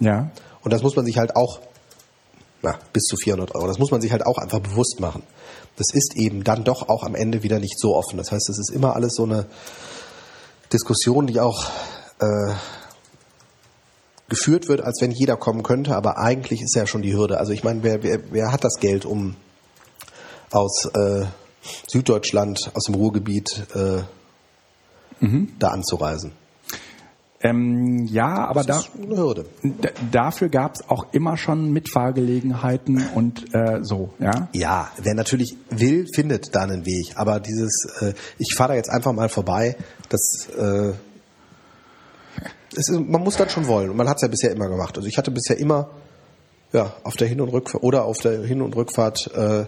ja, 0.00 0.30
Und 0.62 0.72
das 0.72 0.82
muss 0.82 0.96
man 0.96 1.04
sich 1.04 1.18
halt 1.18 1.36
auch, 1.36 1.60
na, 2.64 2.78
bis 2.92 3.04
zu 3.04 3.16
400 3.16 3.54
Euro, 3.54 3.66
das 3.66 3.78
muss 3.78 3.90
man 3.90 4.00
sich 4.00 4.10
halt 4.10 4.26
auch 4.26 4.38
einfach 4.38 4.60
bewusst 4.60 4.98
machen. 4.98 5.22
Das 5.76 5.88
ist 5.92 6.16
eben 6.16 6.44
dann 6.44 6.64
doch 6.64 6.88
auch 6.88 7.02
am 7.04 7.14
Ende 7.14 7.42
wieder 7.42 7.58
nicht 7.58 7.78
so 7.78 7.94
offen. 7.94 8.16
Das 8.16 8.32
heißt, 8.32 8.48
es 8.48 8.58
ist 8.58 8.70
immer 8.70 8.96
alles 8.96 9.14
so 9.14 9.24
eine 9.24 9.46
Diskussion, 10.72 11.26
die 11.26 11.40
auch 11.40 11.66
äh, 12.20 12.54
geführt 14.28 14.68
wird, 14.68 14.80
als 14.80 15.00
wenn 15.02 15.10
jeder 15.10 15.36
kommen 15.36 15.62
könnte, 15.62 15.94
aber 15.94 16.18
eigentlich 16.18 16.62
ist 16.62 16.74
ja 16.74 16.86
schon 16.86 17.02
die 17.02 17.14
Hürde. 17.14 17.38
Also 17.38 17.52
ich 17.52 17.64
meine, 17.64 17.82
wer, 17.82 18.02
wer, 18.02 18.20
wer 18.32 18.50
hat 18.50 18.64
das 18.64 18.80
Geld, 18.80 19.04
um 19.04 19.36
aus 20.50 20.86
äh, 20.86 21.26
Süddeutschland, 21.88 22.70
aus 22.74 22.84
dem 22.84 22.94
Ruhrgebiet 22.94 23.66
äh, 23.74 24.02
da 25.58 25.68
anzureisen? 25.68 26.32
Ähm, 27.44 28.06
ja, 28.06 28.46
aber 28.46 28.62
da, 28.64 28.74
Das 28.74 28.86
ist 28.88 28.90
eine 29.00 29.16
Hürde. 29.18 29.44
dafür 30.10 30.48
gab 30.48 30.74
es 30.76 30.88
auch 30.88 31.12
immer 31.12 31.36
schon 31.36 31.72
Mitfahrgelegenheiten 31.74 33.06
und 33.14 33.54
äh, 33.54 33.80
so, 33.82 34.14
ja. 34.18 34.48
Ja, 34.54 34.90
wer 34.96 35.14
natürlich 35.14 35.56
will, 35.68 36.06
findet 36.14 36.54
da 36.54 36.62
einen 36.62 36.86
Weg. 36.86 37.12
Aber 37.16 37.40
dieses, 37.40 37.86
äh, 38.00 38.14
ich 38.38 38.54
fahre 38.56 38.70
da 38.70 38.76
jetzt 38.76 38.88
einfach 38.88 39.12
mal 39.12 39.28
vorbei, 39.28 39.76
das, 40.08 40.48
äh, 40.58 40.92
ist, 42.76 42.90
man 42.90 43.22
muss 43.22 43.36
dann 43.36 43.50
schon 43.50 43.66
wollen. 43.66 43.90
Und 43.90 43.96
man 43.98 44.08
hat 44.08 44.16
es 44.16 44.22
ja 44.22 44.28
bisher 44.28 44.50
immer 44.50 44.68
gemacht. 44.68 44.96
Also 44.96 45.06
ich 45.06 45.18
hatte 45.18 45.30
bisher 45.30 45.58
immer, 45.58 45.90
ja, 46.72 46.94
auf 47.04 47.14
der 47.16 47.28
Hin- 47.28 47.42
und 47.42 47.50
Rückfahrt 47.50 47.84
oder 47.84 48.04
auf 48.06 48.20
der 48.20 48.42
Hin- 48.42 48.62
und 48.62 48.74
Rückfahrt 48.74 49.30
äh, 49.34 49.66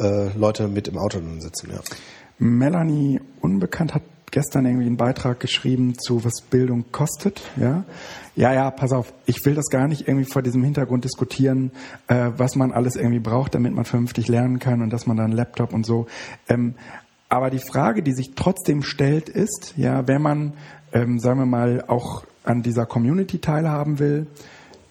äh, 0.00 0.30
Leute 0.34 0.66
mit 0.66 0.88
im 0.88 0.96
Auto 0.96 1.20
sitzen. 1.40 1.70
Ja. 1.70 1.80
Melanie 2.38 3.20
Unbekannt 3.42 3.94
hat 3.94 4.02
gestern 4.30 4.66
irgendwie 4.66 4.86
einen 4.86 4.96
Beitrag 4.96 5.40
geschrieben 5.40 5.98
zu 5.98 6.24
was 6.24 6.40
Bildung 6.40 6.86
kostet, 6.92 7.42
ja. 7.56 7.84
Ja, 8.36 8.52
ja, 8.54 8.70
pass 8.70 8.92
auf, 8.92 9.12
ich 9.26 9.44
will 9.44 9.54
das 9.54 9.68
gar 9.68 9.88
nicht 9.88 10.06
irgendwie 10.06 10.30
vor 10.30 10.42
diesem 10.42 10.62
Hintergrund 10.62 11.04
diskutieren, 11.04 11.72
äh, 12.06 12.30
was 12.36 12.54
man 12.54 12.72
alles 12.72 12.94
irgendwie 12.94 13.18
braucht, 13.18 13.54
damit 13.56 13.74
man 13.74 13.84
vernünftig 13.84 14.28
lernen 14.28 14.60
kann 14.60 14.80
und 14.80 14.92
dass 14.92 15.06
man 15.06 15.16
da 15.16 15.24
einen 15.24 15.32
Laptop 15.32 15.72
und 15.72 15.84
so. 15.84 16.06
Ähm, 16.48 16.74
aber 17.28 17.50
die 17.50 17.58
Frage, 17.58 18.02
die 18.02 18.12
sich 18.12 18.34
trotzdem 18.36 18.82
stellt, 18.82 19.28
ist, 19.28 19.74
ja, 19.76 20.06
wenn 20.06 20.22
man, 20.22 20.52
ähm, 20.92 21.18
sagen 21.18 21.40
wir 21.40 21.46
mal, 21.46 21.84
auch 21.88 22.24
an 22.44 22.62
dieser 22.62 22.86
Community 22.86 23.40
teilhaben 23.40 23.98
will, 23.98 24.28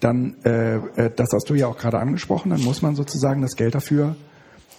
dann, 0.00 0.36
äh, 0.44 0.76
äh, 0.76 1.10
das 1.14 1.30
hast 1.32 1.48
du 1.50 1.54
ja 1.54 1.66
auch 1.66 1.78
gerade 1.78 1.98
angesprochen, 1.98 2.50
dann 2.50 2.62
muss 2.62 2.82
man 2.82 2.94
sozusagen 2.94 3.42
das 3.42 3.56
Geld 3.56 3.74
dafür 3.74 4.14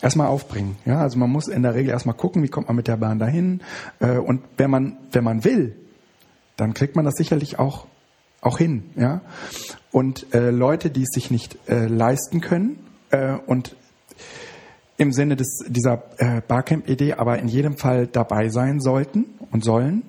erstmal 0.02 0.28
aufbringen. 0.28 0.78
Ja, 0.86 1.00
also 1.00 1.18
man 1.18 1.30
muss 1.30 1.48
in 1.48 1.64
der 1.64 1.76
Regel 1.76 1.92
erstmal 1.92 2.16
gucken, 2.16 2.44
wie 2.44 2.48
kommt 2.48 2.68
man 2.68 2.76
mit 2.76 2.88
der 2.88 2.98
Bahn 2.98 3.20
dahin. 3.20 3.62
Äh, 4.00 4.18
und 4.18 4.42
wenn 4.58 4.70
man, 4.70 4.98
wenn 5.12 5.24
man 5.24 5.44
will, 5.44 5.76
dann 6.58 6.74
kriegt 6.74 6.96
man 6.96 7.06
das 7.06 7.16
sicherlich 7.16 7.60
auch, 7.60 7.88
auch 8.42 8.58
hin. 8.58 8.90
Ja, 8.96 9.22
und 9.92 10.34
äh, 10.34 10.52
Leute, 10.52 10.90
die 10.90 11.04
es 11.04 11.10
sich 11.12 11.32
nicht 11.32 11.58
äh, 11.68 11.88
leisten 11.88 12.42
können 12.42 12.80
äh, 13.12 13.34
und 13.46 13.76
im 14.98 15.14
Sinne 15.14 15.36
des, 15.36 15.64
dieser 15.68 16.04
äh, 16.18 16.42
Barcamp-Idee 16.46 17.14
aber 17.14 17.40
in 17.40 17.48
jedem 17.48 17.78
Fall 17.78 18.06
dabei 18.06 18.50
sein 18.50 18.82
sollten 18.82 19.26
und 19.52 19.64
sollen, 19.64 20.04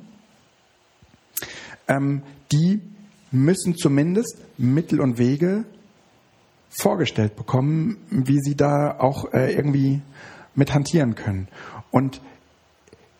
ähm, 1.86 2.22
die 2.50 2.80
müssen 3.30 3.76
zumindest 3.76 4.38
Mittel 4.58 5.00
und 5.00 5.18
Wege 5.18 5.64
vorgestellt 6.70 7.36
bekommen, 7.36 7.98
wie 8.10 8.38
sie 8.40 8.56
da 8.56 8.98
auch 8.98 9.32
äh, 9.32 9.52
irgendwie 9.52 10.00
mit 10.54 10.72
hantieren 10.72 11.14
können. 11.14 11.48
Und 11.90 12.22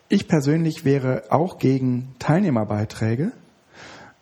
ich 0.09 0.27
persönlich 0.27 0.85
wäre 0.85 1.23
auch 1.29 1.59
gegen 1.59 2.15
Teilnehmerbeiträge, 2.19 3.31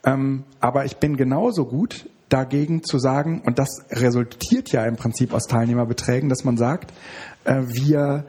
ähm, 0.03 0.43
aber 0.59 0.86
ich 0.86 0.97
bin 0.97 1.15
genauso 1.15 1.65
gut 1.65 2.09
dagegen 2.30 2.84
zu 2.84 2.99
sagen, 2.99 3.41
und 3.45 3.59
das 3.59 3.69
resultiert 3.89 4.71
ja 4.71 4.86
im 4.86 4.95
Prinzip 4.95 5.34
aus 5.34 5.45
Teilnehmerbeträgen, 5.47 6.30
dass 6.30 6.43
man 6.43 6.57
sagt, 6.57 6.93
äh, 7.43 7.61
wir 7.65 8.25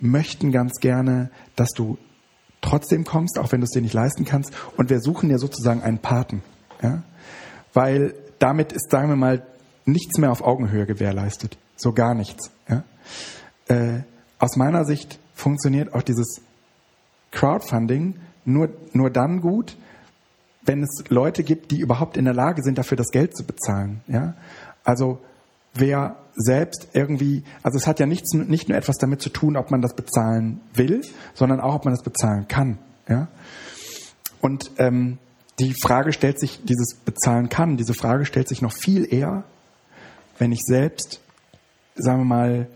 möchten 0.00 0.52
ganz 0.52 0.80
gerne, 0.80 1.30
dass 1.56 1.70
du 1.70 1.98
trotzdem 2.60 3.04
kommst, 3.04 3.38
auch 3.38 3.52
wenn 3.52 3.60
du 3.60 3.64
es 3.64 3.70
dir 3.70 3.82
nicht 3.82 3.94
leisten 3.94 4.24
kannst, 4.24 4.52
und 4.76 4.90
wir 4.90 5.00
suchen 5.00 5.28
dir 5.28 5.38
sozusagen 5.38 5.82
einen 5.82 5.98
Paten. 5.98 6.42
Ja? 6.82 7.02
Weil 7.72 8.14
damit 8.38 8.72
ist, 8.72 8.90
sagen 8.90 9.08
wir 9.08 9.16
mal, 9.16 9.46
nichts 9.84 10.18
mehr 10.18 10.30
auf 10.30 10.42
Augenhöhe 10.42 10.86
gewährleistet. 10.86 11.56
So 11.76 11.92
gar 11.92 12.14
nichts. 12.14 12.50
Ja? 12.68 12.84
Äh, 13.68 14.02
aus 14.38 14.56
meiner 14.56 14.84
Sicht 14.84 15.18
funktioniert 15.34 15.94
auch 15.94 16.02
dieses 16.02 16.40
Crowdfunding 17.30 18.16
nur, 18.44 18.70
nur 18.92 19.10
dann 19.10 19.40
gut, 19.40 19.76
wenn 20.62 20.82
es 20.82 21.04
Leute 21.08 21.42
gibt, 21.42 21.70
die 21.70 21.80
überhaupt 21.80 22.16
in 22.16 22.24
der 22.24 22.34
Lage 22.34 22.62
sind, 22.62 22.78
dafür 22.78 22.96
das 22.96 23.10
Geld 23.10 23.36
zu 23.36 23.44
bezahlen. 23.44 24.00
Ja? 24.06 24.34
Also 24.84 25.18
wer 25.74 26.16
selbst 26.36 26.88
irgendwie, 26.92 27.44
also 27.62 27.76
es 27.76 27.86
hat 27.86 28.00
ja 28.00 28.06
nichts, 28.06 28.32
nicht 28.34 28.68
nur 28.68 28.78
etwas 28.78 28.96
damit 28.96 29.20
zu 29.20 29.30
tun, 29.30 29.56
ob 29.56 29.70
man 29.70 29.82
das 29.82 29.94
bezahlen 29.94 30.60
will, 30.72 31.02
sondern 31.34 31.60
auch, 31.60 31.74
ob 31.74 31.84
man 31.84 31.94
das 31.94 32.02
bezahlen 32.02 32.48
kann. 32.48 32.78
Ja? 33.08 33.28
Und 34.40 34.70
ähm, 34.78 35.18
die 35.58 35.74
Frage 35.74 36.12
stellt 36.12 36.40
sich, 36.40 36.64
dieses 36.64 36.94
bezahlen 36.94 37.48
kann, 37.48 37.76
diese 37.76 37.94
Frage 37.94 38.24
stellt 38.24 38.48
sich 38.48 38.62
noch 38.62 38.72
viel 38.72 39.12
eher, 39.12 39.44
wenn 40.38 40.52
ich 40.52 40.62
selbst, 40.64 41.20
sagen 41.94 42.20
wir 42.20 42.24
mal, 42.24 42.68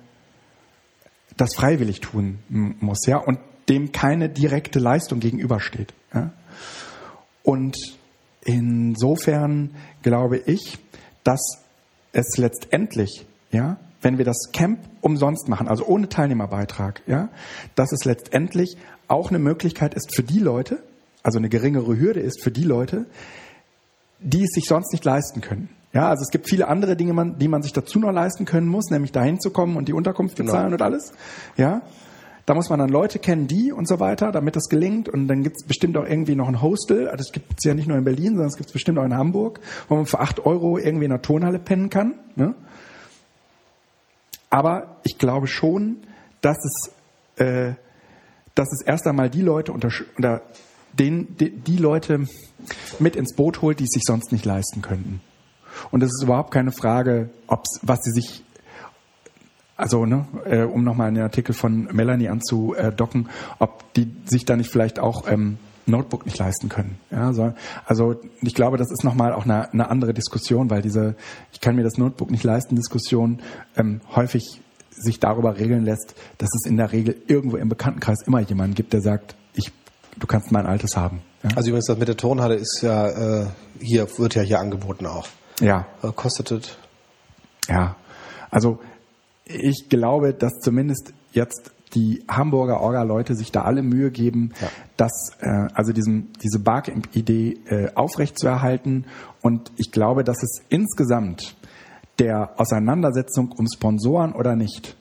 das 1.36 1.54
freiwillig 1.54 2.00
tun 2.00 2.38
muss, 2.48 3.06
ja, 3.06 3.18
und 3.18 3.38
dem 3.68 3.92
keine 3.92 4.28
direkte 4.28 4.78
Leistung 4.78 5.20
gegenübersteht. 5.20 5.92
Ja? 6.14 6.32
Und 7.42 7.76
insofern 8.42 9.74
glaube 10.02 10.38
ich, 10.38 10.78
dass 11.24 11.40
es 12.12 12.36
letztendlich, 12.38 13.26
ja, 13.52 13.78
wenn 14.00 14.18
wir 14.18 14.24
das 14.24 14.50
Camp 14.52 14.80
umsonst 15.00 15.48
machen, 15.48 15.68
also 15.68 15.84
ohne 15.86 16.09
Teilnehmerbeitrag, 16.09 17.02
ja, 17.06 17.28
dass 17.74 17.92
es 17.92 18.04
letztendlich 18.04 18.76
auch 19.09 19.30
eine 19.30 19.38
Möglichkeit 19.38 19.94
ist 19.94 20.14
für 20.14 20.22
die 20.22 20.38
Leute, 20.38 20.82
also 21.22 21.38
eine 21.38 21.48
geringere 21.48 21.98
Hürde 21.98 22.20
ist 22.20 22.42
für 22.42 22.50
die 22.50 22.62
Leute, 22.62 23.06
die 24.20 24.44
es 24.44 24.50
sich 24.52 24.66
sonst 24.66 24.92
nicht 24.92 25.04
leisten 25.04 25.40
können. 25.40 25.68
Ja, 25.93 26.09
also 26.09 26.22
es 26.22 26.30
gibt 26.30 26.49
viele 26.49 26.68
andere 26.68 26.97
Dinge, 26.97 27.34
die 27.39 27.49
man 27.49 27.62
sich 27.62 27.72
dazu 27.72 27.99
noch 27.99 28.12
leisten 28.12 28.45
können 28.45 28.68
muss, 28.68 28.91
nämlich 28.91 29.12
dahin 29.12 29.41
zu 29.41 29.51
kommen 29.51 29.76
und 29.76 29.89
die 29.89 29.95
Unterkunft 29.95 30.36
genau. 30.36 30.53
bezahlen 30.53 30.72
genau. 30.72 30.76
und 30.76 30.82
alles. 30.82 31.12
Ja, 31.57 31.82
da 32.49 32.55
muss 32.55 32.70
man 32.70 32.78
dann 32.78 32.89
Leute 32.89 33.18
kennen, 33.18 33.47
die 33.47 33.72
und 33.72 33.86
so 33.86 34.01
weiter, 34.01 34.32
damit 34.32 34.57
das 34.57 34.70
gelingt. 34.70 35.09
Und 35.09 35.28
dann 35.28 35.43
gibt 35.43 35.57
es 35.61 35.66
bestimmt 35.66 35.99
auch 35.99 36.07
irgendwie 36.07 36.34
noch 36.34 36.49
ein 36.49 36.62
Hostel. 36.62 37.09
Also 37.09 37.20
es 37.20 37.32
gibt 37.32 37.53
es 37.59 37.64
ja 37.64 37.74
nicht 37.74 37.89
nur 37.89 37.99
in 37.99 38.05
Berlin, 38.05 38.28
sondern 38.28 38.47
es 38.47 38.57
gibt 38.57 38.68
es 38.68 38.72
bestimmt 38.72 38.99
auch 38.99 39.05
in 39.05 39.14
Hamburg, 39.14 39.61
wo 39.89 39.97
man 39.97 40.07
für 40.07 40.20
acht 40.20 40.47
Euro 40.47 40.78
irgendwie 40.78 41.05
in 41.05 41.12
einer 41.12 41.20
Turnhalle 41.20 41.59
pennen 41.59 41.91
kann. 41.91 42.14
Ne? 42.36 42.55
Aber 44.49 44.97
ich 45.05 45.18
glaube 45.18 45.47
schon, 45.47 45.99
dass 46.41 46.57
es, 46.64 46.91
äh, 47.45 47.74
dass 48.55 48.72
es 48.72 48.80
erst 48.80 49.07
einmal 49.07 49.28
die 49.28 49.43
Leute 49.43 49.72
unter, 49.72 49.91
unter 50.16 50.41
den, 50.99 51.36
die, 51.36 51.51
die 51.51 51.76
Leute 51.76 52.26
mit 52.99 53.14
ins 53.14 53.34
Boot 53.34 53.61
holt, 53.61 53.78
die 53.78 53.84
es 53.84 53.91
sich 53.91 54.05
sonst 54.07 54.32
nicht 54.32 54.47
leisten 54.47 54.80
könnten. 54.80 55.20
Und 55.90 56.02
es 56.02 56.10
ist 56.10 56.22
überhaupt 56.22 56.50
keine 56.52 56.72
Frage, 56.72 57.30
ob's, 57.46 57.80
was 57.82 58.00
sie 58.02 58.12
sich 58.12 58.44
also 59.78 60.04
ne, 60.06 60.26
äh, 60.44 60.62
um 60.62 60.82
nochmal 60.82 61.08
einen 61.08 61.22
Artikel 61.22 61.54
von 61.54 61.88
Melanie 61.92 62.28
anzudocken, 62.28 63.28
ob 63.60 63.92
die 63.94 64.12
sich 64.26 64.44
da 64.44 64.56
nicht 64.56 64.70
vielleicht 64.70 64.98
auch 64.98 65.30
ähm, 65.30 65.58
Notebook 65.86 66.26
nicht 66.26 66.36
leisten 66.36 66.68
können. 66.68 66.98
Ja, 67.10 67.32
so, 67.32 67.54
also 67.86 68.16
ich 68.42 68.54
glaube, 68.54 68.76
das 68.76 68.90
ist 68.90 69.04
nochmal 69.04 69.32
auch 69.32 69.44
eine, 69.44 69.72
eine 69.72 69.88
andere 69.88 70.12
Diskussion, 70.12 70.68
weil 70.68 70.82
diese 70.82 71.14
ich 71.52 71.60
kann 71.60 71.76
mir 71.76 71.84
das 71.84 71.96
Notebook 71.96 72.30
nicht 72.30 72.44
leisten 72.44 72.76
Diskussion 72.76 73.40
ähm, 73.76 74.00
häufig 74.14 74.60
sich 74.90 75.20
darüber 75.20 75.58
regeln 75.58 75.84
lässt, 75.84 76.14
dass 76.38 76.50
es 76.54 76.68
in 76.68 76.76
der 76.76 76.92
Regel 76.92 77.16
irgendwo 77.28 77.56
im 77.56 77.68
Bekanntenkreis 77.68 78.22
immer 78.26 78.40
jemanden 78.40 78.74
gibt, 78.74 78.92
der 78.92 79.00
sagt, 79.00 79.36
ich, 79.54 79.72
du 80.18 80.26
kannst 80.26 80.50
mein 80.50 80.66
altes 80.66 80.96
haben. 80.96 81.22
Ja? 81.44 81.50
Also 81.54 81.68
übrigens, 81.68 81.86
das 81.86 81.98
mit 81.98 82.08
der 82.08 82.16
Turnhalle 82.16 82.56
ist 82.56 82.80
ja 82.82 83.42
äh, 83.42 83.46
hier 83.80 84.08
wird 84.18 84.34
ja 84.34 84.42
hier 84.42 84.58
angeboten 84.58 85.06
auch. 85.06 85.28
Ja. 85.61 85.86
Äh, 86.02 86.12
kostet 86.12 86.50
es? 86.50 86.76
Ja. 87.68 87.96
Also 88.50 88.78
ich 89.44 89.88
glaube, 89.88 90.34
dass 90.34 90.61
zumindest 90.61 91.12
jetzt 91.32 91.72
die 91.94 92.22
Hamburger 92.28 92.80
Orga-Leute 92.80 93.34
sich 93.34 93.50
da 93.50 93.62
alle 93.62 93.82
Mühe 93.82 94.11
geben, 94.11 94.52
ja. 94.61 94.68
dass 94.96 95.30
äh, 95.40 95.68
also 95.72 95.92
diesen, 95.92 96.32
diese 96.42 96.59
Barcamp-Idee 96.59 97.59
äh, 97.66 97.94
aufrechtzuerhalten. 97.94 99.06
Und 99.40 99.72
ich 99.76 99.90
glaube, 99.90 100.24
dass 100.24 100.42
es 100.42 100.62
insgesamt 100.68 101.56
der 102.18 102.61
Auseinandersetzung 102.61 103.52
um 103.52 103.66
Sponsoren 103.72 104.32
oder 104.32 104.54
nicht 104.56 104.96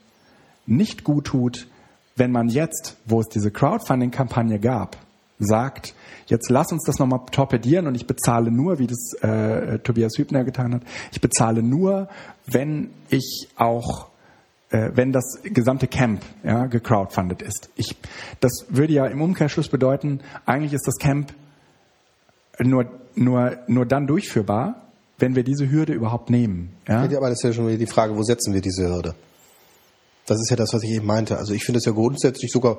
nicht 0.68 1.04
gut 1.04 1.26
tut, 1.26 1.68
wenn 2.16 2.32
man 2.32 2.50
jetzt, 2.50 2.98
wo 3.06 3.22
es 3.22 3.28
diese 3.30 3.52
Crowdfunding-Kampagne 3.52 4.60
gab, 4.60 4.98
sagt, 5.40 5.94
jetzt 6.28 6.50
lass 6.50 6.72
uns 6.72 6.84
das 6.84 7.00
nochmal 7.00 7.22
torpedieren 7.32 7.88
und 7.88 7.96
ich 7.96 8.08
bezahle 8.08 8.52
nur, 8.52 8.80
wie 8.80 8.88
das 8.88 9.14
äh, 9.22 9.80
Tobias 9.80 10.18
Hübner 10.18 10.44
getan 10.44 10.76
hat, 10.76 10.82
ich 11.12 11.22
bezahle 11.22 11.62
nur, 11.62 12.10
wenn 12.46 12.90
ich 13.10 13.50
auch 13.56 14.08
äh, 14.70 14.92
wenn 14.96 15.14
das 15.14 15.40
gesamte 15.44 15.88
Camp 15.88 16.22
ja, 16.44 16.66
gecrowdfundet 16.66 17.42
ist. 17.42 17.70
Ich, 17.76 17.96
das 18.42 18.66
würde 18.70 18.94
ja 18.94 19.06
im 19.06 19.22
Umkehrschluss 19.22 19.70
bedeuten, 19.70 20.20
eigentlich 20.46 20.74
ist 20.74 20.86
das 20.88 20.98
Camp 20.98 21.34
nur, 22.60 22.86
nur, 23.16 23.58
nur 23.68 23.86
dann 23.86 24.08
durchführbar, 24.08 24.82
wenn 25.20 25.36
wir 25.36 25.44
diese 25.44 25.72
Hürde 25.72 25.94
überhaupt 25.94 26.30
nehmen. 26.30 26.74
Ja? 26.88 27.04
Aber 27.04 27.30
das 27.30 27.40
ist 27.40 27.44
ja 27.44 27.54
schon 27.54 27.68
wieder 27.68 27.78
die 27.78 27.88
Frage, 27.88 28.18
wo 28.18 28.24
setzen 28.24 28.54
wir 28.54 28.62
diese 28.62 28.88
Hürde? 28.88 29.16
Das 30.26 30.38
ist 30.38 30.50
ja 30.50 30.58
das, 30.58 30.74
was 30.74 30.84
ich 30.84 30.92
eben 30.92 31.06
meinte. 31.06 31.38
Also 31.38 31.54
ich 31.54 31.64
finde 31.64 31.78
es 31.80 31.86
ja 31.86 31.94
grundsätzlich 31.94 32.52
sogar 32.52 32.78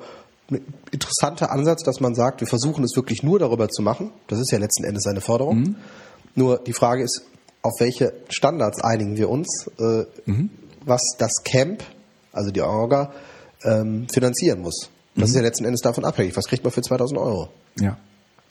interessanter 0.91 1.51
Ansatz, 1.51 1.83
dass 1.83 1.99
man 1.99 2.15
sagt, 2.15 2.41
wir 2.41 2.47
versuchen 2.47 2.83
es 2.83 2.95
wirklich 2.95 3.23
nur 3.23 3.39
darüber 3.39 3.69
zu 3.69 3.81
machen. 3.81 4.11
Das 4.27 4.39
ist 4.39 4.51
ja 4.51 4.57
letzten 4.57 4.83
Endes 4.83 5.05
eine 5.07 5.21
Forderung. 5.21 5.59
Mhm. 5.59 5.75
Nur 6.35 6.59
die 6.59 6.73
Frage 6.73 7.03
ist, 7.03 7.23
auf 7.61 7.73
welche 7.79 8.13
Standards 8.29 8.81
einigen 8.81 9.17
wir 9.17 9.29
uns? 9.29 9.69
Äh, 9.79 10.05
mhm 10.25 10.49
was 10.85 11.15
das 11.17 11.43
Camp, 11.43 11.83
also 12.31 12.51
die 12.51 12.61
Orga, 12.61 13.11
ähm, 13.63 14.07
finanzieren 14.11 14.61
muss. 14.61 14.89
Das 15.15 15.17
mhm. 15.17 15.23
ist 15.23 15.35
ja 15.35 15.41
letzten 15.41 15.65
Endes 15.65 15.81
davon 15.81 16.05
abhängig. 16.05 16.35
Was 16.37 16.45
kriegt 16.45 16.63
man 16.63 16.71
für 16.71 16.81
2000 16.81 17.19
Euro? 17.19 17.49
Ja. 17.79 17.97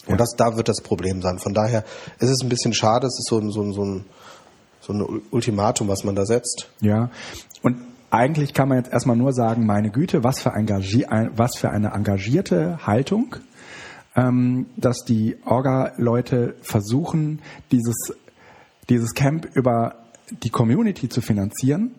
Und 0.06 0.12
ja. 0.12 0.16
das, 0.16 0.34
da 0.36 0.56
wird 0.56 0.68
das 0.68 0.80
Problem 0.80 1.22
sein. 1.22 1.38
Von 1.38 1.54
daher 1.54 1.84
ist 2.18 2.30
es 2.30 2.42
ein 2.42 2.48
bisschen 2.48 2.72
schade, 2.72 3.06
es 3.06 3.18
ist 3.18 3.28
so 3.28 3.38
ein, 3.38 3.50
so 3.50 3.62
ein, 3.62 3.72
so 3.72 3.84
ein, 3.84 4.04
so 4.80 4.92
ein 4.92 5.22
Ultimatum, 5.30 5.88
was 5.88 6.04
man 6.04 6.14
da 6.14 6.24
setzt. 6.24 6.68
Ja. 6.80 7.10
Und 7.62 7.76
eigentlich 8.10 8.54
kann 8.54 8.68
man 8.68 8.78
jetzt 8.78 8.92
erstmal 8.92 9.16
nur 9.16 9.32
sagen, 9.32 9.66
meine 9.66 9.90
Güte, 9.90 10.24
was 10.24 10.40
für, 10.40 10.50
Engagier, 10.50 11.30
was 11.34 11.58
für 11.58 11.70
eine 11.70 11.92
engagierte 11.92 12.86
Haltung, 12.86 13.36
ähm, 14.16 14.66
dass 14.76 15.04
die 15.04 15.36
Orga-Leute 15.44 16.56
versuchen, 16.62 17.40
dieses, 17.70 18.12
dieses 18.88 19.14
Camp 19.14 19.46
über 19.54 19.96
die 20.30 20.50
Community 20.50 21.08
zu 21.08 21.20
finanzieren 21.20 21.94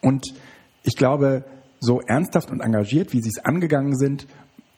und 0.00 0.34
ich 0.82 0.96
glaube, 0.96 1.44
so 1.80 2.00
ernsthaft 2.00 2.50
und 2.50 2.60
engagiert, 2.60 3.12
wie 3.12 3.20
sie 3.22 3.30
es 3.34 3.44
angegangen 3.44 3.96
sind, 3.96 4.26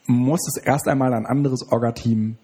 muss 0.07 0.41
es 0.49 0.57
erst 0.57 0.89
einmal 0.89 1.13
ein 1.15 1.27
anderes 1.27 1.71
Orga-Team 1.71 2.39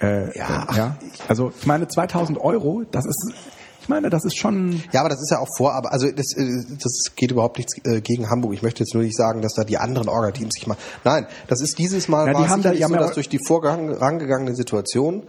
äh, 0.00 0.36
Ja, 0.36 0.66
ja. 0.74 0.98
Also 1.28 1.52
ich 1.58 1.66
meine 1.66 1.88
2000 1.88 2.38
Euro, 2.38 2.84
das 2.90 3.06
ist, 3.06 3.34
ich 3.82 3.88
meine, 3.88 4.10
das 4.10 4.24
ist 4.24 4.36
schon 4.36 4.82
Ja, 4.92 5.00
aber 5.00 5.08
das 5.08 5.20
ist 5.20 5.30
ja 5.30 5.38
auch 5.38 5.48
Vorarbeit. 5.56 5.92
Also 5.92 6.10
das, 6.10 6.34
äh, 6.36 6.46
das 6.82 7.12
geht 7.16 7.30
überhaupt 7.30 7.58
nichts 7.58 7.74
äh, 7.84 8.00
gegen 8.00 8.28
Hamburg. 8.30 8.52
Ich 8.54 8.62
möchte 8.62 8.82
jetzt 8.82 8.94
nur 8.94 9.02
nicht 9.02 9.16
sagen, 9.16 9.42
dass 9.42 9.54
da 9.54 9.64
die 9.64 9.78
anderen 9.78 10.08
Orga-Teams 10.08 10.54
sich 10.54 10.66
mal. 10.66 10.76
Nein, 11.04 11.26
das 11.48 11.60
ist 11.60 11.78
dieses 11.78 12.08
Mal 12.08 12.26
Ja, 12.26 12.32
die 12.32 12.38
war 12.40 12.48
haben 12.48 12.62
da- 12.62 12.72
die 12.72 12.84
haben 12.84 12.92
so, 12.92 12.98
dass 12.98 13.12
durch 13.14 13.28
die 13.28 13.40
vorangegangene 13.46 14.54
Situation 14.54 15.24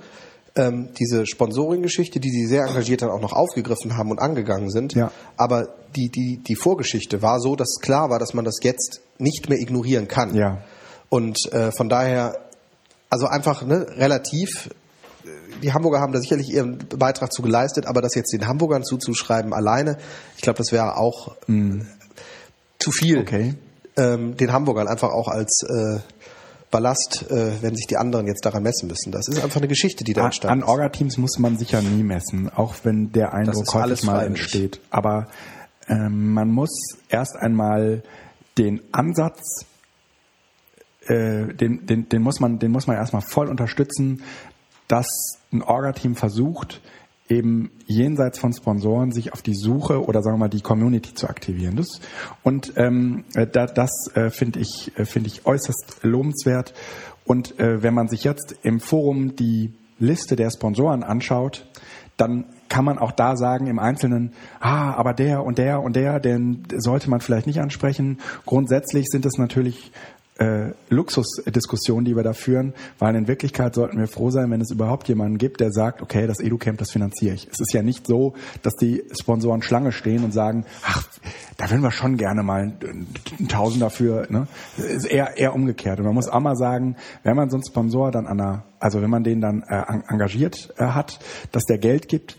ähm, 0.55 0.89
diese 0.99 1.25
Sponsoring-Geschichte, 1.25 2.19
die 2.19 2.29
sie 2.29 2.45
sehr 2.45 2.65
engagiert 2.65 3.01
dann 3.01 3.09
auch 3.09 3.21
noch 3.21 3.31
aufgegriffen 3.31 3.95
haben 3.97 4.11
und 4.11 4.19
angegangen 4.19 4.69
sind. 4.69 4.93
Ja. 4.93 5.09
Aber 5.37 5.69
die, 5.95 6.09
die, 6.09 6.41
die 6.45 6.55
Vorgeschichte 6.55 7.21
war 7.21 7.39
so, 7.39 7.55
dass 7.55 7.77
klar 7.81 8.09
war, 8.09 8.19
dass 8.19 8.33
man 8.33 8.43
das 8.43 8.57
jetzt 8.61 8.99
nicht 9.17 9.47
mehr 9.49 9.59
ignorieren 9.59 10.09
kann. 10.09 10.35
Ja. 10.35 10.57
Und 11.07 11.37
äh, 11.53 11.71
von 11.71 11.87
daher, 11.87 12.37
also 13.09 13.27
einfach 13.27 13.65
ne, 13.65 13.85
relativ 13.95 14.69
die 15.61 15.73
Hamburger 15.73 15.99
haben 15.99 16.13
da 16.13 16.19
sicherlich 16.19 16.49
ihren 16.49 16.77
Beitrag 16.77 17.31
zu 17.31 17.41
geleistet, 17.41 17.85
aber 17.85 18.01
das 18.01 18.15
jetzt 18.15 18.33
den 18.33 18.47
Hamburgern 18.47 18.83
zuzuschreiben 18.83 19.53
alleine, 19.53 19.97
ich 20.35 20.41
glaube, 20.41 20.57
das 20.57 20.71
wäre 20.71 20.97
auch 20.97 21.35
äh, 21.47 21.79
zu 22.79 22.91
viel. 22.91 23.19
Okay. 23.19 23.55
Ähm, 23.97 24.37
den 24.37 24.51
Hamburgern 24.51 24.87
einfach 24.87 25.09
auch 25.09 25.27
als 25.27 25.63
äh, 25.63 25.99
Ballast, 26.71 27.29
äh, 27.29 27.61
wenn 27.61 27.75
sich 27.75 27.85
die 27.85 27.97
anderen 27.97 28.25
jetzt 28.25 28.45
daran 28.45 28.63
messen 28.63 28.87
müssen. 28.87 29.11
Das 29.11 29.27
ist 29.27 29.43
einfach 29.43 29.57
eine 29.57 29.67
Geschichte, 29.67 30.03
die 30.03 30.13
da 30.13 30.21
An, 30.21 30.27
entstanden 30.27 30.63
an 30.63 30.69
Orga-Teams 30.69 31.17
muss 31.17 31.37
man 31.37 31.57
sich 31.57 31.71
ja 31.71 31.81
nie 31.81 32.01
messen, 32.01 32.49
auch 32.49 32.75
wenn 32.83 33.11
der 33.11 33.33
Eindruck 33.33 33.67
häufig 33.67 33.81
alles 33.81 34.03
mal 34.03 34.13
freiwillig. 34.13 34.41
entsteht. 34.41 34.79
Aber 34.89 35.27
ähm, 35.87 36.33
man 36.33 36.49
muss 36.49 36.71
erst 37.09 37.35
einmal 37.35 38.03
den 38.57 38.81
Ansatz, 38.93 39.65
äh, 41.07 41.53
den, 41.53 41.85
den, 41.85 42.07
den 42.07 42.21
muss 42.21 42.39
man, 42.39 42.59
den 42.59 42.71
muss 42.71 42.87
man 42.87 42.95
erstmal 42.95 43.21
voll 43.21 43.49
unterstützen, 43.49 44.23
dass 44.91 45.07
ein 45.53 45.61
Orga-Team 45.61 46.15
versucht, 46.15 46.81
eben 47.29 47.71
jenseits 47.85 48.39
von 48.39 48.51
Sponsoren 48.51 49.13
sich 49.13 49.31
auf 49.31 49.41
die 49.41 49.55
Suche 49.55 50.03
oder 50.03 50.21
sagen 50.21 50.35
wir 50.35 50.45
mal 50.45 50.49
die 50.49 50.61
Community 50.61 51.13
zu 51.13 51.29
aktivieren. 51.29 51.77
Das, 51.77 52.01
und 52.43 52.73
ähm, 52.75 53.23
äh, 53.33 53.47
da, 53.47 53.67
das 53.67 53.89
äh, 54.15 54.29
finde 54.29 54.59
ich, 54.59 54.91
äh, 54.97 55.05
finde 55.05 55.27
ich 55.27 55.45
äußerst 55.45 55.99
lobenswert. 56.01 56.73
Und 57.23 57.57
äh, 57.57 57.81
wenn 57.81 57.93
man 57.93 58.09
sich 58.09 58.25
jetzt 58.25 58.55
im 58.63 58.81
Forum 58.81 59.37
die 59.37 59.73
Liste 59.97 60.35
der 60.35 60.49
Sponsoren 60.51 61.03
anschaut, 61.03 61.65
dann 62.17 62.45
kann 62.67 62.83
man 62.83 62.99
auch 62.99 63.11
da 63.11 63.37
sagen 63.37 63.67
im 63.67 63.79
Einzelnen, 63.79 64.33
ah, 64.59 64.93
aber 64.93 65.13
der 65.13 65.43
und 65.43 65.57
der 65.57 65.81
und 65.81 65.95
der, 65.95 66.19
den 66.19 66.67
sollte 66.77 67.09
man 67.09 67.21
vielleicht 67.21 67.47
nicht 67.47 67.61
ansprechen. 67.61 68.19
Grundsätzlich 68.45 69.05
sind 69.07 69.25
es 69.25 69.37
natürlich 69.37 69.91
äh, 70.41 70.73
Luxusdiskussionen, 70.89 72.03
die 72.05 72.15
wir 72.15 72.23
da 72.23 72.33
führen, 72.33 72.73
weil 72.99 73.15
in 73.15 73.27
Wirklichkeit 73.27 73.75
sollten 73.75 73.99
wir 73.99 74.07
froh 74.07 74.31
sein, 74.31 74.49
wenn 74.49 74.61
es 74.61 74.71
überhaupt 74.71 75.07
jemanden 75.07 75.37
gibt, 75.37 75.59
der 75.59 75.71
sagt, 75.71 76.01
okay, 76.01 76.25
das 76.25 76.39
EduCamp, 76.39 76.77
das 76.79 76.91
finanziere 76.91 77.35
ich. 77.35 77.47
Es 77.51 77.59
ist 77.59 77.73
ja 77.73 77.83
nicht 77.83 78.07
so, 78.07 78.33
dass 78.63 78.75
die 78.75 79.03
Sponsoren 79.19 79.61
Schlange 79.61 79.91
stehen 79.91 80.23
und 80.23 80.33
sagen, 80.33 80.65
ach, 80.83 81.07
da 81.57 81.69
würden 81.69 81.83
wir 81.83 81.91
schon 81.91 82.17
gerne 82.17 82.41
mal 82.43 82.61
einen 82.61 83.07
Tausend 83.47 83.81
dafür. 83.81 84.25
Ne? 84.29 84.47
Es 84.77 84.85
ist 84.85 85.05
eher, 85.05 85.37
eher 85.37 85.53
umgekehrt. 85.53 85.99
Und 85.99 86.05
man 86.05 86.15
muss 86.15 86.27
auch 86.27 86.39
mal 86.39 86.55
sagen, 86.55 86.95
wenn 87.23 87.35
man 87.35 87.49
so 87.49 87.57
einen 87.57 87.65
Sponsor 87.65 88.11
dann 88.11 88.25
an 88.25 88.39
einer, 88.41 88.63
also 88.79 89.01
wenn 89.01 89.09
man 89.09 89.23
den 89.23 89.41
dann 89.41 89.61
äh, 89.63 89.75
en- 89.87 90.03
engagiert 90.07 90.73
äh, 90.77 90.85
hat, 90.85 91.19
dass 91.51 91.65
der 91.65 91.77
Geld 91.77 92.07
gibt, 92.07 92.37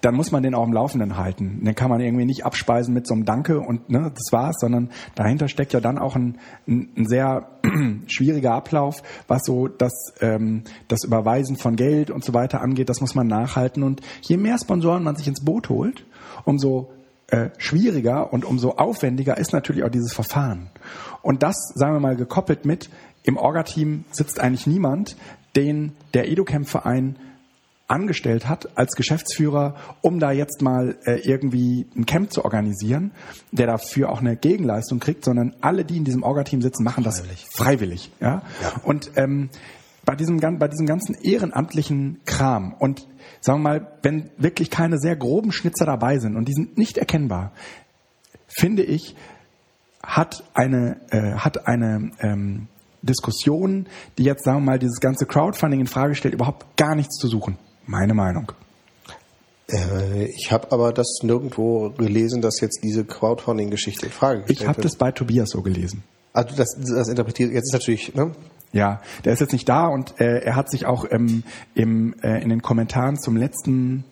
dann 0.00 0.14
muss 0.14 0.32
man 0.32 0.42
den 0.42 0.54
auch 0.54 0.66
im 0.66 0.72
Laufenden 0.72 1.16
halten. 1.16 1.64
Den 1.64 1.74
kann 1.74 1.90
man 1.90 2.00
irgendwie 2.00 2.24
nicht 2.24 2.44
abspeisen 2.44 2.94
mit 2.94 3.06
so 3.06 3.14
einem 3.14 3.24
Danke 3.24 3.60
und 3.60 3.90
ne, 3.90 4.10
das 4.14 4.32
war's, 4.32 4.56
sondern 4.60 4.90
dahinter 5.14 5.48
steckt 5.48 5.72
ja 5.72 5.80
dann 5.80 5.98
auch 5.98 6.16
ein, 6.16 6.38
ein, 6.66 6.88
ein 6.96 7.06
sehr 7.06 7.48
schwieriger 8.06 8.52
Ablauf, 8.52 9.02
was 9.28 9.44
so 9.44 9.68
das, 9.68 9.92
ähm, 10.20 10.64
das 10.88 11.04
Überweisen 11.04 11.56
von 11.56 11.76
Geld 11.76 12.10
und 12.10 12.24
so 12.24 12.34
weiter 12.34 12.60
angeht. 12.60 12.88
Das 12.88 13.00
muss 13.00 13.14
man 13.14 13.26
nachhalten. 13.26 13.82
Und 13.82 14.00
je 14.22 14.36
mehr 14.36 14.58
Sponsoren 14.58 15.04
man 15.04 15.16
sich 15.16 15.28
ins 15.28 15.44
Boot 15.44 15.68
holt, 15.68 16.06
umso 16.44 16.90
äh, 17.28 17.50
schwieriger 17.58 18.32
und 18.32 18.44
umso 18.44 18.72
aufwendiger 18.72 19.36
ist 19.36 19.52
natürlich 19.52 19.84
auch 19.84 19.90
dieses 19.90 20.12
Verfahren. 20.12 20.70
Und 21.22 21.42
das, 21.42 21.56
sagen 21.74 21.94
wir 21.94 22.00
mal, 22.00 22.16
gekoppelt 22.16 22.64
mit, 22.64 22.90
im 23.22 23.36
Orga-Team 23.36 24.04
sitzt 24.10 24.40
eigentlich 24.40 24.66
niemand, 24.66 25.16
den 25.54 25.92
der 26.14 26.28
EduCamp-Verein 26.30 27.16
angestellt 27.90 28.48
hat 28.48 28.78
als 28.78 28.92
Geschäftsführer, 28.94 29.74
um 30.00 30.20
da 30.20 30.30
jetzt 30.30 30.62
mal 30.62 30.96
äh, 31.04 31.20
irgendwie 31.28 31.86
ein 31.96 32.06
Camp 32.06 32.32
zu 32.32 32.44
organisieren, 32.44 33.10
der 33.50 33.66
dafür 33.66 34.10
auch 34.10 34.20
eine 34.20 34.36
Gegenleistung 34.36 35.00
kriegt, 35.00 35.24
sondern 35.24 35.54
alle, 35.60 35.84
die 35.84 35.96
in 35.96 36.04
diesem 36.04 36.22
Orga-Team 36.22 36.62
sitzen, 36.62 36.84
machen 36.84 37.02
das 37.02 37.22
freiwillig. 37.52 38.12
Ja? 38.20 38.42
Und 38.84 39.10
ähm, 39.16 39.50
bei 40.04 40.14
diesem, 40.14 40.38
bei 40.38 40.68
diesem 40.68 40.86
ganzen 40.86 41.14
ehrenamtlichen 41.14 42.20
Kram 42.24 42.74
und 42.78 43.06
sagen 43.40 43.62
wir 43.62 43.68
mal, 43.68 43.98
wenn 44.02 44.30
wirklich 44.38 44.70
keine 44.70 44.98
sehr 44.98 45.16
groben 45.16 45.52
Schnitzer 45.52 45.84
dabei 45.84 46.18
sind 46.18 46.36
und 46.36 46.46
die 46.46 46.54
sind 46.54 46.78
nicht 46.78 46.96
erkennbar, 46.96 47.52
finde 48.46 48.82
ich, 48.82 49.16
hat 50.02 50.44
eine, 50.54 51.00
äh, 51.10 51.34
hat 51.34 51.66
eine 51.66 52.12
ähm, 52.20 52.68
Diskussion, 53.02 53.86
die 54.18 54.24
jetzt, 54.24 54.44
sagen 54.44 54.58
wir 54.58 54.72
mal, 54.72 54.78
dieses 54.78 55.00
ganze 55.00 55.26
Crowdfunding 55.26 55.80
in 55.80 55.86
Frage 55.86 56.14
stellt, 56.14 56.34
überhaupt 56.34 56.76
gar 56.76 56.94
nichts 56.94 57.16
zu 57.16 57.28
suchen. 57.28 57.58
Meine 57.86 58.14
Meinung. 58.14 58.52
Äh, 59.68 60.26
ich 60.26 60.52
habe 60.52 60.72
aber 60.72 60.92
das 60.92 61.20
nirgendwo 61.22 61.90
gelesen, 61.90 62.42
dass 62.42 62.60
jetzt 62.60 62.82
diese 62.82 63.04
Crowdfunding-Geschichte 63.04 64.06
in 64.06 64.12
Frage 64.12 64.40
gestellt 64.40 64.60
Ich 64.60 64.68
habe 64.68 64.80
das 64.80 64.96
bei 64.96 65.12
Tobias 65.12 65.50
so 65.50 65.62
gelesen. 65.62 66.02
Also 66.32 66.54
das, 66.56 66.76
das 66.78 67.08
interpretiert 67.08 67.52
jetzt 67.52 67.68
ist 67.68 67.72
natürlich, 67.72 68.14
ne? 68.14 68.32
Ja, 68.72 69.00
der 69.24 69.32
ist 69.32 69.40
jetzt 69.40 69.52
nicht 69.52 69.68
da 69.68 69.88
und 69.88 70.20
äh, 70.20 70.42
er 70.42 70.54
hat 70.54 70.70
sich 70.70 70.86
auch 70.86 71.04
ähm, 71.10 71.42
im, 71.74 72.14
äh, 72.22 72.40
in 72.40 72.50
den 72.50 72.62
Kommentaren 72.62 73.18
zum 73.18 73.36
letzten 73.36 74.04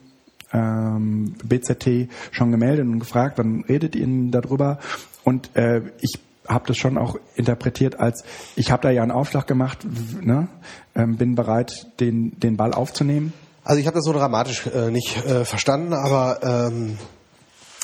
ähm, 0.52 1.36
BZT 1.44 2.08
schon 2.32 2.50
gemeldet 2.50 2.84
und 2.84 2.98
gefragt, 2.98 3.38
wann 3.38 3.64
redet 3.68 3.94
ihr 3.94 4.08
darüber? 4.30 4.78
Und 5.22 5.54
äh, 5.54 5.82
ich 6.00 6.18
habe 6.48 6.66
das 6.66 6.76
schon 6.76 6.98
auch 6.98 7.16
interpretiert 7.36 8.00
als, 8.00 8.24
ich 8.56 8.72
habe 8.72 8.82
da 8.82 8.90
ja 8.90 9.02
einen 9.02 9.12
Aufschlag 9.12 9.46
gemacht, 9.46 9.86
ne? 10.20 10.48
ähm, 10.96 11.16
bin 11.16 11.36
bereit, 11.36 11.86
den, 12.00 12.38
den 12.40 12.56
Ball 12.56 12.72
aufzunehmen. 12.72 13.32
Also 13.68 13.80
ich 13.80 13.86
habe 13.86 13.96
das 13.96 14.04
so 14.06 14.14
dramatisch 14.14 14.66
äh, 14.66 14.90
nicht 14.90 15.14
äh, 15.26 15.44
verstanden, 15.44 15.92
aber 15.92 16.38
ähm, 16.42 16.96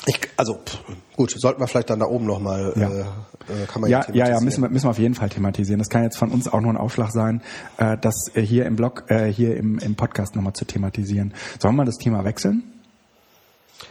ich, 0.07 0.19
also 0.35 0.55
pff, 0.55 0.79
gut, 1.15 1.35
sollten 1.37 1.61
wir 1.61 1.67
vielleicht 1.67 1.91
dann 1.91 1.99
da 1.99 2.07
oben 2.07 2.25
nochmal, 2.25 2.73
Ja. 2.75 2.89
äh, 2.89 3.01
äh, 3.01 3.65
kann 3.71 3.81
man 3.81 3.91
Ja, 3.91 4.03
ja, 4.11 4.27
ja, 4.29 4.41
müssen 4.41 4.63
wir, 4.63 4.69
müssen 4.69 4.87
wir 4.87 4.89
auf 4.89 4.97
jeden 4.97 5.13
Fall 5.13 5.29
thematisieren. 5.29 5.77
Das 5.77 5.89
kann 5.89 6.01
jetzt 6.01 6.17
von 6.17 6.31
uns 6.31 6.47
auch 6.47 6.59
nur 6.59 6.73
ein 6.73 6.77
Aufschlag 6.77 7.11
sein, 7.11 7.43
äh, 7.77 7.97
das 8.01 8.15
äh, 8.33 8.41
hier 8.41 8.65
im 8.65 8.75
Blog, 8.75 9.03
äh, 9.09 9.31
hier 9.31 9.55
im, 9.57 9.77
im 9.77 9.95
Podcast 9.95 10.35
nochmal 10.35 10.53
zu 10.53 10.65
thematisieren. 10.65 11.35
Sollen 11.61 11.75
wir 11.75 11.85
das 11.85 11.97
Thema 11.97 12.23
wechseln? 12.25 12.63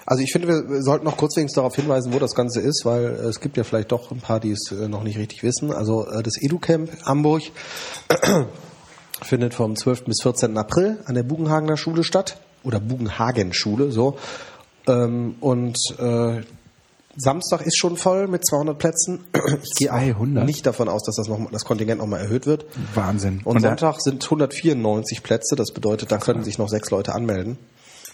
Also 0.04 0.24
ich 0.24 0.32
finde, 0.32 0.48
wir 0.48 0.82
sollten 0.82 1.04
noch 1.04 1.16
kurz 1.16 1.36
wenigstens 1.36 1.56
darauf 1.56 1.76
hinweisen, 1.76 2.12
wo 2.12 2.18
das 2.18 2.34
Ganze 2.34 2.60
ist, 2.60 2.84
weil 2.84 3.04
äh, 3.04 3.28
es 3.28 3.38
gibt 3.38 3.56
ja 3.56 3.62
vielleicht 3.62 3.92
doch 3.92 4.10
ein 4.10 4.18
paar, 4.18 4.40
die 4.40 4.50
es 4.50 4.72
äh, 4.72 4.88
noch 4.88 5.04
nicht 5.04 5.16
richtig 5.16 5.44
wissen. 5.44 5.72
Also 5.72 6.08
äh, 6.08 6.24
das 6.24 6.42
EduCamp 6.42 6.90
Hamburg 7.04 7.42
findet 9.22 9.54
vom 9.54 9.76
12. 9.76 10.04
bis 10.04 10.22
14. 10.22 10.56
April 10.58 10.98
an 11.06 11.14
der 11.14 11.22
Bugenhagener 11.22 11.76
Schule 11.76 12.04
statt 12.04 12.36
oder 12.62 12.80
Bugenhagen-Schule, 12.80 13.90
so. 13.92 14.18
Ähm, 14.86 15.36
und 15.40 15.78
äh, 15.98 16.42
Samstag 17.16 17.62
ist 17.64 17.78
schon 17.78 17.96
voll 17.96 18.26
mit 18.26 18.46
200 18.46 18.76
Plätzen. 18.78 19.24
Ich 19.62 19.70
gehe 19.78 19.92
auch 19.92 19.98
200? 20.00 20.44
nicht 20.44 20.66
davon 20.66 20.88
aus, 20.88 21.02
dass 21.04 21.16
das, 21.16 21.28
noch, 21.28 21.38
das 21.50 21.64
Kontingent 21.64 22.00
nochmal 22.00 22.20
erhöht 22.20 22.46
wird. 22.46 22.66
Wahnsinn. 22.94 23.40
Und, 23.44 23.62
da- 23.62 23.68
Sonntag 23.68 24.00
sind 24.00 24.24
194 24.24 25.22
Plätze. 25.22 25.54
Das 25.56 25.70
bedeutet, 25.72 26.10
da 26.10 26.18
können 26.18 26.42
sich 26.44 26.58
noch 26.58 26.68
sechs 26.68 26.90
Leute 26.90 27.14
anmelden. 27.14 27.56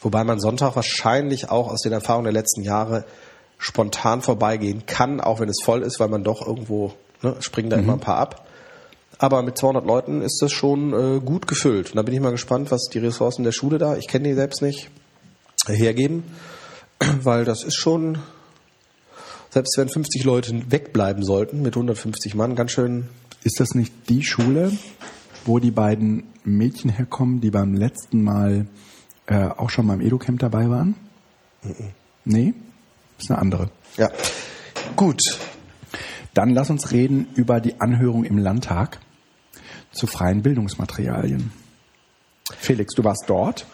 Wobei 0.02 0.24
man 0.24 0.38
Sonntag 0.40 0.76
wahrscheinlich 0.76 1.50
auch 1.50 1.68
aus 1.70 1.82
den 1.82 1.92
Erfahrungen 1.92 2.24
der 2.24 2.32
letzten 2.32 2.62
Jahre 2.62 3.04
spontan 3.58 4.22
vorbeigehen 4.22 4.84
kann, 4.86 5.20
auch 5.20 5.40
wenn 5.40 5.48
es 5.48 5.60
voll 5.62 5.82
ist, 5.82 6.00
weil 6.00 6.08
man 6.08 6.24
doch 6.24 6.46
irgendwo 6.46 6.92
ne, 7.22 7.36
springen 7.40 7.68
da 7.70 7.76
immer 7.76 7.94
ein 7.94 8.00
paar 8.00 8.16
ab. 8.16 8.46
Aber 9.22 9.42
mit 9.42 9.58
200 9.58 9.84
Leuten 9.84 10.22
ist 10.22 10.40
das 10.40 10.50
schon 10.50 10.94
äh, 10.94 11.20
gut 11.20 11.46
gefüllt. 11.46 11.90
Und 11.90 11.96
da 11.96 12.02
bin 12.02 12.14
ich 12.14 12.20
mal 12.20 12.30
gespannt, 12.30 12.70
was 12.70 12.88
die 12.90 13.00
Ressourcen 13.00 13.44
der 13.44 13.52
Schule 13.52 13.76
da, 13.76 13.98
ich 13.98 14.08
kenne 14.08 14.26
die 14.26 14.34
selbst 14.34 14.62
nicht, 14.62 14.88
hergeben. 15.66 16.24
Weil 17.22 17.44
das 17.44 17.62
ist 17.62 17.74
schon, 17.74 18.16
selbst 19.50 19.76
wenn 19.76 19.90
50 19.90 20.24
Leute 20.24 20.72
wegbleiben 20.72 21.22
sollten 21.22 21.60
mit 21.60 21.74
150 21.74 22.34
Mann, 22.34 22.54
ganz 22.54 22.70
schön 22.70 23.08
Ist 23.44 23.60
das 23.60 23.74
nicht 23.74 23.92
die 24.08 24.22
Schule, 24.22 24.72
wo 25.44 25.58
die 25.58 25.70
beiden 25.70 26.24
Mädchen 26.44 26.88
herkommen, 26.88 27.42
die 27.42 27.50
beim 27.50 27.74
letzten 27.74 28.24
Mal 28.24 28.68
äh, 29.26 29.48
auch 29.48 29.68
schon 29.68 29.86
beim 29.86 30.00
EduCamp 30.00 30.38
dabei 30.38 30.70
waren? 30.70 30.94
Nee, 32.24 32.54
ist 33.18 33.30
eine 33.30 33.38
andere. 33.38 33.70
Ja. 33.98 34.08
Gut. 34.96 35.20
Dann 36.32 36.48
lass 36.54 36.70
uns 36.70 36.90
reden 36.90 37.26
über 37.34 37.60
die 37.60 37.82
Anhörung 37.82 38.24
im 38.24 38.38
Landtag 38.38 38.98
zu 39.92 40.06
freien 40.06 40.42
Bildungsmaterialien. 40.42 41.52
Felix, 42.58 42.94
du 42.94 43.04
warst 43.04 43.24
dort, 43.26 43.66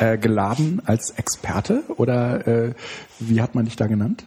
äh, 0.00 0.18
geladen 0.18 0.82
als 0.84 1.10
Experte 1.10 1.82
oder 1.96 2.46
äh, 2.46 2.74
wie 3.20 3.40
hat 3.40 3.54
man 3.54 3.64
dich 3.64 3.76
da 3.76 3.86
genannt? 3.86 4.24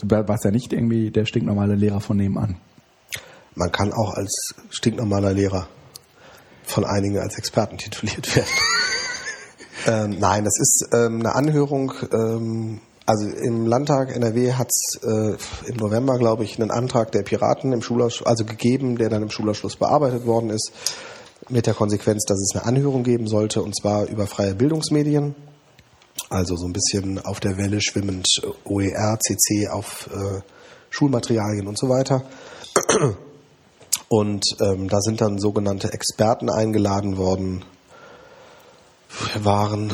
Du 0.00 0.10
warst 0.10 0.44
ja 0.44 0.50
nicht 0.50 0.72
irgendwie 0.72 1.10
der 1.10 1.24
stinknormale 1.24 1.74
Lehrer 1.74 2.00
von 2.00 2.16
nebenan. 2.16 2.56
man 3.54 3.70
kann 3.70 3.92
auch 3.92 4.14
als 4.14 4.54
stinknormaler 4.70 5.32
Lehrer 5.32 5.68
von 6.64 6.84
einigen 6.84 7.18
als 7.18 7.38
Experten 7.38 7.78
tituliert 7.78 8.34
werden. 8.34 8.48
ähm, 9.86 10.18
nein, 10.18 10.44
das 10.44 10.58
ist 10.58 10.88
ähm, 10.92 11.20
eine 11.20 11.34
Anhörung. 11.34 11.92
Ähm, 12.12 12.80
also 13.06 13.26
im 13.26 13.66
Landtag 13.66 14.14
NRW 14.14 14.54
hat 14.54 14.68
es 14.70 14.98
äh, 15.02 15.36
im 15.68 15.76
November, 15.76 16.18
glaube 16.18 16.44
ich, 16.44 16.58
einen 16.58 16.70
Antrag 16.70 17.12
der 17.12 17.22
Piraten 17.22 17.72
im 17.72 17.82
Schulausschuss, 17.82 18.26
also 18.26 18.44
gegeben, 18.44 18.96
der 18.96 19.10
dann 19.10 19.22
im 19.22 19.30
Schulausschuss 19.30 19.76
bearbeitet 19.76 20.24
worden 20.26 20.50
ist, 20.50 20.72
mit 21.50 21.66
der 21.66 21.74
Konsequenz, 21.74 22.24
dass 22.24 22.40
es 22.40 22.54
eine 22.54 22.64
Anhörung 22.64 23.02
geben 23.02 23.26
sollte, 23.26 23.62
und 23.62 23.76
zwar 23.76 24.06
über 24.06 24.26
freie 24.26 24.54
Bildungsmedien. 24.54 25.34
Also 26.30 26.56
so 26.56 26.66
ein 26.66 26.72
bisschen 26.72 27.18
auf 27.18 27.40
der 27.40 27.58
Welle 27.58 27.82
schwimmend 27.82 28.26
OER, 28.64 29.18
CC 29.20 29.68
auf 29.68 30.08
äh, 30.10 30.40
Schulmaterialien 30.88 31.66
und 31.66 31.78
so 31.78 31.88
weiter. 31.88 32.24
Und 34.08 34.44
ähm, 34.60 34.88
da 34.88 35.00
sind 35.00 35.20
dann 35.20 35.38
sogenannte 35.38 35.92
Experten 35.92 36.50
eingeladen 36.50 37.16
worden. 37.16 37.64
Waren 39.42 39.92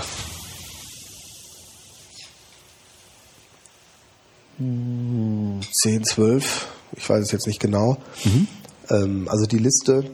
zehn, 5.73 6.05
zwölf, 6.05 6.69
ich 6.97 7.09
weiß 7.09 7.25
es 7.25 7.33
jetzt 7.33 7.47
nicht 7.47 7.61
genau. 7.61 7.97
Mhm. 8.25 8.49
Ähm, 8.91 9.29
also 9.29 9.47
die 9.47 9.59
Liste, 9.59 10.05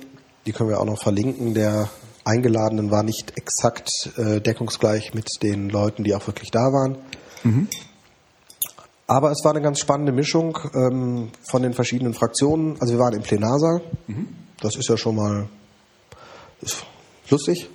die 0.46 0.52
können 0.52 0.70
wir 0.70 0.80
auch 0.80 0.86
noch 0.86 1.02
verlinken, 1.02 1.54
der 1.54 1.88
Eingeladenen 2.24 2.90
war 2.90 3.02
nicht 3.02 3.36
exakt 3.36 4.10
äh, 4.16 4.40
deckungsgleich 4.40 5.14
mit 5.14 5.28
den 5.42 5.68
Leuten, 5.68 6.04
die 6.04 6.14
auch 6.14 6.26
wirklich 6.26 6.50
da 6.50 6.60
waren. 6.60 6.98
Mhm. 7.44 7.68
Aber 9.06 9.30
es 9.30 9.44
war 9.44 9.52
eine 9.52 9.62
ganz 9.62 9.78
spannende 9.78 10.12
Mischung 10.12 10.58
ähm, 10.74 11.30
von 11.48 11.62
den 11.62 11.72
verschiedenen 11.72 12.14
Fraktionen. 12.14 12.80
Also 12.80 12.94
wir 12.94 12.98
waren 12.98 13.14
im 13.14 13.22
Plenarsaal. 13.22 13.80
Mhm. 14.08 14.28
Das 14.60 14.74
ist 14.74 14.88
ja 14.88 14.96
schon 14.96 15.14
mal 15.14 15.48
lustig. 17.30 17.68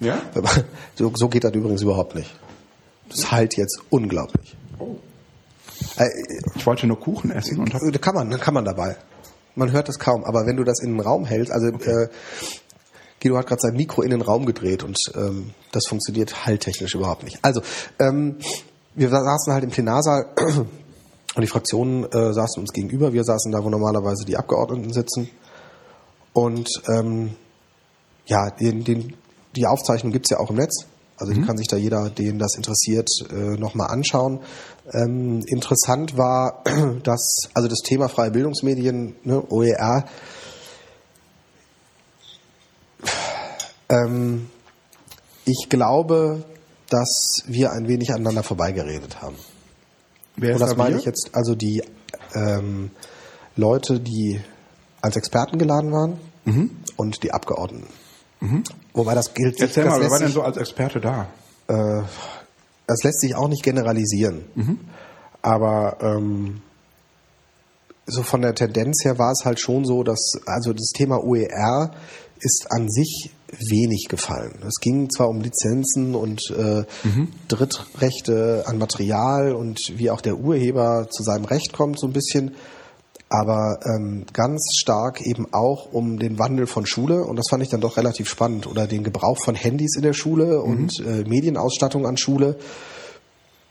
Ja. 0.00 0.20
So, 0.96 1.10
so 1.14 1.28
geht 1.28 1.42
das 1.42 1.52
übrigens 1.52 1.82
überhaupt 1.82 2.14
nicht. 2.14 2.30
Das 3.08 3.32
halt 3.32 3.56
jetzt 3.56 3.80
unglaublich. 3.90 4.56
Oh. 4.78 4.96
Äh, 5.96 6.08
ich 6.54 6.66
wollte 6.66 6.86
nur 6.86 6.98
Kuchen 6.98 7.30
essen 7.30 7.58
und 7.60 7.74
hab 7.74 7.80
kann 8.00 8.14
man, 8.14 8.30
kann 8.40 8.54
man 8.54 8.64
dabei. 8.64 8.96
Man 9.54 9.72
hört 9.72 9.88
das 9.88 9.98
kaum. 9.98 10.24
Aber 10.24 10.46
wenn 10.46 10.56
du 10.56 10.64
das 10.64 10.80
in 10.80 10.92
den 10.92 11.00
Raum 11.00 11.24
hältst, 11.24 11.52
also 11.52 11.68
okay. 11.68 12.04
äh, 12.04 12.08
Guido 13.20 13.38
hat 13.38 13.46
gerade 13.46 13.60
sein 13.60 13.74
Mikro 13.74 14.02
in 14.02 14.10
den 14.10 14.20
Raum 14.20 14.44
gedreht 14.44 14.82
und 14.82 14.98
ähm, 15.14 15.52
das 15.72 15.86
funktioniert 15.86 16.44
halltechnisch 16.46 16.94
überhaupt 16.94 17.22
nicht. 17.22 17.38
Also 17.42 17.62
ähm, 17.98 18.36
wir 18.94 19.08
saßen 19.08 19.52
halt 19.52 19.64
im 19.64 19.70
Plenarsaal 19.70 20.26
und 21.34 21.40
die 21.40 21.46
Fraktionen 21.46 22.04
äh, 22.04 22.32
saßen 22.32 22.60
uns 22.60 22.72
gegenüber. 22.72 23.12
Wir 23.12 23.24
saßen 23.24 23.50
da, 23.50 23.64
wo 23.64 23.70
normalerweise 23.70 24.24
die 24.24 24.36
Abgeordneten 24.36 24.92
sitzen. 24.92 25.30
Und 26.32 26.68
ähm, 26.88 27.34
ja, 28.26 28.50
den, 28.50 28.84
den, 28.84 29.14
die 29.56 29.66
Aufzeichnung 29.66 30.12
gibt's 30.12 30.30
ja 30.30 30.38
auch 30.38 30.50
im 30.50 30.56
Netz. 30.56 30.86
Also 31.16 31.32
mhm. 31.32 31.46
kann 31.46 31.56
sich 31.56 31.68
da 31.68 31.76
jeder, 31.76 32.10
den 32.10 32.38
das 32.38 32.56
interessiert, 32.56 33.08
äh, 33.30 33.56
nochmal 33.56 33.88
anschauen. 33.90 34.40
Ähm, 34.92 35.42
interessant 35.46 36.16
war, 36.16 36.64
dass 37.02 37.48
also 37.54 37.68
das 37.68 37.80
Thema 37.80 38.08
freie 38.08 38.30
Bildungsmedien, 38.30 39.14
ne, 39.22 39.42
OER, 39.48 40.04
ähm, 43.88 44.48
ich 45.44 45.68
glaube, 45.68 46.44
dass 46.88 47.42
wir 47.46 47.72
ein 47.72 47.86
wenig 47.88 48.12
aneinander 48.12 48.42
vorbeigeredet 48.42 49.20
haben. 49.20 49.36
Wer 50.36 50.50
ist 50.50 50.54
Und 50.54 50.60
das 50.62 50.70
da 50.70 50.76
meine 50.76 50.98
ich 50.98 51.04
jetzt, 51.04 51.30
also 51.32 51.54
die 51.54 51.82
ähm, 52.34 52.90
Leute, 53.56 54.00
die 54.00 54.40
als 55.00 55.16
Experten 55.16 55.58
geladen 55.58 55.92
waren 55.92 56.18
mhm. 56.44 56.70
und 56.96 57.22
die 57.22 57.32
Abgeordneten. 57.32 57.88
Mhm. 58.40 58.64
Wobei 58.94 59.14
das 59.14 59.34
gilt. 59.34 59.60
Erzähl 59.60 59.84
mal, 59.84 60.00
wer 60.00 60.10
war 60.10 60.20
denn 60.20 60.32
so 60.32 60.42
als 60.42 60.56
Experte 60.56 61.00
da? 61.00 61.26
Äh, 61.66 62.02
das 62.86 63.02
lässt 63.02 63.20
sich 63.20 63.34
auch 63.34 63.48
nicht 63.48 63.62
generalisieren. 63.62 64.44
Mhm. 64.54 64.80
Aber 65.42 65.98
ähm, 66.00 66.62
so 68.06 68.22
von 68.22 68.42
der 68.42 68.54
Tendenz 68.54 69.04
her 69.04 69.18
war 69.18 69.32
es 69.32 69.44
halt 69.44 69.60
schon 69.60 69.84
so, 69.84 70.02
dass 70.02 70.38
also 70.46 70.72
das 70.72 70.90
Thema 70.94 71.22
OER 71.22 71.90
ist 72.40 72.66
an 72.70 72.88
sich 72.90 73.30
wenig 73.70 74.06
gefallen. 74.08 74.58
Es 74.66 74.80
ging 74.80 75.08
zwar 75.10 75.28
um 75.28 75.40
Lizenzen 75.40 76.14
und 76.14 76.50
äh, 76.50 76.84
mhm. 77.04 77.28
Drittrechte 77.48 78.64
an 78.66 78.78
Material 78.78 79.54
und 79.54 79.92
wie 79.96 80.10
auch 80.10 80.20
der 80.20 80.36
Urheber 80.38 81.08
zu 81.10 81.22
seinem 81.22 81.44
Recht 81.44 81.72
kommt, 81.72 81.98
so 81.98 82.06
ein 82.06 82.12
bisschen, 82.12 82.54
aber 83.28 83.78
ähm, 83.84 84.26
ganz 84.32 84.76
stark 84.76 85.20
eben 85.20 85.52
auch 85.52 85.92
um 85.92 86.18
den 86.18 86.38
Wandel 86.38 86.66
von 86.66 86.86
Schule 86.86 87.24
und 87.24 87.36
das 87.36 87.48
fand 87.48 87.62
ich 87.62 87.68
dann 87.68 87.80
doch 87.80 87.96
relativ 87.96 88.28
spannend 88.28 88.66
oder 88.66 88.86
den 88.86 89.02
Gebrauch 89.02 89.38
von 89.42 89.54
Handys 89.54 89.96
in 89.96 90.02
der 90.02 90.12
Schule 90.12 90.58
mhm. 90.58 90.70
und 90.70 91.00
äh, 91.00 91.24
Medienausstattung 91.28 92.06
an 92.06 92.16
Schule. 92.16 92.56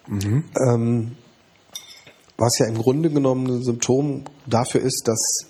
Mhm. 0.07 0.43
Ähm, 0.59 1.11
was 2.37 2.57
ja 2.59 2.65
im 2.65 2.77
Grunde 2.77 3.09
genommen 3.09 3.47
ein 3.47 3.63
Symptom 3.63 4.25
dafür 4.47 4.81
ist, 4.81 5.07
dass 5.07 5.45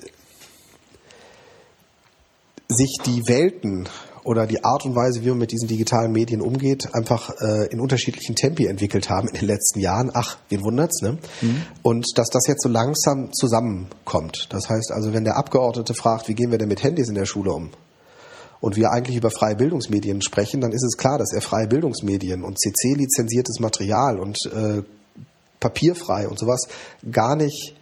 sich 2.67 2.97
die 3.05 3.27
Welten 3.27 3.87
oder 4.23 4.47
die 4.47 4.63
Art 4.63 4.85
und 4.85 4.95
Weise, 4.95 5.23
wie 5.23 5.29
man 5.29 5.39
mit 5.39 5.51
diesen 5.51 5.67
digitalen 5.67 6.11
Medien 6.11 6.41
umgeht, 6.41 6.93
einfach 6.93 7.29
äh, 7.41 7.67
in 7.71 7.79
unterschiedlichen 7.79 8.35
Tempi 8.35 8.65
entwickelt 8.67 9.09
haben 9.09 9.27
in 9.27 9.35
den 9.35 9.47
letzten 9.47 9.79
Jahren. 9.79 10.11
Ach, 10.13 10.37
wen 10.49 10.63
wundert's, 10.63 11.01
ne? 11.01 11.17
Mhm. 11.41 11.63
Und 11.81 12.17
dass 12.17 12.29
das 12.29 12.47
jetzt 12.47 12.63
so 12.63 12.69
langsam 12.69 13.33
zusammenkommt. 13.33 14.47
Das 14.51 14.69
heißt 14.69 14.91
also, 14.91 15.13
wenn 15.13 15.23
der 15.23 15.37
Abgeordnete 15.37 15.93
fragt, 15.93 16.27
wie 16.27 16.35
gehen 16.35 16.51
wir 16.51 16.57
denn 16.57 16.69
mit 16.69 16.83
Handys 16.83 17.09
in 17.09 17.15
der 17.15 17.25
Schule 17.25 17.51
um? 17.51 17.71
Und 18.61 18.77
wir 18.77 18.91
eigentlich 18.91 19.17
über 19.17 19.29
freie 19.29 19.55
Bildungsmedien 19.55 20.21
sprechen, 20.21 20.61
dann 20.61 20.71
ist 20.71 20.83
es 20.83 20.95
klar, 20.95 21.17
dass 21.17 21.33
er 21.33 21.41
freie 21.41 21.67
Bildungsmedien 21.67 22.43
und 22.43 22.57
CC-lizenziertes 22.57 23.59
Material 23.59 24.19
und 24.19 24.37
äh, 24.45 24.83
papierfrei 25.59 26.29
und 26.29 26.39
sowas 26.39 26.67
gar 27.11 27.35
nicht 27.35 27.75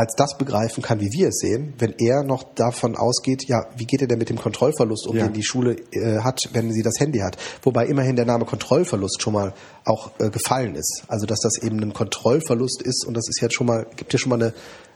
als 0.00 0.14
das 0.16 0.38
begreifen 0.38 0.82
kann, 0.82 0.98
wie 0.98 1.12
wir 1.12 1.28
es 1.28 1.40
sehen, 1.40 1.74
wenn 1.78 1.94
er 1.98 2.22
noch 2.22 2.54
davon 2.54 2.96
ausgeht, 2.96 3.46
ja, 3.46 3.66
wie 3.76 3.84
geht 3.84 4.00
er 4.00 4.08
denn 4.08 4.18
mit 4.18 4.30
dem 4.30 4.38
Kontrollverlust 4.38 5.06
um, 5.06 5.14
ja. 5.14 5.26
den 5.26 5.34
die 5.34 5.42
Schule 5.42 5.76
äh, 5.92 6.20
hat, 6.20 6.48
wenn 6.54 6.72
sie 6.72 6.82
das 6.82 6.98
Handy 6.98 7.18
hat. 7.18 7.36
Wobei 7.62 7.84
immerhin 7.84 8.16
der 8.16 8.24
Name 8.24 8.46
Kontrollverlust 8.46 9.20
schon 9.20 9.34
mal 9.34 9.52
auch 9.84 10.12
äh, 10.18 10.30
gefallen 10.30 10.74
ist. 10.74 11.02
Also 11.08 11.26
dass 11.26 11.40
das 11.40 11.62
eben 11.62 11.82
ein 11.82 11.92
Kontrollverlust 11.92 12.80
ist 12.80 13.04
und 13.04 13.12
das 13.12 13.28
ist 13.28 13.42
jetzt 13.42 13.54
schon 13.54 13.66
mal, 13.66 13.86
gibt 13.96 14.10
ja 14.14 14.18
schon 14.18 14.30
mal 14.30 14.42
eine 14.42 14.54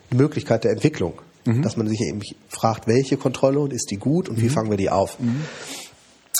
Möglichkeit 0.09 0.63
der 0.63 0.71
Entwicklung. 0.71 1.21
Mhm. 1.45 1.61
Dass 1.61 1.77
man 1.77 1.87
sich 1.87 2.01
eben 2.01 2.21
fragt, 2.49 2.87
welche 2.87 3.17
Kontrolle 3.17 3.59
und 3.59 3.73
ist 3.73 3.91
die 3.91 3.97
gut 3.97 4.27
und 4.27 4.39
mhm. 4.39 4.41
wie 4.41 4.49
fangen 4.49 4.71
wir 4.71 4.77
die 4.77 4.89
auf. 4.89 5.19
Mhm. 5.19 5.41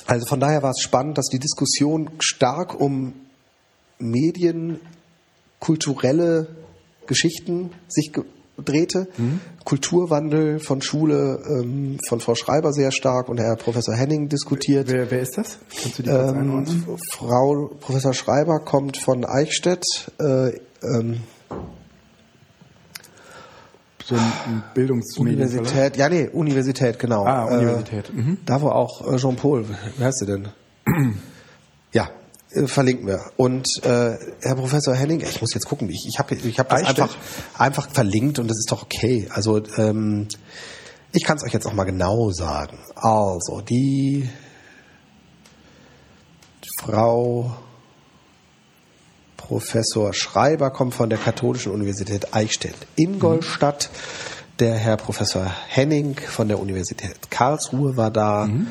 Also 0.07 0.25
von 0.25 0.39
daher 0.39 0.63
war 0.63 0.71
es 0.71 0.81
spannend, 0.81 1.19
dass 1.19 1.27
die 1.27 1.37
Diskussion 1.37 2.09
stark 2.17 2.79
um 2.79 3.13
Medien, 3.99 4.79
kulturelle 5.59 6.47
Geschichten 7.05 7.69
sich 7.87 8.11
drehte. 8.63 9.07
Mhm. 9.17 9.39
Kulturwandel 9.63 10.59
von 10.59 10.81
Schule 10.81 11.39
ähm, 11.47 11.97
von 12.07 12.19
Frau 12.19 12.35
Schreiber 12.35 12.71
sehr 12.71 12.91
stark 12.91 13.29
und 13.29 13.39
Herr 13.39 13.55
Professor 13.55 13.95
Henning 13.95 14.29
diskutiert. 14.29 14.87
Wer, 14.89 15.09
wer 15.11 15.21
ist 15.21 15.37
das? 15.37 15.57
Kannst 15.81 15.99
du 15.99 16.03
die 16.03 16.09
ähm, 16.09 16.65
Frau 17.11 17.71
Professor 17.79 18.13
Schreiber 18.13 18.59
kommt 18.59 18.97
von 18.97 19.25
Eichstätt. 19.25 20.11
Äh, 20.19 20.59
ähm, 20.83 21.21
so 24.05 24.15
ein 24.15 24.63
Bildungsmedienverlag? 24.75 25.57
Universität, 25.57 25.97
ja 25.97 26.09
nee, 26.09 26.29
Universität, 26.31 26.99
genau. 26.99 27.25
Ah, 27.25 27.45
Universität. 27.45 28.09
Äh, 28.09 28.21
mhm. 28.21 28.37
Da 28.45 28.61
wo 28.61 28.69
auch 28.69 29.11
äh, 29.11 29.17
Jean-Paul, 29.17 29.65
wie 29.97 30.03
heißt 30.03 30.19
sie 30.19 30.27
denn? 30.27 30.49
ja, 31.91 32.03
äh, 32.03 32.24
verlinken 32.65 33.07
wir. 33.07 33.31
Und 33.37 33.83
äh, 33.83 34.17
Herr 34.41 34.55
Professor 34.55 34.93
Henning, 34.93 35.21
ich 35.21 35.41
muss 35.41 35.53
jetzt 35.53 35.65
gucken, 35.65 35.89
ich, 35.89 36.05
ich 36.07 36.19
habe 36.19 36.35
ich 36.35 36.59
hab 36.59 36.69
das 36.69 36.83
einfach, 36.83 37.15
einfach 37.57 37.89
verlinkt 37.89 38.39
und 38.39 38.47
das 38.47 38.57
ist 38.57 38.71
doch 38.71 38.83
okay. 38.83 39.27
Also 39.31 39.61
ähm, 39.77 40.27
ich 41.11 41.23
kann 41.23 41.37
es 41.37 41.43
euch 41.43 41.53
jetzt 41.53 41.65
auch 41.65 41.73
mal 41.73 41.83
genau 41.83 42.31
sagen. 42.31 42.79
Also 42.95 43.61
die 43.61 44.29
Frau 46.81 47.55
Professor 49.37 50.13
Schreiber 50.13 50.71
kommt 50.71 50.95
von 50.95 51.09
der 51.09 51.19
Katholischen 51.19 51.71
Universität 51.71 52.33
Eichstätt 52.33 52.75
Ingolstadt. 52.95 53.89
Mhm. 53.91 54.57
Der 54.59 54.75
Herr 54.75 54.95
Professor 54.95 55.51
Henning 55.67 56.17
von 56.17 56.47
der 56.47 56.59
Universität 56.59 57.29
Karlsruhe 57.29 57.97
war 57.97 58.09
da. 58.09 58.45
Mhm 58.45 58.67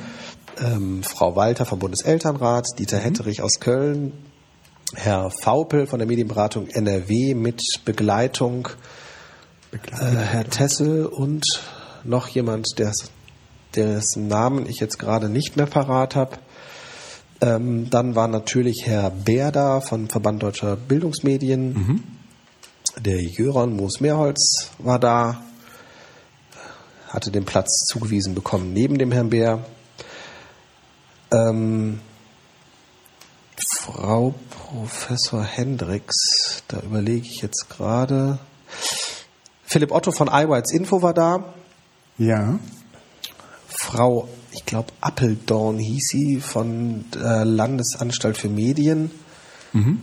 ähm, 0.59 1.03
Frau 1.03 1.37
Walter 1.37 1.65
vom 1.65 1.79
Bundeselternrat, 1.79 2.67
Dieter 2.79 2.99
mhm. 2.99 3.03
Hetterich 3.03 3.43
aus 3.43 3.61
Köln, 3.61 4.13
Herr 4.95 5.31
Faupel 5.31 5.87
von 5.87 5.99
der 5.99 6.07
Medienberatung 6.07 6.69
NRW 6.69 7.35
mit 7.35 7.63
Begleitung, 7.85 8.69
Begleitung. 9.71 10.17
Äh, 10.17 10.21
Herr 10.21 10.45
Tessel 10.45 11.07
und 11.07 11.47
noch 12.05 12.29
jemand, 12.29 12.79
ders, 12.79 13.11
dessen 13.75 14.29
Namen 14.29 14.67
ich 14.67 14.79
jetzt 14.79 14.99
gerade 14.99 15.29
nicht 15.29 15.57
mehr 15.57 15.67
parat 15.67 16.15
habe. 16.15 16.39
Ähm, 17.41 17.91
dann 17.91 18.15
war 18.15 18.29
natürlich 18.29 18.87
Herr 18.87 19.11
Berda 19.11 19.81
von 19.81 20.09
Verband 20.09 20.43
Deutscher 20.43 20.77
Bildungsmedien. 20.77 21.73
Mhm. 21.73 22.03
Der 23.01 23.21
Jöran 23.21 23.75
Moos-Mehrholz 23.75 24.71
war 24.79 25.01
da. 25.01 25.43
hatte 27.09 27.31
den 27.31 27.45
Platz 27.45 27.87
zugewiesen 27.87 28.35
bekommen 28.35 28.73
neben 28.73 28.99
dem 28.99 29.11
Herrn 29.11 29.31
Bär. 29.31 29.65
Ähm, 31.31 32.01
Frau 33.81 34.35
Professor 34.51 35.43
Hendricks, 35.43 36.63
da 36.69 36.81
überlege 36.81 37.27
ich 37.27 37.43
jetzt 37.43 37.69
gerade. 37.71 38.39
Philipp 39.65 39.93
Otto 39.93 40.13
von 40.13 40.29
iWites 40.29 40.73
Info 40.73 41.03
war 41.03 41.15
da. 41.15 41.55
Ja. 42.19 42.59
Frau, 43.69 44.29
ich 44.53 44.65
glaube, 44.65 44.93
Appeldorn 45.01 45.79
hieß 45.79 46.09
sie, 46.09 46.41
von 46.41 47.05
der 47.13 47.45
Landesanstalt 47.45 48.37
für 48.37 48.49
Medien. 48.49 49.11
Mhm. 49.73 50.01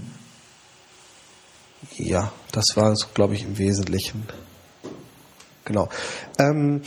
Ja, 1.97 2.31
das 2.51 2.75
war 2.75 2.91
es, 2.91 3.13
glaube 3.13 3.35
ich, 3.35 3.43
im 3.43 3.57
Wesentlichen. 3.57 4.27
Genau. 5.65 5.89
Ähm, 6.37 6.81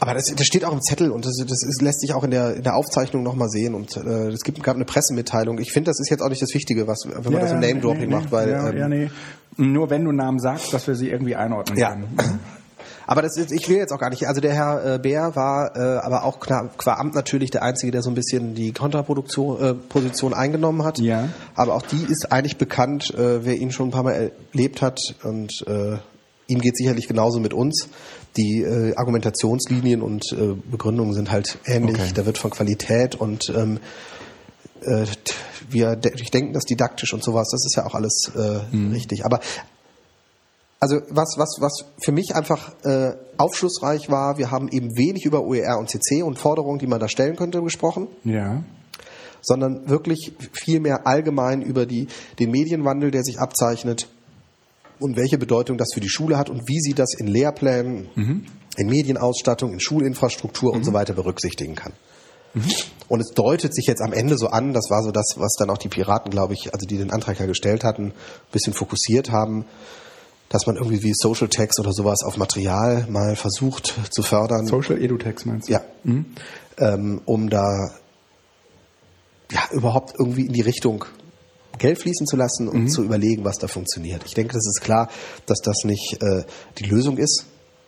aber 0.00 0.14
das, 0.14 0.34
das 0.34 0.46
steht 0.46 0.64
auch 0.64 0.72
im 0.72 0.80
Zettel 0.80 1.10
und 1.10 1.26
das, 1.26 1.36
das 1.36 1.62
ist, 1.62 1.82
lässt 1.82 2.00
sich 2.00 2.14
auch 2.14 2.24
in 2.24 2.30
der, 2.30 2.56
in 2.56 2.62
der 2.62 2.74
Aufzeichnung 2.74 3.22
nochmal 3.22 3.50
sehen. 3.50 3.74
Und 3.74 3.96
äh, 3.96 4.28
es 4.28 4.42
gibt, 4.42 4.62
gab 4.62 4.74
eine 4.74 4.86
Pressemitteilung. 4.86 5.58
Ich 5.58 5.72
finde, 5.72 5.90
das 5.90 6.00
ist 6.00 6.10
jetzt 6.10 6.22
auch 6.22 6.30
nicht 6.30 6.40
das 6.40 6.54
Wichtige, 6.54 6.86
was, 6.86 7.06
wenn 7.06 7.22
man 7.22 7.34
ja, 7.34 7.40
das 7.40 7.52
im 7.52 7.60
Name-Dropping 7.60 8.08
nee, 8.08 8.14
macht, 8.14 8.32
weil. 8.32 8.50
Ja, 8.50 8.70
ähm, 8.70 8.76
ja, 8.78 8.88
nee. 8.88 9.10
Nur 9.58 9.90
wenn 9.90 10.04
du 10.04 10.12
Namen 10.12 10.40
sagst, 10.40 10.72
dass 10.72 10.86
wir 10.86 10.94
sie 10.94 11.10
irgendwie 11.10 11.36
einordnen 11.36 11.78
Ja. 11.78 11.90
können. 11.90 12.16
Aber 13.06 13.22
das 13.22 13.36
ist, 13.36 13.50
ich 13.50 13.68
will 13.68 13.76
jetzt 13.76 13.92
auch 13.92 13.98
gar 13.98 14.10
nicht. 14.10 14.28
Also 14.28 14.40
der 14.40 14.54
Herr 14.54 14.94
äh, 14.94 14.98
Bär 15.00 15.34
war 15.34 15.74
äh, 15.74 15.98
aber 15.98 16.22
auch 16.22 16.38
klar, 16.38 16.70
qua 16.78 16.94
Amt 16.94 17.16
natürlich 17.16 17.50
der 17.50 17.64
Einzige, 17.64 17.90
der 17.90 18.02
so 18.02 18.10
ein 18.10 18.14
bisschen 18.14 18.54
die 18.54 18.70
Kontraproduktion 18.70 19.60
äh, 19.60 19.74
Position 19.74 20.32
eingenommen 20.32 20.84
hat. 20.84 21.00
Ja. 21.00 21.28
Aber 21.56 21.74
auch 21.74 21.82
die 21.82 22.04
ist 22.08 22.30
eigentlich 22.30 22.56
bekannt, 22.56 23.12
äh, 23.14 23.44
wer 23.44 23.56
ihn 23.56 23.72
schon 23.72 23.88
ein 23.88 23.90
paar 23.90 24.04
Mal 24.04 24.30
erlebt 24.52 24.80
hat 24.80 25.16
und 25.24 25.64
äh, 25.66 25.96
ihm 26.50 26.60
geht 26.60 26.76
sicherlich 26.76 27.08
genauso 27.08 27.40
mit 27.40 27.54
uns. 27.54 27.88
Die 28.36 28.62
äh, 28.62 28.94
Argumentationslinien 28.96 30.02
und 30.02 30.32
äh, 30.32 30.54
Begründungen 30.70 31.14
sind 31.14 31.30
halt 31.30 31.58
ähnlich. 31.66 31.96
Okay. 31.98 32.12
Da 32.14 32.26
wird 32.26 32.38
von 32.38 32.50
Qualität 32.50 33.14
und 33.14 33.52
ähm, 33.56 33.78
äh, 34.82 35.06
wir 35.68 35.96
de 35.96 36.12
ich 36.20 36.30
denken 36.30 36.52
das 36.52 36.64
didaktisch 36.64 37.12
und 37.14 37.22
sowas. 37.24 37.48
Das 37.50 37.64
ist 37.64 37.76
ja 37.76 37.86
auch 37.86 37.94
alles 37.94 38.30
äh, 38.34 38.76
richtig. 38.92 39.24
Aber 39.24 39.40
also 40.80 40.96
was, 41.10 41.34
was, 41.36 41.56
was 41.60 41.84
für 42.02 42.12
mich 42.12 42.34
einfach 42.34 42.72
äh, 42.84 43.12
aufschlussreich 43.36 44.10
war, 44.10 44.38
wir 44.38 44.50
haben 44.50 44.68
eben 44.68 44.96
wenig 44.96 45.26
über 45.26 45.44
OER 45.44 45.78
und 45.78 45.90
CC 45.90 46.22
und 46.22 46.38
Forderungen, 46.38 46.78
die 46.78 46.86
man 46.86 46.98
da 46.98 47.06
stellen 47.08 47.36
könnte, 47.36 47.60
gesprochen, 47.62 48.08
Ja. 48.24 48.64
sondern 49.42 49.90
wirklich 49.90 50.32
viel 50.52 50.80
mehr 50.80 51.06
allgemein 51.06 51.60
über 51.60 51.84
die, 51.84 52.08
den 52.38 52.50
Medienwandel, 52.50 53.10
der 53.10 53.22
sich 53.24 53.38
abzeichnet 53.38 54.08
und 55.00 55.16
welche 55.16 55.38
Bedeutung 55.38 55.78
das 55.78 55.88
für 55.94 56.00
die 56.00 56.08
Schule 56.08 56.38
hat 56.38 56.50
und 56.50 56.68
wie 56.68 56.80
sie 56.80 56.94
das 56.94 57.14
in 57.14 57.26
Lehrplänen, 57.26 58.08
in 58.76 58.86
Medienausstattung, 58.86 59.72
in 59.72 59.80
Schulinfrastruktur 59.80 60.72
und 60.72 60.84
so 60.84 60.92
weiter 60.92 61.14
berücksichtigen 61.14 61.74
kann. 61.74 61.92
Und 63.08 63.20
es 63.20 63.30
deutet 63.30 63.74
sich 63.74 63.86
jetzt 63.86 64.02
am 64.02 64.12
Ende 64.12 64.36
so 64.36 64.48
an, 64.48 64.72
das 64.72 64.90
war 64.90 65.02
so 65.02 65.10
das, 65.10 65.34
was 65.36 65.54
dann 65.54 65.70
auch 65.70 65.78
die 65.78 65.88
Piraten, 65.88 66.30
glaube 66.30 66.54
ich, 66.54 66.72
also 66.74 66.86
die 66.86 66.96
den 66.96 67.10
Antrag 67.10 67.38
ja 67.40 67.46
gestellt 67.46 67.84
hatten, 67.84 68.06
ein 68.06 68.12
bisschen 68.52 68.72
fokussiert 68.72 69.30
haben, 69.30 69.64
dass 70.48 70.66
man 70.66 70.76
irgendwie 70.76 71.02
wie 71.02 71.12
Social 71.14 71.48
Text 71.48 71.78
oder 71.78 71.92
sowas 71.92 72.22
auf 72.24 72.36
Material 72.36 73.06
mal 73.08 73.36
versucht 73.36 73.94
zu 74.10 74.22
fördern. 74.22 74.66
Social 74.66 75.00
Edutext 75.00 75.46
meinst 75.46 75.68
du? 75.68 75.72
Ja. 75.74 75.80
Ähm, 76.78 77.20
um 77.24 77.50
da 77.50 77.90
ja 79.52 79.60
überhaupt 79.72 80.14
irgendwie 80.18 80.46
in 80.46 80.52
die 80.52 80.60
Richtung 80.60 81.04
Geld 81.78 81.98
fließen 81.98 82.26
zu 82.26 82.36
lassen 82.36 82.68
und 82.68 82.88
zu 82.88 83.02
überlegen, 83.02 83.44
was 83.44 83.58
da 83.58 83.66
funktioniert. 83.66 84.22
Ich 84.26 84.34
denke, 84.34 84.52
das 84.52 84.66
ist 84.66 84.80
klar, 84.80 85.08
dass 85.46 85.60
das 85.60 85.84
nicht 85.84 86.18
äh, 86.22 86.44
die 86.78 86.84
Lösung 86.84 87.16
ist, 87.16 87.46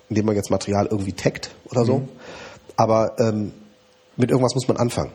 indem 0.08 0.26
man 0.26 0.36
jetzt 0.36 0.50
Material 0.50 0.86
irgendwie 0.90 1.12
taggt 1.12 1.54
oder 1.70 1.84
so. 1.84 2.08
Aber 2.76 3.16
ähm, 3.18 3.52
mit 4.16 4.30
irgendwas 4.30 4.54
muss 4.54 4.68
man 4.68 4.76
anfangen. 4.76 5.12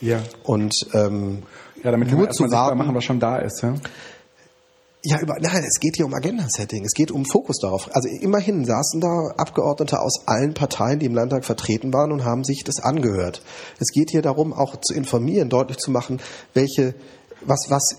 Ja. 0.00 0.20
Und 0.42 0.74
ähm, 0.94 1.44
Ja, 1.82 1.92
damit 1.92 2.10
nur 2.10 2.28
zu 2.30 2.50
warten, 2.50 2.78
machen, 2.78 2.94
was 2.94 3.04
schon 3.04 3.20
da 3.20 3.38
ist. 3.38 3.62
Ja? 3.62 3.74
Ja, 5.04 5.20
über, 5.20 5.34
nein, 5.40 5.64
es 5.66 5.80
geht 5.80 5.96
hier 5.96 6.06
um 6.06 6.14
Agenda-Setting. 6.14 6.84
Es 6.84 6.92
geht 6.92 7.10
um 7.10 7.24
Fokus 7.24 7.58
darauf. 7.58 7.88
Also 7.92 8.08
immerhin 8.08 8.64
saßen 8.64 9.00
da 9.00 9.32
Abgeordnete 9.36 10.00
aus 10.00 10.28
allen 10.28 10.54
Parteien, 10.54 11.00
die 11.00 11.06
im 11.06 11.14
Landtag 11.14 11.44
vertreten 11.44 11.92
waren 11.92 12.12
und 12.12 12.24
haben 12.24 12.44
sich 12.44 12.62
das 12.62 12.78
angehört. 12.78 13.42
Es 13.80 13.88
geht 13.88 14.10
hier 14.10 14.22
darum, 14.22 14.52
auch 14.52 14.76
zu 14.76 14.94
informieren, 14.94 15.48
deutlich 15.48 15.78
zu 15.78 15.90
machen, 15.90 16.20
welche, 16.54 16.94
was, 17.46 17.66
was, 17.68 17.96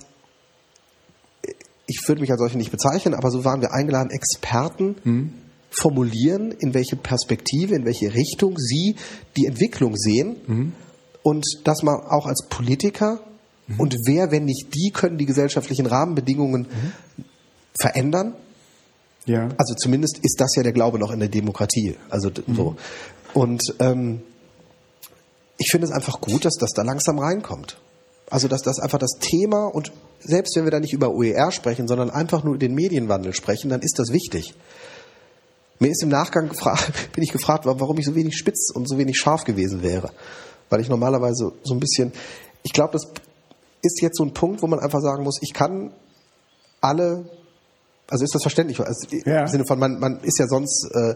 ich 1.87 2.07
würde 2.07 2.21
mich 2.21 2.31
als 2.31 2.39
solche 2.39 2.57
nicht 2.57 2.71
bezeichnen, 2.71 3.13
aber 3.13 3.31
so 3.31 3.43
waren 3.43 3.61
wir 3.61 3.73
eingeladen, 3.73 4.09
Experten 4.11 5.33
formulieren, 5.69 6.51
in 6.51 6.73
welche 6.73 6.95
Perspektive, 6.95 7.75
in 7.75 7.85
welche 7.85 8.13
Richtung 8.13 8.57
sie 8.57 8.95
die 9.37 9.45
Entwicklung 9.47 9.95
sehen 9.97 10.73
und 11.23 11.45
dass 11.63 11.83
man 11.83 11.95
auch 11.95 12.25
als 12.25 12.47
Politiker 12.49 13.19
und 13.77 13.95
wer, 14.05 14.31
wenn 14.31 14.45
nicht 14.45 14.75
die, 14.75 14.91
können 14.91 15.17
die 15.17 15.25
gesellschaftlichen 15.25 15.85
Rahmenbedingungen 15.85 16.67
verändern. 17.79 18.35
Ja. 19.25 19.49
Also 19.57 19.73
zumindest 19.75 20.19
ist 20.21 20.39
das 20.41 20.55
ja 20.55 20.63
der 20.63 20.73
Glaube 20.73 20.99
noch 20.99 21.11
in 21.11 21.19
der 21.19 21.29
Demokratie. 21.29 21.95
Also 22.09 22.29
so. 22.53 22.75
Und 23.33 23.63
ähm, 23.79 24.21
ich 25.57 25.71
finde 25.71 25.87
es 25.87 25.93
einfach 25.93 26.19
gut, 26.19 26.45
dass 26.45 26.55
das 26.57 26.73
da 26.73 26.83
langsam 26.83 27.19
reinkommt. 27.19 27.77
Also 28.33 28.47
dass 28.47 28.63
das 28.63 28.79
einfach 28.79 28.97
das 28.97 29.19
Thema 29.19 29.67
und 29.67 29.91
selbst 30.19 30.55
wenn 30.55 30.63
wir 30.63 30.71
da 30.71 30.79
nicht 30.79 30.91
über 30.91 31.11
OER 31.13 31.51
sprechen, 31.51 31.87
sondern 31.87 32.09
einfach 32.09 32.43
nur 32.43 32.57
den 32.57 32.73
Medienwandel 32.73 33.31
sprechen, 33.35 33.69
dann 33.69 33.81
ist 33.81 33.99
das 33.99 34.11
wichtig. 34.11 34.55
Mir 35.77 35.91
ist 35.91 36.01
im 36.01 36.09
Nachgang 36.09 36.49
gefragt, 36.49 36.91
bin 37.13 37.23
ich 37.23 37.31
gefragt 37.31 37.67
worden, 37.67 37.79
warum 37.79 37.95
ich 37.99 38.05
so 38.05 38.15
wenig 38.15 38.35
spitz 38.35 38.71
und 38.73 38.89
so 38.89 38.97
wenig 38.97 39.19
scharf 39.19 39.43
gewesen 39.43 39.83
wäre. 39.83 40.09
Weil 40.71 40.81
ich 40.81 40.89
normalerweise 40.89 41.51
so 41.61 41.73
ein 41.75 41.79
bisschen, 41.79 42.11
ich 42.63 42.73
glaube, 42.73 42.93
das 42.93 43.03
ist 43.83 44.01
jetzt 44.01 44.17
so 44.17 44.23
ein 44.23 44.33
Punkt, 44.33 44.63
wo 44.63 44.67
man 44.67 44.79
einfach 44.79 45.01
sagen 45.01 45.23
muss, 45.23 45.37
ich 45.43 45.53
kann 45.53 45.93
alle, 46.81 47.25
also 48.09 48.23
ist 48.23 48.33
das 48.33 48.41
verständlich, 48.41 48.79
also 48.79 49.07
Ja. 49.27 49.41
im 49.41 49.47
Sinne 49.47 49.65
von, 49.67 49.77
man, 49.77 49.99
man 49.99 50.21
ist 50.21 50.39
ja 50.39 50.47
sonst, 50.47 50.89
äh, 50.95 51.13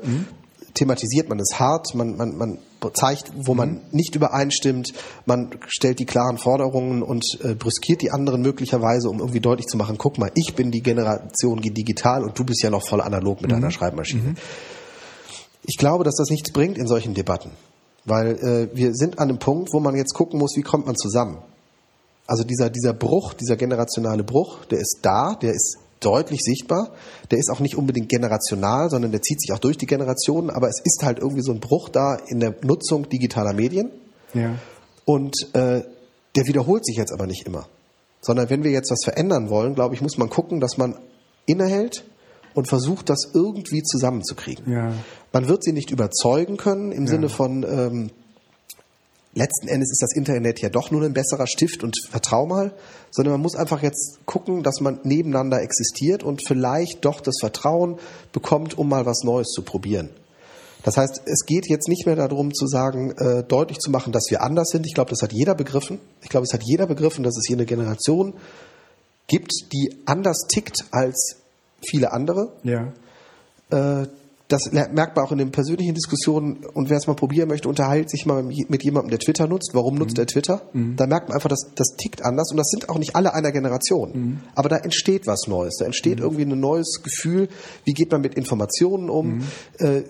thematisiert 0.76 1.30
man 1.30 1.40
es 1.40 1.60
hart, 1.60 1.96
man, 1.96 2.16
man, 2.16 2.38
man 2.38 2.60
zeigt, 2.94 3.32
wo 3.36 3.54
man 3.54 3.82
nicht 3.92 4.16
übereinstimmt, 4.16 4.94
man 5.26 5.52
stellt 5.68 6.00
die 6.00 6.06
klaren 6.06 6.38
Forderungen 6.38 7.02
und 7.02 7.40
äh, 7.44 7.56
brüskiert 7.56 8.02
die 8.02 8.12
anderen 8.12 8.42
möglicherweise, 8.42 9.10
um 9.10 9.20
irgendwie 9.20 9.40
deutlich 9.40 9.68
zu 9.68 9.78
machen, 9.78 9.98
guck 9.98 10.18
mal, 10.18 10.32
ich 10.36 10.56
bin 10.56 10.72
die 10.72 10.82
Generation 10.82 11.62
digital 11.62 12.24
und 12.24 12.38
du 12.38 12.44
bist 12.44 12.62
ja 12.64 12.70
noch 12.70 12.88
voll 12.88 13.02
analog 13.02 13.42
mit 13.42 13.52
deiner 13.52 13.72
Schreibmaschine. 13.72 14.36
Ich 15.64 15.78
glaube, 15.78 16.04
dass 16.04 16.16
das 16.16 16.30
nichts 16.30 16.52
bringt 16.52 16.78
in 16.78 16.88
solchen 16.88 17.14
Debatten, 17.14 17.52
weil 18.06 18.38
äh, 18.38 18.76
wir 18.76 18.94
sind 18.94 19.20
an 19.20 19.30
einem 19.30 19.40
Punkt, 19.40 19.74
wo 19.74 19.80
man 19.80 19.96
jetzt 19.96 20.14
gucken 20.14 20.40
muss, 20.40 20.56
wie 20.56 20.62
kommt 20.62 20.86
man 20.86 20.96
zusammen. 20.96 21.40
Also 22.26 22.44
dieser, 22.44 22.70
dieser 22.70 22.94
Bruch, 22.94 23.34
dieser 23.34 23.56
generationale 23.56 24.24
Bruch, 24.24 24.66
der 24.66 24.80
ist 24.80 25.00
da, 25.02 25.36
der 25.36 25.54
ist 25.54 25.78
deutlich 26.00 26.42
sichtbar. 26.42 26.92
Der 27.32 27.38
ist 27.38 27.50
auch 27.50 27.60
nicht 27.60 27.76
unbedingt 27.76 28.10
generational, 28.10 28.90
sondern 28.90 29.12
der 29.12 29.22
zieht 29.22 29.42
sich 29.42 29.52
auch 29.54 29.60
durch 29.60 29.78
die 29.78 29.86
Generationen, 29.86 30.50
aber 30.50 30.68
es 30.68 30.82
ist 30.84 31.04
halt 31.04 31.20
irgendwie 31.20 31.42
so 31.42 31.52
ein 31.52 31.60
Bruch 31.60 31.90
da 31.90 32.16
in 32.28 32.40
der 32.40 32.56
Nutzung 32.64 33.10
digitaler 33.10 33.54
Medien. 33.54 33.92
Ja. 34.34 34.56
Und 35.06 35.36
äh, 35.54 35.84
der 36.36 36.48
wiederholt 36.48 36.86
sich 36.86 36.98
jetzt 36.98 37.12
aber 37.12 37.26
nicht 37.26 37.48
immer. 37.48 37.68
Sondern 38.22 38.50
wenn 38.50 38.64
wir 38.64 38.72
jetzt 38.72 38.92
was 38.92 39.04
verändern 39.04 39.50
wollen, 39.50 39.76
glaube 39.76 39.96
ich, 39.96 40.02
muss 40.02 40.18
man 40.18 40.30
gucken, 40.30 40.60
dass 40.60 40.78
man 40.78 40.96
innehält 41.46 42.04
und 42.54 42.68
versucht, 42.68 43.10
das 43.10 43.32
irgendwie 43.34 43.84
zusammenzukriegen. 43.84 44.72
Ja. 44.72 44.92
Man 45.32 45.48
wird 45.48 45.64
sie 45.64 45.74
nicht 45.74 45.92
überzeugen 45.92 46.58
können 46.58 46.92
im 46.92 47.08
Sinne 47.08 47.30
von, 47.30 47.64
ähm, 47.64 48.12
letzten 49.38 49.68
Endes 49.68 49.92
ist 49.92 50.02
das 50.02 50.14
Internet 50.14 50.60
ja 50.62 50.70
doch 50.70 50.92
nur 50.92 51.04
ein 51.04 51.14
besserer 51.14 51.48
Stift 51.48 51.84
und 51.84 51.98
vertrau 52.10 52.46
mal, 52.46 52.74
sondern 53.12 53.34
man 53.34 53.42
muss 53.42 53.56
einfach 53.56 53.82
jetzt 53.82 54.20
gucken, 54.26 54.64
dass 54.64 54.82
man 54.82 55.00
nebeneinander 55.04 55.62
existiert 55.62 56.24
und 56.24 56.46
vielleicht 56.46 57.06
doch 57.06 57.22
das 57.22 57.38
Vertrauen 57.40 58.00
bekommt, 58.32 58.78
um 58.78 58.90
mal 58.90 59.06
was 59.06 59.24
Neues 59.24 59.50
zu 59.50 59.62
probieren. 59.62 60.10
Das 60.84 60.98
heißt, 60.98 61.22
es 61.26 61.46
geht 61.46 61.70
jetzt 61.70 61.88
nicht 61.88 62.06
mehr 62.06 62.16
darum 62.16 62.54
zu 62.54 62.68
sagen, 62.68 63.12
äh, 63.12 63.44
deutlich 63.44 63.80
zu 63.80 63.92
machen, 63.92 64.14
dass 64.14 64.28
wir 64.30 64.42
anders 64.42 64.70
sind. 64.70 64.86
Ich 64.86 64.94
glaube, 64.94 65.10
das 65.10 65.22
hat 65.22 65.34
jeder 65.34 65.54
begriffen. 65.54 66.00
Ich 66.22 66.30
glaube, 66.30 66.46
es 66.46 66.54
hat 66.54 66.64
jeder 66.64 66.88
begriffen, 66.88 67.24
dass 67.24 67.38
es 67.38 67.46
hier 67.46 67.58
eine 67.58 67.66
Generation 67.66 68.34
gibt, 69.28 69.52
die 69.74 69.98
anders 70.06 70.48
tickt 70.48 70.86
als 70.92 71.38
viele 71.86 72.12
andere. 72.14 72.54
Ja. 72.64 72.94
Äh, 73.70 74.08
das 74.48 74.72
merkt 74.72 75.16
man 75.16 75.26
auch 75.26 75.32
in 75.34 75.40
den 75.40 75.52
persönlichen 75.52 75.94
Diskussionen. 75.94 76.66
Und 76.74 76.90
wer 76.90 76.98
es 76.98 77.08
mal 77.08 77.16
probieren 77.16 77.50
möchte, 77.50 77.68
unterhält 77.68 78.10
sich 78.10 78.26
mal 78.26 78.44
mit 78.44 78.84
jemandem, 78.84 79.10
der 79.10 79.20
Twitter 79.20 79.46
nutzt. 79.46 79.72
Warum 79.74 79.96
nutzt 79.96 80.18
er 80.18 80.26
Twitter? 80.26 80.62
Da 80.96 81.06
merkt 81.06 81.28
man 81.28 81.36
einfach, 81.36 81.50
dass 81.50 81.72
das 81.76 81.96
tickt 81.98 82.24
anders. 82.24 82.52
Und 82.52 82.58
das 82.58 82.70
sind 82.70 82.88
auch 82.88 82.98
nicht 82.98 83.16
alle 83.16 83.34
einer 83.34 83.52
Generation. 83.52 84.42
Aber 84.56 84.70
da 84.70 84.78
entsteht 84.78 85.28
was 85.28 85.48
Neues. 85.48 85.78
Da 85.78 85.86
entsteht 85.86 86.20
irgendwie 86.20 86.44
ein 86.44 86.60
neues 86.60 87.02
Gefühl. 87.04 87.50
Wie 87.84 87.94
geht 87.94 88.12
man 88.12 88.22
mit 88.22 88.36
Informationen 88.36 89.10
um? 89.10 89.42
Äh, 89.80 90.04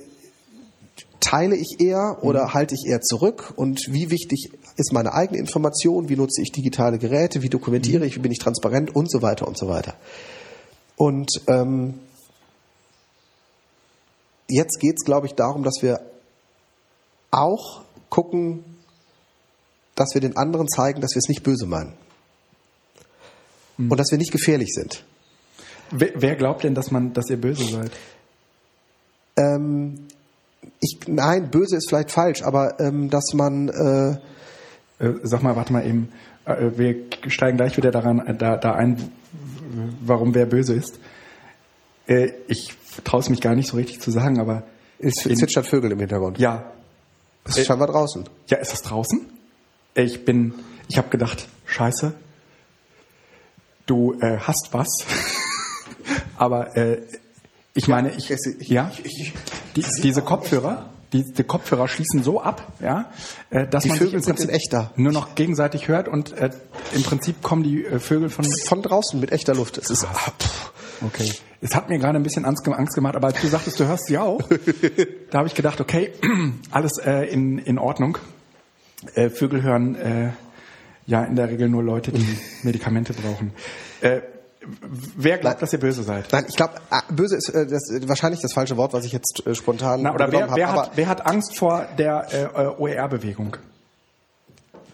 teile 1.19 1.55
ich 1.55 1.77
eher 1.79 2.19
oder 2.21 2.53
halte 2.53 2.75
ich 2.75 2.85
eher 2.87 3.01
zurück? 3.01 3.53
Und 3.55 3.87
wie 3.89 4.11
wichtig 4.11 4.51
ist 4.75 4.93
meine 4.93 5.13
eigene 5.13 5.39
Information? 5.39 6.09
Wie 6.09 6.15
nutze 6.15 6.43
ich 6.43 6.51
digitale 6.51 6.99
Geräte? 6.99 7.41
Wie 7.41 7.49
dokumentiere 7.49 8.05
ich? 8.05 8.15
Wie 8.15 8.19
bin 8.19 8.31
ich 8.31 8.39
transparent? 8.39 8.95
Und 8.95 9.09
so 9.09 9.23
weiter 9.23 9.47
und 9.47 9.57
so 9.57 9.67
weiter. 9.67 9.95
Und 10.95 11.41
ähm, 11.47 11.95
jetzt 14.49 14.79
geht 14.79 14.95
es, 14.97 15.05
glaube 15.05 15.27
ich, 15.27 15.33
darum, 15.33 15.63
dass 15.63 15.81
wir 15.81 15.99
auch 17.31 17.83
gucken, 18.09 18.63
dass 19.95 20.13
wir 20.13 20.21
den 20.21 20.37
anderen 20.37 20.67
zeigen, 20.67 21.01
dass 21.01 21.15
wir 21.15 21.19
es 21.19 21.29
nicht 21.29 21.43
böse 21.43 21.65
meinen. 21.65 21.93
Und 23.77 23.97
dass 23.97 24.09
wir 24.11 24.17
nicht 24.17 24.31
gefährlich 24.31 24.73
sind. 24.73 25.03
Wer, 25.91 26.11
wer 26.15 26.35
glaubt 26.35 26.63
denn, 26.63 26.73
dass 26.73 26.89
man, 26.89 27.13
dass 27.13 27.29
ihr 27.29 27.39
böse 27.39 27.63
seid? 27.63 27.91
Ähm, 29.35 30.07
ich, 30.79 30.97
nein, 31.07 31.51
böse 31.51 31.77
ist 31.77 31.87
vielleicht 31.89 32.11
falsch, 32.11 32.41
aber 32.41 32.79
ähm, 32.79 33.09
dass 33.09 33.33
man 33.33 33.69
äh, 33.69 34.17
Äh, 34.99 35.13
sag 35.23 35.43
mal, 35.43 35.55
warte 35.55 35.73
mal 35.73 35.85
eben. 35.85 36.09
Äh, 36.45 36.71
wir 36.75 36.95
steigen 37.27 37.57
gleich 37.57 37.77
wieder 37.77 37.91
daran, 37.91 38.19
äh, 38.19 38.35
da, 38.35 38.57
da 38.57 38.73
ein, 38.73 39.11
warum 40.01 40.33
wer 40.33 40.45
böse 40.47 40.73
ist. 40.73 40.99
Äh, 42.07 42.31
ich 42.47 42.73
traue 43.03 43.19
es 43.21 43.29
mich 43.29 43.41
gar 43.41 43.55
nicht 43.55 43.69
so 43.69 43.77
richtig 43.77 44.01
zu 44.01 44.11
sagen, 44.11 44.39
aber 44.39 44.63
es 44.99 45.15
zwitschert 45.15 45.67
Vögel 45.67 45.91
im 45.91 45.99
Hintergrund. 45.99 46.39
ja, 46.39 46.71
Das 47.43 47.57
ist 47.57 47.67
scheinbar 47.67 47.87
draußen. 47.87 48.23
ja, 48.47 48.57
ist 48.57 48.71
das 48.73 48.81
draußen? 48.81 49.25
Ich 49.95 50.25
bin, 50.25 50.53
ich 50.87 50.97
habe 50.97 51.09
gedacht, 51.09 51.47
Scheiße, 51.65 52.13
du 53.85 54.13
äh, 54.21 54.37
hast 54.39 54.69
was, 54.71 54.87
aber 56.37 56.75
äh, 56.77 57.01
ich 57.73 57.87
meine, 57.87 58.11
ich, 58.15 58.31
ich- 58.31 58.67
ja, 58.69 58.91
die, 59.75 59.85
diese 60.03 60.21
Kopfhörer, 60.21 60.89
die, 61.13 61.23
die 61.31 61.43
Kopfhörer 61.43 61.87
schließen 61.87 62.23
so 62.23 62.41
ab, 62.41 62.73
ja, 62.81 63.11
äh, 63.49 63.67
dass 63.67 63.83
Die 63.83 63.89
man 63.89 63.97
Vögel 63.97 64.07
sich 64.09 64.13
im 64.15 64.21
sind 64.23 64.35
Prinzip 64.35 64.49
in 64.49 64.55
echt 64.55 64.73
da. 64.73 64.91
nur 64.95 65.11
noch 65.13 65.35
gegenseitig 65.35 65.87
hört 65.87 66.07
und 66.07 66.33
äh, 66.33 66.49
im 66.93 67.03
Prinzip 67.03 67.41
kommen 67.41 67.63
die 67.63 67.85
äh, 67.85 67.99
Vögel 67.99 68.29
von 68.29 68.45
Von 68.45 68.81
draußen 68.81 69.19
mit 69.19 69.31
echter 69.31 69.53
Luft. 69.55 69.77
Es 69.77 69.89
ist 69.89 70.05
ah, 70.05 70.13
pff. 70.39 70.71
Okay. 71.05 71.31
Es 71.59 71.75
hat 71.75 71.89
mir 71.89 71.97
gerade 71.97 72.17
ein 72.17 72.23
bisschen 72.23 72.45
Angst, 72.45 72.63
gemacht, 72.63 73.15
aber 73.15 73.27
als 73.27 73.41
du 73.41 73.47
sagtest, 73.47 73.79
du 73.79 73.87
hörst 73.87 74.05
sie 74.07 74.17
auch, 74.17 74.41
da 75.31 75.39
habe 75.39 75.47
ich 75.47 75.55
gedacht, 75.55 75.81
okay, 75.81 76.11
alles 76.71 76.99
äh, 76.99 77.25
in, 77.31 77.57
in 77.57 77.79
Ordnung. 77.79 78.17
Äh, 79.15 79.29
Vögel 79.29 79.63
hören 79.63 79.95
äh, 79.95 80.31
ja 81.07 81.23
in 81.23 81.35
der 81.35 81.49
Regel 81.49 81.69
nur 81.69 81.83
Leute, 81.83 82.11
die 82.11 82.25
Medikamente 82.63 83.13
brauchen. 83.13 83.53
Äh, 84.01 84.21
wer 85.15 85.37
glaubt, 85.37 85.61
dass 85.61 85.73
ihr 85.73 85.79
böse 85.79 86.03
seid? 86.03 86.27
Nein, 86.31 86.45
ich 86.47 86.55
glaube, 86.55 86.73
böse 87.09 87.35
ist 87.35 87.49
äh, 87.49 87.65
das, 87.65 87.89
wahrscheinlich 88.07 88.41
das 88.41 88.53
falsche 88.53 88.77
Wort, 88.77 88.93
was 88.93 89.05
ich 89.05 89.13
jetzt 89.13 89.45
äh, 89.45 89.55
spontan 89.55 90.01
Na, 90.03 90.13
oder 90.13 90.31
wer, 90.31 90.55
wer, 90.55 90.67
habe. 90.67 90.81
hat, 90.81 90.91
wer 90.95 91.07
hat 91.07 91.25
Angst 91.25 91.57
vor 91.57 91.87
der 91.97 92.27
äh, 92.31 92.43
äh, 92.43 92.67
OER-Bewegung? 92.77 93.57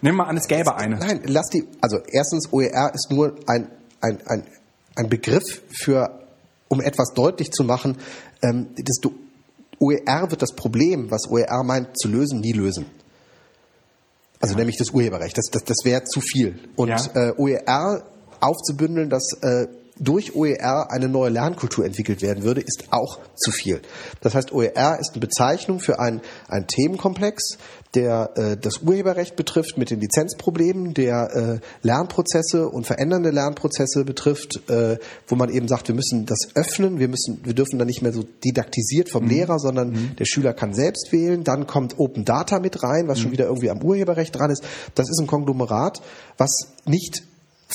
Nimm 0.00 0.16
mal 0.16 0.24
an, 0.24 0.36
es 0.36 0.48
gäbe 0.48 0.76
eine. 0.76 0.96
Nein, 0.96 1.22
lass 1.24 1.48
die. 1.48 1.66
Also 1.80 1.98
erstens, 2.06 2.52
OER 2.52 2.92
ist 2.94 3.10
nur 3.10 3.36
ein, 3.46 3.68
ein, 4.00 4.18
ein, 4.26 4.46
ein 4.96 5.08
Begriff 5.08 5.62
für, 5.72 6.23
um 6.68 6.80
etwas 6.80 7.12
deutlich 7.14 7.52
zu 7.52 7.64
machen, 7.64 7.98
ähm, 8.42 8.68
das, 8.76 9.00
OER 9.78 10.30
wird 10.30 10.42
das 10.42 10.54
Problem, 10.54 11.10
was 11.10 11.28
OER 11.28 11.62
meint, 11.64 11.98
zu 11.98 12.08
lösen, 12.08 12.40
nie 12.40 12.52
lösen. 12.52 12.86
Also 14.40 14.56
nämlich 14.56 14.76
das 14.76 14.90
Urheberrecht. 14.90 15.36
Das, 15.38 15.46
das, 15.50 15.64
das 15.64 15.78
wäre 15.84 16.04
zu 16.04 16.20
viel. 16.20 16.58
Und 16.76 16.88
Ja. 16.88 16.98
äh, 17.14 17.32
OER 17.36 18.04
aufzubündeln, 18.40 19.08
dass 19.08 19.32
äh, 19.42 19.66
durch 19.98 20.34
OER 20.34 20.90
eine 20.90 21.08
neue 21.08 21.30
Lernkultur 21.30 21.84
entwickelt 21.84 22.20
werden 22.22 22.42
würde, 22.42 22.60
ist 22.60 22.84
auch 22.90 23.20
zu 23.36 23.50
viel. 23.50 23.80
Das 24.20 24.34
heißt, 24.34 24.52
OER 24.52 24.98
ist 25.00 25.12
eine 25.12 25.20
Bezeichnung 25.20 25.78
für 25.78 26.00
einen, 26.00 26.20
einen 26.48 26.66
Themenkomplex, 26.66 27.58
der 27.94 28.30
äh, 28.34 28.56
das 28.56 28.78
Urheberrecht 28.78 29.36
betrifft 29.36 29.78
mit 29.78 29.90
den 29.90 30.00
Lizenzproblemen, 30.00 30.94
der 30.94 31.60
äh, 31.62 31.86
Lernprozesse 31.86 32.68
und 32.68 32.86
verändernde 32.86 33.30
Lernprozesse 33.30 34.04
betrifft, 34.04 34.68
äh, 34.68 34.98
wo 35.28 35.36
man 35.36 35.48
eben 35.48 35.68
sagt, 35.68 35.86
wir 35.86 35.94
müssen 35.94 36.26
das 36.26 36.48
öffnen, 36.56 36.98
wir 36.98 37.08
müssen, 37.08 37.40
wir 37.44 37.54
dürfen 37.54 37.78
dann 37.78 37.86
nicht 37.86 38.02
mehr 38.02 38.12
so 38.12 38.24
didaktisiert 38.44 39.10
vom 39.10 39.28
Lehrer, 39.28 39.60
sondern 39.60 40.16
der 40.18 40.24
Schüler 40.24 40.54
kann 40.54 40.74
selbst 40.74 41.12
wählen. 41.12 41.44
Dann 41.44 41.66
kommt 41.66 41.98
Open 41.98 42.24
Data 42.24 42.58
mit 42.58 42.82
rein, 42.82 43.06
was 43.06 43.20
schon 43.20 43.30
wieder 43.30 43.46
irgendwie 43.46 43.70
am 43.70 43.82
Urheberrecht 43.82 44.34
dran 44.34 44.50
ist. 44.50 44.64
Das 44.94 45.08
ist 45.08 45.20
ein 45.20 45.28
Konglomerat, 45.28 46.02
was 46.36 46.72
nicht 46.84 47.22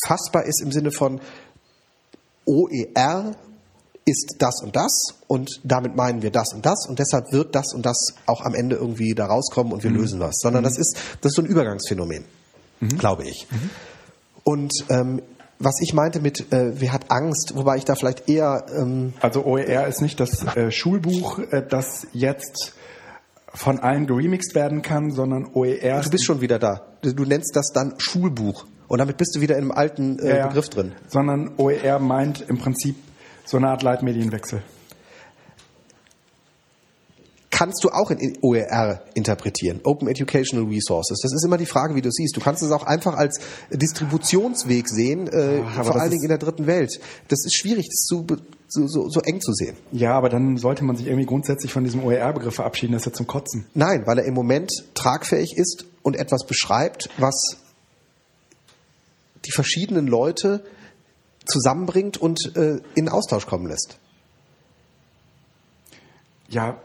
fassbar 0.06 0.46
ist 0.46 0.62
im 0.62 0.72
Sinne 0.72 0.92
von 0.92 1.20
OER 2.50 3.36
ist 4.06 4.38
das 4.40 4.62
und 4.64 4.76
das 4.76 5.16
und 5.28 5.62
damit 5.64 5.96
meinen 5.96 6.24
wir 6.24 6.32
das 6.32 6.54
und 6.54 6.66
das 6.66 6.88
und 6.88 6.98
deshalb 6.98 7.32
wird 7.32 7.54
das 7.54 7.74
und 7.74 7.86
das 7.86 8.16
auch 8.26 8.42
am 8.42 8.56
Ende 8.56 8.76
irgendwie 8.76 9.14
da 9.14 9.28
rauskommen 9.28 9.72
und 9.72 9.84
wir 9.84 9.92
lösen 9.92 10.20
was, 10.20 10.40
sondern 10.40 10.64
das 10.64 10.78
ist 10.78 10.98
das 11.22 11.32
ist 11.32 11.36
so 11.36 11.44
ein 11.44 11.46
Übergangsphänomen, 11.46 12.26
glaube 12.98 13.26
ich. 13.26 13.48
Und 14.44 14.74
ähm, 14.90 15.22
was 15.60 15.80
ich 15.82 15.94
meinte 15.94 16.22
mit 16.22 16.52
äh, 16.52 16.80
wer 16.80 16.92
hat 16.92 17.12
Angst, 17.12 17.56
wobei 17.56 17.78
ich 17.78 17.86
da 17.86 17.94
vielleicht 17.94 18.28
eher 18.28 18.66
ähm, 18.76 19.14
Also 19.22 19.46
OER 19.46 19.88
ist 19.88 20.02
nicht 20.02 20.20
das 20.20 20.44
äh, 20.56 20.72
Schulbuch, 20.72 21.38
äh, 21.52 21.64
das 21.68 22.08
jetzt 22.14 22.74
von 23.54 23.80
allen 23.80 24.08
geremixed 24.08 24.56
werden 24.56 24.82
kann, 24.82 25.12
sondern 25.12 25.50
OER 25.54 26.02
du 26.02 26.10
bist 26.10 26.26
schon 26.26 26.42
wieder 26.42 26.58
da. 26.58 26.82
Du 27.04 27.26
nennst 27.26 27.56
das 27.56 27.72
dann 27.74 27.94
Schulbuch 28.00 28.66
und 28.90 29.00
damit 29.00 29.16
bist 29.16 29.36
du 29.36 29.42
wieder 29.42 29.56
einem 29.56 29.72
alten 29.72 30.20
äh, 30.20 30.40
Ja. 30.40 30.48
Begriff 30.48 30.68
drin. 30.70 30.92
Sondern 31.08 31.52
OER 31.58 32.00
meint 32.00 32.44
im 32.50 32.58
Prinzip 32.58 32.96
so 33.46 33.56
eine 33.58 33.70
Art 33.70 33.84
Leitmedienwechsel. 33.84 34.62
kannst 37.60 37.84
du 37.84 37.90
auch 37.90 38.10
in 38.10 38.38
OER 38.42 39.02
interpretieren, 39.16 39.82
Open 39.84 40.08
Educational 40.08 40.66
Resources. 40.70 41.20
Das 41.22 41.34
ist 41.34 41.44
immer 41.44 41.58
die 41.58 41.66
Frage, 41.66 41.94
wie 41.94 42.02
du 42.02 42.10
siehst. 42.10 42.38
Du 42.38 42.40
kannst 42.40 42.64
es 42.64 42.72
auch 42.72 42.86
einfach 42.86 43.16
als 43.18 43.42
Distributionsweg 43.70 44.88
sehen, 44.88 45.28
äh, 45.28 45.62
vor 45.84 46.00
allen 46.00 46.12
Dingen 46.12 46.24
in 46.24 46.30
der 46.30 46.38
dritten 46.38 46.68
Welt. 46.68 47.02
Das 47.28 47.44
ist 47.46 47.54
schwierig, 47.56 47.90
das 47.90 48.06
zu, 48.06 48.26
so, 48.70 48.88
so, 48.88 49.10
so 49.10 49.20
eng 49.20 49.42
zu 49.42 49.52
sehen. 49.52 49.76
Ja, 49.92 50.14
aber 50.14 50.30
dann 50.30 50.56
sollte 50.56 50.86
man 50.86 50.96
sich 50.96 51.08
irgendwie 51.08 51.26
grundsätzlich 51.26 51.74
von 51.74 51.84
diesem 51.84 52.02
OER-Begriff 52.02 52.56
verabschieden. 52.56 52.94
Das 52.94 53.02
ist 53.02 53.08
ja 53.08 53.12
zum 53.12 53.28
Kotzen. 53.28 53.66
Nein, 53.74 54.04
weil 54.06 54.20
er 54.20 54.24
im 54.24 54.36
Moment 54.36 54.72
tragfähig 54.94 55.58
ist 55.58 55.84
und 56.02 56.16
etwas 56.16 56.46
beschreibt, 56.46 57.10
was 57.18 57.58
die 59.50 59.54
verschiedenen 59.54 60.08
Leute 60.08 60.64
zusammenbringt 61.46 62.18
und 62.18 62.56
äh, 62.56 62.80
in 62.94 63.10
Austausch 63.10 63.48
kommen 63.48 63.68
lässt. 63.68 63.98
Ja, 66.50 66.78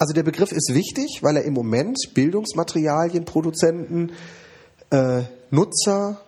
Also 0.00 0.14
der 0.14 0.24
Begriff 0.24 0.52
ist 0.52 0.74
wichtig, 0.74 1.20
weil 1.22 1.36
er 1.36 1.44
im 1.44 1.54
Moment 1.54 1.96
Bildungsmaterialien, 2.14 3.24
Produzenten, 3.24 4.12
äh, 4.90 5.22
Nutzer 5.50 6.20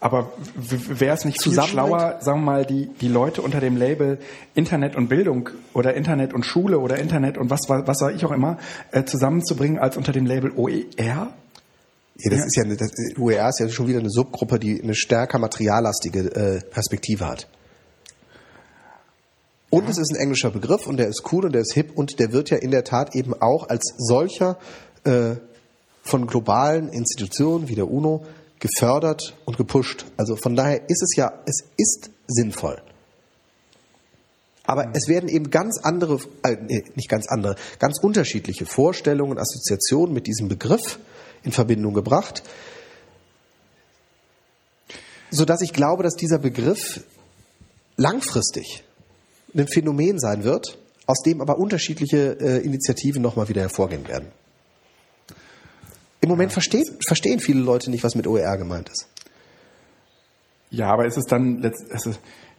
aber 0.00 0.32
wäre 0.56 1.14
es 1.14 1.24
nicht 1.24 1.40
viel 1.40 1.52
schlauer, 1.52 2.16
sagen 2.20 2.40
wir 2.40 2.44
mal, 2.44 2.66
die, 2.66 2.88
die 3.00 3.06
Leute 3.06 3.42
unter 3.42 3.60
dem 3.60 3.76
Label 3.76 4.18
Internet 4.54 4.96
und 4.96 5.08
Bildung 5.08 5.50
oder 5.72 5.94
Internet 5.94 6.34
und 6.34 6.44
Schule 6.44 6.80
oder 6.80 6.98
Internet 6.98 7.38
und 7.38 7.48
was, 7.50 7.60
was 7.68 7.98
sag 7.98 8.14
ich 8.14 8.24
auch 8.24 8.32
immer, 8.32 8.58
äh, 8.90 9.04
zusammenzubringen 9.04 9.78
als 9.78 9.96
unter 9.96 10.10
dem 10.10 10.26
Label 10.26 10.50
OER? 10.56 11.32
Ja, 12.18 12.30
das 12.30 12.40
Ja. 12.40 12.46
ist 12.46 12.56
ja 12.56 12.62
eine, 12.64 12.76
das, 12.76 12.90
UER 13.16 13.48
ist 13.48 13.60
ja 13.60 13.68
schon 13.68 13.88
wieder 13.88 13.98
eine 14.00 14.10
Subgruppe, 14.10 14.58
die 14.58 14.82
eine 14.82 14.94
stärker 14.94 15.38
materiallastige 15.38 16.20
äh, 16.34 16.60
Perspektive 16.70 17.26
hat. 17.26 17.48
Und 19.70 19.88
es 19.88 19.96
ist 19.96 20.12
ein 20.12 20.16
englischer 20.16 20.50
Begriff 20.50 20.86
und 20.86 20.98
der 20.98 21.08
ist 21.08 21.32
cool 21.32 21.46
und 21.46 21.52
der 21.52 21.62
ist 21.62 21.72
hip 21.72 21.92
und 21.96 22.18
der 22.18 22.32
wird 22.32 22.50
ja 22.50 22.58
in 22.58 22.70
der 22.70 22.84
Tat 22.84 23.14
eben 23.16 23.32
auch 23.40 23.70
als 23.70 23.94
solcher 23.96 24.58
äh, 25.04 25.36
von 26.02 26.26
globalen 26.26 26.90
Institutionen 26.90 27.68
wie 27.68 27.74
der 27.74 27.90
UNO 27.90 28.26
gefördert 28.60 29.34
und 29.46 29.56
gepusht. 29.56 30.04
Also 30.18 30.36
von 30.36 30.56
daher 30.56 30.90
ist 30.90 31.02
es 31.02 31.16
ja, 31.16 31.32
es 31.46 31.64
ist 31.78 32.10
sinnvoll. 32.28 32.82
Aber 34.64 34.92
es 34.94 35.08
werden 35.08 35.28
eben 35.28 35.50
ganz 35.50 35.80
andere, 35.82 36.18
äh, 36.42 36.56
nicht 36.94 37.08
ganz 37.08 37.26
andere, 37.28 37.56
ganz 37.78 37.98
unterschiedliche 38.00 38.66
Vorstellungen, 38.66 39.38
Assoziationen 39.38 40.14
mit 40.14 40.26
diesem 40.26 40.48
Begriff 40.48 40.98
in 41.44 41.52
Verbindung 41.52 41.94
gebracht, 41.94 42.42
so 45.30 45.44
dass 45.44 45.62
ich 45.62 45.72
glaube, 45.72 46.02
dass 46.02 46.14
dieser 46.14 46.38
Begriff 46.38 47.04
langfristig 47.96 48.84
ein 49.54 49.66
Phänomen 49.66 50.18
sein 50.18 50.44
wird, 50.44 50.78
aus 51.06 51.22
dem 51.22 51.40
aber 51.40 51.58
unterschiedliche 51.58 52.38
äh, 52.40 52.64
Initiativen 52.64 53.22
nochmal 53.22 53.48
wieder 53.48 53.62
hervorgehen 53.62 54.06
werden. 54.08 54.28
Im 56.20 56.28
Moment 56.28 56.52
verstehen, 56.52 56.86
verstehen 57.04 57.40
viele 57.40 57.60
Leute 57.60 57.90
nicht, 57.90 58.04
was 58.04 58.14
mit 58.14 58.26
OER 58.26 58.56
gemeint 58.56 58.88
ist. 58.88 59.08
Ja, 60.70 60.90
aber 60.90 61.04
ist 61.06 61.18
es 61.18 61.26
dann 61.26 61.62
ist, 61.62 62.08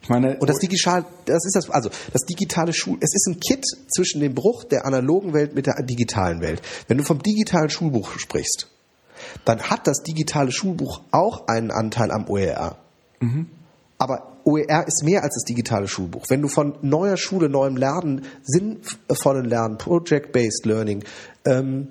ich 0.01 0.09
meine, 0.09 0.37
Und 0.37 0.49
das 0.49 0.59
digital, 0.59 1.05
das 1.25 1.45
ist 1.45 1.55
das, 1.55 1.69
also 1.69 1.89
das 2.11 2.23
digitale 2.23 2.73
Schul, 2.73 2.97
es 2.99 3.15
ist 3.15 3.25
ein 3.27 3.39
Kit 3.39 3.65
zwischen 3.87 4.19
dem 4.19 4.35
Bruch 4.35 4.65
der 4.65 4.85
analogen 4.85 5.33
Welt 5.33 5.55
mit 5.55 5.65
der 5.65 5.81
digitalen 5.81 6.41
Welt. 6.41 6.61
Wenn 6.89 6.97
du 6.97 7.05
vom 7.05 7.23
digitalen 7.23 7.69
Schulbuch 7.69 8.19
sprichst, 8.19 8.69
dann 9.45 9.61
hat 9.61 9.87
das 9.87 10.03
digitale 10.03 10.51
Schulbuch 10.51 11.01
auch 11.11 11.47
einen 11.47 11.71
Anteil 11.71 12.11
am 12.11 12.29
OER. 12.29 12.77
Aber 13.97 14.33
OER 14.45 14.85
ist 14.87 15.03
mehr 15.03 15.23
als 15.23 15.35
das 15.35 15.43
digitale 15.43 15.87
Schulbuch. 15.87 16.25
Wenn 16.29 16.41
du 16.41 16.47
von 16.47 16.75
neuer 16.81 17.17
Schule, 17.17 17.49
neuem 17.49 17.77
Lernen, 17.77 18.25
sinnvollen 18.43 19.45
Lernen, 19.45 19.77
Project-Based 19.77 20.65
Learning, 20.65 21.03
ähm, 21.45 21.87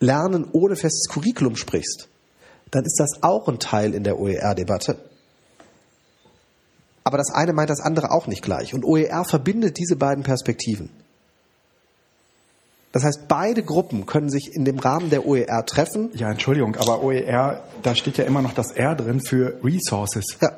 Lernen 0.00 0.48
ohne 0.52 0.76
festes 0.76 1.08
Curriculum 1.08 1.56
sprichst, 1.56 2.08
dann 2.70 2.84
ist 2.84 2.98
das 2.98 3.22
auch 3.22 3.48
ein 3.48 3.58
Teil 3.58 3.94
in 3.94 4.02
der 4.02 4.18
OER-Debatte. 4.18 4.98
Aber 7.04 7.18
das 7.18 7.30
eine 7.32 7.52
meint 7.52 7.70
das 7.70 7.80
andere 7.80 8.10
auch 8.10 8.26
nicht 8.26 8.42
gleich. 8.42 8.74
Und 8.74 8.84
OER 8.84 9.24
verbindet 9.24 9.78
diese 9.78 9.94
beiden 9.94 10.24
Perspektiven. 10.24 10.90
Das 12.96 13.04
heißt, 13.04 13.28
beide 13.28 13.62
Gruppen 13.62 14.06
können 14.06 14.30
sich 14.30 14.54
in 14.54 14.64
dem 14.64 14.78
Rahmen 14.78 15.10
der 15.10 15.26
OER 15.26 15.66
treffen. 15.66 16.08
Ja, 16.14 16.30
Entschuldigung, 16.30 16.76
aber 16.76 17.02
OER, 17.02 17.62
da 17.82 17.94
steht 17.94 18.16
ja 18.16 18.24
immer 18.24 18.40
noch 18.40 18.54
das 18.54 18.70
R 18.72 18.94
drin 18.94 19.20
für 19.20 19.60
Resources. 19.62 20.24
Ja. 20.40 20.52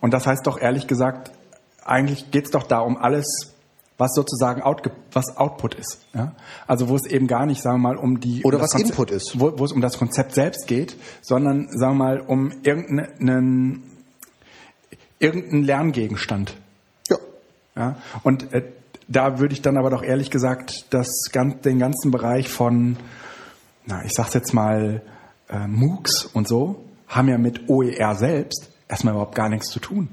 Und 0.00 0.12
das 0.12 0.26
heißt 0.26 0.44
doch 0.48 0.58
ehrlich 0.60 0.88
gesagt, 0.88 1.30
eigentlich 1.84 2.32
geht's 2.32 2.50
doch 2.50 2.64
da 2.64 2.80
um 2.80 2.96
alles, 2.96 3.54
was 3.98 4.10
sozusagen 4.16 4.62
out, 4.62 4.82
was 5.12 5.36
Output 5.36 5.76
ist. 5.76 6.00
Ja? 6.12 6.32
Also 6.66 6.88
wo 6.88 6.96
es 6.96 7.06
eben 7.06 7.28
gar 7.28 7.46
nicht, 7.46 7.62
sagen 7.62 7.76
wir 7.82 7.90
mal, 7.90 7.96
um 7.98 8.18
die 8.18 8.42
Oder 8.42 8.56
um 8.56 8.64
was 8.64 8.72
Konzept- 8.72 8.90
Input 8.90 9.10
ist. 9.12 9.38
wo, 9.38 9.56
wo 9.60 9.64
es 9.64 9.70
um 9.70 9.80
das 9.80 9.98
Konzept 9.98 10.34
selbst 10.34 10.66
geht, 10.66 10.96
sondern 11.20 11.68
sagen 11.70 11.98
wir 11.98 12.04
mal 12.04 12.20
um 12.20 12.50
irgendeinen 12.64 13.84
irgendeinen 15.20 15.62
Lerngegenstand. 15.62 16.56
Ja. 17.08 17.16
Ja? 17.76 17.96
Und 18.24 18.52
äh, 18.52 18.64
da 19.12 19.38
würde 19.38 19.54
ich 19.54 19.62
dann 19.62 19.76
aber 19.76 19.90
doch 19.90 20.02
ehrlich 20.02 20.30
gesagt 20.30 20.86
das, 20.90 21.08
den 21.64 21.78
ganzen 21.78 22.10
Bereich 22.10 22.48
von, 22.48 22.96
na, 23.86 24.04
ich 24.04 24.12
sag's 24.12 24.34
jetzt 24.34 24.52
mal, 24.52 25.02
äh, 25.48 25.66
MOOCs 25.66 26.26
und 26.26 26.48
so, 26.48 26.84
haben 27.08 27.28
ja 27.28 27.38
mit 27.38 27.68
OER 27.68 28.14
selbst 28.14 28.70
erstmal 28.88 29.14
überhaupt 29.14 29.34
gar 29.34 29.48
nichts 29.48 29.68
zu 29.68 29.80
tun. 29.80 30.08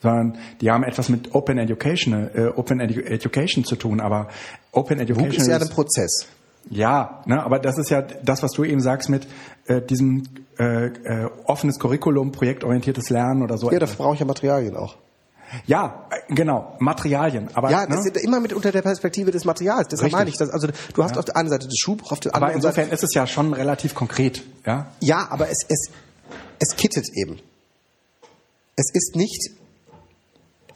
Sondern 0.00 0.36
die 0.60 0.70
haben 0.70 0.84
etwas 0.84 1.08
mit 1.08 1.34
Open 1.34 1.56
Education, 1.58 2.30
äh, 2.34 2.52
Open 2.54 2.80
Edu 2.80 3.00
Education 3.00 3.64
zu 3.64 3.76
tun, 3.76 4.00
aber 4.00 4.28
Open 4.72 5.00
Education 5.00 5.28
MOOC 5.28 5.38
ist 5.38 5.46
ja 5.46 5.58
ein 5.58 5.68
Prozess. 5.68 6.26
ja, 6.68 7.22
ne, 7.26 7.42
aber 7.42 7.58
das 7.58 7.78
ist 7.78 7.90
ja 7.90 8.02
das, 8.02 8.42
was 8.42 8.52
du 8.52 8.64
eben 8.64 8.80
sagst 8.80 9.08
mit 9.08 9.26
äh, 9.66 9.80
diesem 9.80 10.24
äh, 10.58 10.86
äh, 10.86 11.30
offenes 11.46 11.78
Curriculum, 11.78 12.32
projektorientiertes 12.32 13.08
Lernen 13.10 13.42
oder 13.42 13.56
so. 13.56 13.70
Ja, 13.70 13.78
dafür 13.78 13.96
brauche 13.96 14.14
ich 14.14 14.20
ja 14.20 14.26
Materialien 14.26 14.76
auch. 14.76 14.96
Ja, 15.66 16.06
äh, 16.10 16.34
genau, 16.34 16.76
Materialien. 16.78 17.48
Aber, 17.54 17.70
Ja, 17.70 17.82
ne? 17.82 17.94
das 17.96 18.04
sind 18.04 18.16
immer 18.18 18.40
mit 18.40 18.52
unter 18.52 18.72
der 18.72 18.82
Perspektive 18.82 19.30
des 19.30 19.44
Materials. 19.44 19.88
Deshalb 19.88 20.12
meine 20.12 20.30
ich 20.30 20.36
das. 20.36 20.50
Also 20.50 20.68
du 20.94 21.02
hast 21.04 21.16
auf 21.18 21.24
der 21.24 21.36
einen 21.36 21.48
Seite 21.48 21.66
das 21.66 21.78
Schulbuch, 21.78 22.12
auf 22.12 22.20
der 22.20 22.34
aber 22.34 22.46
anderen 22.46 22.62
Seite. 22.62 22.80
insofern 22.80 22.94
ist 22.94 23.04
es 23.04 23.14
ja 23.14 23.26
schon 23.26 23.52
relativ 23.52 23.94
konkret. 23.94 24.42
Ja, 24.66 24.86
Ja, 25.00 25.26
aber 25.30 25.48
es, 25.50 25.64
es, 25.68 25.90
es 26.58 26.76
kittet 26.76 27.06
eben. 27.14 27.38
Es 28.76 28.90
ist 28.92 29.16
nicht. 29.16 29.50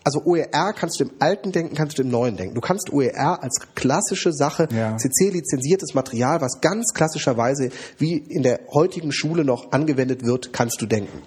Also 0.05 0.23
OER 0.25 0.73
kannst 0.73 1.01
du 1.01 1.05
im 1.05 1.11
Alten 1.19 1.53
denken, 1.53 1.75
kannst 1.75 1.99
du 1.99 2.03
im 2.03 2.09
Neuen 2.09 2.37
denken. 2.37 2.55
Du 2.55 2.63
kannst 2.63 2.91
OER 2.93 3.43
als 3.43 3.59
klassische 3.75 4.33
Sache, 4.33 4.67
Ja. 4.71 4.97
CC-lizenziertes 4.97 5.93
Material, 5.95 6.41
was 6.41 6.61
ganz 6.63 6.95
klassischerweise 6.95 7.71
wie 7.99 8.17
in 8.17 8.43
der 8.43 8.61
heutigen 8.73 9.13
Schule 9.13 9.45
noch 9.45 9.73
angewendet 9.73 10.25
wird, 10.25 10.53
kannst 10.55 10.81
du 10.81 10.87
denken. 10.87 11.21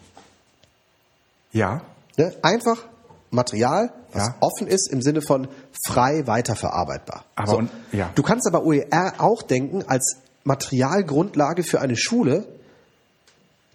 ja, 1.51 1.81
Ne? 2.17 2.33
Einfach 2.41 2.85
Material, 3.31 3.91
was 4.13 4.27
Ja. 4.27 4.35
offen 4.41 4.67
ist 4.67 4.91
im 4.91 5.01
Sinne 5.01 5.21
von 5.21 5.47
frei 5.85 6.27
weiterverarbeitbar. 6.27 7.25
Aber 7.35 7.57
und- 7.57 7.71
ja. 7.91 8.11
Du 8.15 8.23
kannst 8.23 8.45
aber 8.47 8.63
OER 8.65 9.15
auch 9.19 9.41
denken 9.41 9.83
als 9.87 10.17
Materialgrundlage 10.43 11.63
für 11.63 11.81
eine 11.81 11.95
Schule, 11.95 12.45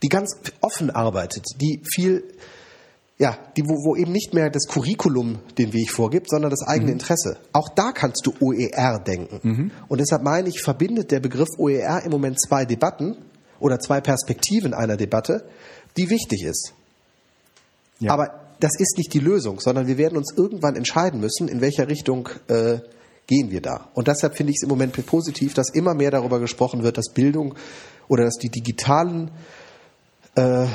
die 0.03 0.09
ganz 0.09 0.37
offen 0.61 0.91
arbeitet, 0.91 1.45
die 1.61 1.81
viel, 1.91 2.23
ja, 3.19 3.39
die, 3.57 3.63
wo, 3.63 3.73
wo 3.85 3.97
eben 3.97 4.13
nicht 4.13 4.35
mehr 4.35 4.51
das 4.51 4.67
Curriculum 4.69 5.39
den 5.57 5.73
Weg 5.73 5.91
vorgibt, 5.91 6.29
sondern 6.29 6.51
das 6.51 6.63
eigene 6.63 6.93
Interesse. 6.93 7.39
Auch 7.53 7.71
da 7.71 7.93
kannst 7.93 8.27
du 8.27 8.35
OER 8.41 8.99
denken. 8.99 9.73
Und 9.89 10.01
deshalb 10.01 10.23
meine 10.23 10.49
ich, 10.51 10.61
verbindet 10.61 11.11
der 11.11 11.21
Begriff 11.21 11.49
OER 11.57 12.03
im 12.05 12.11
Moment 12.11 12.39
zwei 12.41 12.67
Debatten 12.67 13.17
oder 13.59 13.79
zwei 13.81 14.03
Perspektiven 14.03 14.75
einer 14.75 14.99
Debatte, 14.99 15.49
die 15.97 16.11
wichtig 16.11 16.43
ist. 16.43 16.75
ja. 18.01 18.13
Aber 18.13 18.43
das 18.61 18.79
ist 18.79 18.97
nicht 18.97 19.13
die 19.13 19.21
Lösung, 19.21 19.61
sondern 19.61 19.87
wir 19.87 19.99
werden 19.99 20.17
uns 20.17 20.33
irgendwann 20.37 20.77
entscheiden 20.77 21.21
müssen, 21.21 21.49
in 21.49 21.61
welcher 21.61 21.89
Richtung 21.89 22.29
äh, 22.49 22.79
gehen 23.27 23.51
wir 23.51 23.61
da. 23.61 23.89
Und 23.95 24.09
deshalb 24.09 24.37
finde 24.37 24.53
ich 24.53 24.59
es 24.59 24.63
im 24.63 24.69
Moment 24.69 24.93
positiv, 25.07 25.55
dass 25.55 25.71
immer 25.71 25.95
mehr 25.95 26.11
darüber 26.11 26.41
gesprochen 26.41 26.83
wird, 26.83 26.97
dass 26.97 27.13
Bildung 27.13 27.55
oder 28.09 28.25
dass 28.25 28.37
die 28.37 28.51
digitalen 28.51 29.31
äh, 30.37 30.67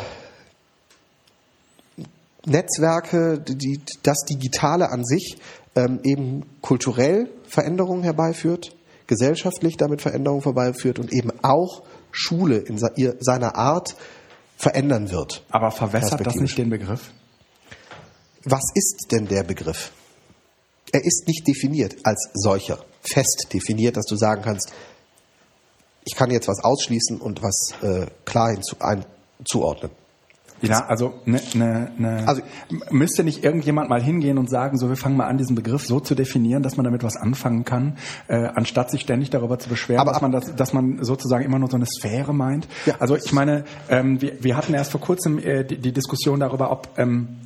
Netzwerke, 2.45 3.40
die, 3.40 3.82
das 4.03 4.26
Digitale 4.26 4.90
an 4.90 5.06
sich 5.06 5.38
ähm, 5.76 5.99
eben 6.03 6.44
kulturell 6.62 7.30
Veränderungen 7.48 8.03
herbeiführt, 8.03 8.76
gesellschaftlich 9.08 9.78
damit 9.78 10.02
Veränderungen 10.02 10.44
herbeiführt 10.44 10.99
und 10.99 11.14
eben 11.14 11.32
auch 11.44 11.84
Schule 12.12 12.58
in 12.58 12.78
seiner 12.78 13.56
Art 13.56 13.95
verändern 14.58 15.12
wird. 15.12 15.44
aber 15.49 15.72
verwässert 15.72 16.26
das 16.26 16.36
nicht 16.36 16.58
den 16.58 16.70
Begriff? 16.70 17.12
Was 18.43 18.63
ist 18.73 19.07
denn 19.11 19.27
der 19.27 19.43
Begriff? 19.43 19.91
Er 20.91 21.03
ist 21.05 21.27
nicht 21.27 21.47
definiert 21.47 21.95
als 22.03 22.30
solcher, 22.34 22.80
fest 23.01 23.47
definiert, 23.53 23.97
dass 23.97 24.05
du 24.05 24.15
sagen 24.15 24.41
kannst, 24.41 24.72
ich 26.03 26.15
kann 26.15 26.31
jetzt 26.31 26.47
was 26.47 26.63
ausschließen 26.63 27.22
und 27.22 27.43
was 27.43 27.73
äh, 27.81 28.07
klar 28.26 28.51
hinzu, 28.51 28.76
ein, 28.80 29.05
zuordnen. 29.45 29.91
Ja, 30.63 30.85
also 30.85 31.13
ne, 31.26 31.41
ne, 31.55 31.91
ne, 31.97 32.23
Also- 32.27 32.43
müsste 32.91 33.23
nicht 33.23 33.43
irgendjemand 33.43 33.89
mal 33.89 34.01
hingehen 34.01 34.38
und 34.38 34.47
sagen, 34.49 34.77
so 34.77 34.89
wir 34.89 34.95
fangen 34.95 35.18
mal 35.18 35.26
an, 35.27 35.38
diesen 35.39 35.55
Begriff 35.55 35.85
so 35.88 35.99
zu 35.99 36.13
definieren, 36.13 36.61
dass 36.61 36.77
man 36.77 36.84
damit 36.84 37.03
was 37.03 37.18
anfangen 37.18 37.65
kann, 37.65 37.97
äh, 38.27 38.35
anstatt 38.35 38.91
sich 38.91 39.01
ständig 39.01 39.31
darüber 39.31 39.57
zu 39.57 39.69
beschweren, 39.69 40.01
Aber 40.01 40.11
dass 40.11 40.22
man 40.22 40.31
das, 40.31 40.55
dass 40.55 40.73
man 40.73 41.03
sozusagen 41.03 41.43
immer 41.43 41.57
nur 41.57 41.69
so 41.69 41.77
eine 41.77 41.88
Sphäre 41.88 42.34
meint. 42.34 42.68
Ja. 42.85 42.95
Also 42.99 43.15
ich 43.15 43.34
meine, 43.34 43.65
ähm, 43.89 44.22
wir, 44.22 44.43
wir 44.43 44.55
hatten 44.55 44.73
erst 44.76 44.91
vor 44.91 45.01
kurzem 45.01 45.39
äh, 45.39 45.63
die, 45.63 45.77
die 45.77 45.93
Diskussion 45.93 46.39
darüber, 46.39 46.72
ob 46.72 46.89
ähm, 46.97 47.38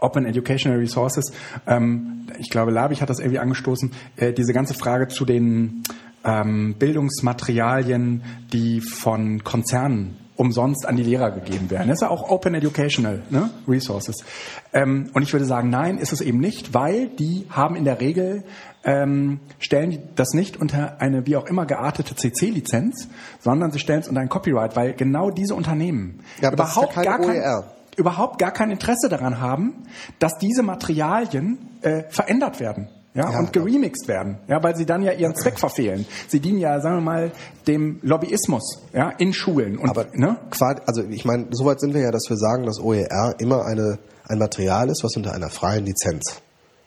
Open 0.00 0.26
Educational 0.26 0.78
Resources, 0.78 1.32
ähm, 1.66 2.26
ich 2.38 2.50
glaube, 2.50 2.70
Labich 2.70 3.02
hat 3.02 3.10
das 3.10 3.18
irgendwie 3.18 3.38
angestoßen, 3.38 3.92
äh, 4.16 4.32
diese 4.32 4.52
ganze 4.52 4.74
Frage 4.74 5.08
zu 5.08 5.24
den 5.24 5.82
ähm, 6.24 6.74
Bildungsmaterialien, 6.78 8.22
die 8.52 8.80
von 8.80 9.42
Konzernen 9.44 10.16
umsonst 10.40 10.86
an 10.88 10.96
die 10.96 11.02
Lehrer 11.02 11.32
gegeben 11.32 11.70
werden. 11.70 11.88
Das 11.88 11.98
ist 11.98 12.00
ja 12.00 12.08
auch 12.08 12.30
Open 12.30 12.54
Educational 12.54 13.22
ne? 13.28 13.50
Resources. 13.68 14.24
Ähm, 14.72 15.10
und 15.12 15.22
ich 15.22 15.34
würde 15.34 15.44
sagen, 15.44 15.68
nein, 15.68 15.98
ist 15.98 16.14
es 16.14 16.22
eben 16.22 16.38
nicht, 16.38 16.72
weil 16.72 17.08
die 17.08 17.44
haben 17.50 17.76
in 17.76 17.84
der 17.84 18.00
Regel, 18.00 18.44
ähm, 18.82 19.40
stellen 19.58 19.98
das 20.14 20.30
nicht 20.32 20.56
unter 20.56 20.98
eine 21.02 21.26
wie 21.26 21.36
auch 21.36 21.44
immer 21.44 21.66
geartete 21.66 22.14
CC-Lizenz, 22.16 23.08
sondern 23.38 23.70
sie 23.70 23.78
stellen 23.78 24.00
es 24.00 24.08
unter 24.08 24.22
ein 24.22 24.30
Copyright, 24.30 24.76
weil 24.76 24.94
genau 24.94 25.30
diese 25.30 25.54
Unternehmen 25.54 26.20
Ja, 26.40 26.50
überhaupt 26.50 26.94
gar 26.94 27.18
kein, 27.18 27.42
OER. 27.42 27.64
Überhaupt 28.00 28.38
gar 28.38 28.50
kein 28.50 28.70
Interesse 28.70 29.08
daran 29.08 29.40
haben, 29.40 29.84
dass 30.18 30.38
diese 30.38 30.62
Materialien 30.62 31.58
äh, 31.82 32.04
verändert 32.08 32.58
werden. 32.58 32.88
Ja, 33.12 33.28
Ja, 33.32 33.40
und 33.40 33.52
geremixed 33.52 34.06
werden, 34.06 34.38
ja, 34.46 34.62
weil 34.62 34.76
sie 34.76 34.86
dann 34.86 35.02
ja 35.02 35.10
ihren 35.10 35.34
Zweck 35.34 35.58
verfehlen. 35.58 36.06
Sie 36.28 36.38
dienen 36.38 36.58
ja, 36.58 36.80
sagen 36.80 36.98
wir 36.98 37.00
mal, 37.00 37.32
dem 37.66 37.98
Lobbyismus, 38.02 38.82
ja, 38.92 39.10
in 39.18 39.32
Schulen 39.32 39.78
und 39.78 39.90
Aber 39.90 40.06
ne? 40.12 40.36
Also 40.86 41.02
ich 41.02 41.24
meine, 41.24 41.48
soweit 41.50 41.80
sind 41.80 41.92
wir 41.92 42.02
ja, 42.02 42.12
dass 42.12 42.30
wir 42.30 42.36
sagen, 42.36 42.66
dass 42.66 42.78
OER 42.78 43.34
immer 43.38 43.64
eine, 43.64 43.98
ein 44.28 44.38
Material 44.38 44.88
ist, 44.90 45.02
was 45.02 45.16
unter 45.16 45.34
einer 45.34 45.50
freien 45.50 45.86
Lizenz 45.86 46.40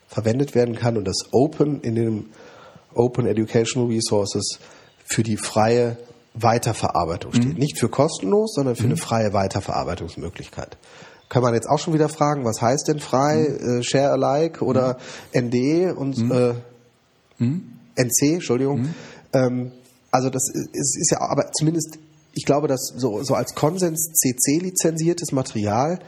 verwendet 0.08 0.54
werden 0.54 0.76
kann 0.76 0.96
und 0.96 1.06
das 1.06 1.28
Open 1.30 1.82
in 1.82 1.94
den 1.94 2.30
Open 2.94 3.26
Educational 3.26 3.90
Resources 3.90 4.60
für 5.04 5.22
die 5.22 5.36
freie 5.36 5.98
Weiterverarbeitung 6.34 7.32
steht. 7.32 7.58
Nicht 7.58 7.78
für 7.78 7.88
kostenlos, 7.88 8.54
sondern 8.54 8.76
für 8.76 8.84
eine 8.84 8.96
freie 8.96 9.32
Weiterverarbeitungsmöglichkeit. 9.32 10.76
Kann 11.28 11.42
man 11.42 11.54
jetzt 11.54 11.68
auch 11.68 11.78
schon 11.78 11.94
wieder 11.94 12.08
fragen, 12.08 12.44
was 12.44 12.60
heißt 12.60 12.88
denn 12.88 12.98
frei, 12.98 13.46
äh, 13.46 13.82
Share 13.82 14.10
Alike 14.10 14.64
oder 14.64 14.98
ND 15.32 15.96
und 15.96 16.30
äh, 16.30 16.54
NC, 17.96 18.34
Entschuldigung. 18.34 18.94
Ähm, 19.32 19.72
also 20.10 20.30
das 20.30 20.48
ist, 20.48 20.96
ist 20.96 21.10
ja, 21.10 21.20
aber 21.20 21.50
zumindest, 21.52 21.98
ich 22.34 22.44
glaube, 22.44 22.68
dass 22.68 22.92
so, 22.96 23.22
so 23.22 23.34
als 23.34 23.54
Konsens 23.54 24.12
CC 24.12 24.58
lizenziertes 24.58 25.32
Material 25.32 25.98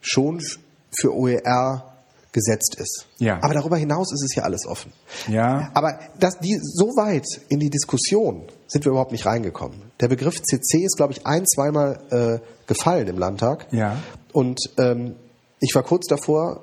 schon 0.00 0.42
für 0.90 1.14
OER 1.14 1.95
gesetzt 2.36 2.76
ist. 2.78 3.06
Ja. 3.16 3.38
Aber 3.42 3.54
darüber 3.54 3.78
hinaus 3.78 4.12
ist 4.12 4.22
es 4.22 4.34
ja 4.34 4.42
alles 4.42 4.66
offen. 4.66 4.92
Ja. 5.26 5.70
Aber 5.72 5.98
das, 6.20 6.38
die, 6.38 6.60
so 6.62 6.88
weit 6.88 7.24
in 7.48 7.58
die 7.60 7.70
Diskussion 7.70 8.42
sind 8.66 8.84
wir 8.84 8.90
überhaupt 8.90 9.12
nicht 9.12 9.24
reingekommen. 9.24 9.80
Der 10.00 10.08
Begriff 10.08 10.42
CC 10.42 10.84
ist, 10.84 10.98
glaube 10.98 11.14
ich, 11.14 11.26
ein, 11.26 11.46
zweimal 11.46 11.98
äh, 12.10 12.66
gefallen 12.66 13.08
im 13.08 13.16
Landtag. 13.18 13.68
Ja. 13.72 13.96
Und 14.34 14.60
ähm, 14.76 15.16
ich 15.60 15.74
war 15.74 15.82
kurz 15.82 16.06
davor, 16.08 16.62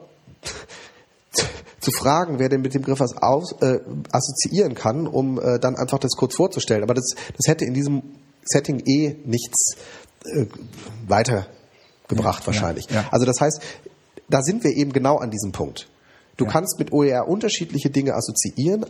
zu 1.79 1.91
fragen, 1.91 2.37
wer 2.37 2.49
denn 2.49 2.61
mit 2.61 2.75
dem 2.75 2.83
Begriff 2.83 2.99
was 2.99 3.17
aus, 3.17 3.51
äh, 3.61 3.79
assoziieren 4.11 4.75
kann, 4.75 5.07
um 5.07 5.39
äh, 5.39 5.59
dann 5.59 5.75
einfach 5.75 5.97
das 5.97 6.11
kurz 6.11 6.35
vorzustellen. 6.35 6.83
Aber 6.83 6.93
das, 6.93 7.15
das 7.35 7.47
hätte 7.47 7.65
in 7.65 7.73
diesem 7.73 8.03
Setting 8.45 8.83
eh 8.85 9.15
nichts 9.25 9.75
äh, 10.25 10.45
weitergebracht 11.07 12.41
Ja, 12.41 12.45
wahrscheinlich. 12.47 12.85
ja, 12.91 13.01
ja. 13.01 13.07
Also 13.09 13.25
das 13.25 13.41
heißt, 13.41 13.59
da 14.33 14.41
sind 14.41 14.63
wir 14.63 14.71
eben 14.71 14.91
genau 14.93 15.17
an 15.17 15.29
diesem 15.29 15.51
Punkt. 15.51 15.87
Du 16.37 16.45
Ja. 16.45 16.51
kannst 16.51 16.79
mit 16.79 16.91
OER 16.91 17.27
unterschiedliche 17.27 17.89
Dinge 17.91 18.15
assoziieren. 18.15 18.85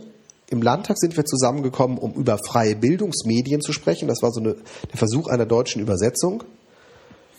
Im 0.48 0.62
Landtag 0.62 0.96
sind 0.98 1.16
wir 1.16 1.24
zusammengekommen, 1.26 1.98
um 1.98 2.12
über 2.14 2.38
freie 2.38 2.76
Bildungsmedien 2.76 3.60
zu 3.60 3.72
sprechen. 3.72 4.08
Das 4.08 4.22
war 4.22 4.30
so 4.32 4.40
eine, 4.40 4.54
der 4.90 4.96
Versuch 4.98 5.28
einer 5.28 5.44
deutschen 5.46 5.82
Übersetzung. 5.82 6.44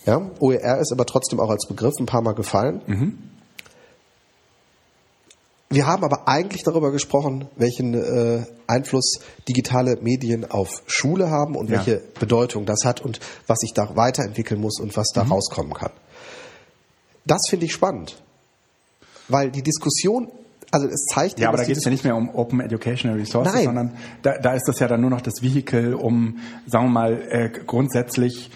Ja, 0.05 0.29
OER 0.39 0.77
ist 0.79 0.91
aber 0.91 1.05
trotzdem 1.07 1.39
auch 1.39 1.49
als 1.49 1.67
Begriff 1.67 1.95
ein 1.99 2.05
paar 2.05 2.21
Mal 2.21 2.33
gefallen. 2.35 2.81
wir 5.69 5.87
haben 5.87 6.03
aber 6.03 6.27
eigentlich 6.27 6.63
darüber 6.63 6.91
gesprochen, 6.91 7.47
welchen 7.57 7.95
äh, 7.95 8.45
Einfluss 8.67 9.19
digitale 9.49 9.97
Medien 10.01 10.49
auf 10.49 10.83
Schule 10.85 11.29
haben 11.31 11.55
und 11.55 11.69
Ja. 11.69 11.77
welche 11.77 12.01
Bedeutung 12.19 12.65
das 12.67 12.85
hat 12.85 13.01
und 13.01 13.19
was 13.47 13.59
sich 13.59 13.73
da 13.73 13.95
weiterentwickeln 13.95 14.61
muss 14.61 14.79
und 14.79 14.95
was 14.95 15.09
da 15.13 15.23
rauskommen 15.23 15.73
kann. 15.73 15.91
Das 17.25 17.47
finde 17.49 17.65
ich 17.65 17.73
spannend, 17.73 18.21
weil 19.27 19.51
die 19.51 19.63
Diskussion, 19.63 20.29
also 20.71 20.87
es 20.87 21.05
zeigt 21.05 21.39
Ja, 21.39 21.49
aber 21.49 21.57
da 21.57 21.63
geht 21.63 21.77
es 21.77 21.83
ja 21.83 21.91
nicht 21.91 22.03
mehr 22.03 22.15
um 22.15 22.33
Open 22.33 22.59
Educational 22.59 23.17
Resources, 23.17 23.53
Nein. 23.53 23.65
sondern 23.65 23.97
da, 24.21 24.37
da 24.37 24.53
ist 24.53 24.67
das 24.67 24.79
ja 24.79 24.87
dann 24.87 25.01
nur 25.01 25.09
noch 25.09 25.21
das 25.21 25.41
Vehikel, 25.41 25.93
um, 25.93 26.39
sagen 26.67 26.85
wir 26.85 26.91
mal, 26.91 27.21
äh, 27.29 27.49
grundsätzlich 27.65 28.51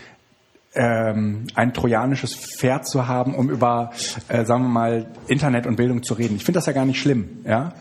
ähm, 0.75 1.47
ein 1.55 1.73
trojanisches 1.73 2.35
Pferd 2.35 2.87
zu 2.87 3.07
haben, 3.07 3.33
um 3.33 3.49
über, 3.49 3.91
äh, 4.27 4.45
sagen 4.45 4.63
wir 4.63 4.69
mal, 4.69 5.07
Internet 5.27 5.65
und 5.65 5.75
Bildung 5.75 6.03
zu 6.03 6.13
reden. 6.13 6.35
Ich 6.35 6.45
finde 6.45 6.59
das 6.59 6.67
ja 6.67 6.73
gar 6.73 6.85
nicht 6.85 6.99
schlimm, 6.99 7.43
ja. 7.45 7.73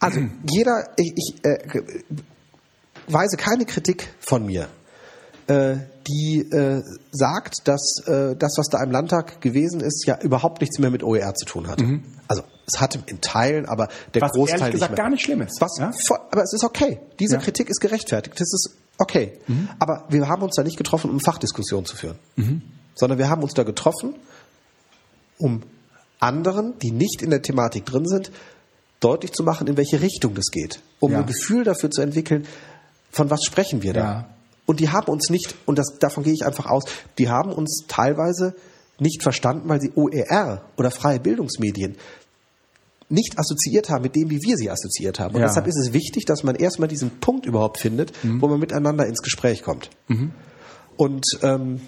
Also 0.00 0.20
jeder, 0.50 0.88
ich, 0.96 1.12
ich 1.16 1.44
äh, 1.44 1.58
weise 3.06 3.36
keine 3.36 3.64
Kritik 3.64 4.08
von 4.20 4.44
mir, 4.46 4.68
die 5.48 6.40
äh, 6.50 6.82
sagt, 7.12 7.68
dass 7.68 8.02
äh, 8.06 8.34
das, 8.36 8.54
was 8.58 8.66
da 8.68 8.82
im 8.82 8.90
Landtag 8.90 9.40
gewesen 9.40 9.80
ist, 9.80 10.04
ja 10.06 10.18
überhaupt 10.20 10.60
nichts 10.60 10.78
mehr 10.80 10.90
mit 10.90 11.04
OER 11.04 11.34
zu 11.34 11.44
tun 11.44 11.68
hat. 11.68 11.80
Also 12.26 12.42
es 12.66 12.80
hatte 12.80 12.98
in 13.06 13.20
Teilen, 13.20 13.64
aber 13.66 13.88
der 14.14 14.22
Was 14.22 14.32
Großteil 14.32 14.60
ehrlich 14.60 14.72
gesagt 14.74 14.90
nicht 14.92 14.96
mehr. 14.98 15.04
gar 15.04 15.10
nicht 15.10 15.22
schlimm 15.22 15.40
ist. 15.42 15.60
Was, 15.60 15.78
ja? 15.78 15.92
voll, 15.92 16.18
aber 16.32 16.42
es 16.42 16.52
ist 16.52 16.64
okay. 16.64 16.98
Diese 17.20 17.34
Ja. 17.34 17.38
Mhm. 17.40 17.44
Kritik 17.44 17.68
ist 17.70 17.80
gerechtfertigt. 17.80 18.40
Das 18.40 18.52
ist 18.52 18.70
okay. 18.98 19.38
Aber 19.78 20.04
wir 20.08 20.26
haben 20.28 20.42
uns 20.42 20.56
da 20.56 20.64
nicht 20.64 20.76
getroffen, 20.76 21.10
um 21.10 21.20
Fachdiskussionen 21.20 21.86
zu 21.86 21.94
führen, 21.96 22.18
sondern 22.96 23.18
wir 23.18 23.28
haben 23.28 23.42
uns 23.44 23.54
da 23.54 23.62
getroffen, 23.62 24.14
um 25.38 25.62
anderen, 26.18 26.78
die 26.80 26.90
nicht 26.90 27.22
in 27.22 27.30
der 27.30 27.42
Thematik 27.42 27.84
drin 27.86 28.06
sind, 28.06 28.32
deutlich 29.00 29.32
zu 29.32 29.44
machen, 29.44 29.66
in 29.68 29.76
welche 29.76 30.00
Richtung 30.00 30.34
das 30.34 30.46
geht, 30.50 30.80
um 30.98 31.12
Ja. 31.12 31.18
ein 31.20 31.26
Gefühl 31.26 31.62
dafür 31.62 31.90
zu 31.90 32.00
entwickeln, 32.00 32.46
von 33.12 33.30
was 33.30 33.44
sprechen 33.44 33.82
wir 33.82 33.92
da. 33.92 34.00
Ja. 34.00 34.28
Und 34.66 34.80
die 34.80 34.90
haben 34.90 35.06
uns 35.10 35.30
nicht, 35.30 35.54
und 35.64 35.78
das, 35.78 35.98
davon 35.98 36.24
gehe 36.24 36.32
ich 36.34 36.44
einfach 36.44 36.66
aus, 36.66 36.84
die 37.18 37.28
haben 37.28 37.52
uns 37.52 37.84
teilweise 37.88 38.54
nicht 38.98 39.22
verstanden, 39.22 39.68
weil 39.68 39.80
sie 39.80 39.92
OER 39.94 40.62
oder 40.76 40.90
freie 40.90 41.20
Bildungsmedien 41.20 41.96
nicht 43.08 43.38
assoziiert 43.38 43.88
haben 43.88 44.02
mit 44.02 44.16
dem, 44.16 44.30
wie 44.30 44.42
wir 44.42 44.56
sie 44.56 44.68
assoziiert 44.68 45.20
haben. 45.20 45.34
Und 45.36 45.40
Ja. 45.42 45.46
deshalb 45.46 45.68
ist 45.68 45.76
es 45.78 45.92
wichtig, 45.92 46.24
dass 46.24 46.42
man 46.42 46.56
erstmal 46.56 46.88
diesen 46.88 47.10
Punkt 47.20 47.46
überhaupt 47.46 47.78
findet, 47.78 48.12
wo 48.40 48.48
man 48.48 48.58
miteinander 48.58 49.06
ins 49.06 49.22
Gespräch 49.22 49.62
kommt. 49.62 49.90
Und 50.96 51.24
ähm, 51.42 51.80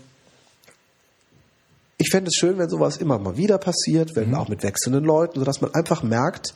ich 1.97 2.11
fände 2.11 2.29
es 2.29 2.37
schön, 2.37 2.59
wenn 2.59 2.69
sowas 2.69 2.99
immer 2.99 3.19
mal 3.19 3.37
wieder 3.37 3.59
passiert, 3.59 4.15
wenn 4.15 4.33
auch 4.37 4.49
mit 4.49 4.63
wechselnden 4.63 5.03
Leuten, 5.05 5.41
sodass 5.41 5.61
man 5.61 5.75
einfach 5.75 6.05
merkt, 6.05 6.55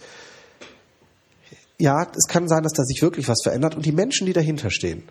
ja, 1.78 2.06
es 2.16 2.28
kann 2.28 2.46
sein, 2.46 2.62
dass 2.62 2.72
da 2.74 2.84
sich 2.84 3.02
wirklich 3.02 3.26
was 3.28 3.42
verändert 3.42 3.74
und 3.74 3.84
die 3.84 3.90
Menschen, 3.90 4.26
die 4.26 4.32
dahinter 4.32 4.70
stehen, 4.70 5.02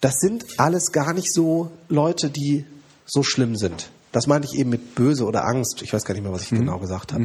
das 0.00 0.14
sind 0.18 0.44
alles 0.58 0.92
gar 0.92 1.12
nicht 1.12 1.32
so 1.32 1.70
Leute, 1.88 2.30
die 2.30 2.64
so 3.06 3.22
schlimm 3.22 3.56
sind. 3.56 3.90
Das 4.12 4.26
meinte 4.26 4.48
ich 4.50 4.58
eben 4.58 4.70
mit 4.70 4.94
böse 4.94 5.24
oder 5.24 5.44
Angst. 5.44 5.82
Ich 5.82 5.92
weiß 5.92 6.04
gar 6.04 6.14
nicht 6.14 6.22
mehr, 6.22 6.32
was 6.32 6.42
ich 6.42 6.50
genau 6.50 6.78
gesagt 6.78 7.12
habe. 7.12 7.24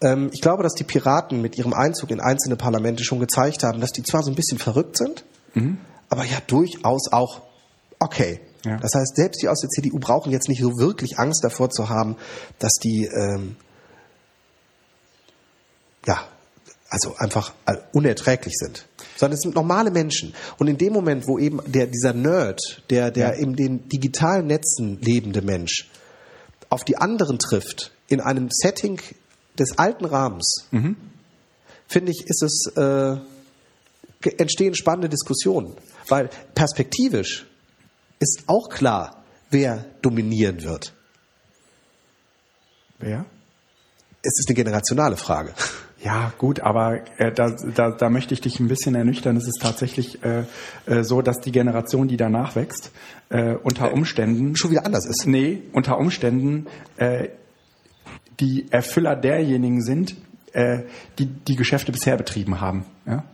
Ähm, 0.00 0.30
ich 0.32 0.40
glaube, 0.40 0.62
dass 0.62 0.74
die 0.74 0.84
Piraten 0.84 1.42
mit 1.42 1.58
ihrem 1.58 1.72
Einzug 1.72 2.10
in 2.10 2.20
einzelne 2.20 2.56
Parlamente 2.56 3.02
schon 3.04 3.18
gezeigt 3.18 3.64
haben, 3.64 3.80
dass 3.80 3.90
die 3.90 4.02
zwar 4.02 4.22
so 4.22 4.30
ein 4.30 4.36
bisschen 4.36 4.58
verrückt 4.58 4.96
sind, 4.96 5.24
aber 6.08 6.24
ja 6.24 6.38
durchaus 6.46 7.10
auch 7.10 7.42
okay. 7.98 8.40
Ja. 8.64 8.76
Das 8.78 8.94
heißt, 8.94 9.16
selbst 9.16 9.42
die 9.42 9.48
aus 9.48 9.60
der 9.60 9.70
CDU 9.70 9.98
brauchen 9.98 10.30
jetzt 10.30 10.48
nicht 10.48 10.60
so 10.60 10.78
wirklich 10.78 11.18
Angst 11.18 11.42
davor 11.42 11.70
zu 11.70 11.88
haben, 11.88 12.16
dass 12.58 12.74
die 12.74 13.06
ähm, 13.06 13.56
ja, 16.06 16.20
also 16.88 17.16
einfach 17.16 17.52
äh, 17.66 17.76
unerträglich 17.92 18.54
sind. 18.56 18.87
Sondern 19.18 19.34
es 19.34 19.42
sind 19.42 19.56
normale 19.56 19.90
Menschen. 19.90 20.32
Und 20.58 20.68
in 20.68 20.78
dem 20.78 20.92
Moment, 20.92 21.26
wo 21.26 21.38
eben 21.38 21.60
der, 21.66 21.88
dieser 21.88 22.12
Nerd, 22.12 22.82
der, 22.88 23.10
der 23.10 23.34
in 23.34 23.56
den 23.56 23.88
digitalen 23.88 24.46
Netzen 24.46 25.00
lebende 25.00 25.42
Mensch 25.42 25.90
auf 26.70 26.84
die 26.84 26.96
anderen 26.96 27.38
trifft, 27.40 27.90
in 28.06 28.20
einem 28.20 28.48
Setting 28.50 29.00
des 29.58 29.76
alten 29.76 30.04
Rahmens, 30.04 30.66
finde 31.88 32.12
ich, 32.12 32.24
ist 32.26 32.42
es, 32.42 32.72
äh, 32.76 33.16
entstehen 34.38 34.74
spannende 34.74 35.08
Diskussionen. 35.08 35.74
Weil 36.08 36.30
perspektivisch 36.54 37.46
ist 38.20 38.44
auch 38.46 38.68
klar, 38.68 39.24
wer 39.50 39.84
dominieren 40.00 40.62
wird. 40.62 40.94
Wer? 42.98 43.26
Es 44.22 44.38
ist 44.38 44.48
eine 44.48 44.54
generationale 44.54 45.16
Frage. 45.16 45.54
Ja, 46.00 46.32
gut, 46.38 46.60
aber 46.60 47.00
äh, 47.18 47.32
da, 47.32 47.50
da, 47.50 47.90
da 47.90 48.08
möchte 48.08 48.32
ich 48.32 48.40
dich 48.40 48.60
ein 48.60 48.68
bisschen 48.68 48.94
ernüchtern. 48.94 49.36
Es 49.36 49.48
ist 49.48 49.60
tatsächlich 49.60 50.22
äh, 50.22 50.44
äh, 50.86 51.02
so, 51.02 51.22
dass 51.22 51.40
die 51.40 51.50
Generation, 51.50 52.06
die 52.06 52.16
danach 52.16 52.54
wächst, 52.54 52.92
äh, 53.30 53.54
unter 53.54 53.92
Umständen 53.92 54.56
Schon 54.56 54.70
wieder 54.70 54.86
anders 54.86 55.06
ist. 55.06 55.26
Nee, 55.26 55.62
unter 55.72 55.98
Umständen 55.98 56.66
äh, 56.96 57.28
die 58.38 58.66
Erfüller 58.70 59.16
derjenigen 59.16 59.82
sind, 59.82 60.16
äh, 60.52 60.82
die 61.18 61.26
die 61.26 61.56
Geschäfte 61.56 61.90
bisher 61.90 62.16
betrieben 62.16 62.60
haben. 62.60 62.84
Ja? 63.04 63.24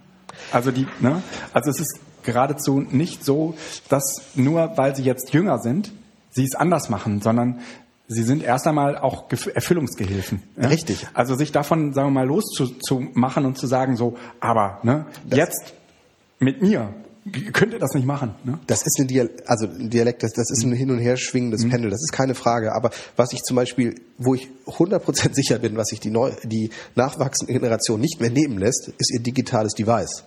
Also 0.50 0.70
die, 0.70 0.86
ne? 1.00 1.22
Also 1.52 1.70
es 1.70 1.80
ist 1.80 2.00
geradezu 2.22 2.80
nicht 2.80 3.24
so, 3.24 3.54
dass 3.90 4.22
nur 4.34 4.72
weil 4.76 4.96
sie 4.96 5.02
jetzt 5.02 5.34
jünger 5.34 5.58
sind, 5.58 5.92
sie 6.30 6.44
es 6.44 6.54
anders 6.54 6.88
machen, 6.88 7.20
sondern 7.20 7.60
sie 8.08 8.22
sind 8.22 8.42
erst 8.42 8.66
einmal 8.66 8.96
auch 8.98 9.30
Erfüllungsgehilfen. 9.30 10.42
Ja? 10.56 10.68
Richtig. 10.68 11.06
Also 11.14 11.36
sich 11.36 11.52
davon, 11.52 11.92
sagen 11.94 12.08
wir 12.08 12.12
mal, 12.12 12.26
loszumachen 12.26 13.46
und 13.46 13.58
zu 13.58 13.66
sagen 13.66 13.96
so, 13.96 14.16
aber 14.40 14.80
ne, 14.82 15.06
jetzt 15.30 15.74
mit 16.38 16.62
mir 16.62 16.94
könnt 17.52 17.72
ihr 17.72 17.78
das 17.78 17.94
nicht 17.94 18.06
machen. 18.06 18.34
Ne? 18.44 18.58
Das 18.66 18.82
ist 18.82 18.98
ein 19.00 19.06
Dial 19.06 19.30
also 19.46 19.66
ein 19.66 19.88
Dialekt, 19.88 20.22
das, 20.22 20.32
das 20.32 20.50
ist 20.50 20.62
ein 20.62 20.72
hin 20.72 20.90
und 20.90 20.98
her 20.98 21.16
schwingendes 21.16 21.66
Pendel, 21.66 21.90
das 21.90 22.02
ist 22.02 22.12
keine 22.12 22.34
Frage. 22.34 22.74
Aber 22.74 22.90
was 23.16 23.32
ich 23.32 23.42
zum 23.42 23.56
Beispiel, 23.56 23.94
wo 24.18 24.34
ich 24.34 24.48
100% 24.66 25.34
sicher 25.34 25.58
bin, 25.58 25.76
was 25.76 25.88
sich 25.88 26.00
die, 26.00 26.10
neu, 26.10 26.32
die 26.42 26.70
nachwachsende 26.94 27.52
Generation 27.52 28.00
nicht 28.00 28.20
mehr 28.20 28.30
nehmen 28.30 28.58
lässt, 28.58 28.88
ist 28.98 29.10
ihr 29.12 29.20
digitales 29.20 29.74
Device. 29.74 30.24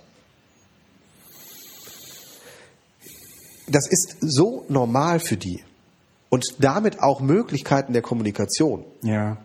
Das 3.70 3.88
ist 3.88 4.18
so 4.22 4.66
normal 4.70 5.20
für 5.20 5.38
die 5.38 5.62
und 6.30 6.56
damit 6.60 7.02
auch 7.02 7.22
Möglichkeiten 7.22 7.94
der 7.94 8.02
Kommunikation. 8.02 8.84
Ja. 9.02 9.38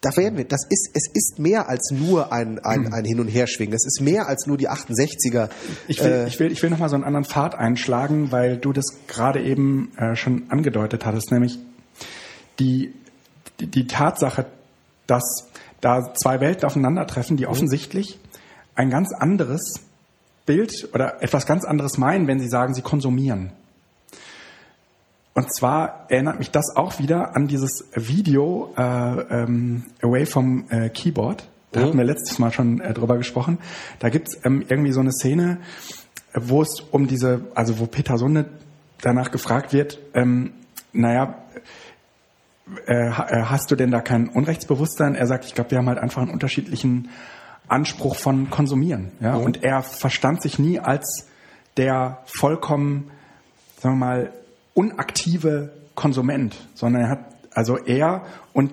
Da 0.00 0.14
werden 0.16 0.36
wir, 0.36 0.44
das 0.44 0.66
ist, 0.68 0.90
es 0.92 1.08
ist 1.12 1.38
mehr 1.38 1.68
als 1.70 1.90
nur 1.90 2.30
ein, 2.30 2.58
ein, 2.58 2.92
ein 2.92 3.06
Hin- 3.06 3.20
und 3.20 3.28
Herschwingen. 3.28 3.72
Das 3.72 3.86
ist 3.86 4.02
mehr 4.02 4.28
als 4.28 4.46
nur 4.46 4.58
die 4.58 4.68
68er. 4.68 5.48
Ich 5.88 6.02
will, 6.02 6.12
Äh, 6.12 6.26
ich 6.26 6.38
will, 6.38 6.52
ich 6.52 6.62
will 6.62 6.68
nochmal 6.68 6.90
so 6.90 6.94
einen 6.94 7.04
anderen 7.04 7.24
Pfad 7.24 7.54
einschlagen, 7.54 8.30
weil 8.30 8.58
du 8.58 8.74
das 8.74 8.84
gerade 9.08 9.42
eben 9.42 9.92
äh, 9.96 10.14
schon 10.14 10.50
angedeutet 10.50 11.06
hattest, 11.06 11.32
nämlich 11.32 11.58
die, 12.58 12.92
die, 13.60 13.66
die 13.66 13.86
Tatsache, 13.86 14.44
dass 15.06 15.48
da 15.80 16.12
zwei 16.14 16.40
Welten 16.40 16.66
aufeinandertreffen, 16.66 17.38
die 17.38 17.46
offensichtlich 17.46 18.18
ein 18.74 18.90
ganz 18.90 19.12
anderes 19.12 19.80
Bild 20.44 20.88
oder 20.92 21.22
etwas 21.22 21.46
ganz 21.46 21.64
anderes 21.64 21.96
meinen, 21.96 22.26
wenn 22.26 22.40
sie 22.40 22.48
sagen, 22.48 22.74
sie 22.74 22.82
konsumieren. 22.82 23.52
Und 25.34 25.52
zwar 25.52 26.06
erinnert 26.08 26.38
mich 26.38 26.50
das 26.52 26.76
auch 26.76 26.98
wieder 27.00 27.34
an 27.34 27.48
dieses 27.48 27.84
Video 27.94 28.72
äh, 28.76 28.82
ähm, 28.82 29.84
Away 30.00 30.26
from 30.26 30.66
äh, 30.70 30.88
Keyboard. 30.88 31.48
Da 31.72 31.80
hatten 31.80 31.98
wir 31.98 32.04
letztes 32.04 32.38
Mal 32.38 32.52
schon 32.52 32.80
äh, 32.80 32.94
drüber 32.94 33.16
gesprochen. 33.16 33.58
Da 33.98 34.08
gibt's 34.08 34.38
ähm, 34.44 34.64
irgendwie 34.68 34.92
so 34.92 35.00
eine 35.00 35.10
Szene, 35.10 35.58
wo 36.32 36.62
es 36.62 36.78
um 36.78 37.08
diese, 37.08 37.46
also 37.56 37.80
wo 37.80 37.86
Peter 37.86 38.16
Sunde 38.16 38.46
danach 39.00 39.32
gefragt 39.32 39.72
wird, 39.72 39.98
ähm, 40.14 40.52
naja, 40.92 41.34
äh, 42.86 43.08
äh, 43.08 43.10
hast 43.10 43.72
du 43.72 43.76
denn 43.76 43.90
da 43.90 44.00
kein 44.00 44.28
Unrechtsbewusstsein? 44.28 45.16
Er 45.16 45.26
sagt, 45.26 45.44
ich 45.44 45.54
glaube, 45.54 45.72
wir 45.72 45.78
haben 45.78 45.88
halt 45.88 45.98
einfach 45.98 46.22
einen 46.22 46.30
unterschiedlichen 46.30 47.08
Anspruch 47.68 48.16
von 48.16 48.50
Konsumieren. 48.50 49.10
Ja? 49.20 49.34
Und 49.34 49.64
er 49.64 49.82
verstand 49.82 50.42
sich 50.42 50.58
nie 50.58 50.78
als 50.78 51.26
der 51.76 52.22
vollkommen, 52.26 53.10
sagen 53.80 53.98
wir 53.98 54.06
mal, 54.06 54.32
unaktive 54.74 55.72
Konsument, 55.94 56.56
sondern 56.74 57.02
er 57.02 57.08
hat, 57.08 57.24
also 57.52 57.78
er 57.78 58.24
und 58.52 58.72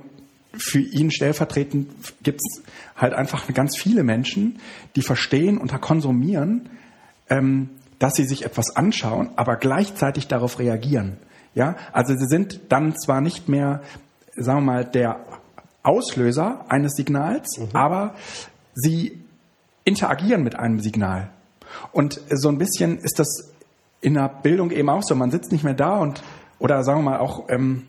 für 0.54 0.80
ihn 0.80 1.12
stellvertretend 1.12 1.88
gibt's 2.24 2.62
halt 2.96 3.14
einfach 3.14 3.48
ganz 3.54 3.78
viele 3.78 4.04
Menschen, 4.04 4.60
die 4.96 5.02
verstehen 5.02 5.58
unter 5.58 5.80
Konsumieren, 5.80 6.70
ähm, 7.30 7.70
dass 8.00 8.16
sie 8.16 8.26
sich 8.26 8.44
etwas 8.44 8.76
anschauen, 8.76 9.30
aber 9.36 9.56
gleichzeitig 9.56 10.28
darauf 10.28 10.60
reagieren. 10.60 11.18
Ja, 11.54 11.76
also 11.94 12.16
sie 12.16 12.28
sind 12.28 12.60
dann 12.70 12.96
zwar 12.98 13.22
nicht 13.22 13.48
mehr, 13.48 13.82
sagen 14.36 14.60
wir 14.60 14.74
mal, 14.74 14.86
der 14.86 15.20
Auslöser 15.84 16.66
eines 16.70 16.94
Signals, 16.94 17.60
aber 17.74 18.16
sie 18.74 19.22
interagieren 19.84 20.44
mit 20.44 20.56
einem 20.56 20.80
Signal. 20.80 21.30
Und 21.92 22.22
so 22.30 22.50
ein 22.50 22.58
bisschen 22.58 22.98
ist 22.98 23.20
das 23.20 23.52
in 24.02 24.16
der 24.16 24.30
Bildung 24.30 24.72
eben 24.72 24.90
auch 24.90 25.04
so. 25.04 25.16
Man 25.16 25.32
sitzt 25.32 25.52
nicht 25.52 25.64
mehr 25.64 25.74
da 25.74 25.98
und 25.98 26.24
oder 26.60 26.84
sagen 26.84 27.00
wir 27.00 27.12
mal 27.12 27.20
auch 27.20 27.50
ähm, 27.50 27.88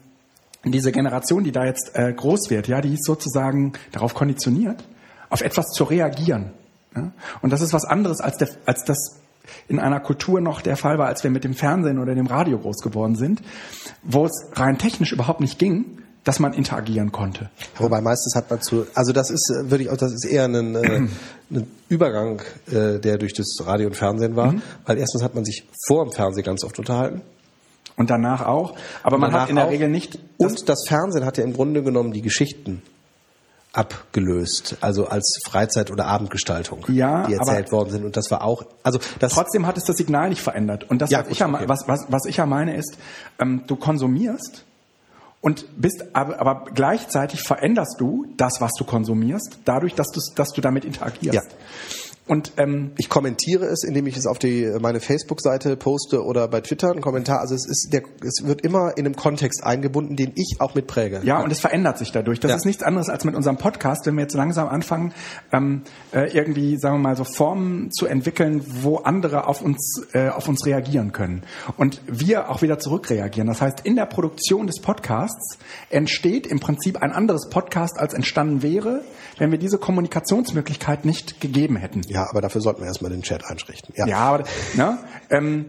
diese 0.64 0.92
Generation, 0.92 1.44
die 1.44 1.52
da 1.52 1.64
jetzt 1.64 1.92
äh, 1.94 2.12
groß 2.12 2.50
wird, 2.50 2.68
ja, 2.68 2.80
die 2.80 2.94
ist 2.94 3.04
sozusagen 3.04 3.72
darauf 3.90 4.14
konditioniert, 4.14 4.84
auf 5.28 5.42
etwas 5.42 5.66
zu 5.72 5.84
reagieren. 5.84 6.52
Ja? 6.94 7.12
Und 7.40 7.50
das 7.52 7.60
ist 7.60 7.72
was 7.72 7.84
anderes 7.84 8.20
als, 8.20 8.38
der, 8.38 8.48
als 8.66 8.84
das 8.84 9.20
in 9.68 9.80
einer 9.80 10.00
Kultur 10.00 10.40
noch 10.40 10.60
der 10.60 10.76
Fall 10.76 10.98
war, 10.98 11.08
als 11.08 11.24
wir 11.24 11.30
mit 11.30 11.44
dem 11.44 11.54
Fernsehen 11.54 11.98
oder 11.98 12.14
dem 12.14 12.26
Radio 12.26 12.58
groß 12.58 12.78
geworden 12.78 13.16
sind, 13.16 13.42
wo 14.02 14.24
es 14.24 14.50
rein 14.52 14.78
technisch 14.78 15.12
überhaupt 15.12 15.40
nicht 15.40 15.58
ging, 15.58 16.01
dass 16.24 16.38
man 16.38 16.52
interagieren 16.52 17.10
konnte. 17.10 17.50
Wobei 17.78 18.00
meistens 18.00 18.34
hat 18.36 18.50
man 18.50 18.60
zu, 18.60 18.86
also 18.94 19.12
das 19.12 19.30
ist, 19.30 19.50
äh, 19.50 19.70
würde 19.70 19.84
ich 19.84 19.90
auch, 19.90 19.96
das 19.96 20.12
ist 20.12 20.24
eher 20.24 20.44
ein, 20.44 20.74
äh, 20.74 21.08
ein 21.50 21.66
Übergang, 21.88 22.42
äh, 22.70 22.98
der 22.98 23.18
durch 23.18 23.34
das 23.34 23.56
Radio 23.64 23.88
und 23.88 23.96
Fernsehen 23.96 24.36
war, 24.36 24.52
mhm. 24.52 24.62
weil 24.86 24.98
erstens 24.98 25.22
hat 25.22 25.34
man 25.34 25.44
sich 25.44 25.68
vor 25.86 26.04
dem 26.04 26.12
Fernsehen 26.12 26.44
ganz 26.44 26.64
oft 26.64 26.78
unterhalten. 26.78 27.22
Und 27.96 28.08
danach 28.08 28.46
auch. 28.46 28.74
Aber 29.02 29.18
man 29.18 29.32
hat 29.32 29.50
in 29.50 29.56
der 29.56 29.66
auch. 29.66 29.70
Regel 29.70 29.88
nicht. 29.88 30.18
Und 30.38 30.68
das 30.68 30.86
Fernsehen 30.88 31.26
hat 31.26 31.36
ja 31.36 31.44
im 31.44 31.52
Grunde 31.52 31.82
genommen 31.82 32.12
die 32.12 32.22
Geschichten 32.22 32.82
abgelöst, 33.72 34.76
also 34.80 35.06
als 35.06 35.40
Freizeit- 35.44 35.90
oder 35.90 36.06
Abendgestaltung, 36.06 36.84
ja, 36.88 37.26
die 37.26 37.34
erzählt 37.34 37.72
worden 37.72 37.90
sind. 37.90 38.04
Und 38.04 38.16
das 38.16 38.30
war 38.30 38.44
auch, 38.44 38.64
also 38.82 38.98
das 39.18 39.32
trotzdem 39.32 39.66
hat 39.66 39.78
es 39.78 39.84
das 39.84 39.96
Signal 39.96 40.28
nicht 40.28 40.42
verändert. 40.42 40.88
Und 40.88 41.00
das, 41.00 41.10
Ja, 41.10 41.20
was, 41.20 41.24
gut, 41.24 41.32
ich 41.32 41.38
ja, 41.38 41.48
okay. 41.48 41.64
was, 41.66 41.88
was, 41.88 42.06
was 42.08 42.26
ich 42.26 42.36
ja 42.36 42.46
meine, 42.46 42.76
ist, 42.76 42.98
ähm, 43.38 43.62
du 43.66 43.76
konsumierst 43.76 44.64
und 45.42 45.66
bist, 45.76 46.04
aber, 46.14 46.40
aber 46.40 46.64
gleichzeitig 46.72 47.42
veränderst 47.42 47.96
du 48.00 48.26
das, 48.36 48.60
was 48.60 48.70
du 48.78 48.84
konsumierst, 48.84 49.58
dadurch, 49.66 49.94
dass 49.94 50.06
du, 50.08 50.20
dass 50.36 50.52
du 50.52 50.62
damit 50.62 50.86
interagierst. 50.86 51.34
Ja. 51.34 51.56
Und 52.28 52.52
ähm, 52.56 52.92
Ich 52.98 53.08
kommentiere 53.08 53.64
es, 53.66 53.82
indem 53.82 54.06
ich 54.06 54.16
es 54.16 54.26
auf 54.26 54.38
die 54.38 54.70
meine 54.80 55.00
Facebook-Seite 55.00 55.76
poste 55.76 56.24
oder 56.24 56.46
bei 56.46 56.60
Twitter 56.60 56.92
einen 56.92 57.00
Kommentar. 57.00 57.40
Also 57.40 57.54
es 57.56 57.66
ist 57.66 57.92
der, 57.92 58.02
es 58.24 58.46
wird 58.46 58.60
immer 58.62 58.96
in 58.96 59.06
einem 59.06 59.16
Kontext 59.16 59.64
eingebunden, 59.64 60.14
den 60.14 60.32
ich 60.36 60.60
auch 60.60 60.74
mitpräge. 60.76 61.20
Ja, 61.24 61.42
und 61.42 61.50
es 61.50 61.58
verändert 61.58 61.98
sich 61.98 62.12
dadurch. 62.12 62.38
Das 62.38 62.50
Ja. 62.50 62.56
ist 62.56 62.64
nichts 62.64 62.84
anderes 62.84 63.08
als 63.08 63.24
mit 63.24 63.34
unserem 63.34 63.56
Podcast, 63.56 64.06
wenn 64.06 64.14
wir 64.14 64.22
jetzt 64.22 64.34
langsam 64.34 64.68
anfangen, 64.68 65.12
ähm, 65.52 65.82
äh, 66.12 66.30
irgendwie, 66.32 66.78
sagen 66.78 66.96
wir 66.96 67.08
mal, 67.08 67.16
so 67.16 67.24
Formen 67.24 67.90
zu 67.90 68.06
entwickeln, 68.06 68.62
wo 68.82 68.98
andere 68.98 69.48
auf 69.48 69.60
uns, 69.60 70.02
äh, 70.12 70.28
auf 70.28 70.48
uns 70.48 70.64
reagieren 70.64 71.10
können. 71.12 71.42
Und 71.76 72.00
wir 72.06 72.50
auch 72.50 72.62
wieder 72.62 72.78
zurückreagieren. 72.78 73.48
Das 73.48 73.60
heißt, 73.60 73.80
in 73.82 73.96
der 73.96 74.06
Produktion 74.06 74.68
des 74.68 74.80
Podcasts 74.80 75.58
entsteht 75.90 76.46
im 76.46 76.60
Prinzip 76.60 77.02
ein 77.02 77.10
anderes 77.10 77.48
Podcast, 77.50 77.98
als 77.98 78.14
entstanden 78.14 78.62
wäre, 78.62 79.02
wenn 79.38 79.50
wir 79.50 79.58
diese 79.58 79.78
Kommunikationsmöglichkeit 79.78 81.04
nicht 81.04 81.40
gegeben 81.40 81.76
hätten. 81.76 82.02
Ja, 82.12 82.28
aber 82.30 82.40
dafür 82.40 82.60
sollten 82.60 82.80
wir 82.80 82.86
erstmal 82.88 83.10
den 83.10 83.22
Chat 83.22 83.44
einrichten. 83.44 83.94
Ja. 83.96 84.06
Ja, 84.06 84.18
aber 84.18 84.44
ne, 84.74 84.98
ähm, 85.30 85.64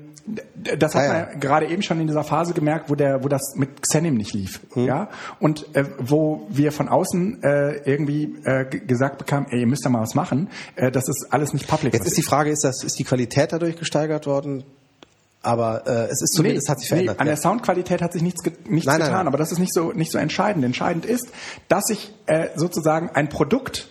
das 0.80 0.96
hat 0.96 1.02
Ja, 1.04 1.08
man 1.10 1.18
ja. 1.18 1.30
ja 1.34 1.38
gerade 1.38 1.68
eben 1.68 1.82
schon 1.82 2.00
in 2.00 2.08
dieser 2.08 2.24
Phase 2.24 2.54
gemerkt, 2.54 2.90
wo 2.90 2.96
der, 2.96 3.24
wo 3.24 3.28
das 3.28 3.56
mit 3.56 3.82
Xenim 3.82 4.16
nicht 4.16 4.34
lief, 4.34 4.62
Mhm. 4.76 4.86
ja, 4.86 5.10
und 5.40 5.76
äh, 5.76 5.84
wo 6.00 6.48
wir 6.50 6.72
von 6.72 6.88
außen 6.88 7.44
äh, 7.44 7.74
irgendwie 7.90 8.38
äh, 8.46 8.64
gesagt 8.66 9.18
bekamen, 9.18 9.48
ey, 9.52 9.60
ihr 9.62 9.68
müsst 9.68 9.86
da 9.86 9.90
mal 9.90 10.02
was 10.02 10.16
machen, 10.16 10.50
äh, 10.76 10.92
das 10.92 11.10
ist 11.10 11.28
alles 11.32 11.52
nicht 11.54 11.68
public. 11.68 11.94
Jetzt 11.94 12.08
ist 12.08 12.18
die 12.18 12.24
Frage, 12.24 12.52
ist 12.52 12.64
das 12.64 12.84
ist 12.84 12.98
die 13.00 13.04
Qualität 13.04 13.52
dadurch 13.52 13.76
gesteigert 13.76 14.26
worden? 14.26 14.64
Aber 15.46 15.86
äh, 15.86 16.06
es 16.10 16.22
ist 16.22 16.36
zumindest 16.36 16.70
hat 16.70 16.80
sich 16.80 16.88
verändert. 16.88 17.18
Nee, 17.18 17.20
an 17.22 17.28
der 17.28 17.36
Soundqualität 17.36 18.02
hat 18.02 18.14
sich 18.14 18.22
nichts, 18.22 18.44
ge 18.44 18.54
nichts 18.70 18.86
Nein, 18.88 19.00
nein, 19.00 19.08
getan, 19.08 19.18
nein. 19.18 19.28
aber 19.28 19.38
das 19.38 19.52
ist 19.52 19.60
nicht 19.60 19.74
so, 19.74 19.92
nicht 19.92 20.10
so 20.10 20.18
entscheidend. 20.18 20.64
Entscheidend 20.64 21.06
ist, 21.06 21.28
dass 21.68 21.84
sich 21.88 22.14
äh, 22.28 22.48
sozusagen 22.56 23.10
ein 23.10 23.28
Produkt 23.28 23.90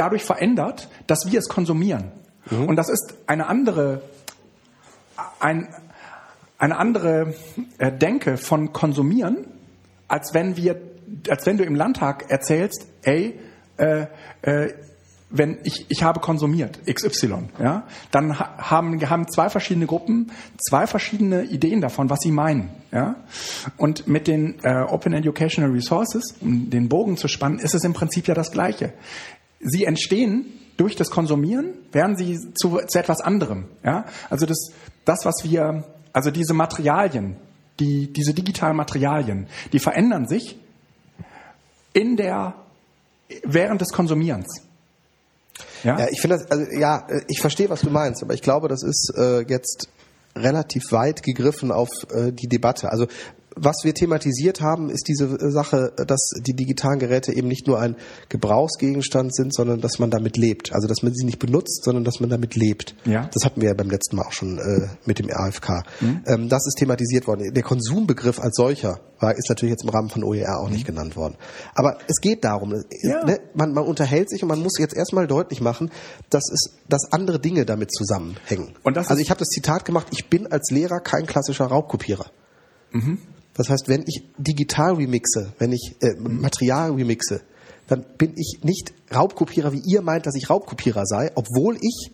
dadurch 0.00 0.24
verändert, 0.24 0.88
dass 1.06 1.20
wir 1.26 1.38
es 1.38 1.48
konsumieren. 1.48 2.10
Mhm. 2.50 2.66
Und 2.66 2.76
das 2.76 2.88
ist 2.88 3.14
eine 3.26 3.46
andere, 3.46 4.02
ein, 5.38 5.68
eine 6.58 6.76
andere 6.78 7.34
äh, 7.78 7.92
Denke 7.92 8.36
von 8.36 8.72
konsumieren, 8.72 9.36
als 10.08 10.34
wenn 10.34 10.56
wir, 10.56 10.80
als 11.28 11.46
wenn 11.46 11.58
du 11.58 11.64
im 11.64 11.74
Landtag 11.74 12.30
erzählst, 12.30 12.86
ey, 13.02 13.38
äh, 13.76 14.06
äh, 14.42 14.72
wenn 15.32 15.58
ich, 15.62 15.86
ich 15.88 16.02
habe 16.02 16.18
konsumiert, 16.18 16.80
XY, 16.92 17.50
ja, 17.60 17.84
dann 18.10 18.40
ha- 18.40 18.56
haben, 18.58 19.00
haben 19.08 19.28
zwei 19.30 19.48
verschiedene 19.48 19.86
Gruppen 19.86 20.32
zwei 20.68 20.88
verschiedene 20.88 21.44
Ideen 21.44 21.80
davon, 21.80 22.10
was 22.10 22.18
sie 22.20 22.32
meinen, 22.32 22.70
ja. 22.90 23.14
Und 23.76 24.08
mit 24.08 24.26
den 24.26 24.58
äh, 24.64 24.82
Open 24.82 25.12
Educational 25.12 25.70
Resources, 25.70 26.34
um 26.40 26.68
den 26.68 26.88
Bogen 26.88 27.16
zu 27.16 27.28
spannen, 27.28 27.60
ist 27.60 27.76
es 27.76 27.84
im 27.84 27.92
Prinzip 27.92 28.26
ja 28.26 28.34
das 28.34 28.50
Gleiche. 28.50 28.92
Sie 29.60 29.84
entstehen 29.84 30.46
durch 30.76 30.96
das 30.96 31.10
Konsumieren, 31.10 31.74
werden 31.92 32.16
sie 32.16 32.38
zu, 32.54 32.80
zu 32.86 32.98
etwas 32.98 33.20
anderem, 33.20 33.66
ja. 33.84 34.06
Also 34.30 34.46
das, 34.46 34.70
das, 35.04 35.24
was 35.24 35.44
wir, 35.44 35.84
also 36.12 36.30
diese 36.30 36.54
Materialien, 36.54 37.36
die, 37.78 38.12
diese 38.12 38.34
digitalen 38.34 38.76
Materialien, 38.76 39.46
die 39.72 39.78
verändern 39.78 40.26
sich 40.26 40.58
in 41.92 42.16
der, 42.16 42.54
während 43.44 43.80
des 43.80 43.90
Konsumierens. 43.90 44.62
Ja? 45.82 45.98
Ja, 45.98 46.08
ich 46.10 46.20
finde 46.20 46.38
das, 46.38 46.50
also 46.50 46.70
ja, 46.72 47.06
ich 47.28 47.40
verstehe, 47.40 47.68
was 47.70 47.80
du 47.80 47.90
meinst, 47.90 48.22
aber 48.22 48.34
ich 48.34 48.42
glaube, 48.42 48.68
das 48.68 48.82
ist 48.82 49.12
äh, 49.16 49.40
jetzt 49.42 49.88
relativ 50.36 50.92
weit 50.92 51.22
gegriffen 51.22 51.72
auf 51.72 51.88
äh, 52.10 52.32
die 52.32 52.48
Debatte. 52.48 52.90
Also 52.90 53.06
was 53.56 53.78
wir 53.84 53.94
thematisiert 53.94 54.60
haben, 54.60 54.90
ist 54.90 55.08
diese 55.08 55.24
äh, 55.26 55.50
Sache, 55.50 55.92
dass 56.06 56.30
die 56.46 56.54
digitalen 56.54 56.98
Geräte 56.98 57.32
eben 57.34 57.48
nicht 57.48 57.66
nur 57.66 57.80
ein 57.80 57.96
Gebrauchsgegenstand 58.28 59.34
sind, 59.34 59.54
sondern 59.54 59.80
dass 59.80 59.98
man 59.98 60.10
damit 60.10 60.36
lebt. 60.36 60.72
Also 60.72 60.88
dass 60.88 61.02
man 61.02 61.12
sie 61.14 61.24
nicht 61.24 61.38
benutzt, 61.38 61.84
sondern 61.84 62.04
dass 62.04 62.20
man 62.20 62.30
damit 62.30 62.54
lebt. 62.54 62.94
Ja. 63.04 63.28
Das 63.32 63.44
hatten 63.44 63.60
wir 63.60 63.68
ja 63.68 63.74
beim 63.74 63.90
letzten 63.90 64.16
Mal 64.16 64.26
auch 64.26 64.32
schon 64.32 64.58
äh, 64.58 64.88
mit 65.04 65.18
dem 65.18 65.28
RFK. 65.30 65.82
Ähm, 66.26 66.48
das 66.48 66.66
ist 66.66 66.76
thematisiert 66.78 67.26
worden. 67.26 67.52
Der 67.52 67.62
Konsumbegriff 67.62 68.40
als 68.40 68.56
solcher 68.56 69.00
war, 69.18 69.36
ist 69.36 69.48
natürlich 69.48 69.72
jetzt 69.72 69.84
im 69.84 69.90
Rahmen 69.90 70.08
von 70.08 70.24
OER 70.24 70.60
auch 70.60 70.70
nicht 70.70 70.86
genannt 70.86 71.16
worden. 71.16 71.36
Aber 71.74 71.98
es 72.06 72.20
geht 72.20 72.44
darum, 72.44 72.72
äh, 72.72 72.82
Ja. 73.02 73.24
ne, 73.24 73.40
man, 73.54 73.72
man 73.72 73.84
unterhält 73.84 74.30
sich 74.30 74.42
und 74.42 74.48
man 74.48 74.60
muss 74.62 74.78
jetzt 74.78 74.94
erstmal 74.96 75.26
deutlich 75.26 75.60
machen, 75.60 75.90
dass 76.30 76.50
es, 76.50 76.72
dass 76.88 77.12
andere 77.12 77.38
Dinge 77.40 77.66
damit 77.66 77.92
zusammenhängen. 77.92 78.74
Und 78.82 78.96
das 78.96 79.08
also 79.08 79.20
ich 79.20 79.30
habe 79.30 79.38
das 79.38 79.48
Zitat 79.48 79.84
gemacht: 79.84 80.06
Ich 80.12 80.28
bin 80.30 80.46
als 80.46 80.70
Lehrer 80.70 81.00
kein 81.00 81.26
klassischer 81.26 81.66
Raubkopierer. 81.66 82.26
Das 83.60 83.68
heißt, 83.68 83.88
wenn 83.88 84.04
ich 84.06 84.22
digital 84.38 84.94
remixe, 84.94 85.52
wenn 85.58 85.70
ich 85.70 85.94
äh, 86.00 86.14
Material 86.18 86.92
remixe, 86.92 87.42
dann 87.88 88.06
bin 88.16 88.32
ich 88.34 88.60
nicht 88.62 88.94
Raubkopierer, 89.14 89.74
wie 89.74 89.82
ihr 89.84 90.00
meint, 90.00 90.24
dass 90.24 90.34
ich 90.34 90.48
Raubkopierer 90.48 91.04
sei, 91.04 91.30
obwohl 91.34 91.76
ich 91.76 92.10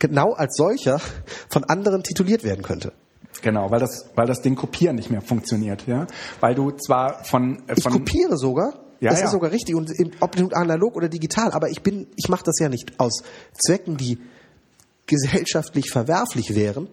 genau 0.00 0.32
als 0.32 0.56
solcher 0.56 1.00
von 1.48 1.62
anderen 1.62 2.02
tituliert 2.02 2.42
werden 2.42 2.62
könnte. 2.62 2.92
Genau, 3.40 3.70
weil 3.70 3.78
das, 3.78 4.06
weil 4.16 4.26
das 4.26 4.42
Ding 4.42 4.56
Kopieren 4.56 4.96
nicht 4.96 5.12
mehr 5.12 5.22
funktioniert, 5.22 5.86
ja. 5.86 6.08
Weil 6.40 6.56
du 6.56 6.72
zwar 6.72 7.22
von, 7.22 7.62
äh, 7.68 7.74
Ich 7.76 7.84
von 7.84 7.92
kopiere 7.92 8.36
sogar. 8.36 8.74
Ja, 8.98 9.10
das 9.10 9.20
ja. 9.20 9.26
ist 9.26 9.30
sogar 9.30 9.52
richtig 9.52 9.76
und 9.76 9.92
ob 10.18 10.36
analog 10.56 10.96
oder 10.96 11.08
digital, 11.08 11.52
aber 11.52 11.70
ich 11.70 11.82
bin, 11.82 12.08
ich 12.16 12.28
mache 12.28 12.42
das 12.42 12.58
ja 12.58 12.68
nicht 12.68 12.98
aus 12.98 13.22
Zwecken, 13.64 13.96
die 13.96 14.18
gesellschaftlich 15.06 15.92
verwerflich 15.92 16.56
wären, 16.56 16.88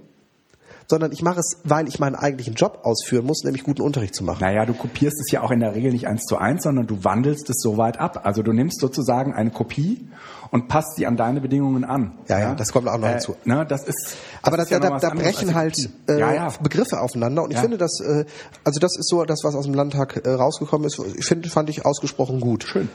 sondern 0.91 1.11
ich 1.11 1.23
mache 1.23 1.39
es, 1.39 1.57
weil 1.63 1.87
ich 1.87 1.99
meinen 1.99 2.15
eigentlichen 2.15 2.53
Job 2.53 2.81
ausführen 2.83 3.25
muss, 3.25 3.43
nämlich 3.43 3.63
guten 3.63 3.81
Unterricht 3.81 4.13
zu 4.13 4.23
machen. 4.23 4.39
Naja, 4.41 4.65
du 4.65 4.73
kopierst 4.73 5.19
es 5.21 5.31
ja 5.31 5.41
auch 5.41 5.49
in 5.49 5.61
der 5.61 5.73
Regel 5.73 5.91
nicht 5.91 6.07
eins 6.07 6.25
zu 6.25 6.37
eins, 6.37 6.63
sondern 6.63 6.85
du 6.85 7.03
wandelst 7.03 7.49
es 7.49 7.61
so 7.61 7.77
weit 7.77 7.99
ab. 7.99 8.21
Also 8.25 8.43
du 8.43 8.51
nimmst 8.51 8.79
sozusagen 8.81 9.33
eine 9.33 9.51
Kopie 9.51 10.05
und 10.51 10.67
passt 10.67 10.97
sie 10.97 11.07
an 11.07 11.15
deine 11.15 11.39
Bedingungen 11.39 11.85
an. 11.85 12.19
Ja, 12.27 12.39
ja, 12.39 12.55
das 12.55 12.73
kommt 12.73 12.89
auch 12.89 12.97
noch 12.97 13.07
äh, 13.07 13.11
hinzu. 13.13 13.35
Ne, 13.45 13.65
das 13.65 13.85
ist, 13.85 14.05
das 14.05 14.17
Aber 14.43 14.57
da, 14.57 14.63
ist 14.63 14.69
ja 14.69 14.79
da, 14.79 14.99
da 14.99 15.09
brechen 15.11 15.55
halt 15.55 15.89
äh, 16.07 16.19
ja, 16.19 16.33
ja. 16.33 16.53
Begriffe 16.61 16.99
aufeinander 16.99 17.43
und 17.43 17.51
ich 17.51 17.57
finde, 17.57 17.77
dass 17.77 18.01
äh, 18.01 18.25
also 18.65 18.79
das 18.79 18.97
ist 18.97 19.09
so 19.09 19.23
das, 19.23 19.43
was 19.43 19.55
aus 19.55 19.65
dem 19.65 19.73
Landtag 19.73 20.25
äh, 20.25 20.29
rausgekommen 20.29 20.85
ist. 20.85 21.01
Ich 21.17 21.25
finde, 21.25 21.49
fand 21.49 21.69
ich 21.69 21.85
ausgesprochen 21.85 22.41
gut. 22.41 22.65
Schön. 22.65 22.89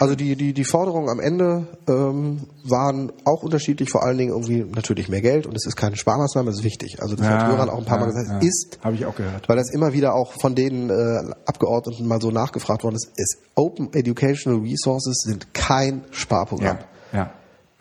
Also 0.00 0.14
die 0.16 0.34
die 0.34 0.54
die 0.54 0.64
Forderungen 0.64 1.08
am 1.10 1.20
Ende 1.20 1.66
ähm, 1.88 2.46
waren 2.64 3.12
auch 3.26 3.42
unterschiedlich, 3.42 3.90
vor 3.90 4.02
allen 4.02 4.16
Dingen 4.16 4.30
irgendwie 4.30 4.64
natürlich 4.64 5.08
mehr 5.10 5.20
Geld 5.20 5.46
und 5.46 5.54
es 5.54 5.66
ist 5.66 5.76
keine 5.76 5.96
Sparmaßnahme, 5.96 6.48
das 6.50 6.60
ist 6.60 6.64
wichtig. 6.64 7.02
Also 7.02 7.16
das 7.16 7.26
Ja, 7.26 7.32
hat 7.38 7.50
Göran 7.50 7.68
auch 7.68 7.78
ein 7.78 7.84
paar 7.84 7.98
ja, 8.00 8.06
Mal 8.06 8.12
gesagt, 8.12 8.42
ja. 8.42 8.48
ist 8.48 8.78
Habe 8.82 8.94
ich 8.96 9.04
auch 9.04 9.14
gehört. 9.14 9.48
weil 9.48 9.56
das 9.56 9.70
immer 9.70 9.92
wieder 9.92 10.14
auch 10.14 10.32
von 10.40 10.54
den 10.54 10.88
äh, 10.88 11.18
Abgeordneten 11.44 12.08
mal 12.08 12.20
so 12.20 12.30
nachgefragt 12.30 12.82
worden 12.82 12.96
ist, 12.96 13.10
ist 13.16 13.36
Open 13.54 13.92
Educational 13.92 14.60
Resources 14.60 15.20
sind 15.22 15.52
kein 15.52 16.04
Sparprogramm. 16.12 16.78
Ja, 17.12 17.30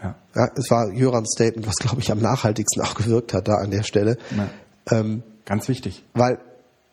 ja, 0.03 0.15
ja. 0.35 0.47
Es 0.57 0.69
war 0.69 0.91
Jörans 0.91 1.29
Statement, 1.33 1.65
was 1.67 1.75
glaube 1.77 2.01
ich 2.01 2.11
am 2.11 2.19
nachhaltigsten 2.19 2.83
auch 2.83 2.95
gewirkt 2.95 3.33
hat 3.33 3.47
da 3.47 3.55
an 3.55 3.71
der 3.71 3.83
Stelle. 3.83 4.17
Ähm, 4.91 5.23
Ganz 5.45 5.67
wichtig. 5.69 6.03
weil 6.13 6.37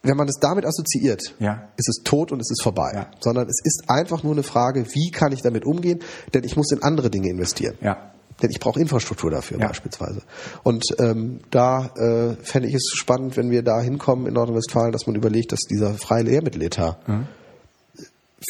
wenn 0.07 0.17
man 0.17 0.29
es 0.29 0.37
damit 0.41 0.65
assoziiert, 0.65 1.35
Ja. 1.39 1.69
ist 1.77 1.89
es 1.89 2.03
tot 2.05 2.33
und 2.33 2.41
es 2.41 2.51
ist 2.51 2.63
vorbei. 2.63 2.93
Ja. 2.95 3.11
Sondern 3.21 3.49
es 3.49 3.61
ist 3.65 3.85
einfach 3.89 4.23
nur 4.23 4.33
eine 4.33 4.43
Frage, 4.43 4.87
wie 4.95 5.11
kann 5.11 5.33
ich 5.33 5.43
damit 5.43 5.65
umgehen, 5.65 6.01
denn 6.35 6.45
ich 6.45 6.57
muss 6.57 6.71
in 6.73 6.83
andere 6.83 7.11
Dinge 7.11 7.29
investieren. 7.31 7.75
Ja. 7.81 8.11
Denn 8.43 8.51
ich 8.51 8.61
brauche 8.61 8.79
Infrastruktur 8.79 9.31
dafür 9.31 9.59
Ja. 9.59 9.69
beispielsweise. 9.69 10.21
Und 10.63 10.85
ähm, 10.99 11.41
da 11.51 11.87
äh, 11.97 12.37
fände 12.43 12.69
ich 12.69 12.75
es 12.75 12.91
spannend, 12.95 13.37
wenn 13.39 13.51
wir 13.51 13.63
da 13.63 13.81
hinkommen 13.81 14.27
in 14.27 14.35
Nordrhein-Westfalen, 14.35 14.93
dass 14.93 15.07
man 15.07 15.17
überlegt, 15.17 15.53
dass 15.53 15.61
dieser 15.61 15.95
freie 15.95 16.23
Lehrmitteletat 16.25 16.99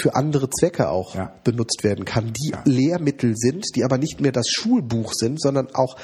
für 0.01 0.15
andere 0.17 0.51
Zwecke 0.51 0.89
auch 0.91 1.15
Mhm. 1.15 1.21
Ja. 1.21 1.33
benutzt 1.45 1.85
werden 1.85 2.05
kann, 2.05 2.33
die 2.33 2.53
Lehrmittel 2.65 3.35
sind, 3.37 3.65
die 3.77 3.85
aber 3.85 3.97
nicht 3.99 4.21
mehr 4.21 4.33
das 4.33 4.49
Schulbuch 4.51 5.13
sind, 5.15 5.41
sondern 5.41 5.69
auch 5.75 5.97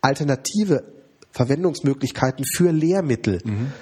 alternative 0.00 0.84
Verwendungsmöglichkeiten 1.32 2.44
für 2.46 2.72
Lehrmittel. 2.72 3.40
Mhm. 3.44 3.72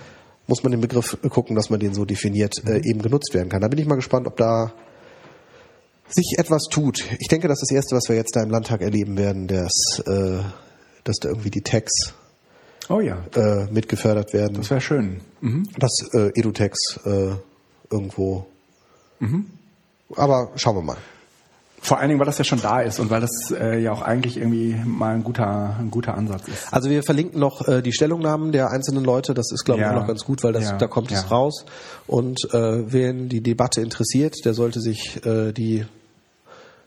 Muss 0.47 0.63
man 0.63 0.73
den 0.73 0.81
Begriff 0.81 1.17
gucken, 1.31 1.57
dass 1.57 1.71
man 1.71 1.81
den 1.81 1.95
so 1.95 2.05
definiert 2.05 2.63
äh, 2.67 2.79
eben 2.89 3.01
genutzt 3.03 3.33
werden 3.35 3.49
kann. 3.49 3.61
Da 3.63 3.69
bin 3.69 3.79
ich 3.79 3.87
mal 3.87 3.95
gespannt, 3.97 4.27
ob 4.27 4.37
da 4.37 4.73
sich 6.09 6.35
etwas 6.39 6.65
tut. 6.71 7.03
Ich 7.19 7.29
denke, 7.29 7.49
das 7.49 7.63
ist 7.63 7.71
das 7.71 7.77
Erste, 7.77 7.97
was 7.97 8.09
wir 8.09 8.17
jetzt 8.17 8.37
da 8.37 8.43
im 8.43 8.51
Landtag 8.51 8.83
erleben 8.83 9.17
werden, 9.17 9.47
dass, 9.47 10.03
äh, 10.07 10.41
dass 11.05 11.17
da 11.17 11.29
irgendwie 11.31 11.51
die 11.51 11.63
Tags 11.63 12.15
Oh 12.91 13.01
ja, 13.01 13.25
äh, 13.35 13.65
mitgefördert 13.73 14.35
werden. 14.35 14.59
das 14.59 14.69
wäre 14.69 14.81
schön. 14.83 15.21
Mhm. 15.41 15.67
dass 15.79 16.07
äh, 16.13 16.31
Edutex 16.35 17.01
äh, 17.07 17.31
irgendwo. 17.91 18.47
Aber 20.17 20.51
schauen 20.57 20.77
wir 20.77 20.83
mal. 20.83 20.99
Vor 21.87 21.99
allen 21.99 22.09
Dingen, 22.09 22.19
weil 22.19 22.25
das 22.27 22.39
ja 22.39 22.45
schon 22.45 22.63
da 22.63 22.81
ist 22.81 22.99
und 22.99 23.11
weil 23.11 23.21
das 23.21 23.51
äh, 23.51 23.79
ja 23.79 23.93
auch 23.93 24.01
eigentlich 24.01 24.39
irgendwie 24.39 24.75
mal 24.87 25.15
ein 25.15 25.23
guter, 25.23 25.77
ein 25.79 25.91
guter 25.91 26.15
Ansatz 26.15 26.49
ist. 26.49 26.73
Also 26.73 26.89
wir 26.89 27.03
verlinken 27.03 27.39
noch 27.39 27.69
äh, 27.69 27.83
die 27.83 27.93
Stellungnahmen 27.93 28.53
der 28.53 28.71
einzelnen 28.71 29.05
Leute. 29.05 29.35
Das 29.35 29.53
ist, 29.53 29.65
glaube 29.67 29.81
ich, 29.83 29.87
Ja. 29.87 29.91
auch 29.93 30.01
noch 30.01 30.07
ganz 30.07 30.25
gut, 30.25 30.43
weil 30.43 30.55
das, 30.55 30.65
Ja. 30.65 30.79
da 30.79 30.87
kommt 30.87 31.13
es 31.13 31.25
Ja. 31.25 31.29
raus. 31.29 31.67
Und 32.07 32.39
äh, 32.55 32.91
wen 32.91 33.29
die 33.29 33.43
Debatte 33.43 33.83
interessiert, 33.83 34.35
der 34.47 34.55
sollte 34.55 34.81
sich 34.81 35.25
äh, 35.27 35.53
die 35.53 35.85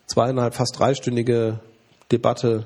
zweieinhalb, 0.07 0.55
fast 0.55 0.79
dreistündige 0.79 1.59
Debatte 2.11 2.65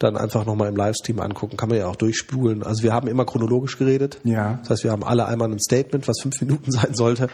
dann 0.00 0.16
einfach 0.16 0.46
nochmal 0.46 0.68
im 0.68 0.76
Livestream 0.76 1.20
angucken. 1.20 1.56
Kann 1.56 1.68
man 1.68 1.78
ja 1.78 1.86
auch 1.86 1.94
durchspulen. 1.94 2.62
Also 2.64 2.82
wir 2.82 2.92
haben 2.92 3.06
immer 3.06 3.24
chronologisch 3.26 3.78
geredet. 3.78 4.18
Ja. 4.24 4.58
Das 4.62 4.70
heißt, 4.70 4.84
wir 4.84 4.90
haben 4.90 5.04
alle 5.04 5.26
einmal 5.26 5.48
ein 5.52 5.60
Statement, 5.60 6.08
was 6.08 6.20
fünf 6.20 6.40
Minuten 6.40 6.70
sein 6.72 6.94
sollte, 6.94 7.28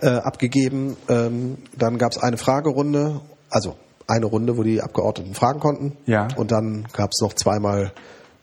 äh, 0.00 0.08
abgegeben. 0.08 0.96
Ähm, 1.08 1.58
dann 1.76 1.98
gab 1.98 2.12
es 2.12 2.18
eine 2.18 2.36
Fragerunde, 2.38 3.20
also 3.50 3.76
eine 4.06 4.26
Runde, 4.26 4.56
wo 4.56 4.62
die 4.62 4.80
Abgeordneten 4.80 5.34
fragen 5.34 5.58
konnten. 5.60 5.96
Ja. 6.06 6.28
Und 6.36 6.52
dann 6.52 6.86
gab 6.92 7.10
es 7.12 7.20
noch 7.20 7.32
zweimal 7.34 7.92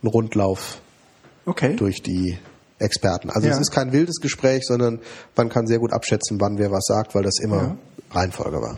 einen 0.04 0.12
Rundlauf 0.12 0.80
Okay. 1.46 1.76
durch 1.76 2.02
die 2.04 2.38
Experten. 2.78 3.30
Also 3.30 3.48
Ja. 3.48 3.54
es 3.54 3.60
ist 3.60 3.72
kein 3.72 3.92
wildes 3.94 4.20
Gespräch, 4.20 4.66
sondern 4.68 5.00
man 5.38 5.50
kann 5.50 5.66
sehr 5.66 5.80
gut 5.80 5.94
abschätzen, 5.94 6.42
wann 6.42 6.58
wer 6.58 6.72
was 6.72 6.86
sagt, 6.88 7.16
weil 7.16 7.24
das 7.24 7.40
immer 7.40 7.58
Ja. 7.62 7.78
Reihenfolge 8.20 8.58
war. 8.58 8.78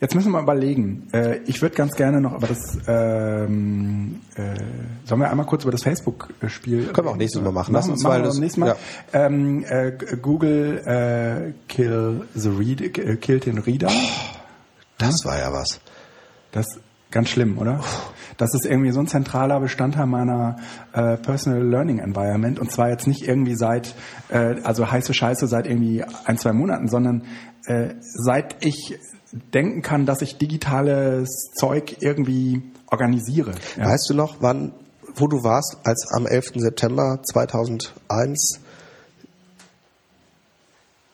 Jetzt 0.00 0.14
müssen 0.14 0.28
wir 0.28 0.34
mal 0.34 0.42
überlegen. 0.44 1.08
Äh, 1.12 1.38
ich 1.46 1.60
würde 1.60 1.74
ganz 1.74 1.96
gerne 1.96 2.20
noch, 2.20 2.32
aber 2.32 2.46
das 2.46 2.78
ähm, 2.86 4.20
äh, 4.36 4.42
sollen 5.04 5.20
wir 5.20 5.28
einmal 5.30 5.44
kurz 5.46 5.64
über 5.64 5.72
das 5.72 5.82
Facebook-Spiel. 5.82 6.86
Können 6.92 7.08
wir 7.08 7.10
auch 7.10 7.16
nächstes 7.16 7.42
Mal 7.42 7.50
machen. 7.50 7.74
Lass 7.74 7.88
uns, 7.88 8.02
machen 8.04 8.18
wir 8.18 8.22
das- 8.24 8.34
beim 8.36 8.42
nächsten 8.44 8.60
Mal. 8.60 8.68
ja. 8.68 9.26
Ähm, 9.26 9.64
äh, 9.68 9.92
Google 10.22 10.78
äh, 10.86 11.52
kill 11.68 12.26
the 12.34 12.48
read, 12.48 12.80
äh, 12.98 13.16
killt 13.16 13.46
den 13.46 13.58
Reader. 13.58 13.90
Das 14.98 15.24
war 15.24 15.38
ja 15.38 15.52
was. 15.52 15.80
Das 16.52 16.66
ist 16.68 16.80
ganz 17.10 17.28
schlimm, 17.30 17.58
oder? 17.58 17.80
Das 18.36 18.54
ist 18.54 18.66
irgendwie 18.66 18.92
so 18.92 19.00
ein 19.00 19.08
zentraler 19.08 19.58
Bestandteil 19.58 20.06
meiner 20.06 20.58
äh, 20.92 21.16
Personal 21.16 21.60
Learning 21.66 21.98
Environment 21.98 22.60
und 22.60 22.70
zwar 22.70 22.88
jetzt 22.90 23.08
nicht 23.08 23.26
irgendwie 23.26 23.56
seit, 23.56 23.94
äh, 24.28 24.54
also 24.62 24.90
heiße 24.92 25.12
Scheiße 25.12 25.48
seit 25.48 25.66
irgendwie 25.66 26.04
ein, 26.24 26.38
zwei 26.38 26.52
Monaten, 26.52 26.86
sondern 26.88 27.24
äh, 27.66 27.94
seit 28.00 28.64
ich 28.64 28.96
denken 29.32 29.82
kann, 29.82 30.06
dass 30.06 30.22
ich 30.22 30.38
digitales 30.38 31.28
Zeug 31.58 31.96
irgendwie 32.00 32.62
organisiere. 32.86 33.54
Ja. 33.76 33.86
Weißt 33.86 34.08
du 34.08 34.14
noch, 34.14 34.36
wann, 34.40 34.72
wo 35.14 35.26
du 35.26 35.42
warst, 35.44 35.76
als 35.84 36.06
am 36.12 36.26
11. 36.26 36.52
September 36.56 37.20
2001 37.22 38.60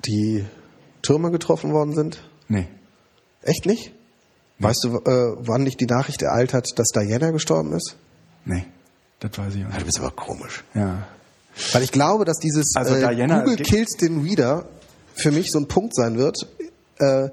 die 0.06 0.44
Türme 1.02 1.30
getroffen 1.30 1.72
worden 1.72 1.94
sind? 1.94 2.22
Nee. 2.48 2.68
Echt 3.42 3.66
nicht? 3.66 3.92
Weißt 4.58 4.84
du, 4.84 4.98
äh, 4.98 5.34
wann 5.38 5.64
dich 5.64 5.76
die 5.76 5.86
Nachricht 5.86 6.22
ereilt 6.22 6.54
hat, 6.54 6.78
dass 6.78 6.88
Diana 6.88 7.30
gestorben 7.32 7.72
ist? 7.72 7.96
Nee. 8.44 8.64
Das 9.20 9.36
weiß 9.36 9.54
ich 9.54 9.62
auch 9.62 9.68
Ja, 9.68 9.70
du 9.70 9.74
nicht. 9.76 9.86
bist 9.86 9.98
aber 10.00 10.10
komisch. 10.10 10.64
Ja. 10.74 11.06
Weil 11.72 11.82
ich 11.82 11.92
glaube, 11.92 12.24
dass 12.24 12.38
dieses 12.38 12.74
Also 12.76 12.94
äh, 12.94 13.14
Diana- 13.14 13.40
Google 13.40 13.56
kills 13.56 13.96
den 13.96 14.22
Reader 14.22 14.66
für 15.14 15.30
mich 15.30 15.50
so 15.50 15.58
ein 15.58 15.66
Punkt 15.68 15.94
sein 15.94 16.18
wird. 16.18 16.36
Äh, 16.98 17.30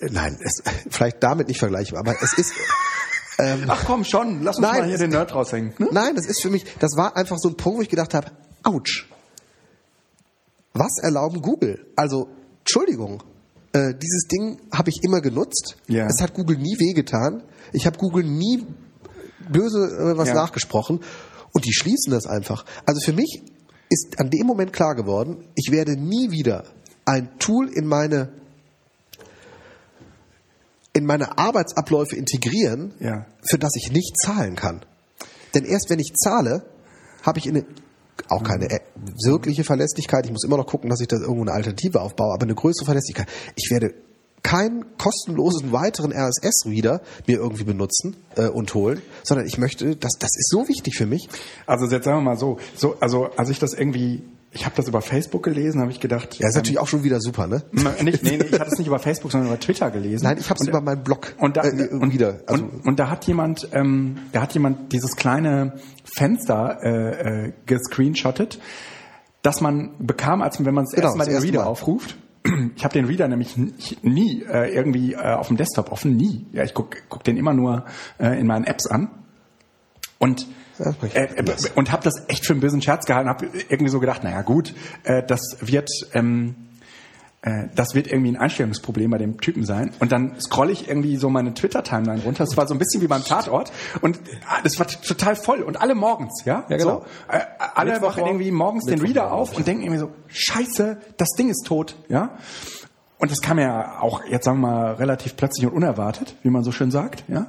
nein, 0.00 0.38
es, 0.42 0.62
vielleicht 0.90 1.22
damit 1.22 1.48
nicht 1.48 1.58
vergleichbar, 1.58 2.00
aber 2.00 2.16
es 2.22 2.32
ist. 2.34 2.52
Ähm, 3.38 3.64
Ach 3.68 3.84
komm, 3.86 4.04
schon, 4.04 4.42
lass 4.42 4.58
uns 4.58 4.66
Nein, 4.66 4.80
mal 4.82 4.88
hier 4.88 4.98
den 4.98 5.12
Nerd 5.12 5.34
raushängen. 5.34 5.72
Ne? 5.78 5.88
Nein, 5.92 6.14
das 6.14 6.26
ist 6.26 6.42
für 6.42 6.50
mich, 6.50 6.66
das 6.78 6.94
war 6.98 7.16
einfach 7.16 7.38
so 7.38 7.48
ein 7.48 7.56
Punkt, 7.56 7.78
wo 7.78 7.82
ich 7.82 7.88
gedacht 7.88 8.12
habe, 8.12 8.30
ouch. 8.64 9.06
Was 10.74 10.98
erlauben 11.02 11.40
Google? 11.40 11.86
Also, 11.96 12.28
Entschuldigung, 12.58 13.22
äh, 13.72 13.94
dieses 13.94 14.26
Ding 14.28 14.60
habe 14.70 14.90
ich 14.90 15.02
immer 15.04 15.22
genutzt. 15.22 15.76
Ja. 15.86 16.06
Es 16.06 16.20
hat 16.20 16.34
Google 16.34 16.58
nie 16.58 16.76
wehgetan. 16.78 17.42
Ich 17.72 17.86
habe 17.86 17.96
Google 17.96 18.24
nie 18.24 18.66
böse 19.48 19.86
äh, 19.86 20.18
was 20.18 20.28
Ja. 20.28 20.34
nachgesprochen. 20.34 21.00
Und 21.52 21.64
die 21.64 21.72
schließen 21.72 22.12
das 22.12 22.26
einfach. 22.26 22.66
Also 22.84 23.00
für 23.00 23.14
mich 23.14 23.42
ist 23.88 24.20
an 24.20 24.28
dem 24.28 24.46
Moment 24.46 24.72
klar 24.74 24.94
geworden, 24.94 25.48
ich 25.54 25.72
werde 25.72 25.96
nie 25.96 26.30
wieder 26.30 26.64
ein 27.06 27.38
Tool 27.38 27.68
in 27.68 27.86
meine 27.86 28.32
in 30.92 31.06
meine 31.06 31.38
Arbeitsabläufe 31.38 32.16
integrieren, 32.16 32.94
Ja. 33.00 33.26
für 33.42 33.58
das 33.58 33.76
ich 33.76 33.92
nicht 33.92 34.18
zahlen 34.18 34.56
kann. 34.56 34.84
Denn 35.54 35.64
erst 35.64 35.90
wenn 35.90 35.98
ich 35.98 36.14
zahle, 36.14 36.64
habe 37.22 37.38
ich 37.38 37.48
eine 37.48 37.64
auch 38.28 38.42
keine 38.42 38.70
äh, 38.70 38.80
wirkliche 39.24 39.64
Verlässlichkeit. 39.64 40.26
Ich 40.26 40.32
muss 40.32 40.44
immer 40.44 40.58
noch 40.58 40.66
gucken, 40.66 40.90
dass 40.90 41.00
ich 41.00 41.08
da 41.08 41.16
irgendwo 41.16 41.42
eine 41.42 41.52
Alternative 41.52 42.00
aufbaue, 42.02 42.34
aber 42.34 42.42
eine 42.42 42.54
größere 42.54 42.84
Verlässlichkeit. 42.84 43.26
Ich 43.56 43.70
werde 43.70 43.94
keinen 44.42 44.84
kostenlosen 44.98 45.72
weiteren 45.72 46.12
RSS-Reader 46.12 47.00
mir 47.26 47.38
irgendwie 47.38 47.64
benutzen 47.64 48.16
äh, 48.36 48.48
und 48.48 48.72
holen, 48.74 49.00
sondern 49.22 49.46
ich 49.46 49.58
möchte, 49.58 49.96
das, 49.96 50.12
das 50.18 50.30
ist 50.36 50.50
so 50.50 50.68
wichtig 50.68 50.96
für 50.96 51.06
mich. 51.06 51.28
Also 51.66 51.86
jetzt 51.86 52.04
sagen 52.04 52.18
wir 52.18 52.22
mal 52.22 52.36
so, 52.38 52.58
so 52.76 52.96
also 53.00 53.30
als 53.36 53.48
ich 53.48 53.58
das 53.58 53.74
irgendwie, 53.74 54.22
ich 54.52 54.64
habe 54.64 54.74
das 54.76 54.88
über 54.88 55.00
Facebook 55.00 55.44
gelesen, 55.44 55.80
habe 55.80 55.92
ich 55.92 56.00
gedacht, 56.00 56.38
Ja, 56.40 56.48
ist 56.48 56.56
natürlich 56.56 56.78
auch 56.80 56.88
schon 56.88 57.04
wieder 57.04 57.20
super, 57.20 57.46
ne? 57.46 57.62
ähm, 57.72 58.04
nicht, 58.04 58.22
nee, 58.24 58.36
nee, 58.36 58.44
ich 58.50 58.58
hatte 58.58 58.70
es 58.72 58.78
nicht 58.78 58.88
über 58.88 58.98
Facebook, 58.98 59.30
sondern 59.30 59.48
über 59.48 59.60
Twitter 59.60 59.90
gelesen. 59.90 60.24
Nein, 60.24 60.38
ich 60.40 60.50
habe 60.50 60.58
es 60.60 60.66
über 60.66 60.80
meinen 60.80 61.04
Blog 61.04 61.34
und 61.38 61.56
da, 61.56 61.62
äh, 61.64 61.88
und, 61.88 62.12
wieder. 62.12 62.40
Also, 62.46 62.64
und, 62.64 62.86
und 62.86 62.98
da 62.98 63.10
hat 63.10 63.24
jemand, 63.26 63.68
ähm, 63.72 64.18
da 64.32 64.42
hat 64.42 64.52
jemand 64.54 64.92
dieses 64.92 65.14
kleine 65.16 65.74
Fenster 66.04 66.78
äh, 66.82 67.46
äh, 67.46 67.52
gescreenshottet, 67.66 68.58
das 69.42 69.60
man 69.60 69.92
bekam, 69.98 70.42
als 70.42 70.62
wenn 70.64 70.74
man 70.74 70.84
das 70.84 70.94
Genau, 70.94 71.06
erste 71.06 71.18
Mal 71.18 71.24
das 71.24 71.28
den 71.28 71.34
erste 71.34 71.48
Reader 71.48 71.64
Mal. 71.64 71.70
aufruft. 71.70 72.16
Ich 72.74 72.84
habe 72.84 72.94
den 72.94 73.04
Reader 73.04 73.28
nämlich 73.28 73.56
nie 74.02 74.42
äh, 74.50 74.74
irgendwie 74.74 75.12
äh, 75.12 75.34
auf 75.34 75.48
dem 75.48 75.56
Desktop 75.58 75.92
offen, 75.92 76.16
nie. 76.16 76.46
Ja, 76.52 76.64
ich 76.64 76.74
guck, 76.74 76.96
guck 77.08 77.22
den 77.22 77.36
immer 77.36 77.52
nur 77.52 77.84
äh, 78.18 78.40
in 78.40 78.46
meinen 78.46 78.64
Apps 78.64 78.86
an. 78.86 79.10
Und 80.18 80.46
Äh, 81.14 81.24
äh, 81.24 81.54
und 81.74 81.92
habe 81.92 82.02
das 82.02 82.14
echt 82.28 82.46
für 82.46 82.52
einen 82.52 82.60
bösen 82.60 82.82
Scherz 82.82 83.06
gehalten, 83.06 83.28
habe 83.28 83.48
irgendwie 83.68 83.90
so 83.90 84.00
gedacht, 84.00 84.24
naja 84.24 84.42
gut, 84.42 84.74
äh, 85.04 85.22
das 85.22 85.56
wird 85.60 85.90
ähm, 86.14 86.54
äh, 87.42 87.68
das 87.74 87.94
wird 87.94 88.06
irgendwie 88.06 88.32
ein 88.32 88.36
Einstellungsproblem 88.36 89.10
bei 89.10 89.18
dem 89.18 89.40
Typen 89.40 89.64
sein. 89.64 89.92
Und 89.98 90.12
dann 90.12 90.38
scrolle 90.40 90.72
ich 90.72 90.88
irgendwie 90.88 91.16
so 91.16 91.30
meine 91.30 91.54
Twitter-Timeline 91.54 92.22
runter. 92.22 92.44
Das 92.44 92.56
war 92.56 92.66
so 92.66 92.74
ein 92.74 92.78
bisschen 92.78 93.00
wie 93.00 93.06
beim 93.06 93.24
Tatort. 93.24 93.72
Und 94.02 94.20
ah, 94.46 94.60
das 94.62 94.78
war 94.78 94.86
total 94.86 95.36
voll. 95.36 95.62
Und 95.62 95.80
alle 95.80 95.94
morgens, 95.94 96.44
ja? 96.44 96.64
Ja, 96.68 96.76
genau. 96.76 97.04
So, 97.28 97.34
äh, 97.34 97.40
alle 97.74 97.92
Mittwoch 97.92 98.08
machen 98.08 98.26
irgendwie 98.26 98.50
morgens 98.50 98.84
den 98.84 99.00
Mittwoch 99.00 99.08
Reader 99.08 99.22
morgen, 99.30 99.34
auf 99.34 99.56
und 99.56 99.66
denken 99.66 99.82
irgendwie 99.84 100.00
so, 100.00 100.10
scheiße, 100.28 100.98
das 101.16 101.28
Ding 101.38 101.48
ist 101.48 101.64
tot, 101.66 101.96
ja? 102.08 102.36
Und 103.18 103.30
das 103.30 103.40
kam 103.40 103.58
ja 103.58 104.00
auch, 104.00 104.22
jetzt 104.26 104.44
sagen 104.44 104.60
wir 104.60 104.68
mal, 104.68 104.92
relativ 104.94 105.36
plötzlich 105.36 105.66
und 105.66 105.72
unerwartet, 105.72 106.36
wie 106.42 106.50
man 106.50 106.62
so 106.62 106.72
schön 106.72 106.90
sagt, 106.90 107.24
ja? 107.28 107.46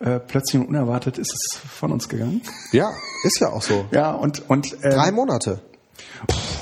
Äh, 0.00 0.20
plötzlich 0.20 0.60
und 0.62 0.68
unerwartet 0.68 1.18
ist 1.18 1.34
es 1.34 1.58
von 1.58 1.90
uns 1.90 2.08
gegangen. 2.08 2.42
ja, 2.70 2.92
ist 3.24 3.40
ja 3.40 3.48
auch 3.50 3.62
so. 3.62 3.86
Ja, 3.90 4.12
und, 4.12 4.48
und, 4.48 4.74
ähm, 4.84 4.90
Drei 4.90 5.10
Monate. 5.10 5.60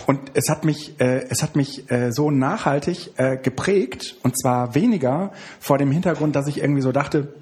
und 0.06 0.20
es 0.32 0.48
hat 0.48 0.64
mich, 0.64 0.98
äh, 1.00 1.26
es 1.28 1.42
hat 1.42 1.54
mich 1.54 1.90
äh, 1.90 2.12
so 2.12 2.30
nachhaltig 2.30 3.12
äh, 3.18 3.36
geprägt 3.36 4.16
und 4.22 4.40
zwar 4.40 4.74
weniger 4.74 5.32
vor 5.60 5.76
dem 5.76 5.90
Hintergrund, 5.90 6.34
dass 6.34 6.46
ich 6.46 6.58
irgendwie 6.62 6.80
so 6.80 6.92
dachte, 6.92 7.34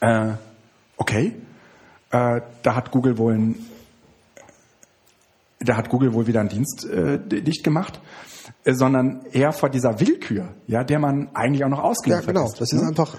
äh, 0.00 0.32
okay, 0.98 1.34
äh, 2.10 2.40
da 2.62 2.74
hat 2.74 2.90
Google 2.90 3.16
wohl 3.16 3.34
ein, 3.34 3.66
da 5.60 5.76
hat 5.76 5.88
Google 5.88 6.12
wohl 6.12 6.26
wieder 6.26 6.40
einen 6.40 6.50
Dienst 6.50 6.84
äh, 6.84 7.18
dicht 7.18 7.64
gemacht, 7.64 8.00
äh, 8.64 8.74
sondern 8.74 9.24
eher 9.32 9.52
vor 9.52 9.70
dieser 9.70 9.98
Willkür, 9.98 10.48
ja, 10.66 10.84
der 10.84 10.98
man 10.98 11.30
eigentlich 11.34 11.64
auch 11.64 11.68
noch 11.70 11.78
Ja, 11.78 11.84
ausgeliefert 11.84 12.26
genau. 12.26 12.46
ist. 12.46 12.60
Das 12.60 12.70
ist 12.72 12.82
ne? 12.82 12.88
einfach. 12.88 13.16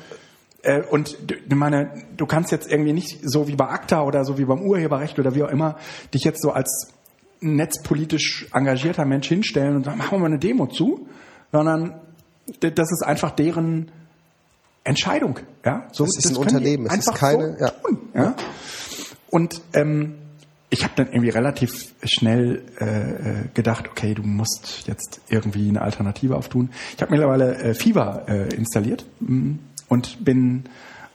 Äh, 0.64 0.82
und 0.82 1.18
du, 1.28 1.56
meine, 1.56 1.92
du 2.18 2.26
kannst 2.26 2.52
jetzt 2.52 2.70
irgendwie 2.72 2.94
nicht 2.94 3.20
so 3.24 3.48
wie 3.48 3.56
bei 3.56 3.68
ACTA 3.70 4.04
oder 4.04 4.26
so 4.26 4.38
wie 4.38 4.46
beim 4.46 4.62
Urheberrecht 4.62 5.18
oder 5.20 5.36
wie 5.36 5.44
auch 5.44 5.50
immer 5.50 5.78
dich 6.14 6.24
jetzt 6.24 6.42
so 6.42 6.52
als 6.52 6.92
netzpolitisch 7.42 8.48
engagierter 8.54 9.06
Mensch 9.06 9.28
hinstellen 9.28 9.78
und 9.78 9.86
sagen, 9.86 9.98
machen 9.98 10.12
wir 10.12 10.20
mal 10.20 10.26
eine 10.26 10.40
Demo 10.40 10.68
zu, 10.68 11.08
sondern 11.52 11.96
das 12.60 12.92
ist 12.92 13.04
einfach 13.06 13.32
deren 13.32 13.92
Entscheidung. 14.84 15.40
Ja, 15.66 15.88
so, 15.92 16.06
Das 16.06 16.18
ist 16.18 16.26
ein 16.26 16.34
können 16.36 16.48
Unternehmen, 16.48 16.88
es 16.88 16.98
ist 17.08 17.16
keine- 17.16 17.58
so 17.58 17.64
ja. 17.66 17.70
tun. 17.70 17.98
Ja? 18.14 18.36
Und 19.30 19.62
ähm, 19.74 20.16
ich 20.72 20.84
habe 20.84 20.94
dann 20.96 21.08
irgendwie 21.08 21.30
relativ 21.30 21.94
schnell 22.04 22.64
äh, 22.80 22.86
äh, 22.86 23.48
gedacht, 23.54 23.88
okay, 23.90 24.14
du 24.14 24.24
musst 24.24 24.88
jetzt 24.88 25.22
irgendwie 25.30 25.68
eine 25.70 25.82
Alternative 25.82 26.36
auftun. 26.36 26.70
Ich 26.96 27.02
habe 27.02 27.12
mittlerweile 27.12 27.56
äh, 27.56 27.74
Fever 27.74 28.26
äh, 28.28 28.54
installiert 28.56 29.06
mm, 29.20 29.54
und 29.90 30.24
bin 30.24 30.64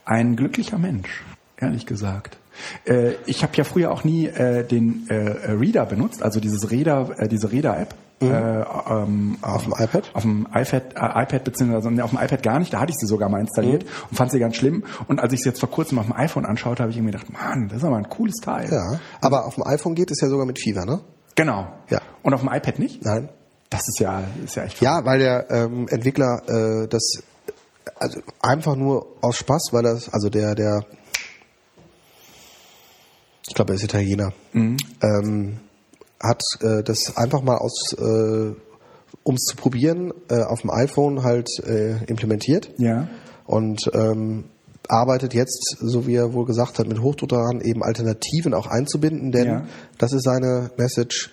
ein 0.05 0.35
glücklicher 0.35 0.77
Mensch, 0.77 1.23
ehrlich 1.57 1.85
gesagt. 1.85 2.37
Äh, 2.85 3.13
ich 3.25 3.43
habe 3.43 3.53
ja 3.55 3.63
früher 3.63 3.91
auch 3.91 4.03
nie 4.03 4.27
äh, 4.27 4.63
den 4.63 5.07
äh, 5.09 5.51
Reader 5.51 5.85
benutzt, 5.85 6.23
also 6.23 6.39
dieses 6.39 6.71
Reader, 6.71 7.15
äh, 7.17 7.27
diese 7.27 7.51
Reader-App. 7.51 7.95
Mhm. 8.21 8.31
Äh, 8.31 8.61
ähm, 8.89 9.37
auf, 9.41 9.63
dem 9.63 9.73
iPad? 9.73 10.09
Auf 10.13 10.21
dem 10.21 10.47
iPad, 10.53 10.95
äh, 10.95 11.23
iPad 11.23 11.43
beziehungsweise 11.43 12.03
auf 12.03 12.11
dem 12.11 12.19
iPad 12.19 12.43
gar 12.43 12.59
nicht. 12.59 12.73
Da 12.73 12.79
hatte 12.79 12.91
ich 12.91 12.97
sie 12.97 13.07
sogar 13.07 13.27
mal 13.27 13.41
installiert 13.41 13.83
mhm. 13.83 13.89
und 14.09 14.15
fand 14.15 14.31
sie 14.31 14.39
ganz 14.39 14.55
schlimm. 14.55 14.85
Und 15.07 15.19
als 15.19 15.33
ich 15.33 15.41
sie 15.41 15.49
jetzt 15.49 15.59
vor 15.59 15.69
kurzem 15.69 15.99
auf 15.99 16.05
dem 16.05 16.15
iPhone 16.15 16.45
anschaute, 16.45 16.81
habe 16.81 16.91
ich 16.91 16.99
mir 16.99 17.11
gedacht, 17.11 17.31
Mann, 17.33 17.67
das 17.67 17.79
ist 17.79 17.83
aber 17.83 17.97
ein 17.97 18.07
cooles 18.07 18.35
Teil. 18.37 18.71
Ja, 18.71 18.99
aber 19.19 19.45
auf 19.45 19.55
dem 19.55 19.67
iPhone 19.67 19.95
geht 19.95 20.11
es 20.11 20.21
ja 20.21 20.29
sogar 20.29 20.45
mit 20.45 20.59
Fever, 20.59 20.85
ne? 20.85 21.01
Genau. 21.35 21.67
Ja. 21.89 22.01
Und 22.23 22.33
auf 22.33 22.39
dem 22.39 22.49
iPad 22.49 22.79
nicht? 22.79 23.03
Nein. 23.03 23.27
Das 23.69 23.81
ist 23.89 23.99
ja, 23.99 24.23
ist 24.45 24.55
ja 24.55 24.63
echt. 24.63 24.79
Ja, 24.79 25.03
weil 25.03 25.19
der 25.19 25.51
ähm, 25.51 25.87
Entwickler 25.89 26.41
äh, 26.47 26.87
das 26.87 27.21
also 27.95 28.21
einfach 28.41 28.75
nur 28.75 29.07
aus 29.21 29.37
Spaß, 29.37 29.69
weil 29.71 29.83
das 29.83 30.13
also 30.13 30.29
der 30.29 30.55
der 30.55 30.85
ich 33.47 33.53
glaube, 33.53 33.73
er 33.73 33.75
ist 33.75 33.83
Italiener, 33.83 34.33
mhm. 34.53 34.77
ähm, 35.01 35.59
hat 36.19 36.41
äh, 36.61 36.83
das 36.83 37.15
einfach 37.17 37.41
mal 37.41 37.57
aus, 37.57 37.93
äh, 37.93 38.53
um 39.23 39.35
es 39.35 39.43
zu 39.43 39.55
probieren, 39.55 40.13
äh, 40.29 40.41
auf 40.41 40.61
dem 40.61 40.71
iPhone 40.71 41.23
halt 41.23 41.49
äh, 41.63 42.03
implementiert. 42.05 42.71
Ja. 42.77 43.07
Und 43.45 43.91
ähm, 43.93 44.45
arbeitet 44.87 45.33
jetzt, 45.33 45.77
so 45.79 46.07
wie 46.07 46.15
er 46.15 46.33
wohl 46.33 46.45
gesagt 46.45 46.79
hat, 46.79 46.87
mit 46.87 47.01
Hochdruck 47.01 47.29
daran, 47.29 47.61
eben 47.61 47.83
Alternativen 47.83 48.53
auch 48.53 48.67
einzubinden, 48.67 49.31
denn 49.31 49.47
ja. 49.47 49.65
das 49.97 50.13
ist 50.13 50.23
seine 50.23 50.71
Message, 50.77 51.31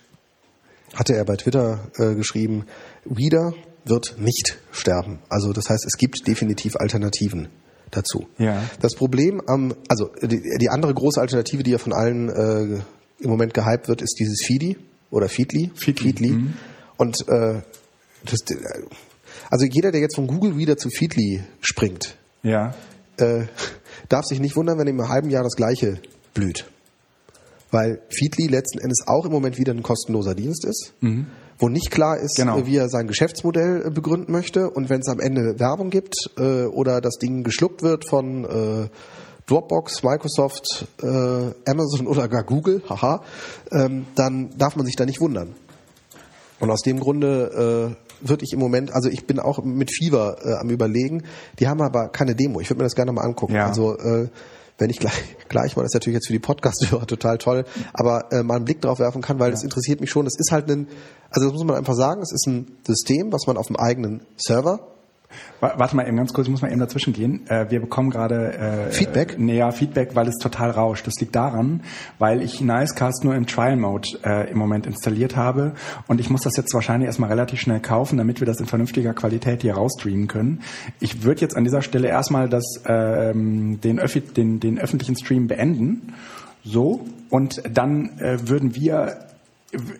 hatte 0.94 1.14
er 1.14 1.24
bei 1.24 1.36
Twitter 1.36 1.80
äh, 1.96 2.14
geschrieben, 2.14 2.66
Reader 3.06 3.54
wird 3.84 4.16
nicht 4.18 4.58
sterben. 4.70 5.18
Also 5.28 5.52
das 5.52 5.68
heißt, 5.68 5.84
es 5.86 5.96
gibt 5.96 6.26
definitiv 6.26 6.76
Alternativen 6.76 7.48
dazu. 7.90 8.26
Ja. 8.38 8.62
Das 8.80 8.94
Problem 8.94 9.42
am, 9.46 9.74
also 9.88 10.10
die, 10.22 10.42
die 10.58 10.68
andere 10.68 10.94
große 10.94 11.20
Alternative, 11.20 11.62
die 11.62 11.72
ja 11.72 11.78
von 11.78 11.92
allen 11.92 12.28
äh, 12.28 12.80
im 13.20 13.30
Moment 13.30 13.54
gehypt 13.54 13.88
wird, 13.88 14.02
ist 14.02 14.16
dieses 14.18 14.42
Feedy 14.44 14.76
oder 15.10 15.28
Feedly. 15.28 15.70
Feedly. 15.74 16.08
Feedly. 16.08 16.30
Mhm. 16.30 16.54
Und 16.96 17.28
äh, 17.28 17.62
das, 18.24 18.40
also 19.50 19.66
jeder, 19.66 19.92
der 19.92 20.00
jetzt 20.00 20.16
von 20.16 20.26
Google 20.26 20.56
wieder 20.56 20.76
zu 20.76 20.88
Feedly 20.88 21.42
springt, 21.60 22.16
ja. 22.42 22.74
äh, 23.18 23.46
darf 24.08 24.24
sich 24.24 24.40
nicht 24.40 24.56
wundern, 24.56 24.78
wenn 24.78 24.86
im 24.86 25.08
halben 25.08 25.30
Jahr 25.30 25.42
das 25.42 25.56
gleiche 25.56 26.00
blüht. 26.34 26.66
Weil 27.70 28.02
Feedly 28.10 28.48
letzten 28.48 28.78
Endes 28.78 29.04
auch 29.06 29.24
im 29.24 29.32
Moment 29.32 29.58
wieder 29.58 29.72
ein 29.72 29.82
kostenloser 29.82 30.34
Dienst 30.34 30.64
ist. 30.64 30.92
Mhm 31.00 31.26
wo 31.62 31.68
nicht 31.68 31.92
klar 31.92 32.18
ist, 32.18 32.36
genau. 32.36 32.66
wie 32.66 32.76
er 32.76 32.88
sein 32.88 33.06
Geschäftsmodell 33.06 33.86
äh, 33.86 33.90
begründen 33.90 34.32
möchte. 34.32 34.68
Und 34.68 34.90
wenn 34.90 35.00
es 35.00 35.08
am 35.08 35.20
Ende 35.20 35.60
Werbung 35.60 35.90
gibt 35.90 36.16
äh, 36.36 36.64
oder 36.64 37.00
das 37.00 37.18
Ding 37.18 37.44
geschluckt 37.44 37.82
wird 37.82 38.08
von 38.08 38.44
äh, 38.44 38.88
Dropbox, 39.46 40.02
Microsoft, 40.02 40.88
äh, 41.02 41.06
Amazon 41.06 42.08
oder 42.08 42.28
gar 42.28 42.42
Google, 42.42 42.82
haha, 42.88 43.22
ähm, 43.70 44.06
dann 44.16 44.50
darf 44.58 44.74
man 44.74 44.84
sich 44.86 44.96
da 44.96 45.06
nicht 45.06 45.20
wundern. 45.20 45.54
Und 46.58 46.70
aus 46.70 46.82
dem 46.82 46.98
Grunde 46.98 47.96
äh, 48.20 48.28
würde 48.28 48.44
ich 48.44 48.52
im 48.52 48.58
Moment, 48.58 48.92
also 48.92 49.08
ich 49.08 49.26
bin 49.26 49.38
auch 49.38 49.62
mit 49.62 49.90
Fever 49.92 50.36
äh, 50.44 50.54
am 50.54 50.70
überlegen, 50.70 51.24
die 51.58 51.68
haben 51.68 51.80
aber 51.80 52.08
keine 52.08 52.34
Demo. 52.34 52.60
Ich 52.60 52.70
würde 52.70 52.78
mir 52.78 52.86
das 52.86 52.94
gerne 52.94 53.12
mal 53.12 53.22
angucken. 53.22 53.54
Ja. 53.54 53.66
Also 53.66 53.96
äh, 53.98 54.28
wenn 54.78 54.90
ich 54.90 54.98
gleich, 54.98 55.36
gleich 55.48 55.76
mal, 55.76 55.82
das 55.82 55.90
ist 55.90 55.94
natürlich 55.94 56.16
jetzt 56.16 56.26
für 56.26 56.32
die 56.32 56.38
Podcast-Hörer 56.38 57.06
total 57.06 57.38
toll, 57.38 57.64
aber 57.92 58.32
äh, 58.32 58.42
mal 58.42 58.56
einen 58.56 58.64
Blick 58.64 58.80
drauf 58.80 58.98
werfen 58.98 59.22
kann, 59.22 59.38
weil 59.38 59.48
ja. 59.48 59.52
das 59.52 59.64
interessiert 59.64 60.00
mich 60.00 60.10
schon. 60.10 60.24
Das 60.24 60.36
ist 60.38 60.52
halt 60.52 60.70
ein, 60.70 60.88
also 61.30 61.48
das 61.48 61.52
muss 61.54 61.64
man 61.64 61.76
einfach 61.76 61.94
sagen, 61.94 62.22
es 62.22 62.32
ist 62.32 62.46
ein 62.46 62.78
System, 62.86 63.32
was 63.32 63.46
man 63.46 63.56
auf 63.56 63.66
dem 63.66 63.76
eigenen 63.76 64.22
Server 64.36 64.91
Warte 65.60 65.96
mal 65.96 66.06
eben 66.06 66.16
ganz 66.16 66.32
kurz, 66.32 66.46
ich 66.46 66.50
muss 66.50 66.62
mal 66.62 66.70
eben 66.70 66.80
dazwischen 66.80 67.12
gehen. 67.12 67.46
Äh, 67.48 67.70
wir 67.70 67.80
bekommen 67.80 68.10
gerade 68.10 68.52
äh, 68.52 68.90
Feedback? 68.90 69.34
Äh, 69.34 69.42
näher 69.42 69.72
Feedback, 69.72 70.14
weil 70.14 70.28
es 70.28 70.38
total 70.38 70.70
rauscht. 70.70 71.06
Das 71.06 71.14
liegt 71.20 71.34
daran, 71.36 71.82
weil 72.18 72.42
ich 72.42 72.60
Nicecast 72.60 73.24
nur 73.24 73.34
im 73.34 73.46
Trial 73.46 73.76
Mode 73.76 74.08
äh, 74.24 74.50
im 74.50 74.58
Moment 74.58 74.86
installiert 74.86 75.36
habe 75.36 75.72
und 76.06 76.20
ich 76.20 76.30
muss 76.30 76.42
das 76.42 76.56
jetzt 76.56 76.74
wahrscheinlich 76.74 77.06
erstmal 77.06 77.30
relativ 77.30 77.60
schnell 77.60 77.80
kaufen, 77.80 78.18
damit 78.18 78.40
wir 78.40 78.46
das 78.46 78.60
in 78.60 78.66
vernünftiger 78.66 79.14
Qualität 79.14 79.62
hier 79.62 79.74
rausstreamen 79.74 80.28
können. 80.28 80.62
Ich 81.00 81.22
würde 81.22 81.40
jetzt 81.40 81.56
an 81.56 81.64
dieser 81.64 81.82
Stelle 81.82 82.08
erstmal 82.08 82.48
das, 82.48 82.64
ähm, 82.86 83.80
den, 83.80 84.00
den, 84.36 84.60
den 84.60 84.78
öffentlichen 84.78 85.16
Stream 85.16 85.46
beenden. 85.46 86.14
So, 86.64 87.06
und 87.30 87.62
dann 87.68 88.18
äh, 88.18 88.48
würden 88.48 88.74
wir 88.74 89.31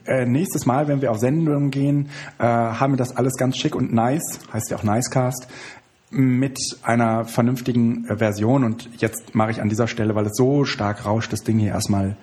äh, 0.07 0.27
nächstes 0.27 0.67
Mal, 0.67 0.89
wenn 0.89 1.01
wir 1.01 1.11
auf 1.11 1.19
Sendungen 1.19 1.71
gehen, 1.71 2.11
äh, 2.39 2.45
haben 2.45 2.93
wir 2.93 2.99
das 2.99 3.17
alles 3.17 3.35
ganz 3.35 3.57
schick 3.57 3.75
und 3.75 3.93
nice, 3.93 4.41
heißt 4.53 4.71
ja 4.71 4.77
auch 4.77 4.83
Nicecast, 4.83 5.49
mit 6.11 6.59
einer 6.83 7.25
vernünftigen 7.25 8.07
äh, 8.09 8.19
Version. 8.19 8.65
Und 8.65 8.89
jetzt 9.01 9.35
mache 9.35 9.51
ich 9.51 9.61
an 9.61 9.69
dieser 9.69 9.89
Stelle, 9.89 10.15
weil 10.15 10.27
es 10.27 10.37
so 10.37 10.65
stark 10.65 11.07
rauscht, 11.07 11.33
das 11.33 11.41
Ding 11.41 11.59
hier 11.59 11.73
erstmal 11.73 12.17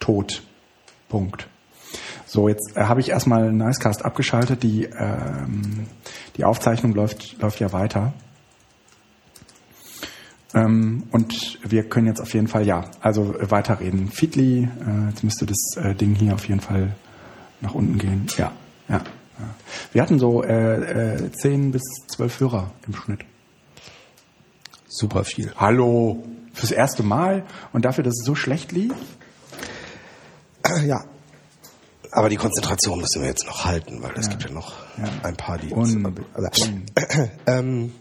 tot. 0.00 0.42
Punkt. 1.08 1.46
So, 2.26 2.48
jetzt 2.48 2.76
äh, 2.76 2.84
habe 2.84 3.00
ich 3.00 3.10
erstmal 3.10 3.52
Nicecast 3.52 4.04
abgeschaltet. 4.04 4.62
Die, 4.62 4.84
ähm, 4.84 5.86
die 6.36 6.44
Aufzeichnung 6.44 6.94
läuft, 6.94 7.40
läuft 7.40 7.60
ja 7.60 7.72
weiter. 7.72 8.14
Ähm, 10.54 11.04
und 11.10 11.58
wir 11.68 11.88
können 11.88 12.06
jetzt 12.06 12.20
auf 12.20 12.32
jeden 12.32 12.48
Fall, 12.48 12.66
ja, 12.66 12.90
also 13.00 13.34
äh, 13.38 13.50
weiterreden. 13.50 14.10
Feedly, 14.10 14.64
äh, 14.64 15.08
jetzt 15.10 15.24
müsste 15.24 15.46
das 15.46 15.76
äh, 15.76 15.94
Ding 15.94 16.14
hier 16.14 16.34
auf 16.34 16.48
jeden 16.48 16.60
Fall 16.60 16.94
nach 17.60 17.74
unten 17.74 17.98
gehen. 17.98 18.26
Ja, 18.36 18.52
ja. 18.88 18.96
ja. 18.96 19.04
Wir 19.92 20.02
hatten 20.02 20.18
so 20.18 20.42
äh, 20.44 21.16
äh, 21.16 21.32
10 21.32 21.72
bis 21.72 21.82
12 22.08 22.40
Hörer 22.40 22.70
im 22.86 22.94
Schnitt. 22.94 23.20
Super 24.86 25.24
viel. 25.24 25.52
Hallo, 25.56 26.24
fürs 26.52 26.70
erste 26.70 27.02
Mal 27.02 27.44
und 27.72 27.84
dafür, 27.84 28.04
dass 28.04 28.14
es 28.20 28.24
so 28.24 28.34
schlecht 28.34 28.70
lief? 28.72 28.94
Ja, 30.86 31.04
aber 32.14 32.28
die 32.28 32.36
Konzentration 32.36 33.00
müssen 33.00 33.22
wir 33.22 33.28
jetzt 33.28 33.44
noch 33.44 33.64
halten, 33.64 34.00
weil 34.00 34.12
es 34.16 34.26
ja. 34.26 34.30
gibt 34.30 34.44
ja 34.44 34.50
noch 34.50 34.74
ja. 34.98 35.04
ein 35.24 35.36
paar, 35.36 35.58
die 35.58 35.70
uns. 35.70 35.96
Also, 36.32 36.66
ähm, 37.46 37.92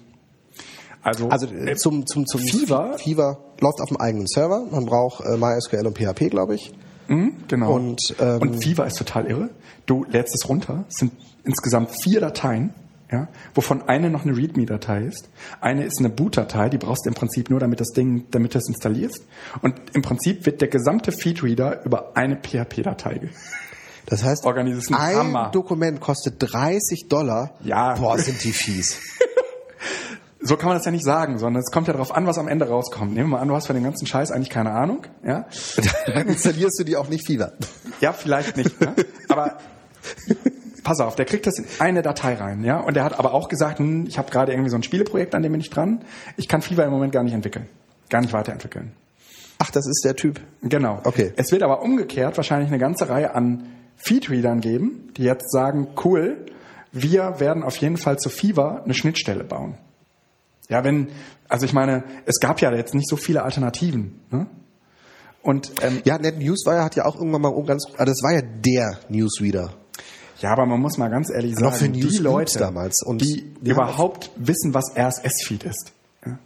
also, 1.03 1.27
also 1.29 1.47
äh, 1.47 1.75
zum, 1.75 2.05
zum, 2.07 2.25
zum 2.25 2.41
Fever. 2.41 2.97
Fever 2.97 3.37
läuft 3.59 3.81
auf 3.81 3.89
dem 3.89 3.97
eigenen 3.97 4.27
Server. 4.27 4.65
Man 4.71 4.85
braucht 4.85 5.23
äh, 5.25 5.37
MySQL 5.37 5.85
und 5.85 5.97
PHP, 5.97 6.29
glaube 6.29 6.55
ich. 6.55 6.73
Mhm, 7.07 7.33
genau. 7.47 7.73
Und, 7.73 8.15
ähm, 8.19 8.41
und 8.41 8.63
Fever 8.63 8.87
ist 8.87 8.97
total 8.97 9.27
irre. 9.27 9.49
Du 9.85 10.05
lädst 10.05 10.33
es 10.33 10.47
runter, 10.47 10.85
es 10.87 10.95
sind 10.95 11.11
insgesamt 11.43 11.91
vier 11.91 12.21
Dateien, 12.21 12.73
ja, 13.11 13.27
wovon 13.53 13.81
eine 13.83 14.09
noch 14.09 14.23
eine 14.23 14.35
README-Datei 14.35 15.03
ist. 15.03 15.29
Eine 15.59 15.83
ist 15.83 15.99
eine 15.99 16.09
Boot-Datei, 16.09 16.69
die 16.69 16.77
brauchst 16.77 17.05
du 17.05 17.09
im 17.09 17.15
Prinzip 17.15 17.49
nur, 17.49 17.59
damit 17.59 17.81
das 17.81 17.89
Ding, 17.89 18.25
damit 18.31 18.55
du 18.55 18.59
es 18.59 18.69
installierst. 18.69 19.23
Und 19.61 19.75
im 19.93 20.01
Prinzip 20.01 20.45
wird 20.45 20.61
der 20.61 20.69
gesamte 20.69 21.11
Feedreader 21.11 21.83
über 21.85 22.15
eine 22.15 22.37
PHP-Datei 22.37 23.29
das 24.05 24.23
heißt, 24.23 24.45
ein, 24.47 24.57
ein 24.57 25.15
Hammer. 25.15 25.49
Dokument 25.51 25.99
kostet 25.99 26.35
30 26.39 27.07
Dollar. 27.07 27.51
Ja. 27.63 27.95
Boah, 27.95 28.17
sind 28.17 28.43
die 28.43 28.51
fies. 28.51 28.99
so 30.43 30.57
kann 30.57 30.67
man 30.67 30.77
das 30.77 30.85
ja 30.85 30.91
nicht 30.91 31.05
sagen, 31.05 31.39
sondern 31.39 31.61
es 31.61 31.71
kommt 31.71 31.87
ja 31.87 31.93
darauf 31.93 32.13
an, 32.13 32.27
was 32.27 32.37
am 32.37 32.47
Ende 32.47 32.67
rauskommt. 32.67 33.13
Nehmen 33.13 33.29
wir 33.29 33.37
mal 33.37 33.41
an, 33.41 33.47
du 33.47 33.55
hast 33.55 33.67
von 33.67 33.75
dem 33.75 33.83
ganzen 33.83 34.05
Scheiß 34.05 34.31
eigentlich 34.31 34.49
keine 34.49 34.71
Ahnung, 34.71 35.03
ja? 35.25 35.47
Dann 36.05 36.27
installierst 36.27 36.79
du 36.79 36.83
die 36.83 36.97
auch 36.97 37.07
nicht 37.07 37.25
Fieber. 37.25 37.53
Ja, 38.01 38.11
vielleicht 38.11 38.57
nicht, 38.57 38.79
ne? 38.79 38.93
aber 39.29 39.57
pass 40.83 40.99
auf, 40.99 41.15
der 41.15 41.25
kriegt 41.25 41.47
das 41.47 41.57
in 41.57 41.65
eine 41.79 42.01
Datei 42.01 42.35
rein, 42.35 42.63
ja? 42.63 42.79
Und 42.79 42.95
der 42.95 43.05
hat 43.05 43.17
aber 43.17 43.33
auch 43.33 43.47
gesagt, 43.47 43.79
hm, 43.79 44.05
ich 44.07 44.17
habe 44.17 44.29
gerade 44.29 44.51
irgendwie 44.51 44.69
so 44.69 44.75
ein 44.75 44.83
Spieleprojekt, 44.83 45.33
an 45.33 45.43
dem 45.43 45.53
bin 45.53 45.61
ich 45.61 45.69
dran. 45.69 46.03
Ich 46.35 46.47
kann 46.47 46.61
Fever 46.61 46.83
im 46.83 46.91
Moment 46.91 47.13
gar 47.13 47.23
nicht 47.23 47.33
entwickeln, 47.33 47.67
gar 48.09 48.21
nicht 48.21 48.33
weiterentwickeln. 48.33 48.91
Ach, 49.59 49.71
das 49.71 49.87
ist 49.87 50.03
der 50.03 50.17
Typ. 50.17 50.41
Genau. 50.61 50.99
Okay. 51.05 51.31
Es 51.37 51.53
wird 51.53 51.63
aber 51.63 51.81
umgekehrt 51.81 52.35
wahrscheinlich 52.35 52.67
eine 52.67 52.79
ganze 52.79 53.07
Reihe 53.07 53.33
an 53.33 53.67
Feedreadern 53.95 54.59
geben, 54.59 55.11
die 55.15 55.23
jetzt 55.23 55.51
sagen, 55.51 55.87
cool, 56.03 56.45
wir 56.91 57.39
werden 57.39 57.63
auf 57.63 57.77
jeden 57.77 57.95
Fall 57.95 58.19
zu 58.19 58.29
Fever 58.29 58.81
eine 58.83 58.93
Schnittstelle 58.93 59.45
bauen. 59.45 59.77
Ja, 60.69 60.83
wenn, 60.83 61.09
also 61.49 61.65
ich 61.65 61.73
meine, 61.73 62.03
es 62.25 62.39
gab 62.39 62.61
ja 62.61 62.73
jetzt 62.73 62.95
nicht 62.95 63.09
so 63.09 63.15
viele 63.15 63.43
Alternativen. 63.43 64.21
Ne? 64.31 64.47
Und 65.41 65.73
ähm, 65.81 66.01
ja, 66.05 66.17
Net 66.17 66.39
Newswire 66.39 66.83
hat 66.83 66.95
ja 66.95 67.05
auch 67.05 67.15
irgendwann 67.15 67.41
mal 67.41 67.63
ganz, 67.65 67.85
also 67.85 68.05
das 68.05 68.23
war 68.23 68.33
ja 68.33 68.41
der 68.41 68.99
Newsreader. 69.09 69.73
Ja, 70.39 70.51
aber 70.51 70.65
man 70.65 70.79
muss 70.79 70.97
mal 70.97 71.09
ganz 71.09 71.29
ehrlich 71.29 71.55
sagen, 71.55 71.75
für 71.75 71.89
die 71.89 72.17
Leute, 72.17 72.59
damals 72.59 73.01
und 73.03 73.21
die, 73.21 73.53
überhaupt 73.61 74.31
wissen, 74.35 74.73
was 74.73 74.95
RSS-Feed 74.95 75.63
ist, 75.63 75.91
ja, 76.25 76.39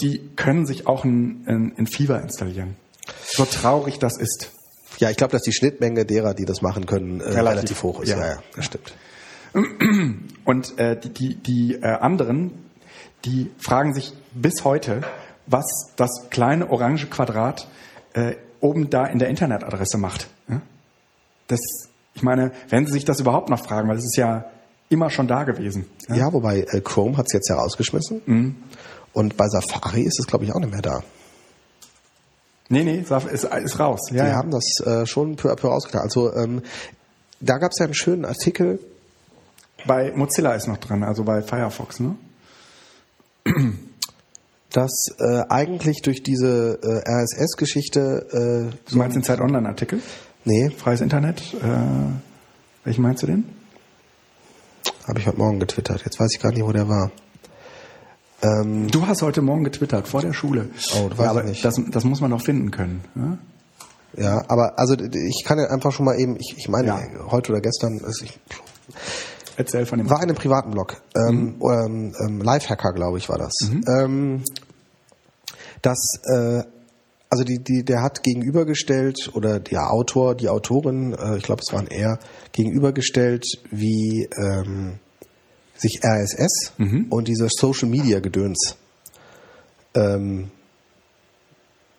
die 0.00 0.30
können 0.36 0.66
sich 0.66 0.86
auch 0.86 1.04
ein, 1.04 1.44
ein, 1.46 1.74
ein 1.78 1.86
Fever 1.86 2.20
installieren. 2.20 2.76
So 3.24 3.44
traurig 3.44 3.98
das 3.98 4.18
ist. 4.18 4.52
Ja, 4.98 5.10
ich 5.10 5.16
glaube, 5.16 5.32
dass 5.32 5.42
die 5.42 5.52
Schnittmenge 5.52 6.04
derer, 6.04 6.34
die 6.34 6.44
das 6.44 6.62
machen 6.62 6.86
können, 6.86 7.20
äh, 7.20 7.24
relativ, 7.24 7.46
relativ, 7.46 7.82
hoch 7.82 8.00
ist. 8.02 8.10
Ja, 8.10 8.18
ja, 8.18 8.26
ja 8.34 8.42
das 8.54 8.66
stimmt. 8.66 8.94
Und 10.44 10.78
äh, 10.78 10.98
die, 10.98 11.08
die, 11.08 11.34
die 11.36 11.74
äh, 11.74 11.86
anderen, 11.86 12.69
die 13.24 13.50
fragen 13.58 13.94
sich 13.94 14.12
bis 14.32 14.64
heute, 14.64 15.02
was 15.46 15.66
das 15.96 16.28
kleine 16.30 16.70
orange 16.70 17.06
Quadrat 17.06 17.68
äh, 18.14 18.34
oben 18.60 18.90
da 18.90 19.06
in 19.06 19.18
der 19.18 19.28
Internetadresse 19.28 19.98
macht. 19.98 20.28
Ja? 20.48 20.60
Das, 21.48 21.60
ich 22.14 22.22
meine, 22.22 22.52
wenn 22.68 22.86
Sie 22.86 22.92
sich 22.92 23.04
das 23.04 23.20
überhaupt 23.20 23.48
noch 23.48 23.64
fragen, 23.64 23.88
weil 23.88 23.96
es 23.96 24.04
ist 24.04 24.16
ja 24.16 24.46
immer 24.88 25.10
schon 25.10 25.28
da 25.28 25.44
gewesen. 25.44 25.86
Ja, 26.08 26.16
ja 26.16 26.32
wobei 26.32 26.60
äh, 26.60 26.80
Chrome 26.80 27.16
hat 27.16 27.26
es 27.26 27.32
jetzt 27.32 27.48
ja 27.48 27.56
rausgeschmissen. 27.56 28.22
Mhm. 28.26 28.56
Und 29.12 29.36
bei 29.36 29.48
Safari 29.48 30.02
ist 30.02 30.20
es, 30.20 30.26
glaube 30.26 30.44
ich, 30.44 30.52
auch 30.52 30.60
nicht 30.60 30.72
mehr 30.72 30.82
da. 30.82 31.02
Nee, 32.68 32.84
nee, 32.84 32.98
ist, 32.98 33.10
ist 33.44 33.80
raus. 33.80 34.10
Ja, 34.12 34.24
die 34.24 34.30
ja. 34.30 34.36
haben 34.36 34.52
das 34.52 34.78
äh, 34.86 35.04
schon 35.04 35.34
peu 35.34 35.50
à 35.50 35.56
peu 35.56 35.68
rausgetan. 35.68 36.02
Also 36.02 36.32
ähm, 36.32 36.62
da 37.40 37.58
gab 37.58 37.72
es 37.72 37.78
ja 37.78 37.86
einen 37.86 37.94
schönen 37.94 38.24
Artikel. 38.24 38.78
Bei 39.86 40.12
Mozilla 40.14 40.54
ist 40.54 40.68
noch 40.68 40.76
dran, 40.76 41.02
also 41.02 41.24
bei 41.24 41.42
Firefox, 41.42 41.98
ne? 41.98 42.14
Dass 44.70 45.08
äh, 45.18 45.42
eigentlich 45.48 46.02
durch 46.02 46.22
diese 46.22 46.78
äh, 46.80 47.10
RSS-Geschichte. 47.10 48.70
Äh, 48.70 48.90
du 48.90 48.96
meinst 48.96 49.16
den 49.16 49.24
Zeit 49.24 49.40
Online-Artikel? 49.40 50.00
Nee. 50.44 50.70
Freies 50.70 51.00
Internet. 51.00 51.42
Äh, 51.54 51.66
welchen 52.84 53.02
meinst 53.02 53.22
du 53.22 53.26
denn? 53.26 53.44
Habe 55.08 55.18
ich 55.18 55.26
heute 55.26 55.38
Morgen 55.38 55.58
getwittert. 55.58 56.02
Jetzt 56.04 56.20
weiß 56.20 56.32
ich 56.32 56.40
gar 56.40 56.52
nicht, 56.52 56.64
wo 56.64 56.72
der 56.72 56.88
war. 56.88 57.10
Ähm, 58.42 58.88
du 58.90 59.06
hast 59.06 59.22
heute 59.22 59.42
Morgen 59.42 59.64
getwittert, 59.64 60.08
vor 60.08 60.22
der 60.22 60.32
Schule. 60.32 60.70
Oh, 60.94 61.08
das 61.08 61.18
weiß 61.18 61.24
ja, 61.24 61.30
aber 61.30 61.40
ich 61.44 61.50
nicht. 61.50 61.64
Das, 61.64 61.80
das 61.90 62.04
muss 62.04 62.20
man 62.20 62.30
noch 62.30 62.40
finden 62.40 62.70
können. 62.70 63.04
Ja? 63.16 63.38
Ja, 64.16 64.44
aber 64.48 64.78
also 64.78 64.94
ich 64.94 65.44
kann 65.44 65.58
ja 65.58 65.66
einfach 65.66 65.92
schon 65.92 66.04
mal 66.04 66.18
eben, 66.18 66.36
ich, 66.36 66.54
ich 66.56 66.68
meine, 66.68 66.88
ja. 66.88 67.00
heute 67.30 67.52
oder 67.52 67.60
gestern, 67.60 68.00
also 68.04 68.24
ich, 68.24 68.38
Erzähl 69.60 69.84
von 69.84 69.98
dem. 69.98 70.08
War 70.08 70.22
in 70.22 70.30
einem 70.30 70.36
privaten 70.36 70.70
Blog. 70.70 71.02
Ähm, 71.14 71.56
mhm. 71.58 71.62
ähm, 71.62 72.14
ähm, 72.26 72.40
Lifehacker, 72.40 72.94
glaube 72.94 73.18
ich, 73.18 73.28
war 73.28 73.36
das. 73.36 73.52
Mhm. 73.70 73.84
Ähm, 73.86 74.44
das, 75.82 75.98
äh, 76.24 76.62
also 77.28 77.44
die, 77.44 77.58
die, 77.62 77.84
der 77.84 78.02
hat 78.02 78.22
gegenübergestellt, 78.22 79.30
oder 79.34 79.60
der 79.60 79.92
Autor, 79.92 80.34
die 80.34 80.48
Autorin, 80.48 81.12
äh, 81.12 81.36
ich 81.36 81.42
glaube, 81.42 81.60
es 81.60 81.74
waren 81.74 81.88
er, 81.88 82.18
gegenübergestellt, 82.52 83.44
wie 83.70 84.26
ähm, 84.34 84.98
sich 85.76 86.00
RSS 86.02 86.72
mhm. 86.78 87.06
und 87.10 87.28
dieser 87.28 87.48
Social 87.50 87.90
Media 87.90 88.20
Gedöns 88.20 88.76
ähm, 89.94 90.50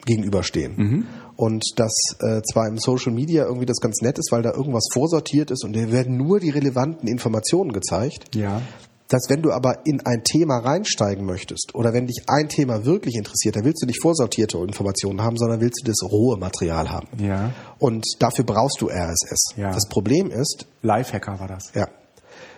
gegenüberstehen. 0.06 0.76
Mhm. 0.76 1.06
Und 1.42 1.66
dass 1.78 1.96
äh, 2.20 2.44
zwar 2.44 2.68
im 2.68 2.78
Social 2.78 3.12
Media 3.12 3.46
irgendwie 3.46 3.66
das 3.66 3.80
ganz 3.80 4.02
nett 4.04 4.20
ist, 4.20 4.32
weil 4.32 4.44
da 4.44 4.52
irgendwas 4.54 4.86
vorsortiert 4.94 5.50
ist 5.50 5.66
und 5.66 5.74
dir 5.74 5.92
werden 5.92 6.16
nur 6.16 6.40
die 6.40 6.52
relevanten 6.52 7.10
Informationen 7.10 7.74
gezeigt. 7.74 8.36
Ja. 8.36 8.62
Dass 9.08 9.28
wenn 9.28 9.42
du 9.42 9.52
aber 9.52 9.88
in 9.88 10.06
ein 10.06 10.24
Thema 10.24 10.60
reinsteigen 10.60 11.26
möchtest 11.26 11.74
oder 11.74 11.94
wenn 11.94 12.06
dich 12.06 12.26
ein 12.28 12.48
Thema 12.48 12.86
wirklich 12.86 13.16
interessiert, 13.16 13.56
dann 13.56 13.66
willst 13.66 13.82
du 13.82 13.88
nicht 13.88 14.00
vorsortierte 14.04 14.60
Informationen 14.60 15.24
haben, 15.24 15.36
sondern 15.36 15.62
willst 15.62 15.82
du 15.82 15.88
das 15.90 16.04
rohe 16.04 16.38
Material 16.38 16.92
haben. 16.92 17.08
Ja. 17.18 17.52
Und 17.80 18.06
dafür 18.20 18.46
brauchst 18.46 18.80
du 18.80 18.90
RSS. 18.90 19.56
Ja. 19.58 19.72
Das 19.72 19.90
Problem 19.90 20.30
ist. 20.30 20.68
Lifehacker 20.84 21.40
war 21.40 21.48
das. 21.48 21.72
Ja. 21.74 21.88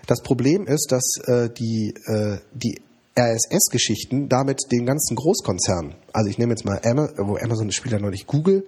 Das 0.08 0.22
Problem 0.22 0.68
ist, 0.68 0.92
dass 0.92 1.16
äh, 1.26 1.50
die, 1.50 1.94
äh, 2.06 2.40
die 2.54 2.82
RSS-Geschichten 3.18 4.30
damit 4.30 4.72
den 4.72 4.86
ganzen 4.86 5.16
Großkonzernen, 5.16 5.96
also 6.14 6.30
ich 6.30 6.38
nehme 6.38 6.52
jetzt 6.52 6.66
mal 6.66 6.80
Amazon, 6.84 7.28
wo 7.28 7.38
Amazon 7.38 7.72
spielt 7.72 7.94
ja 7.94 8.00
noch 8.00 8.10
nicht, 8.10 8.28
Google, 8.28 8.66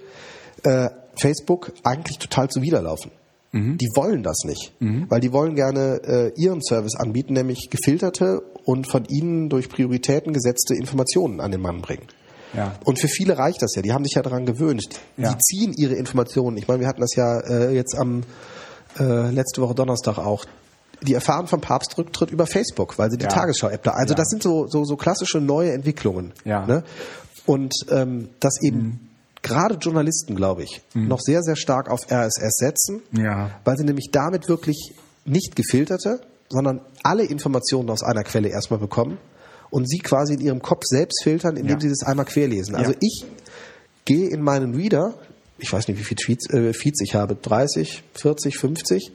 äh, 0.63 0.89
Facebook 1.19 1.73
eigentlich 1.83 2.19
total 2.19 2.49
zuwiderlaufen. 2.49 3.11
Mhm. 3.51 3.77
Die 3.77 3.89
wollen 3.95 4.21
das 4.21 4.43
nicht, 4.43 4.73
mhm. 4.79 5.05
weil 5.09 5.21
die 5.21 5.31
wollen 5.31 5.55
gerne 5.55 6.01
äh, 6.03 6.31
ihren 6.35 6.61
Service 6.61 6.95
anbieten, 6.95 7.33
nämlich 7.33 7.69
gefilterte 7.69 8.41
und 8.65 8.89
von 8.89 9.05
ihnen 9.05 9.49
durch 9.49 9.69
Prioritäten 9.69 10.33
gesetzte 10.33 10.75
Informationen 10.75 11.39
an 11.39 11.51
den 11.51 11.61
Mann 11.61 11.81
bringen. 11.81 12.07
Ja. 12.53 12.75
Und 12.83 12.99
für 12.99 13.07
viele 13.07 13.37
reicht 13.37 13.61
das 13.61 13.75
ja. 13.75 13.81
Die 13.81 13.93
haben 13.93 14.03
sich 14.03 14.15
ja 14.15 14.21
daran 14.21 14.45
gewöhnt. 14.45 14.87
Ja. 15.17 15.33
Die 15.33 15.37
ziehen 15.39 15.73
ihre 15.73 15.95
Informationen. 15.95 16.57
Ich 16.57 16.67
meine, 16.67 16.81
wir 16.81 16.87
hatten 16.87 17.01
das 17.01 17.15
ja 17.15 17.39
äh, 17.39 17.73
jetzt 17.73 17.97
am 17.97 18.23
äh, 18.99 19.29
letzte 19.29 19.61
Woche 19.61 19.75
Donnerstag 19.75 20.17
auch 20.17 20.45
die 21.01 21.13
erfahren 21.13 21.47
vom 21.47 21.61
Papstrücktritt 21.61 22.31
über 22.31 22.47
Facebook, 22.47 22.97
weil 22.97 23.11
sie 23.11 23.17
die 23.17 23.23
ja. 23.23 23.29
Tagesschau-App 23.29 23.83
da. 23.83 23.91
Also 23.91 24.13
ja. 24.13 24.17
das 24.17 24.29
sind 24.29 24.43
so, 24.43 24.67
so, 24.67 24.85
so 24.85 24.95
klassische 24.95 25.39
neue 25.39 25.71
Entwicklungen. 25.71 26.33
Ja. 26.43 26.65
Ne? 26.65 26.83
Und 27.45 27.73
ähm, 27.91 28.29
dass 28.39 28.61
eben 28.61 28.77
mhm. 28.77 28.99
gerade 29.41 29.75
Journalisten, 29.75 30.35
glaube 30.35 30.63
ich, 30.63 30.81
mhm. 30.93 31.07
noch 31.07 31.19
sehr, 31.19 31.41
sehr 31.43 31.55
stark 31.55 31.89
auf 31.89 32.11
RSS 32.11 32.57
setzen, 32.57 33.01
ja. 33.11 33.51
weil 33.63 33.77
sie 33.77 33.83
nämlich 33.83 34.09
damit 34.11 34.47
wirklich 34.47 34.95
nicht 35.25 35.55
gefilterte, 35.55 36.21
sondern 36.49 36.81
alle 37.03 37.23
Informationen 37.23 37.89
aus 37.89 38.03
einer 38.03 38.23
Quelle 38.23 38.49
erstmal 38.49 38.79
bekommen 38.79 39.17
und 39.69 39.89
sie 39.89 39.99
quasi 39.99 40.35
in 40.35 40.41
ihrem 40.41 40.61
Kopf 40.61 40.83
selbst 40.85 41.23
filtern, 41.23 41.57
indem 41.57 41.77
ja. 41.77 41.81
sie 41.81 41.89
das 41.89 42.03
einmal 42.03 42.25
querlesen. 42.25 42.75
Also 42.75 42.93
ich 42.99 43.25
gehe 44.05 44.29
in 44.29 44.41
meinen 44.41 44.75
Reader, 44.75 45.15
ich 45.57 45.71
weiß 45.71 45.87
nicht, 45.87 45.99
wie 45.99 46.03
viele 46.03 46.17
Tweets, 46.17 46.49
äh, 46.51 46.73
Feeds 46.73 47.01
ich 47.01 47.15
habe, 47.15 47.35
30, 47.35 48.03
40, 48.13 48.57
50, 48.57 49.11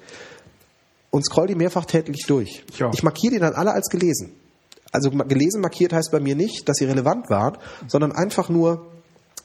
und 1.10 1.24
scroll 1.24 1.48
die 1.48 1.54
mehrfach 1.54 1.84
täglich 1.84 2.24
durch. 2.26 2.64
Ja. 2.78 2.90
Ich 2.92 3.02
markiere 3.02 3.34
die 3.34 3.40
dann 3.40 3.54
alle 3.54 3.72
als 3.72 3.88
gelesen. 3.88 4.32
Also 4.92 5.10
gelesen 5.10 5.60
markiert 5.60 5.92
heißt 5.92 6.10
bei 6.10 6.20
mir 6.20 6.34
nicht, 6.34 6.68
dass 6.68 6.78
sie 6.78 6.84
relevant 6.84 7.30
waren, 7.30 7.58
sondern 7.86 8.12
einfach 8.12 8.48
nur, 8.48 8.86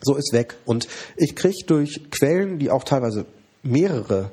so 0.02 0.16
ist 0.16 0.34
weg. 0.34 0.58
Und 0.66 0.88
ich 1.18 1.36
kriege 1.36 1.66
durch 1.68 2.10
Quellen, 2.12 2.60
die 2.60 2.72
auch 2.72 2.84
teilweise 2.84 3.26
mehrere 3.64 4.32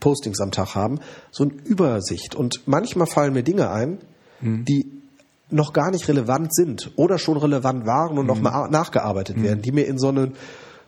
Postings 0.00 0.40
am 0.40 0.50
Tag 0.50 0.74
haben, 0.74 1.00
so 1.30 1.44
eine 1.44 1.52
Übersicht. 1.52 2.34
Und 2.34 2.62
manchmal 2.66 3.06
fallen 3.06 3.32
mir 3.32 3.42
Dinge 3.42 3.70
ein, 3.70 3.98
mhm. 4.40 4.64
die 4.64 5.02
noch 5.50 5.72
gar 5.72 5.90
nicht 5.90 6.08
relevant 6.08 6.54
sind 6.54 6.92
oder 6.96 7.18
schon 7.18 7.36
relevant 7.36 7.86
waren 7.86 8.18
und 8.18 8.24
mhm. 8.24 8.28
nochmal 8.28 8.70
nachgearbeitet 8.70 9.36
mhm. 9.36 9.42
werden, 9.44 9.62
die 9.62 9.72
mir 9.72 9.86
in 9.86 9.98
so 9.98 10.08
einem 10.08 10.32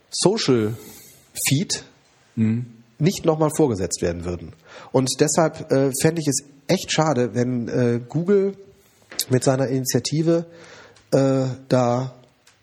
Social 0.09 0.75
Feed 1.47 1.83
mhm. 2.35 2.74
Nicht 2.99 3.25
nochmal 3.25 3.49
vorgesetzt 3.55 4.01
werden 4.01 4.25
würden. 4.25 4.53
Und 4.91 5.09
deshalb 5.19 5.71
äh, 5.71 5.91
fände 6.01 6.21
ich 6.21 6.27
es 6.27 6.43
echt 6.67 6.91
schade, 6.91 7.33
wenn 7.33 7.67
äh, 7.67 7.99
Google 8.07 8.55
mit 9.29 9.43
seiner 9.43 9.67
Initiative 9.67 10.45
äh, 11.11 11.45
da 11.69 12.13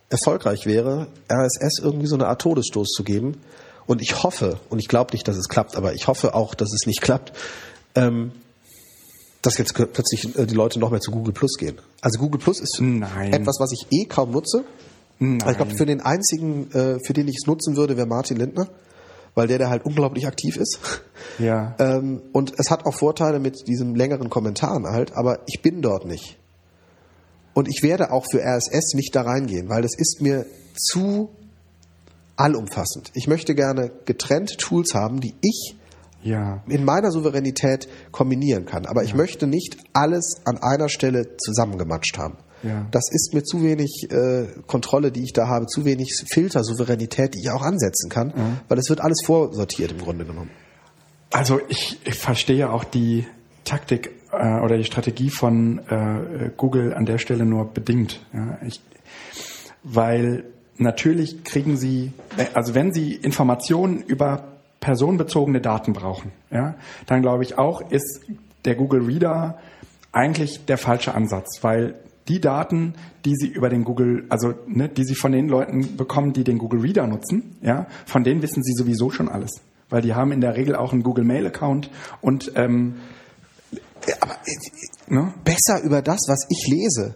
erfolgreich 0.08 0.66
wäre, 0.66 1.08
RSS 1.30 1.78
irgendwie 1.82 2.06
so 2.06 2.14
eine 2.14 2.26
Art 2.26 2.40
Todesstoß 2.42 2.88
zu 2.90 3.02
geben. 3.02 3.38
Und 3.86 4.00
ich 4.00 4.22
hoffe, 4.22 4.60
und 4.68 4.78
ich 4.78 4.88
glaube 4.88 5.12
nicht, 5.12 5.26
dass 5.26 5.36
es 5.36 5.48
klappt, 5.48 5.76
aber 5.76 5.94
ich 5.94 6.06
hoffe 6.06 6.34
auch, 6.34 6.54
dass 6.54 6.72
es 6.72 6.86
nicht 6.86 7.00
klappt, 7.00 7.32
ähm, 7.94 8.32
dass 9.40 9.58
jetzt 9.58 9.74
plötzlich 9.74 10.36
äh, 10.38 10.46
die 10.46 10.54
Leute 10.54 10.78
noch 10.78 10.90
mehr 10.90 11.00
zu 11.00 11.10
Google 11.10 11.32
Plus 11.32 11.56
gehen. 11.58 11.78
Also 12.00 12.18
Google 12.18 12.40
Plus 12.40 12.60
ist 12.60 12.80
Nein. 12.80 13.32
etwas, 13.32 13.56
was 13.58 13.72
ich 13.72 13.86
eh 13.90 14.04
kaum 14.04 14.30
nutze. 14.30 14.64
Nein. 15.18 15.50
Ich 15.50 15.56
glaube, 15.56 15.74
für 15.74 15.86
den 15.86 16.00
einzigen, 16.00 16.70
äh, 16.72 16.98
für 17.04 17.12
den 17.12 17.28
ich 17.28 17.36
es 17.42 17.46
nutzen 17.46 17.76
würde, 17.76 17.96
wäre 17.96 18.06
Martin 18.06 18.36
Lindner 18.36 18.68
weil 19.34 19.46
der 19.48 19.58
da 19.58 19.70
halt 19.70 19.84
unglaublich 19.84 20.26
aktiv 20.26 20.56
ist. 20.56 20.78
Ja. 21.38 21.74
Ähm, 21.82 22.22
und 22.32 22.54
es 22.58 22.70
hat 22.70 22.84
auch 22.86 22.94
Vorteile 22.94 23.40
mit 23.40 23.66
diesen 23.66 23.94
längeren 23.94 24.28
Kommentaren 24.28 24.86
halt, 24.86 25.12
aber 25.12 25.40
ich 25.46 25.62
bin 25.62 25.80
dort 25.82 26.04
nicht. 26.04 26.38
Und 27.54 27.68
ich 27.68 27.82
werde 27.82 28.12
auch 28.12 28.26
für 28.30 28.40
RSS 28.42 28.94
nicht 28.94 29.14
da 29.14 29.22
reingehen, 29.22 29.68
weil 29.68 29.82
das 29.82 29.94
ist 29.96 30.20
mir 30.20 30.46
zu 30.74 31.30
allumfassend. 32.36 33.10
Ich 33.14 33.26
möchte 33.26 33.54
gerne 33.54 33.90
getrennt 34.04 34.58
Tools 34.58 34.94
haben, 34.94 35.20
die 35.20 35.34
ich 35.40 35.76
ja. 36.22 36.62
in 36.66 36.84
meiner 36.84 37.10
Souveränität 37.10 37.88
kombinieren 38.10 38.64
kann. 38.64 38.86
Aber 38.86 39.02
ja. 39.02 39.08
ich 39.08 39.14
möchte 39.14 39.46
nicht 39.46 39.76
alles 39.92 40.40
an 40.44 40.58
einer 40.58 40.88
Stelle 40.88 41.36
zusammengematscht 41.36 42.18
haben. 42.18 42.36
Ja. 42.62 42.86
Das 42.90 43.10
ist 43.10 43.34
mir 43.34 43.42
zu 43.42 43.62
wenig 43.62 44.08
äh, 44.10 44.46
Kontrolle, 44.66 45.12
die 45.12 45.22
ich 45.22 45.32
da 45.32 45.48
habe, 45.48 45.66
zu 45.66 45.84
wenig 45.84 46.14
Filtersouveränität, 46.26 47.34
die 47.34 47.40
ich 47.40 47.50
auch 47.50 47.62
ansetzen 47.62 48.08
kann, 48.08 48.28
mhm. 48.28 48.60
weil 48.68 48.78
es 48.78 48.88
wird 48.88 49.00
alles 49.00 49.22
vorsortiert 49.24 49.92
im 49.92 49.98
Grunde 49.98 50.24
genommen. 50.24 50.50
Also 51.30 51.60
ich, 51.68 51.98
ich 52.04 52.14
verstehe 52.14 52.70
auch 52.70 52.84
die 52.84 53.26
Taktik 53.64 54.10
äh, 54.32 54.60
oder 54.60 54.76
die 54.76 54.84
Strategie 54.84 55.30
von 55.30 55.78
äh, 55.88 56.50
Google 56.56 56.94
an 56.94 57.06
der 57.06 57.18
Stelle 57.18 57.44
nur 57.44 57.72
bedingt. 57.72 58.20
Ja, 58.32 58.58
ich, 58.66 58.80
weil 59.82 60.44
natürlich 60.76 61.44
kriegen 61.44 61.76
sie, 61.76 62.12
äh, 62.36 62.46
also 62.54 62.74
wenn 62.74 62.92
sie 62.92 63.14
Informationen 63.14 64.02
über 64.02 64.44
personenbezogene 64.80 65.60
Daten 65.60 65.92
brauchen, 65.92 66.32
ja, 66.50 66.74
dann 67.06 67.22
glaube 67.22 67.44
ich 67.44 67.56
auch, 67.58 67.90
ist 67.90 68.20
der 68.64 68.74
Google 68.74 69.02
Reader 69.02 69.58
eigentlich 70.12 70.64
der 70.66 70.78
falsche 70.78 71.14
Ansatz, 71.14 71.62
weil 71.62 71.94
die 72.32 72.40
Daten, 72.40 72.94
die 73.24 73.36
sie 73.36 73.48
über 73.48 73.68
den 73.68 73.84
Google, 73.84 74.24
also 74.30 74.54
ne, 74.66 74.88
die 74.88 75.04
sie 75.04 75.14
von 75.14 75.32
den 75.32 75.48
Leuten 75.48 75.96
bekommen, 75.96 76.32
die 76.32 76.44
den 76.44 76.58
Google 76.58 76.80
Reader 76.80 77.06
nutzen, 77.06 77.56
ja, 77.60 77.86
von 78.06 78.24
denen 78.24 78.40
wissen 78.40 78.62
sie 78.62 78.72
sowieso 78.72 79.10
schon 79.10 79.28
alles, 79.28 79.60
weil 79.90 80.00
die 80.00 80.14
haben 80.14 80.32
in 80.32 80.40
der 80.40 80.56
Regel 80.56 80.74
auch 80.74 80.92
einen 80.92 81.02
Google 81.02 81.24
Mail 81.24 81.46
Account 81.46 81.90
und 82.22 82.52
ähm, 82.54 82.94
aber 84.20 84.34
äh, 84.46 85.14
ne? 85.14 85.34
besser 85.44 85.82
über 85.82 86.00
das, 86.00 86.20
was 86.26 86.46
ich 86.48 86.66
lese, 86.68 87.14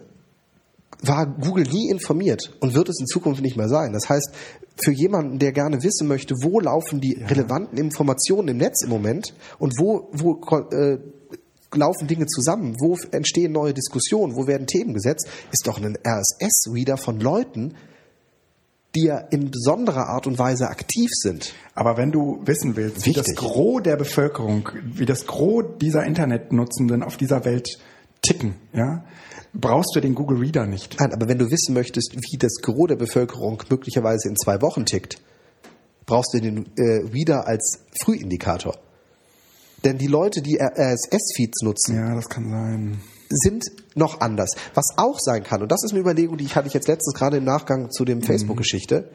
war 1.01 1.25
Google 1.25 1.65
nie 1.65 1.89
informiert 1.89 2.55
und 2.59 2.73
wird 2.73 2.89
es 2.89 2.99
in 2.99 3.07
Zukunft 3.07 3.41
nicht 3.41 3.57
mehr 3.57 3.69
sein. 3.69 3.93
Das 3.93 4.09
heißt, 4.09 4.31
für 4.79 4.91
jemanden, 4.91 5.39
der 5.39 5.51
gerne 5.51 5.83
wissen 5.83 6.07
möchte, 6.07 6.35
wo 6.41 6.59
laufen 6.59 7.01
die 7.01 7.17
ja. 7.19 7.27
relevanten 7.27 7.77
Informationen 7.77 8.49
im 8.49 8.57
Netz 8.57 8.83
im 8.83 8.89
Moment 8.89 9.33
und 9.59 9.73
wo, 9.79 10.09
wo 10.13 10.39
äh, 10.71 10.99
laufen 11.73 12.07
Dinge 12.07 12.25
zusammen? 12.27 12.75
Wo 12.79 12.97
entstehen 13.11 13.51
neue 13.51 13.73
Diskussionen? 13.73 14.35
Wo 14.35 14.47
werden 14.47 14.67
Themen 14.67 14.93
gesetzt? 14.93 15.27
Ist 15.51 15.67
doch 15.67 15.81
ein 15.81 15.97
RSS-Reader 16.05 16.97
von 16.97 17.19
Leuten, 17.19 17.75
die 18.95 19.05
ja 19.05 19.17
in 19.17 19.51
besonderer 19.51 20.07
Art 20.07 20.27
und 20.27 20.39
Weise 20.39 20.69
aktiv 20.69 21.09
sind. 21.13 21.53
Aber 21.75 21.97
wenn 21.97 22.11
du 22.11 22.41
wissen 22.45 22.75
willst, 22.75 23.05
Wichtig. 23.05 23.27
wie 23.27 23.33
das 23.33 23.35
Gros 23.35 23.83
der 23.83 23.95
Bevölkerung, 23.95 24.69
wie 24.83 25.05
das 25.05 25.27
Gros 25.27 25.65
dieser 25.79 26.03
Internetnutzenden 26.03 27.03
auf 27.03 27.17
dieser 27.17 27.45
Welt 27.45 27.77
ticken, 28.21 28.55
ja, 28.73 29.03
brauchst 29.53 29.95
du 29.95 29.99
den 29.99 30.15
Google 30.15 30.39
Reader 30.39 30.65
nicht. 30.65 30.99
Nein, 30.99 31.13
aber 31.13 31.27
wenn 31.27 31.37
du 31.37 31.51
wissen 31.51 31.73
möchtest, 31.73 32.15
wie 32.15 32.37
das 32.37 32.55
Gros 32.61 32.87
der 32.87 32.95
Bevölkerung 32.95 33.61
möglicherweise 33.69 34.29
in 34.29 34.35
zwei 34.35 34.61
Wochen 34.61 34.85
tickt, 34.85 35.21
brauchst 36.05 36.33
du 36.33 36.39
den 36.39 36.65
äh, 36.77 37.03
Reader 37.13 37.45
als 37.47 37.81
Frühindikator. 38.01 38.77
Denn 39.85 39.97
die 39.97 40.07
Leute, 40.07 40.41
die 40.41 40.57
RSS-Feeds 40.59 41.61
nutzen, 41.63 41.95
Ja, 41.95 42.15
das 42.15 42.27
kann 42.29 42.49
sein. 42.49 43.01
sind 43.29 43.65
noch 43.95 44.21
anders. 44.21 44.55
Was 44.73 44.97
auch 44.97 45.19
sein 45.19 45.43
kann, 45.43 45.61
und 45.61 45.71
das 45.71 45.83
ist 45.83 45.91
eine 45.91 45.99
Überlegung, 45.99 46.37
die 46.37 46.45
ich 46.45 46.55
hatte 46.55 46.67
ich 46.67 46.73
jetzt 46.73 46.87
letztens 46.87 47.13
gerade 47.13 47.37
im 47.37 47.43
Nachgang 47.43 47.91
zu 47.91 48.03
dem 48.05 48.21
Facebook-Geschichte, 48.21 49.09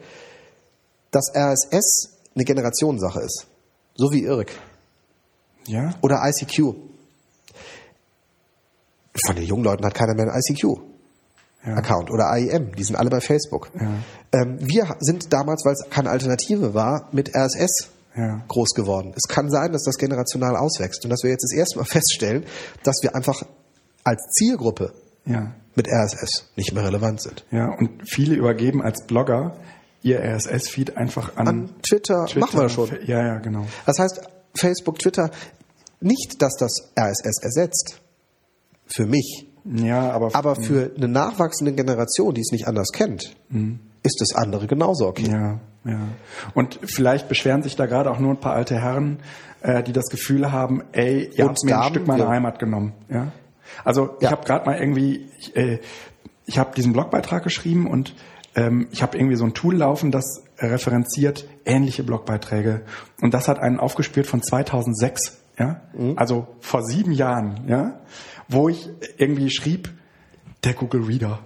dass 1.11 1.31
RSS 1.35 2.11
eine 2.35 2.45
Generationssache 2.45 3.19
ist. 3.21 3.45
So 3.95 4.11
wie 4.11 4.23
IRC 4.23 4.51
Ja? 5.67 5.93
oder 6.01 6.21
ICQ. 6.25 6.75
Von 9.25 9.35
den 9.35 9.45
jungen 9.45 9.63
Leuten 9.63 9.85
hat 9.85 9.93
keiner 9.93 10.15
mehr 10.15 10.31
einen 10.33 10.41
ICQ-Account 10.41 12.09
oder 12.09 12.31
AIM. 12.31 12.73
Die 12.75 12.83
sind 12.83 12.95
alle 12.95 13.09
bei 13.11 13.21
Facebook. 13.21 13.69
Ähm, 14.31 14.57
wir 14.59 14.95
sind 15.01 15.31
damals, 15.31 15.63
weil 15.65 15.73
es 15.73 15.87
keine 15.91 16.09
Alternative 16.09 16.73
war, 16.73 17.09
mit 17.11 17.35
RSS 17.35 17.89
Ja. 18.15 18.43
groß 18.47 18.73
geworden. 18.75 19.13
Es 19.15 19.27
kann 19.27 19.49
sein, 19.49 19.71
dass 19.71 19.83
das 19.83 19.97
generational 19.97 20.55
auswächst 20.55 21.03
und 21.03 21.09
dass 21.09 21.23
wir 21.23 21.31
jetzt 21.31 21.43
das 21.43 21.53
erste 21.57 21.79
Mal 21.79 21.85
feststellen, 21.89 22.45
dass 22.83 22.97
wir 23.01 23.15
einfach 23.15 23.43
als 24.03 24.21
Zielgruppe 24.33 24.93
Ja. 25.25 25.51
mit 25.75 25.87
RSS 25.87 26.51
nicht 26.55 26.73
mehr 26.73 26.83
relevant 26.83 27.21
sind. 27.21 27.45
Ja, 27.51 27.69
und 27.77 27.89
viele 28.07 28.35
übergeben 28.35 28.81
als 28.83 29.05
Blogger 29.07 29.55
ihr 30.03 30.19
RSS-Feed 30.19 30.97
einfach 30.97 31.37
an, 31.37 31.47
An 31.47 31.69
Twitter, 31.81 32.27
machen 32.35 32.59
wir 32.59 32.69
schon. 32.69 32.89
Ja, 33.07 33.25
ja, 33.25 33.37
genau. 33.39 33.65
Das 33.85 33.97
heißt, 33.99 34.21
Facebook, 34.53 34.99
Twitter, 34.99 35.31
nicht, 36.01 36.41
dass 36.41 36.55
das 36.57 36.91
RSS 36.99 37.41
ersetzt. 37.41 38.01
Für 38.85 39.05
mich. 39.05 39.47
Ja, 39.63 40.11
aber, 40.11 40.35
Aber 40.35 40.55
für 40.57 40.91
eine 40.97 41.07
nachwachsende 41.07 41.71
Generation, 41.71 42.33
die 42.35 42.41
es 42.41 42.51
nicht 42.51 42.67
anders 42.67 42.89
kennt, 42.91 43.33
ist 44.03 44.19
das 44.19 44.35
andere 44.35 44.67
genauso 44.67 45.07
okay. 45.07 45.29
ja, 45.31 45.61
ja. 45.85 45.99
Und 46.53 46.79
vielleicht 46.83 47.27
beschweren 47.27 47.63
sich 47.63 47.75
da 47.75 47.85
gerade 47.85 48.09
auch 48.11 48.19
nur 48.19 48.31
ein 48.31 48.39
paar 48.39 48.53
alte 48.53 48.79
Herren, 48.79 49.19
äh, 49.61 49.83
die 49.83 49.93
das 49.93 50.09
Gefühl 50.09 50.51
haben, 50.51 50.83
ey, 50.91 51.29
ihr 51.35 51.45
Und 51.45 51.49
habt 51.51 51.63
mir 51.63 51.79
ein 51.81 51.89
Stück 51.89 52.07
meiner 52.07 52.25
ja. 52.25 52.29
Heimat 52.29 52.59
genommen. 52.59 52.93
Ja. 53.09 53.31
Also 53.83 54.15
ich 54.19 54.23
Ja. 54.23 54.31
habe 54.31 54.45
gerade 54.45 54.65
mal 54.65 54.77
irgendwie, 54.79 55.27
ich, 55.39 55.55
äh, 55.55 55.79
ich 56.45 56.57
habe 56.59 56.73
diesen 56.75 56.93
Blogbeitrag 56.93 57.43
geschrieben 57.43 57.87
und 57.89 58.13
ähm, 58.55 58.87
ich 58.91 59.01
habe 59.01 59.17
irgendwie 59.17 59.35
so 59.35 59.45
ein 59.45 59.53
Tool 59.53 59.75
laufen, 59.75 60.11
das 60.11 60.43
referenziert 60.59 61.45
ähnliche 61.65 62.03
Blogbeiträge. 62.03 62.81
Und 63.21 63.33
das 63.33 63.47
hat 63.47 63.59
einen 63.59 63.79
aufgespürt 63.79 64.27
von 64.27 64.41
2006, 64.43 65.39
ja, 65.57 65.81
Mhm. 65.93 66.17
also 66.17 66.47
vor 66.59 66.83
sieben 66.83 67.11
Jahren, 67.13 67.61
ja, 67.67 67.99
wo 68.47 68.69
ich 68.69 68.89
irgendwie 69.17 69.49
schrieb, 69.49 69.89
der 70.63 70.73
Google 70.73 71.03
Reader. 71.03 71.39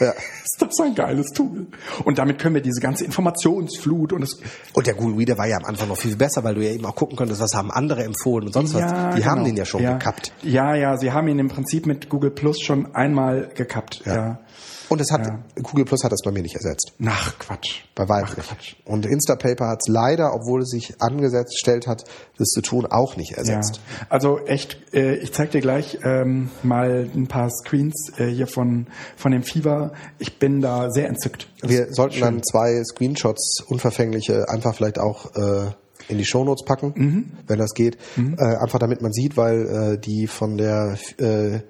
Ja. 0.00 0.12
Ist 0.44 0.60
das 0.60 0.78
ein 0.80 0.94
geiles 0.94 1.32
Tool? 1.32 1.66
Und 2.04 2.18
damit 2.18 2.38
können 2.38 2.54
wir 2.54 2.62
diese 2.62 2.80
ganze 2.80 3.04
Informationsflut 3.04 4.12
und 4.12 4.20
das 4.20 4.38
Und 4.72 4.86
der 4.86 4.94
Google 4.94 5.16
Reader 5.16 5.38
war 5.38 5.46
ja 5.46 5.56
am 5.56 5.64
Anfang 5.64 5.88
noch 5.88 5.96
viel 5.96 6.16
besser, 6.16 6.44
weil 6.44 6.54
du 6.54 6.64
ja 6.64 6.70
eben 6.70 6.84
auch 6.84 6.94
gucken 6.94 7.16
konntest, 7.16 7.40
was 7.40 7.54
haben 7.54 7.70
andere 7.70 8.04
empfohlen 8.04 8.46
und 8.46 8.52
sonst 8.52 8.74
was. 8.74 8.82
Die 8.82 9.20
genau. 9.20 9.30
haben 9.30 9.44
den 9.44 9.56
ja 9.56 9.64
schon 9.64 9.82
ja. 9.82 9.94
gekappt. 9.94 10.32
Ja, 10.42 10.74
ja, 10.74 10.96
sie 10.96 11.12
haben 11.12 11.28
ihn 11.28 11.38
im 11.38 11.48
Prinzip 11.48 11.86
mit 11.86 12.08
Google 12.08 12.30
Plus 12.30 12.60
schon 12.60 12.94
einmal 12.94 13.50
gekappt. 13.54 14.02
Ja. 14.04 14.40
Und 14.88 15.00
es 15.00 15.10
hat, 15.10 15.30
Google 15.62 15.84
Plus 15.84 16.04
hat 16.04 16.12
das 16.12 16.20
bei 16.22 16.30
mir 16.30 16.42
nicht 16.42 16.56
ersetzt. 16.56 16.92
Nach 16.98 17.38
Quatsch. 17.38 17.82
Bei 17.94 18.08
weitem 18.08 18.36
nicht. 18.36 18.48
Quatsch. 18.48 18.74
Und 18.84 19.06
Instapaper 19.06 19.68
hat 19.68 19.80
es 19.80 19.88
leider, 19.88 20.34
obwohl 20.34 20.62
es 20.62 20.70
sich 20.70 21.00
angesetzt 21.00 21.58
stellt 21.58 21.86
hat, 21.86 22.04
das 22.38 22.48
zu 22.48 22.60
tun, 22.60 22.86
auch 22.86 23.16
nicht 23.16 23.32
Ja. 23.32 23.38
ersetzt. 23.38 23.80
Also 24.08 24.38
echt, 24.46 24.78
äh, 24.94 25.14
ich 25.16 25.32
zeig 25.32 25.50
dir 25.52 25.60
gleich 25.60 25.98
ähm, 26.04 26.50
mal 26.62 27.08
ein 27.14 27.26
paar 27.28 27.50
Screens 27.50 28.12
äh, 28.18 28.26
hier 28.26 28.46
von 28.46 28.86
von 29.16 29.32
dem 29.32 29.42
Fever. 29.42 29.92
Ich 30.18 30.38
bin 30.38 30.60
da 30.60 30.90
sehr 30.90 31.08
entzückt. 31.08 31.48
Das 31.60 31.70
Wir 31.70 31.92
sollten 31.92 32.14
schön. 32.14 32.22
dann 32.22 32.42
zwei 32.42 32.82
Screenshots, 32.84 33.62
unverfängliche, 33.66 34.48
einfach 34.48 34.74
vielleicht 34.74 34.98
auch 34.98 35.34
äh, 35.34 35.70
in 36.08 36.18
die 36.18 36.24
Shownotes 36.26 36.64
packen, 36.66 36.92
Mhm. 36.96 37.32
wenn 37.46 37.58
das 37.58 37.72
geht. 37.72 37.96
Äh, 38.18 38.42
einfach 38.56 38.78
damit 38.78 39.00
man 39.00 39.12
sieht, 39.12 39.38
weil 39.38 39.94
äh, 39.94 39.98
die 39.98 40.26
von 40.26 40.58
der 40.58 40.98
äh, 41.18 41.60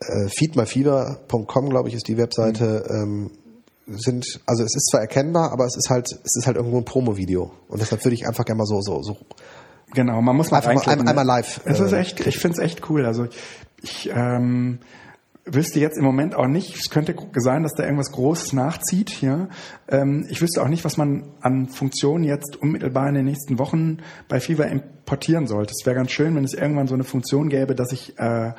äh, 0.00 0.28
feedmyfever.com, 0.28 1.68
glaube 1.70 1.88
ich, 1.88 1.94
ist 1.94 2.08
die 2.08 2.16
Webseite, 2.16 2.84
Mhm. 2.88 2.96
ähm, 2.96 3.30
sind, 3.98 4.40
also 4.46 4.62
es 4.62 4.76
ist 4.76 4.88
zwar 4.90 5.00
erkennbar, 5.00 5.50
aber 5.52 5.64
es 5.66 5.76
ist 5.76 5.90
halt, 5.90 6.06
es 6.12 6.36
ist 6.36 6.46
halt 6.46 6.56
irgendwo 6.56 6.78
ein 6.78 6.84
Promo-Video. 6.84 7.50
Und 7.68 7.80
deshalb 7.82 8.04
würde 8.04 8.14
ich 8.14 8.26
einfach 8.26 8.44
gerne 8.44 8.58
mal 8.58 8.66
so, 8.66 8.80
so, 8.82 9.02
so 9.02 9.16
Genau, 9.92 10.22
man 10.22 10.36
muss 10.36 10.52
mal 10.52 10.58
Einfach 10.58 10.72
mal 10.74 10.80
einmal- 10.92 11.04
ne? 11.04 11.10
einmal 11.10 11.26
live, 11.26 11.60
Es 11.64 11.80
ist 11.80 11.90
äh, 11.92 11.98
echt, 11.98 12.24
ich 12.24 12.38
finde 12.38 12.58
es 12.58 12.62
echt 12.64 12.88
cool. 12.88 13.04
Also 13.04 13.26
ich 13.82 14.08
ähm, 14.14 14.78
wüsste 15.44 15.80
jetzt 15.80 15.98
im 15.98 16.04
Moment 16.04 16.36
auch 16.36 16.46
nicht, 16.46 16.76
es 16.76 16.90
könnte 16.90 17.16
sein, 17.34 17.64
dass 17.64 17.74
da 17.74 17.82
irgendwas 17.82 18.12
Großes 18.12 18.52
nachzieht 18.52 19.10
hier. 19.10 19.48
Ähm, 19.88 20.24
ich 20.30 20.40
wüsste 20.40 20.62
auch 20.62 20.68
nicht, 20.68 20.84
was 20.84 20.96
man 20.96 21.24
an 21.40 21.66
Funktionen 21.68 22.22
jetzt 22.22 22.54
unmittelbar 22.62 23.08
in 23.08 23.16
den 23.16 23.24
nächsten 23.24 23.58
Wochen 23.58 23.98
bei 24.28 24.38
Fever 24.38 24.68
importieren 24.68 25.48
sollte. 25.48 25.72
Es 25.76 25.84
wäre 25.84 25.96
ganz 25.96 26.12
schön, 26.12 26.36
wenn 26.36 26.44
es 26.44 26.54
irgendwann 26.54 26.86
so 26.86 26.94
eine 26.94 27.02
Funktion 27.02 27.48
gäbe, 27.48 27.74
dass 27.74 27.90
ich 27.90 28.16
äh, 28.20 28.52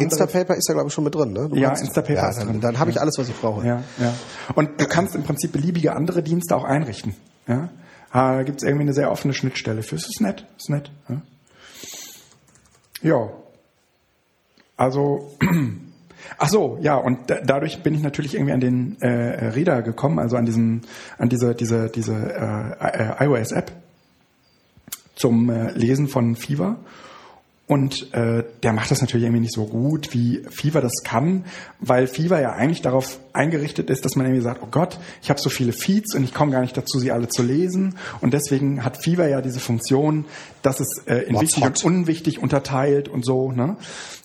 Instapaper 0.00 0.54
ist 0.56 0.68
da, 0.68 0.72
glaube 0.72 0.88
ich, 0.88 0.94
schon 0.94 1.04
mit 1.04 1.14
drin, 1.14 1.32
ne? 1.32 1.48
Du 1.48 1.56
Ja, 1.56 1.68
kannst- 1.68 1.82
Instapaper 1.84 2.14
ja, 2.14 2.28
ist 2.30 2.42
drin. 2.42 2.60
Dann 2.60 2.78
habe 2.78 2.90
ich 2.90 2.96
Ja. 2.96 3.02
alles, 3.02 3.18
was 3.18 3.28
ich 3.28 3.34
brauche. 3.38 3.66
Ja, 3.66 3.82
ja. 3.98 4.14
Und 4.54 4.80
du 4.80 4.86
kannst 4.86 5.14
im 5.14 5.22
Prinzip 5.22 5.52
beliebige 5.52 5.94
andere 5.94 6.22
Dienste 6.22 6.56
auch 6.56 6.64
einrichten. 6.64 7.14
Ja? 7.46 7.68
Da 8.12 8.42
gibt 8.42 8.58
es 8.62 8.64
irgendwie 8.64 8.82
eine 8.82 8.92
sehr 8.94 9.10
offene 9.10 9.34
Schnittstelle 9.34 9.82
für. 9.82 9.96
Es 9.96 10.06
ist 10.08 10.20
nett, 10.20 10.46
ist 10.58 10.70
nett. 10.70 10.90
Ja. 11.08 11.22
ja. 13.02 13.28
Also, 14.76 15.30
ach 16.38 16.48
so, 16.48 16.78
ja, 16.80 16.96
und 16.96 17.30
da, 17.30 17.40
dadurch 17.44 17.82
bin 17.82 17.94
ich 17.94 18.02
natürlich 18.02 18.34
irgendwie 18.34 18.52
an 18.52 18.60
den 18.60 18.96
äh, 19.00 19.48
Reader 19.50 19.82
gekommen, 19.82 20.18
also 20.18 20.36
an 20.36 20.44
diesen, 20.46 20.82
an 21.18 21.28
diese, 21.28 21.54
diese, 21.54 21.88
diese 21.88 22.14
äh, 22.14 23.20
äh, 23.20 23.24
iOS-App 23.26 23.72
zum 25.14 25.50
äh, 25.50 25.70
Lesen 25.72 26.08
von 26.08 26.34
Fever. 26.36 26.76
Und 27.66 28.12
äh, 28.12 28.44
der 28.62 28.72
macht 28.72 28.90
das 28.90 29.00
natürlich 29.00 29.24
irgendwie 29.24 29.40
nicht 29.40 29.54
so 29.54 29.64
gut, 29.64 30.12
wie 30.12 30.42
Fever 30.50 30.80
das 30.80 31.04
kann, 31.04 31.44
weil 31.78 32.06
Fever 32.06 32.40
ja 32.40 32.52
eigentlich 32.52 32.82
darauf 32.82 33.20
eingerichtet 33.32 33.88
ist, 33.88 34.04
dass 34.04 34.16
man 34.16 34.26
irgendwie 34.26 34.42
sagt, 34.42 34.62
oh 34.62 34.68
Gott, 34.70 34.98
ich 35.22 35.30
habe 35.30 35.40
so 35.40 35.48
viele 35.48 35.72
Feeds 35.72 36.14
und 36.14 36.24
ich 36.24 36.34
komme 36.34 36.50
gar 36.52 36.60
nicht 36.60 36.76
dazu, 36.76 36.98
sie 36.98 37.12
alle 37.12 37.28
zu 37.28 37.42
lesen. 37.42 37.96
Und 38.20 38.34
deswegen 38.34 38.84
hat 38.84 38.96
Fever 38.96 39.28
ja 39.28 39.40
diese 39.40 39.60
Funktion, 39.60 40.26
dass 40.62 40.80
es 40.80 41.02
äh, 41.06 41.18
in 41.20 41.34
What's 41.34 41.42
wichtig 41.42 41.64
hot? 41.64 41.84
und 41.84 41.98
unwichtig 41.98 42.42
unterteilt 42.42 43.08
und 43.08 43.24
so. 43.24 43.52
Ne? 43.52 43.76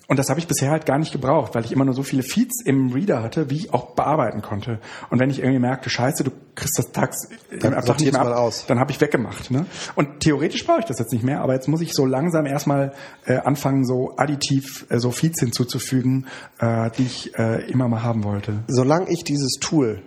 Und 0.07 0.17
das 0.17 0.29
habe 0.29 0.39
ich 0.39 0.47
bisher 0.47 0.71
halt 0.71 0.85
gar 0.85 0.97
nicht 0.97 1.11
gebraucht, 1.11 1.53
weil 1.53 1.65
ich 1.65 1.73
immer 1.73 1.83
nur 1.83 1.93
so 1.93 2.01
viele 2.01 2.23
Feeds 2.23 2.63
im 2.63 2.93
Reader 2.93 3.21
hatte, 3.21 3.49
wie 3.49 3.57
ich 3.57 3.73
auch 3.73 3.87
bearbeiten 3.87 4.41
konnte. 4.41 4.79
Und 5.09 5.19
wenn 5.19 5.29
ich 5.29 5.39
irgendwie 5.39 5.59
merkte, 5.59 5.89
scheiße, 5.89 6.23
du 6.23 6.31
kriegst 6.55 6.79
das 6.79 6.93
tags 6.93 7.27
Dann 7.59 7.73
sortiert's 7.73 8.01
nicht 8.01 8.13
mehr 8.13 8.23
mal 8.23 8.31
ab, 8.31 8.39
aus. 8.39 8.65
dann 8.67 8.79
habe 8.79 8.91
ich 8.91 9.01
weggemacht. 9.01 9.51
Ne? 9.51 9.65
Und 9.95 10.21
theoretisch 10.21 10.65
brauche 10.65 10.79
ich 10.79 10.85
das 10.85 10.99
jetzt 10.99 11.11
nicht 11.11 11.25
mehr, 11.25 11.41
aber 11.41 11.53
jetzt 11.53 11.67
muss 11.67 11.81
ich 11.81 11.93
so 11.93 12.05
langsam 12.05 12.45
erstmal 12.45 12.93
äh, 13.25 13.35
anfangen, 13.35 13.85
so 13.85 14.13
additiv 14.15 14.85
äh, 14.89 14.97
so 14.97 15.11
Feeds 15.11 15.41
hinzuzufügen, 15.41 16.27
äh, 16.59 16.89
die 16.97 17.03
ich 17.03 17.37
äh, 17.37 17.69
immer 17.69 17.89
mal 17.89 18.01
haben 18.01 18.23
wollte. 18.23 18.63
solange 18.67 19.09
ich 19.09 19.25
dieses 19.25 19.55
Tool 19.59 20.01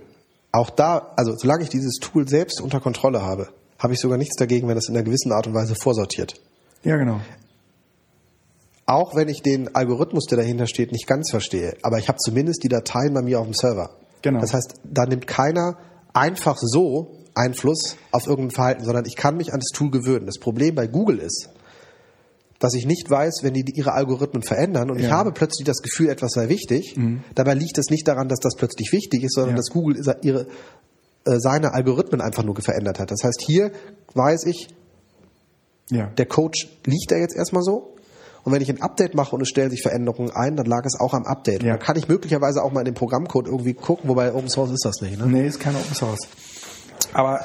auch 0.52 0.70
da, 0.70 1.12
also 1.16 1.36
solange 1.36 1.62
ich 1.62 1.68
dieses 1.68 1.98
Tool 1.98 2.26
selbst 2.26 2.60
unter 2.60 2.80
Kontrolle 2.80 3.22
habe, 3.22 3.48
habe 3.78 3.92
ich 3.92 4.00
sogar 4.00 4.18
nichts 4.18 4.36
dagegen, 4.36 4.66
wenn 4.66 4.74
das 4.74 4.88
in 4.88 4.96
einer 4.96 5.04
gewissen 5.04 5.30
Art 5.30 5.46
und 5.46 5.54
Weise 5.54 5.74
vorsortiert. 5.74 6.40
Ja, 6.82 6.96
genau. 6.96 7.20
Auch 8.90 9.14
wenn 9.14 9.28
ich 9.28 9.42
den 9.42 9.74
Algorithmus, 9.74 10.26
der 10.26 10.38
dahinter 10.38 10.66
steht, 10.66 10.90
nicht 10.92 11.06
ganz 11.06 11.30
verstehe, 11.30 11.76
aber 11.82 11.98
ich 11.98 12.08
habe 12.08 12.18
zumindest 12.18 12.64
die 12.64 12.68
Dateien 12.68 13.14
bei 13.14 13.22
mir 13.22 13.38
auf 13.40 13.46
dem 13.46 13.54
Server. 13.54 13.90
Genau. 14.22 14.40
Das 14.40 14.52
heißt, 14.52 14.74
da 14.84 15.06
nimmt 15.06 15.26
keiner 15.26 15.78
einfach 16.12 16.56
so 16.58 17.12
Einfluss 17.34 17.96
auf 18.10 18.26
irgendein 18.26 18.50
Verhalten, 18.50 18.84
sondern 18.84 19.04
ich 19.06 19.14
kann 19.16 19.36
mich 19.36 19.52
an 19.52 19.60
das 19.60 19.68
Tool 19.72 19.90
gewöhnen. 19.90 20.26
Das 20.26 20.38
Problem 20.38 20.74
bei 20.74 20.86
Google 20.88 21.18
ist, 21.20 21.48
dass 22.58 22.74
ich 22.74 22.84
nicht 22.84 23.08
weiß, 23.08 23.42
wenn 23.42 23.54
die 23.54 23.64
ihre 23.74 23.92
Algorithmen 23.92 24.42
verändern 24.42 24.90
und 24.90 24.98
ich 24.98 25.04
Ja. 25.04 25.10
Mhm. 25.10 25.18
habe 25.18 25.32
plötzlich 25.32 25.64
das 25.64 25.78
Gefühl, 25.82 26.08
etwas 26.10 26.32
sei 26.32 26.48
wichtig. 26.48 26.96
Dabei 27.34 27.54
liegt 27.54 27.78
es 27.78 27.90
nicht 27.90 28.06
daran, 28.08 28.28
dass 28.28 28.40
das 28.40 28.56
plötzlich 28.56 28.92
wichtig 28.92 29.22
ist, 29.22 29.34
sondern 29.34 29.52
Ja. 29.52 29.56
dass 29.56 29.70
Google 29.70 29.96
ihre, 30.22 30.46
äh, 31.24 31.38
seine 31.38 31.72
Algorithmen 31.72 32.20
einfach 32.20 32.42
nur 32.42 32.56
verändert 32.56 32.98
hat. 32.98 33.10
Das 33.12 33.22
heißt, 33.22 33.40
hier 33.40 33.70
weiß 34.14 34.44
ich, 34.46 34.68
Ja. 35.90 36.06
der 36.18 36.26
Coach 36.26 36.68
liegt 36.84 37.10
da 37.12 37.16
jetzt 37.16 37.36
erstmal 37.36 37.62
so. 37.62 37.94
Und 38.44 38.52
wenn 38.52 38.62
ich 38.62 38.68
ein 38.70 38.80
Update 38.82 39.14
mache 39.14 39.34
und 39.34 39.42
es 39.42 39.48
stellen 39.48 39.70
sich 39.70 39.82
Veränderungen 39.82 40.30
ein, 40.30 40.56
dann 40.56 40.66
lag 40.66 40.84
es 40.86 40.98
auch 40.98 41.14
am 41.14 41.24
Update. 41.26 41.62
Ja. 41.62 41.72
Und 41.74 41.78
dann 41.80 41.86
kann 41.86 41.96
ich 41.96 42.08
möglicherweise 42.08 42.62
auch 42.62 42.72
mal 42.72 42.80
in 42.80 42.86
den 42.86 42.94
Programmcode 42.94 43.46
irgendwie 43.46 43.74
gucken, 43.74 44.08
wobei 44.08 44.32
Open 44.34 44.48
Source 44.48 44.70
ist 44.70 44.84
das 44.84 45.00
nicht. 45.02 45.18
Ne? 45.18 45.26
Nee, 45.26 45.46
ist 45.46 45.60
kein 45.60 45.74
Open 45.76 45.94
Source. 45.94 46.20
Aber 47.12 47.40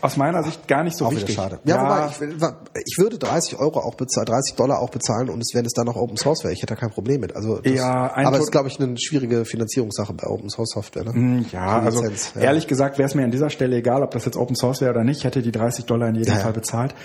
aus 0.00 0.16
meiner 0.16 0.42
Sicht 0.42 0.66
gar 0.66 0.82
nicht 0.82 0.96
so 0.96 1.06
Auch 1.06 1.12
wichtig. 1.12 1.36
schade. 1.36 1.60
Ja, 1.64 1.80
wobei, 1.84 2.08
ich, 2.10 2.82
ich 2.86 2.98
würde 2.98 3.18
30 3.18 3.60
Euro 3.60 3.78
auch 3.78 3.94
bezahlen, 3.94 4.26
30 4.26 4.56
Dollar 4.56 4.80
auch 4.80 4.90
bezahlen 4.90 5.30
und 5.30 5.40
es, 5.40 5.54
wenn 5.54 5.64
es 5.64 5.72
dann 5.74 5.86
noch 5.86 5.94
Open 5.94 6.16
Source 6.16 6.42
wäre, 6.42 6.52
ich 6.52 6.60
hätte 6.60 6.74
da 6.74 6.80
kein 6.80 6.90
Problem 6.90 7.20
mit. 7.20 7.36
Also 7.36 7.58
das, 7.60 7.72
Ja, 7.72 8.12
aber 8.16 8.36
es 8.38 8.44
ist, 8.44 8.50
glaube 8.50 8.66
ich, 8.66 8.80
eine 8.80 8.98
schwierige 8.98 9.44
Finanzierungssache 9.44 10.12
bei 10.14 10.26
Open 10.26 10.50
Source 10.50 10.70
Software. 10.70 11.04
Ne? 11.04 11.12
Hm, 11.12 11.46
Ja, 11.52 11.78
also 11.78 12.02
ja. 12.04 12.10
ehrlich 12.40 12.66
gesagt 12.66 12.98
wäre 12.98 13.06
es 13.08 13.14
mir 13.14 13.22
an 13.22 13.30
dieser 13.30 13.48
Stelle 13.48 13.76
egal, 13.76 14.02
ob 14.02 14.10
das 14.10 14.24
jetzt 14.24 14.36
Open 14.36 14.56
Source 14.56 14.80
wäre 14.80 14.90
oder 14.90 15.04
nicht. 15.04 15.18
Ich 15.18 15.24
hätte 15.24 15.40
die 15.40 15.52
30 15.52 15.84
Dollar 15.84 16.08
in 16.08 16.16
jedem 16.16 16.32
Ja, 16.32 16.38
ja. 16.38 16.42
Fall 16.44 16.52
bezahlt. 16.52 16.96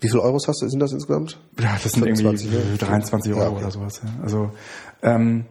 Wie 0.00 0.08
viele 0.08 0.22
Euros 0.22 0.48
hast 0.48 0.62
du, 0.62 0.68
sind 0.68 0.80
das 0.80 0.92
insgesamt? 0.92 1.38
Ja, 1.60 1.74
das 1.82 1.92
sind 1.92 2.02
25, 2.04 2.52
irgendwie 2.52 2.70
ne? 2.72 2.78
23 2.78 3.32
Euro 3.34 3.42
Ja, 3.42 3.48
okay. 3.50 3.58
oder 3.60 3.70
sowas. 3.70 4.00
Ja. 4.02 4.22
Also 4.22 4.50
ähm, 5.02 5.44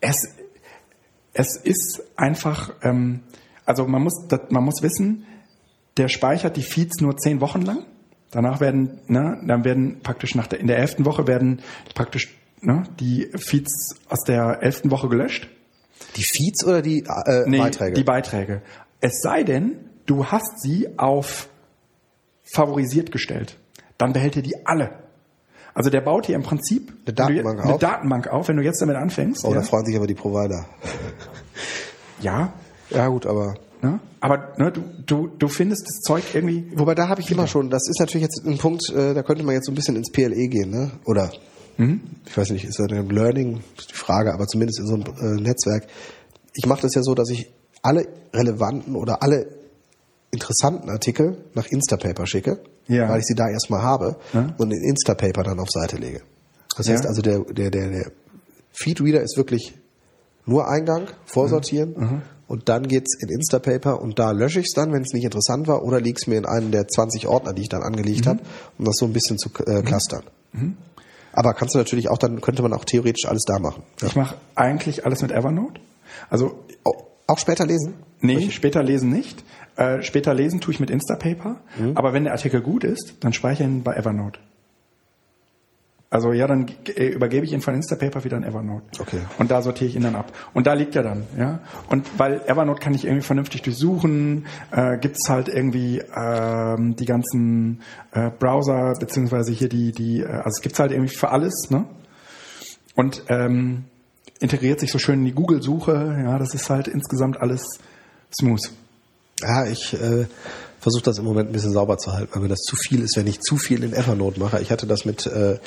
es, 0.00 0.16
es 1.34 1.56
ist 1.56 2.02
einfach, 2.16 2.72
ähm, 2.82 3.20
also 3.66 3.86
man 3.86 4.02
muss, 4.02 4.14
das, 4.28 4.40
man 4.50 4.64
muss 4.64 4.82
wissen, 4.82 5.26
der 5.96 6.08
speichert 6.08 6.56
die 6.56 6.62
Feeds 6.62 7.00
nur 7.00 7.16
zehn 7.16 7.40
Wochen 7.40 7.62
lang. 7.62 7.84
Danach 8.30 8.60
werden, 8.60 9.00
ne, 9.06 9.40
dann 9.46 9.64
werden 9.64 10.00
praktisch 10.02 10.34
nach 10.34 10.46
der, 10.46 10.60
in 10.60 10.66
der 10.66 10.78
elften 10.78 11.04
Woche 11.04 11.26
werden 11.26 11.60
praktisch 11.94 12.36
ne, 12.60 12.84
die 13.00 13.28
Feeds 13.36 13.96
aus 14.08 14.22
der 14.24 14.62
elften 14.62 14.90
Woche 14.90 15.08
gelöscht. 15.08 15.48
Die 16.16 16.22
Feeds 16.22 16.64
oder 16.64 16.82
die 16.82 17.04
äh, 17.26 17.44
Nee, 17.46 17.58
Beiträge? 17.58 17.94
die 17.94 18.04
Beiträge. 18.04 18.62
Es 19.00 19.20
sei 19.22 19.42
denn, 19.44 19.76
du 20.06 20.26
hast 20.26 20.60
sie 20.60 20.88
auf 20.98 21.48
favorisiert 22.52 23.12
gestellt. 23.12 23.56
Dann 23.96 24.12
behält 24.12 24.36
er 24.36 24.42
die 24.42 24.66
alle. 24.66 24.90
Also 25.74 25.90
der 25.90 26.00
baut 26.00 26.26
hier 26.26 26.34
im 26.34 26.42
Prinzip 26.42 26.92
Eine 27.06 27.14
Datenbank 27.14 27.58
du, 27.58 27.62
auf? 27.62 27.68
Eine 27.68 27.78
Datenbank 27.78 28.28
auf, 28.28 28.48
wenn 28.48 28.56
du 28.56 28.62
jetzt 28.62 28.80
damit 28.80 28.96
anfängst. 28.96 29.44
oh, 29.44 29.50
ja. 29.50 29.56
da 29.56 29.62
freuen 29.62 29.84
sich 29.86 29.96
aber 29.96 30.06
die 30.06 30.14
Provider. 30.14 30.66
ja, 32.20 32.52
Ja 32.90 33.08
gut, 33.08 33.26
aber 33.26 33.54
ne? 33.82 34.00
aber 34.20 34.54
ne, 34.56 34.72
du, 34.72 34.82
du, 35.06 35.28
du 35.28 35.48
findest 35.48 35.86
das 35.86 36.00
Zeug 36.00 36.24
irgendwie. 36.34 36.72
Wobei 36.74 36.94
da 36.94 37.08
habe 37.08 37.20
ich 37.20 37.30
immer 37.30 37.46
schon, 37.46 37.70
das 37.70 37.88
ist 37.88 38.00
natürlich 38.00 38.22
jetzt 38.22 38.44
ein 38.44 38.58
Punkt, 38.58 38.90
äh, 38.90 39.14
da 39.14 39.22
könnte 39.22 39.44
man 39.44 39.54
jetzt 39.54 39.66
so 39.66 39.72
ein 39.72 39.74
bisschen 39.74 39.96
ins 39.96 40.10
PLE 40.10 40.48
gehen, 40.48 40.70
ne? 40.70 40.90
Oder 41.04 41.30
ich 42.26 42.36
weiß 42.36 42.50
nicht, 42.50 42.64
ist 42.64 42.80
das 42.80 42.90
ein 42.90 43.08
Learning, 43.08 43.60
ist 43.78 43.90
die 43.90 43.94
Frage, 43.94 44.34
aber 44.34 44.48
zumindest 44.48 44.80
in 44.80 44.86
so 44.86 44.94
einem 44.94 45.38
äh, 45.38 45.40
Netzwerk. 45.40 45.86
Ich 46.54 46.66
mache 46.66 46.82
das 46.82 46.94
ja 46.94 47.02
so, 47.02 47.14
dass 47.14 47.30
ich 47.30 47.52
alle 47.82 48.08
relevanten 48.34 48.96
oder 48.96 49.22
alle 49.22 49.46
interessanten 50.30 50.90
Artikel 50.90 51.44
nach 51.54 51.66
Instapaper 51.66 52.26
schicke, 52.26 52.60
Ja. 52.86 53.08
weil 53.08 53.20
ich 53.20 53.26
sie 53.26 53.34
da 53.34 53.48
erstmal 53.48 53.82
habe 53.82 54.16
Ja. 54.32 54.54
und 54.58 54.70
in 54.72 54.82
Instapaper 54.82 55.42
dann 55.42 55.58
auf 55.58 55.70
Seite 55.70 55.96
lege. 55.96 56.20
Das 56.76 56.86
Ja. 56.86 56.94
heißt 56.94 57.06
also, 57.06 57.22
der, 57.22 57.40
der, 57.40 57.70
der, 57.70 57.88
der 57.90 58.12
Feedreader 58.72 59.22
ist 59.22 59.36
wirklich 59.36 59.74
nur 60.46 60.68
Eingang, 60.68 61.08
vorsortieren 61.26 61.94
Mhm. 61.96 62.22
und 62.46 62.68
dann 62.68 62.86
geht's 62.88 63.16
in 63.22 63.28
Instapaper 63.28 64.00
und 64.00 64.18
da 64.18 64.30
lösche 64.30 64.60
ich 64.60 64.66
es 64.66 64.72
dann, 64.74 64.92
wenn 64.92 65.02
es 65.02 65.12
nicht 65.12 65.24
interessant 65.24 65.66
war, 65.66 65.82
oder 65.82 66.00
leg's 66.00 66.26
mir 66.26 66.36
in 66.38 66.46
einen 66.46 66.70
der 66.72 66.86
20 66.88 67.26
Ordner, 67.26 67.52
die 67.52 67.62
ich 67.62 67.68
dann 67.68 67.82
angelegt 67.82 68.24
Mhm. 68.24 68.30
habe, 68.30 68.40
um 68.78 68.84
das 68.84 68.96
so 68.96 69.06
ein 69.06 69.12
bisschen 69.12 69.38
zu 69.38 69.50
äh, 69.66 69.82
clustern. 69.82 70.22
Aber 71.32 71.54
kannst 71.54 71.74
du 71.74 71.78
natürlich 71.78 72.08
auch, 72.08 72.18
dann 72.18 72.40
könnte 72.40 72.62
man 72.62 72.72
auch 72.72 72.84
theoretisch 72.84 73.26
alles 73.26 73.42
da 73.44 73.58
machen. 73.58 73.82
Ich 74.02 74.16
mache 74.16 74.36
eigentlich 74.54 75.04
alles 75.04 75.22
mit 75.22 75.30
Evernote. 75.32 75.80
Also 76.30 76.64
Auch, 76.84 77.04
auch 77.26 77.38
später 77.38 77.66
lesen? 77.66 77.94
Nee, 78.20 78.50
später 78.50 78.82
lesen 78.82 79.10
nicht. 79.10 79.44
Äh, 79.78 80.02
später 80.02 80.34
lesen 80.34 80.60
tue 80.60 80.74
ich 80.74 80.80
mit 80.80 80.90
Instapaper. 80.90 81.60
Mhm. 81.78 81.96
Aber 81.96 82.12
wenn 82.12 82.24
der 82.24 82.32
Artikel 82.32 82.60
gut 82.60 82.82
ist, 82.82 83.14
dann 83.20 83.32
speichere 83.32 83.68
ich 83.68 83.74
ihn 83.74 83.82
bei 83.84 83.94
Evernote. 83.94 84.40
Also 86.10 86.32
ja, 86.32 86.48
dann 86.48 86.66
äh, 86.96 87.06
übergebe 87.06 87.44
ich 87.44 87.52
ihn 87.52 87.60
von 87.60 87.74
Instapaper 87.74 88.24
wieder 88.24 88.36
in 88.36 88.42
Evernote. 88.42 89.00
Okay. 89.00 89.20
Und 89.38 89.52
da 89.52 89.62
sortiere 89.62 89.88
ich 89.88 89.94
ihn 89.94 90.02
dann 90.02 90.16
ab. 90.16 90.32
Und 90.52 90.66
da 90.66 90.72
liegt 90.72 90.96
er 90.96 91.04
dann, 91.04 91.24
ja. 91.38 91.60
Und 91.88 92.06
weil 92.18 92.40
Evernote 92.46 92.80
kann 92.80 92.94
ich 92.94 93.04
irgendwie 93.04 93.22
vernünftig 93.22 93.62
durchsuchen, 93.62 94.46
äh, 94.72 94.98
gibt's 94.98 95.28
halt 95.28 95.48
irgendwie 95.48 96.02
ähm, 96.16 96.96
die 96.96 97.04
ganzen 97.04 97.82
äh, 98.10 98.30
Browser, 98.30 98.94
beziehungsweise 98.98 99.52
hier 99.52 99.68
die, 99.68 99.92
die, 99.92 100.22
äh, 100.22 100.26
also 100.26 100.56
es 100.56 100.60
gibt's 100.60 100.80
halt 100.80 100.90
irgendwie 100.90 101.14
für 101.14 101.30
alles, 101.30 101.68
ne? 101.70 101.84
Und 102.96 103.22
ähm, 103.28 103.84
integriert 104.40 104.80
sich 104.80 104.90
so 104.90 104.98
schön 104.98 105.20
in 105.20 105.24
die 105.26 105.34
Google-Suche, 105.34 106.20
ja, 106.24 106.38
das 106.38 106.52
ist 106.54 106.68
halt 106.68 106.88
insgesamt 106.88 107.40
alles 107.40 107.64
smooth. 108.36 108.72
Ja, 109.42 109.66
ich 109.66 109.94
äh, 109.94 110.26
versuche 110.80 111.02
das 111.04 111.18
im 111.18 111.24
Moment 111.24 111.50
ein 111.50 111.52
bisschen 111.52 111.72
sauber 111.72 111.98
zu 111.98 112.12
halten, 112.12 112.30
weil 112.34 112.42
mir 112.42 112.48
das 112.48 112.60
zu 112.62 112.76
viel 112.76 113.02
ist, 113.02 113.16
wenn 113.16 113.26
ich 113.26 113.40
zu 113.40 113.56
viel 113.56 113.82
in 113.84 113.92
Evernote 113.92 114.40
mache. 114.40 114.60
Ich 114.60 114.70
hatte 114.70 114.86
das 114.86 115.04
mit 115.04 115.26
äh, 115.26 115.58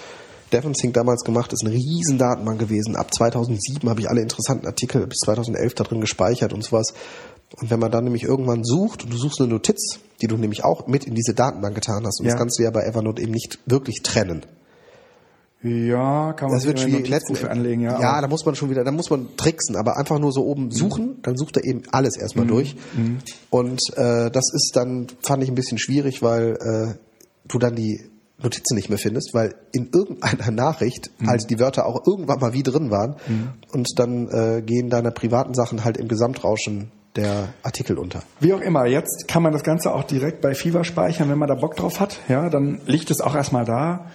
DevonSync 0.51 0.93
damals 0.93 1.23
gemacht, 1.23 1.53
ist 1.53 1.65
eine 1.65 1.73
riesen 1.73 2.17
Datenbank 2.17 2.59
gewesen. 2.59 2.95
Ab 2.95 3.13
2007 3.13 3.89
habe 3.89 4.01
ich 4.01 4.09
alle 4.09 4.21
interessanten 4.21 4.67
Artikel 4.67 5.07
bis 5.07 5.19
2011 5.19 5.73
da 5.75 5.83
drin 5.85 6.01
gespeichert 6.01 6.53
und 6.53 6.63
sowas. 6.63 6.93
Und 7.59 7.69
wenn 7.69 7.79
man 7.79 7.91
dann 7.91 8.03
nämlich 8.05 8.23
irgendwann 8.23 8.63
sucht 8.63 9.03
und 9.03 9.13
du 9.13 9.17
suchst 9.17 9.39
eine 9.41 9.49
Notiz, 9.49 9.99
die 10.21 10.27
du 10.27 10.37
nämlich 10.37 10.63
auch 10.63 10.87
mit 10.87 11.05
in 11.05 11.15
diese 11.15 11.33
Datenbank 11.33 11.75
getan 11.75 12.05
hast, 12.05 12.19
und 12.19 12.25
Ja. 12.25 12.31
das 12.33 12.39
kannst 12.39 12.59
du 12.59 12.63
ja 12.63 12.71
bei 12.71 12.83
Evernote 12.83 13.21
eben 13.21 13.31
nicht 13.31 13.59
wirklich 13.65 14.01
trennen. 14.03 14.45
Ja, 15.63 16.33
kann 16.33 16.49
man 16.49 16.57
Das 16.57 16.65
wird 16.65 16.79
schwierig. 16.79 17.07
Letzten, 17.07 17.45
anlegen, 17.45 17.81
ja. 17.81 17.99
ja, 17.99 18.21
da 18.21 18.27
muss 18.27 18.45
man 18.45 18.55
schon 18.55 18.69
wieder, 18.71 18.83
da 18.83 18.91
muss 18.91 19.09
man 19.11 19.27
tricksen, 19.37 19.75
aber 19.75 19.97
einfach 19.97 20.17
nur 20.17 20.31
so 20.31 20.43
oben 20.45 20.71
suchen, 20.71 21.19
dann 21.21 21.37
sucht 21.37 21.57
er 21.57 21.63
eben 21.65 21.83
alles 21.91 22.15
Mhm. 22.17 22.21
erstmal 22.23 22.47
durch. 22.47 22.75
Und 23.49 23.81
äh, 23.95 24.31
das 24.31 24.51
ist 24.53 24.71
dann, 24.75 25.07
fand 25.21 25.43
ich 25.43 25.49
ein 25.49 25.55
bisschen 25.55 25.77
schwierig, 25.77 26.23
weil 26.23 26.57
äh, 26.59 26.95
du 27.47 27.59
dann 27.59 27.75
die 27.75 28.01
Notizen 28.41 28.73
nicht 28.75 28.89
mehr 28.89 28.97
findest, 28.97 29.35
weil 29.35 29.53
in 29.71 29.89
irgendeiner 29.93 30.49
Nachricht 30.51 31.11
Mhm. 31.19 31.27
halt 31.27 31.47
die 31.51 31.59
Wörter 31.59 31.85
auch 31.85 32.07
irgendwann 32.07 32.39
mal 32.39 32.53
wie 32.53 32.63
drin 32.63 32.89
waren 32.89 33.15
und 33.71 33.87
dann 33.99 34.27
äh, 34.29 34.61
gehen 34.63 34.89
deine 34.89 35.11
privaten 35.11 35.53
Sachen 35.53 35.83
halt 35.83 35.97
im 35.97 36.07
Gesamtrauschen 36.07 36.91
der 37.15 37.49
Artikel 37.61 37.97
unter. 37.99 38.23
Wie 38.39 38.53
auch 38.53 38.61
immer, 38.61 38.85
jetzt 38.87 39.25
kann 39.27 39.43
man 39.43 39.51
das 39.53 39.63
Ganze 39.63 39.93
auch 39.93 40.05
direkt 40.05 40.41
bei 40.41 40.55
Fever 40.55 40.83
speichern, 40.85 41.29
wenn 41.29 41.37
man 41.37 41.49
da 41.49 41.55
Bock 41.55 41.75
drauf 41.75 41.99
hat. 41.99 42.17
Ja, 42.29 42.49
dann 42.49 42.79
liegt 42.87 43.11
es 43.11 43.19
auch 43.21 43.35
erstmal 43.35 43.65
da. 43.65 44.07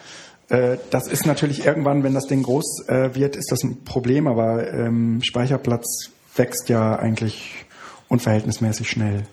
Äh, 0.49 0.79
Das 0.91 1.09
ist 1.09 1.27
natürlich 1.27 1.65
irgendwann, 1.67 2.03
wenn 2.03 2.15
das 2.15 2.27
Ding 2.27 2.43
groß 2.43 2.89
äh, 2.89 3.15
wird, 3.15 3.37
ist 3.37 3.51
das 3.51 3.63
ein 3.65 3.85
Problem, 3.85 4.27
aber 4.27 4.73
ähm, 4.73 5.21
Speicherplatz 5.23 6.11
wächst 6.37 6.69
ja 6.69 6.97
eigentlich 6.97 7.67
unverhältnismäßig 8.09 8.89
schnell. 8.89 9.27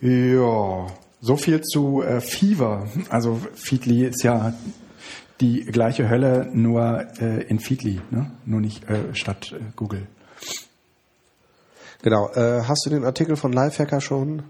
Ja, 0.00 0.86
so 1.20 1.36
viel 1.36 1.60
zu 1.60 2.02
äh, 2.02 2.20
Fever. 2.20 2.88
Also 3.10 3.40
Feedly 3.54 4.06
ist 4.06 4.22
ja 4.22 4.54
die 5.40 5.64
gleiche 5.64 6.08
Hölle, 6.08 6.48
nur 6.52 7.06
äh, 7.20 7.42
in 7.44 7.60
Feedly, 7.60 8.00
ne? 8.10 8.30
nur 8.46 8.60
nicht 8.60 8.88
äh, 8.88 9.14
statt 9.14 9.54
äh, 9.54 9.62
Google. 9.76 10.06
Genau. 12.02 12.30
Hast 12.34 12.86
du 12.86 12.90
den 12.90 13.04
Artikel 13.04 13.36
von 13.36 13.52
Lifehacker 13.52 14.00
schon? 14.00 14.44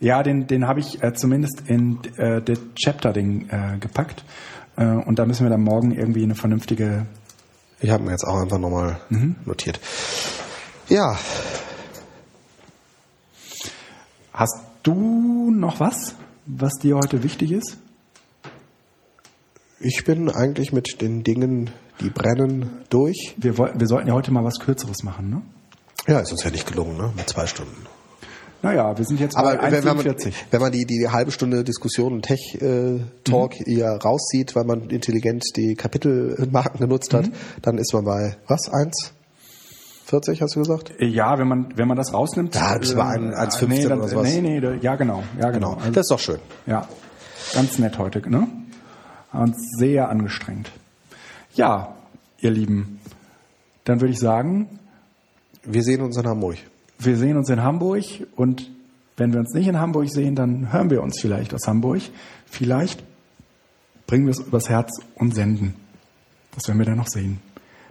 Ja, 0.00 0.22
den, 0.22 0.46
den 0.46 0.66
habe 0.66 0.80
ich 0.80 1.02
äh, 1.02 1.14
zumindest 1.14 1.62
in 1.66 1.98
äh, 2.16 2.42
das 2.42 2.58
Chapter-Ding 2.74 3.48
äh, 3.48 3.78
gepackt. 3.78 4.24
Äh, 4.76 4.84
und 4.86 5.18
da 5.18 5.24
müssen 5.26 5.44
wir 5.46 5.50
dann 5.50 5.62
morgen 5.62 5.92
irgendwie 5.92 6.22
eine 6.22 6.34
vernünftige. 6.34 7.06
Ich 7.80 7.90
habe 7.90 8.04
mir 8.04 8.10
jetzt 8.10 8.24
auch 8.24 8.36
einfach 8.40 8.58
nochmal 8.58 9.00
Mhm. 9.08 9.36
notiert. 9.44 9.80
Ja, 10.88 11.16
Hast 14.32 14.58
du 14.82 15.50
noch 15.50 15.80
was, 15.80 16.14
was 16.44 16.74
dir 16.74 16.96
heute 16.96 17.22
wichtig 17.22 17.52
ist? 17.52 17.78
Ich 19.80 20.04
bin 20.04 20.28
eigentlich 20.30 20.72
mit 20.72 21.00
den 21.00 21.22
Dingen, 21.24 21.70
die 22.00 22.10
brennen, 22.10 22.70
durch. 22.90 23.34
Wir, 23.38 23.56
wir 23.56 23.86
sollten 23.86 24.08
ja 24.08 24.14
heute 24.14 24.32
mal 24.32 24.44
was 24.44 24.58
Kürzeres 24.58 25.02
machen, 25.02 25.30
ne? 25.30 25.42
Ja, 26.06 26.20
ist 26.20 26.32
uns 26.32 26.44
ja 26.44 26.50
nicht 26.50 26.66
gelungen, 26.66 26.96
ne? 26.98 27.12
Mit 27.16 27.28
zwei 27.30 27.46
Stunden. 27.46 27.86
Naja, 28.62 28.96
wir 28.96 29.04
sind 29.04 29.20
jetzt 29.20 29.36
Aber 29.36 29.56
bei 29.56 29.70
wenn, 29.70 29.84
wenn, 29.84 29.96
man, 29.96 30.06
1,47. 30.06 30.32
wenn 30.50 30.60
man 30.60 30.72
die, 30.72 30.86
die 30.86 31.08
halbe 31.08 31.30
Stunde 31.30 31.62
Diskussion 31.62 32.12
und 32.14 32.22
Tech-Talk 32.22 33.60
Mhm. 33.60 33.66
eher 33.78 33.96
rauszieht, 34.02 34.56
weil 34.56 34.64
man 34.64 34.88
intelligent 34.90 35.44
die 35.56 35.74
Kapitelmarken 35.74 36.80
genutzt 36.80 37.12
Mhm. 37.12 37.16
hat, 37.18 37.30
dann 37.62 37.78
ist 37.78 37.92
man 37.92 38.04
bei, 38.04 38.36
was, 38.48 38.68
1,40 38.72 40.40
hast 40.40 40.56
du 40.56 40.60
gesagt? 40.60 40.92
Ja, 40.98 41.38
wenn 41.38 41.48
man, 41.48 41.72
wenn 41.76 41.86
man 41.86 41.96
das 41.96 42.12
rausnimmt. 42.12 42.54
Ja, 42.54 42.78
das 42.78 42.96
war 42.96 43.10
ein- 43.10 43.32
äh, 43.32 43.36
1,15 43.36 43.68
nee, 43.68 43.86
oder 43.86 44.08
sowas. 44.08 44.32
Nee, 44.34 44.40
nee, 44.58 44.78
ja 44.80 44.96
genau. 44.96 45.22
Ja, 45.40 45.50
genau. 45.50 45.74
Also, 45.74 45.90
Das 45.92 46.04
ist 46.06 46.10
doch 46.10 46.18
schön. 46.20 46.38
ja, 46.66 46.88
ganz 47.54 47.78
nett 47.78 47.98
heute, 47.98 48.28
ne? 48.28 48.48
Uns 49.32 49.56
sehr 49.78 50.08
angestrengt. 50.08 50.70
Ja, 51.54 51.94
ihr 52.40 52.50
Lieben, 52.50 53.00
dann 53.84 54.00
würde 54.00 54.12
ich 54.12 54.18
sagen, 54.18 54.68
Wir 55.68 55.82
sehen 55.82 56.00
uns 56.00 56.16
in 56.16 56.26
Hamburg. 56.28 56.58
Wir 56.98 57.16
sehen 57.16 57.36
uns 57.36 57.48
in 57.50 57.62
Hamburg 57.62 58.04
und 58.36 58.70
wenn 59.16 59.32
wir 59.32 59.40
uns 59.40 59.54
nicht 59.54 59.66
in 59.66 59.78
Hamburg 59.78 60.10
sehen, 60.10 60.34
dann 60.34 60.72
hören 60.72 60.90
wir 60.90 61.02
uns 61.02 61.20
vielleicht 61.20 61.54
aus 61.54 61.66
Hamburg. 61.66 62.02
Vielleicht 62.46 63.02
bringen 64.06 64.26
wir 64.26 64.32
es 64.32 64.40
übers 64.40 64.68
Herz 64.68 64.90
und 65.14 65.34
senden. 65.34 65.74
Das 66.54 66.68
werden 66.68 66.78
wir 66.78 66.86
dann 66.86 66.98
noch 66.98 67.08
sehen. 67.08 67.40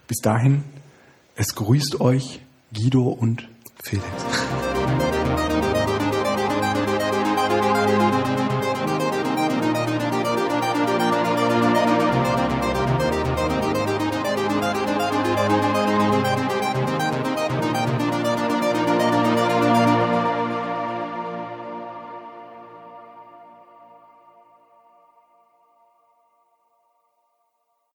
Bis 0.07 0.19
dahin, 0.19 0.63
es 1.35 1.55
grüßt 1.55 1.99
euch 1.99 2.41
Guido 2.73 3.09
und 3.09 3.47
Felix. 3.83 4.05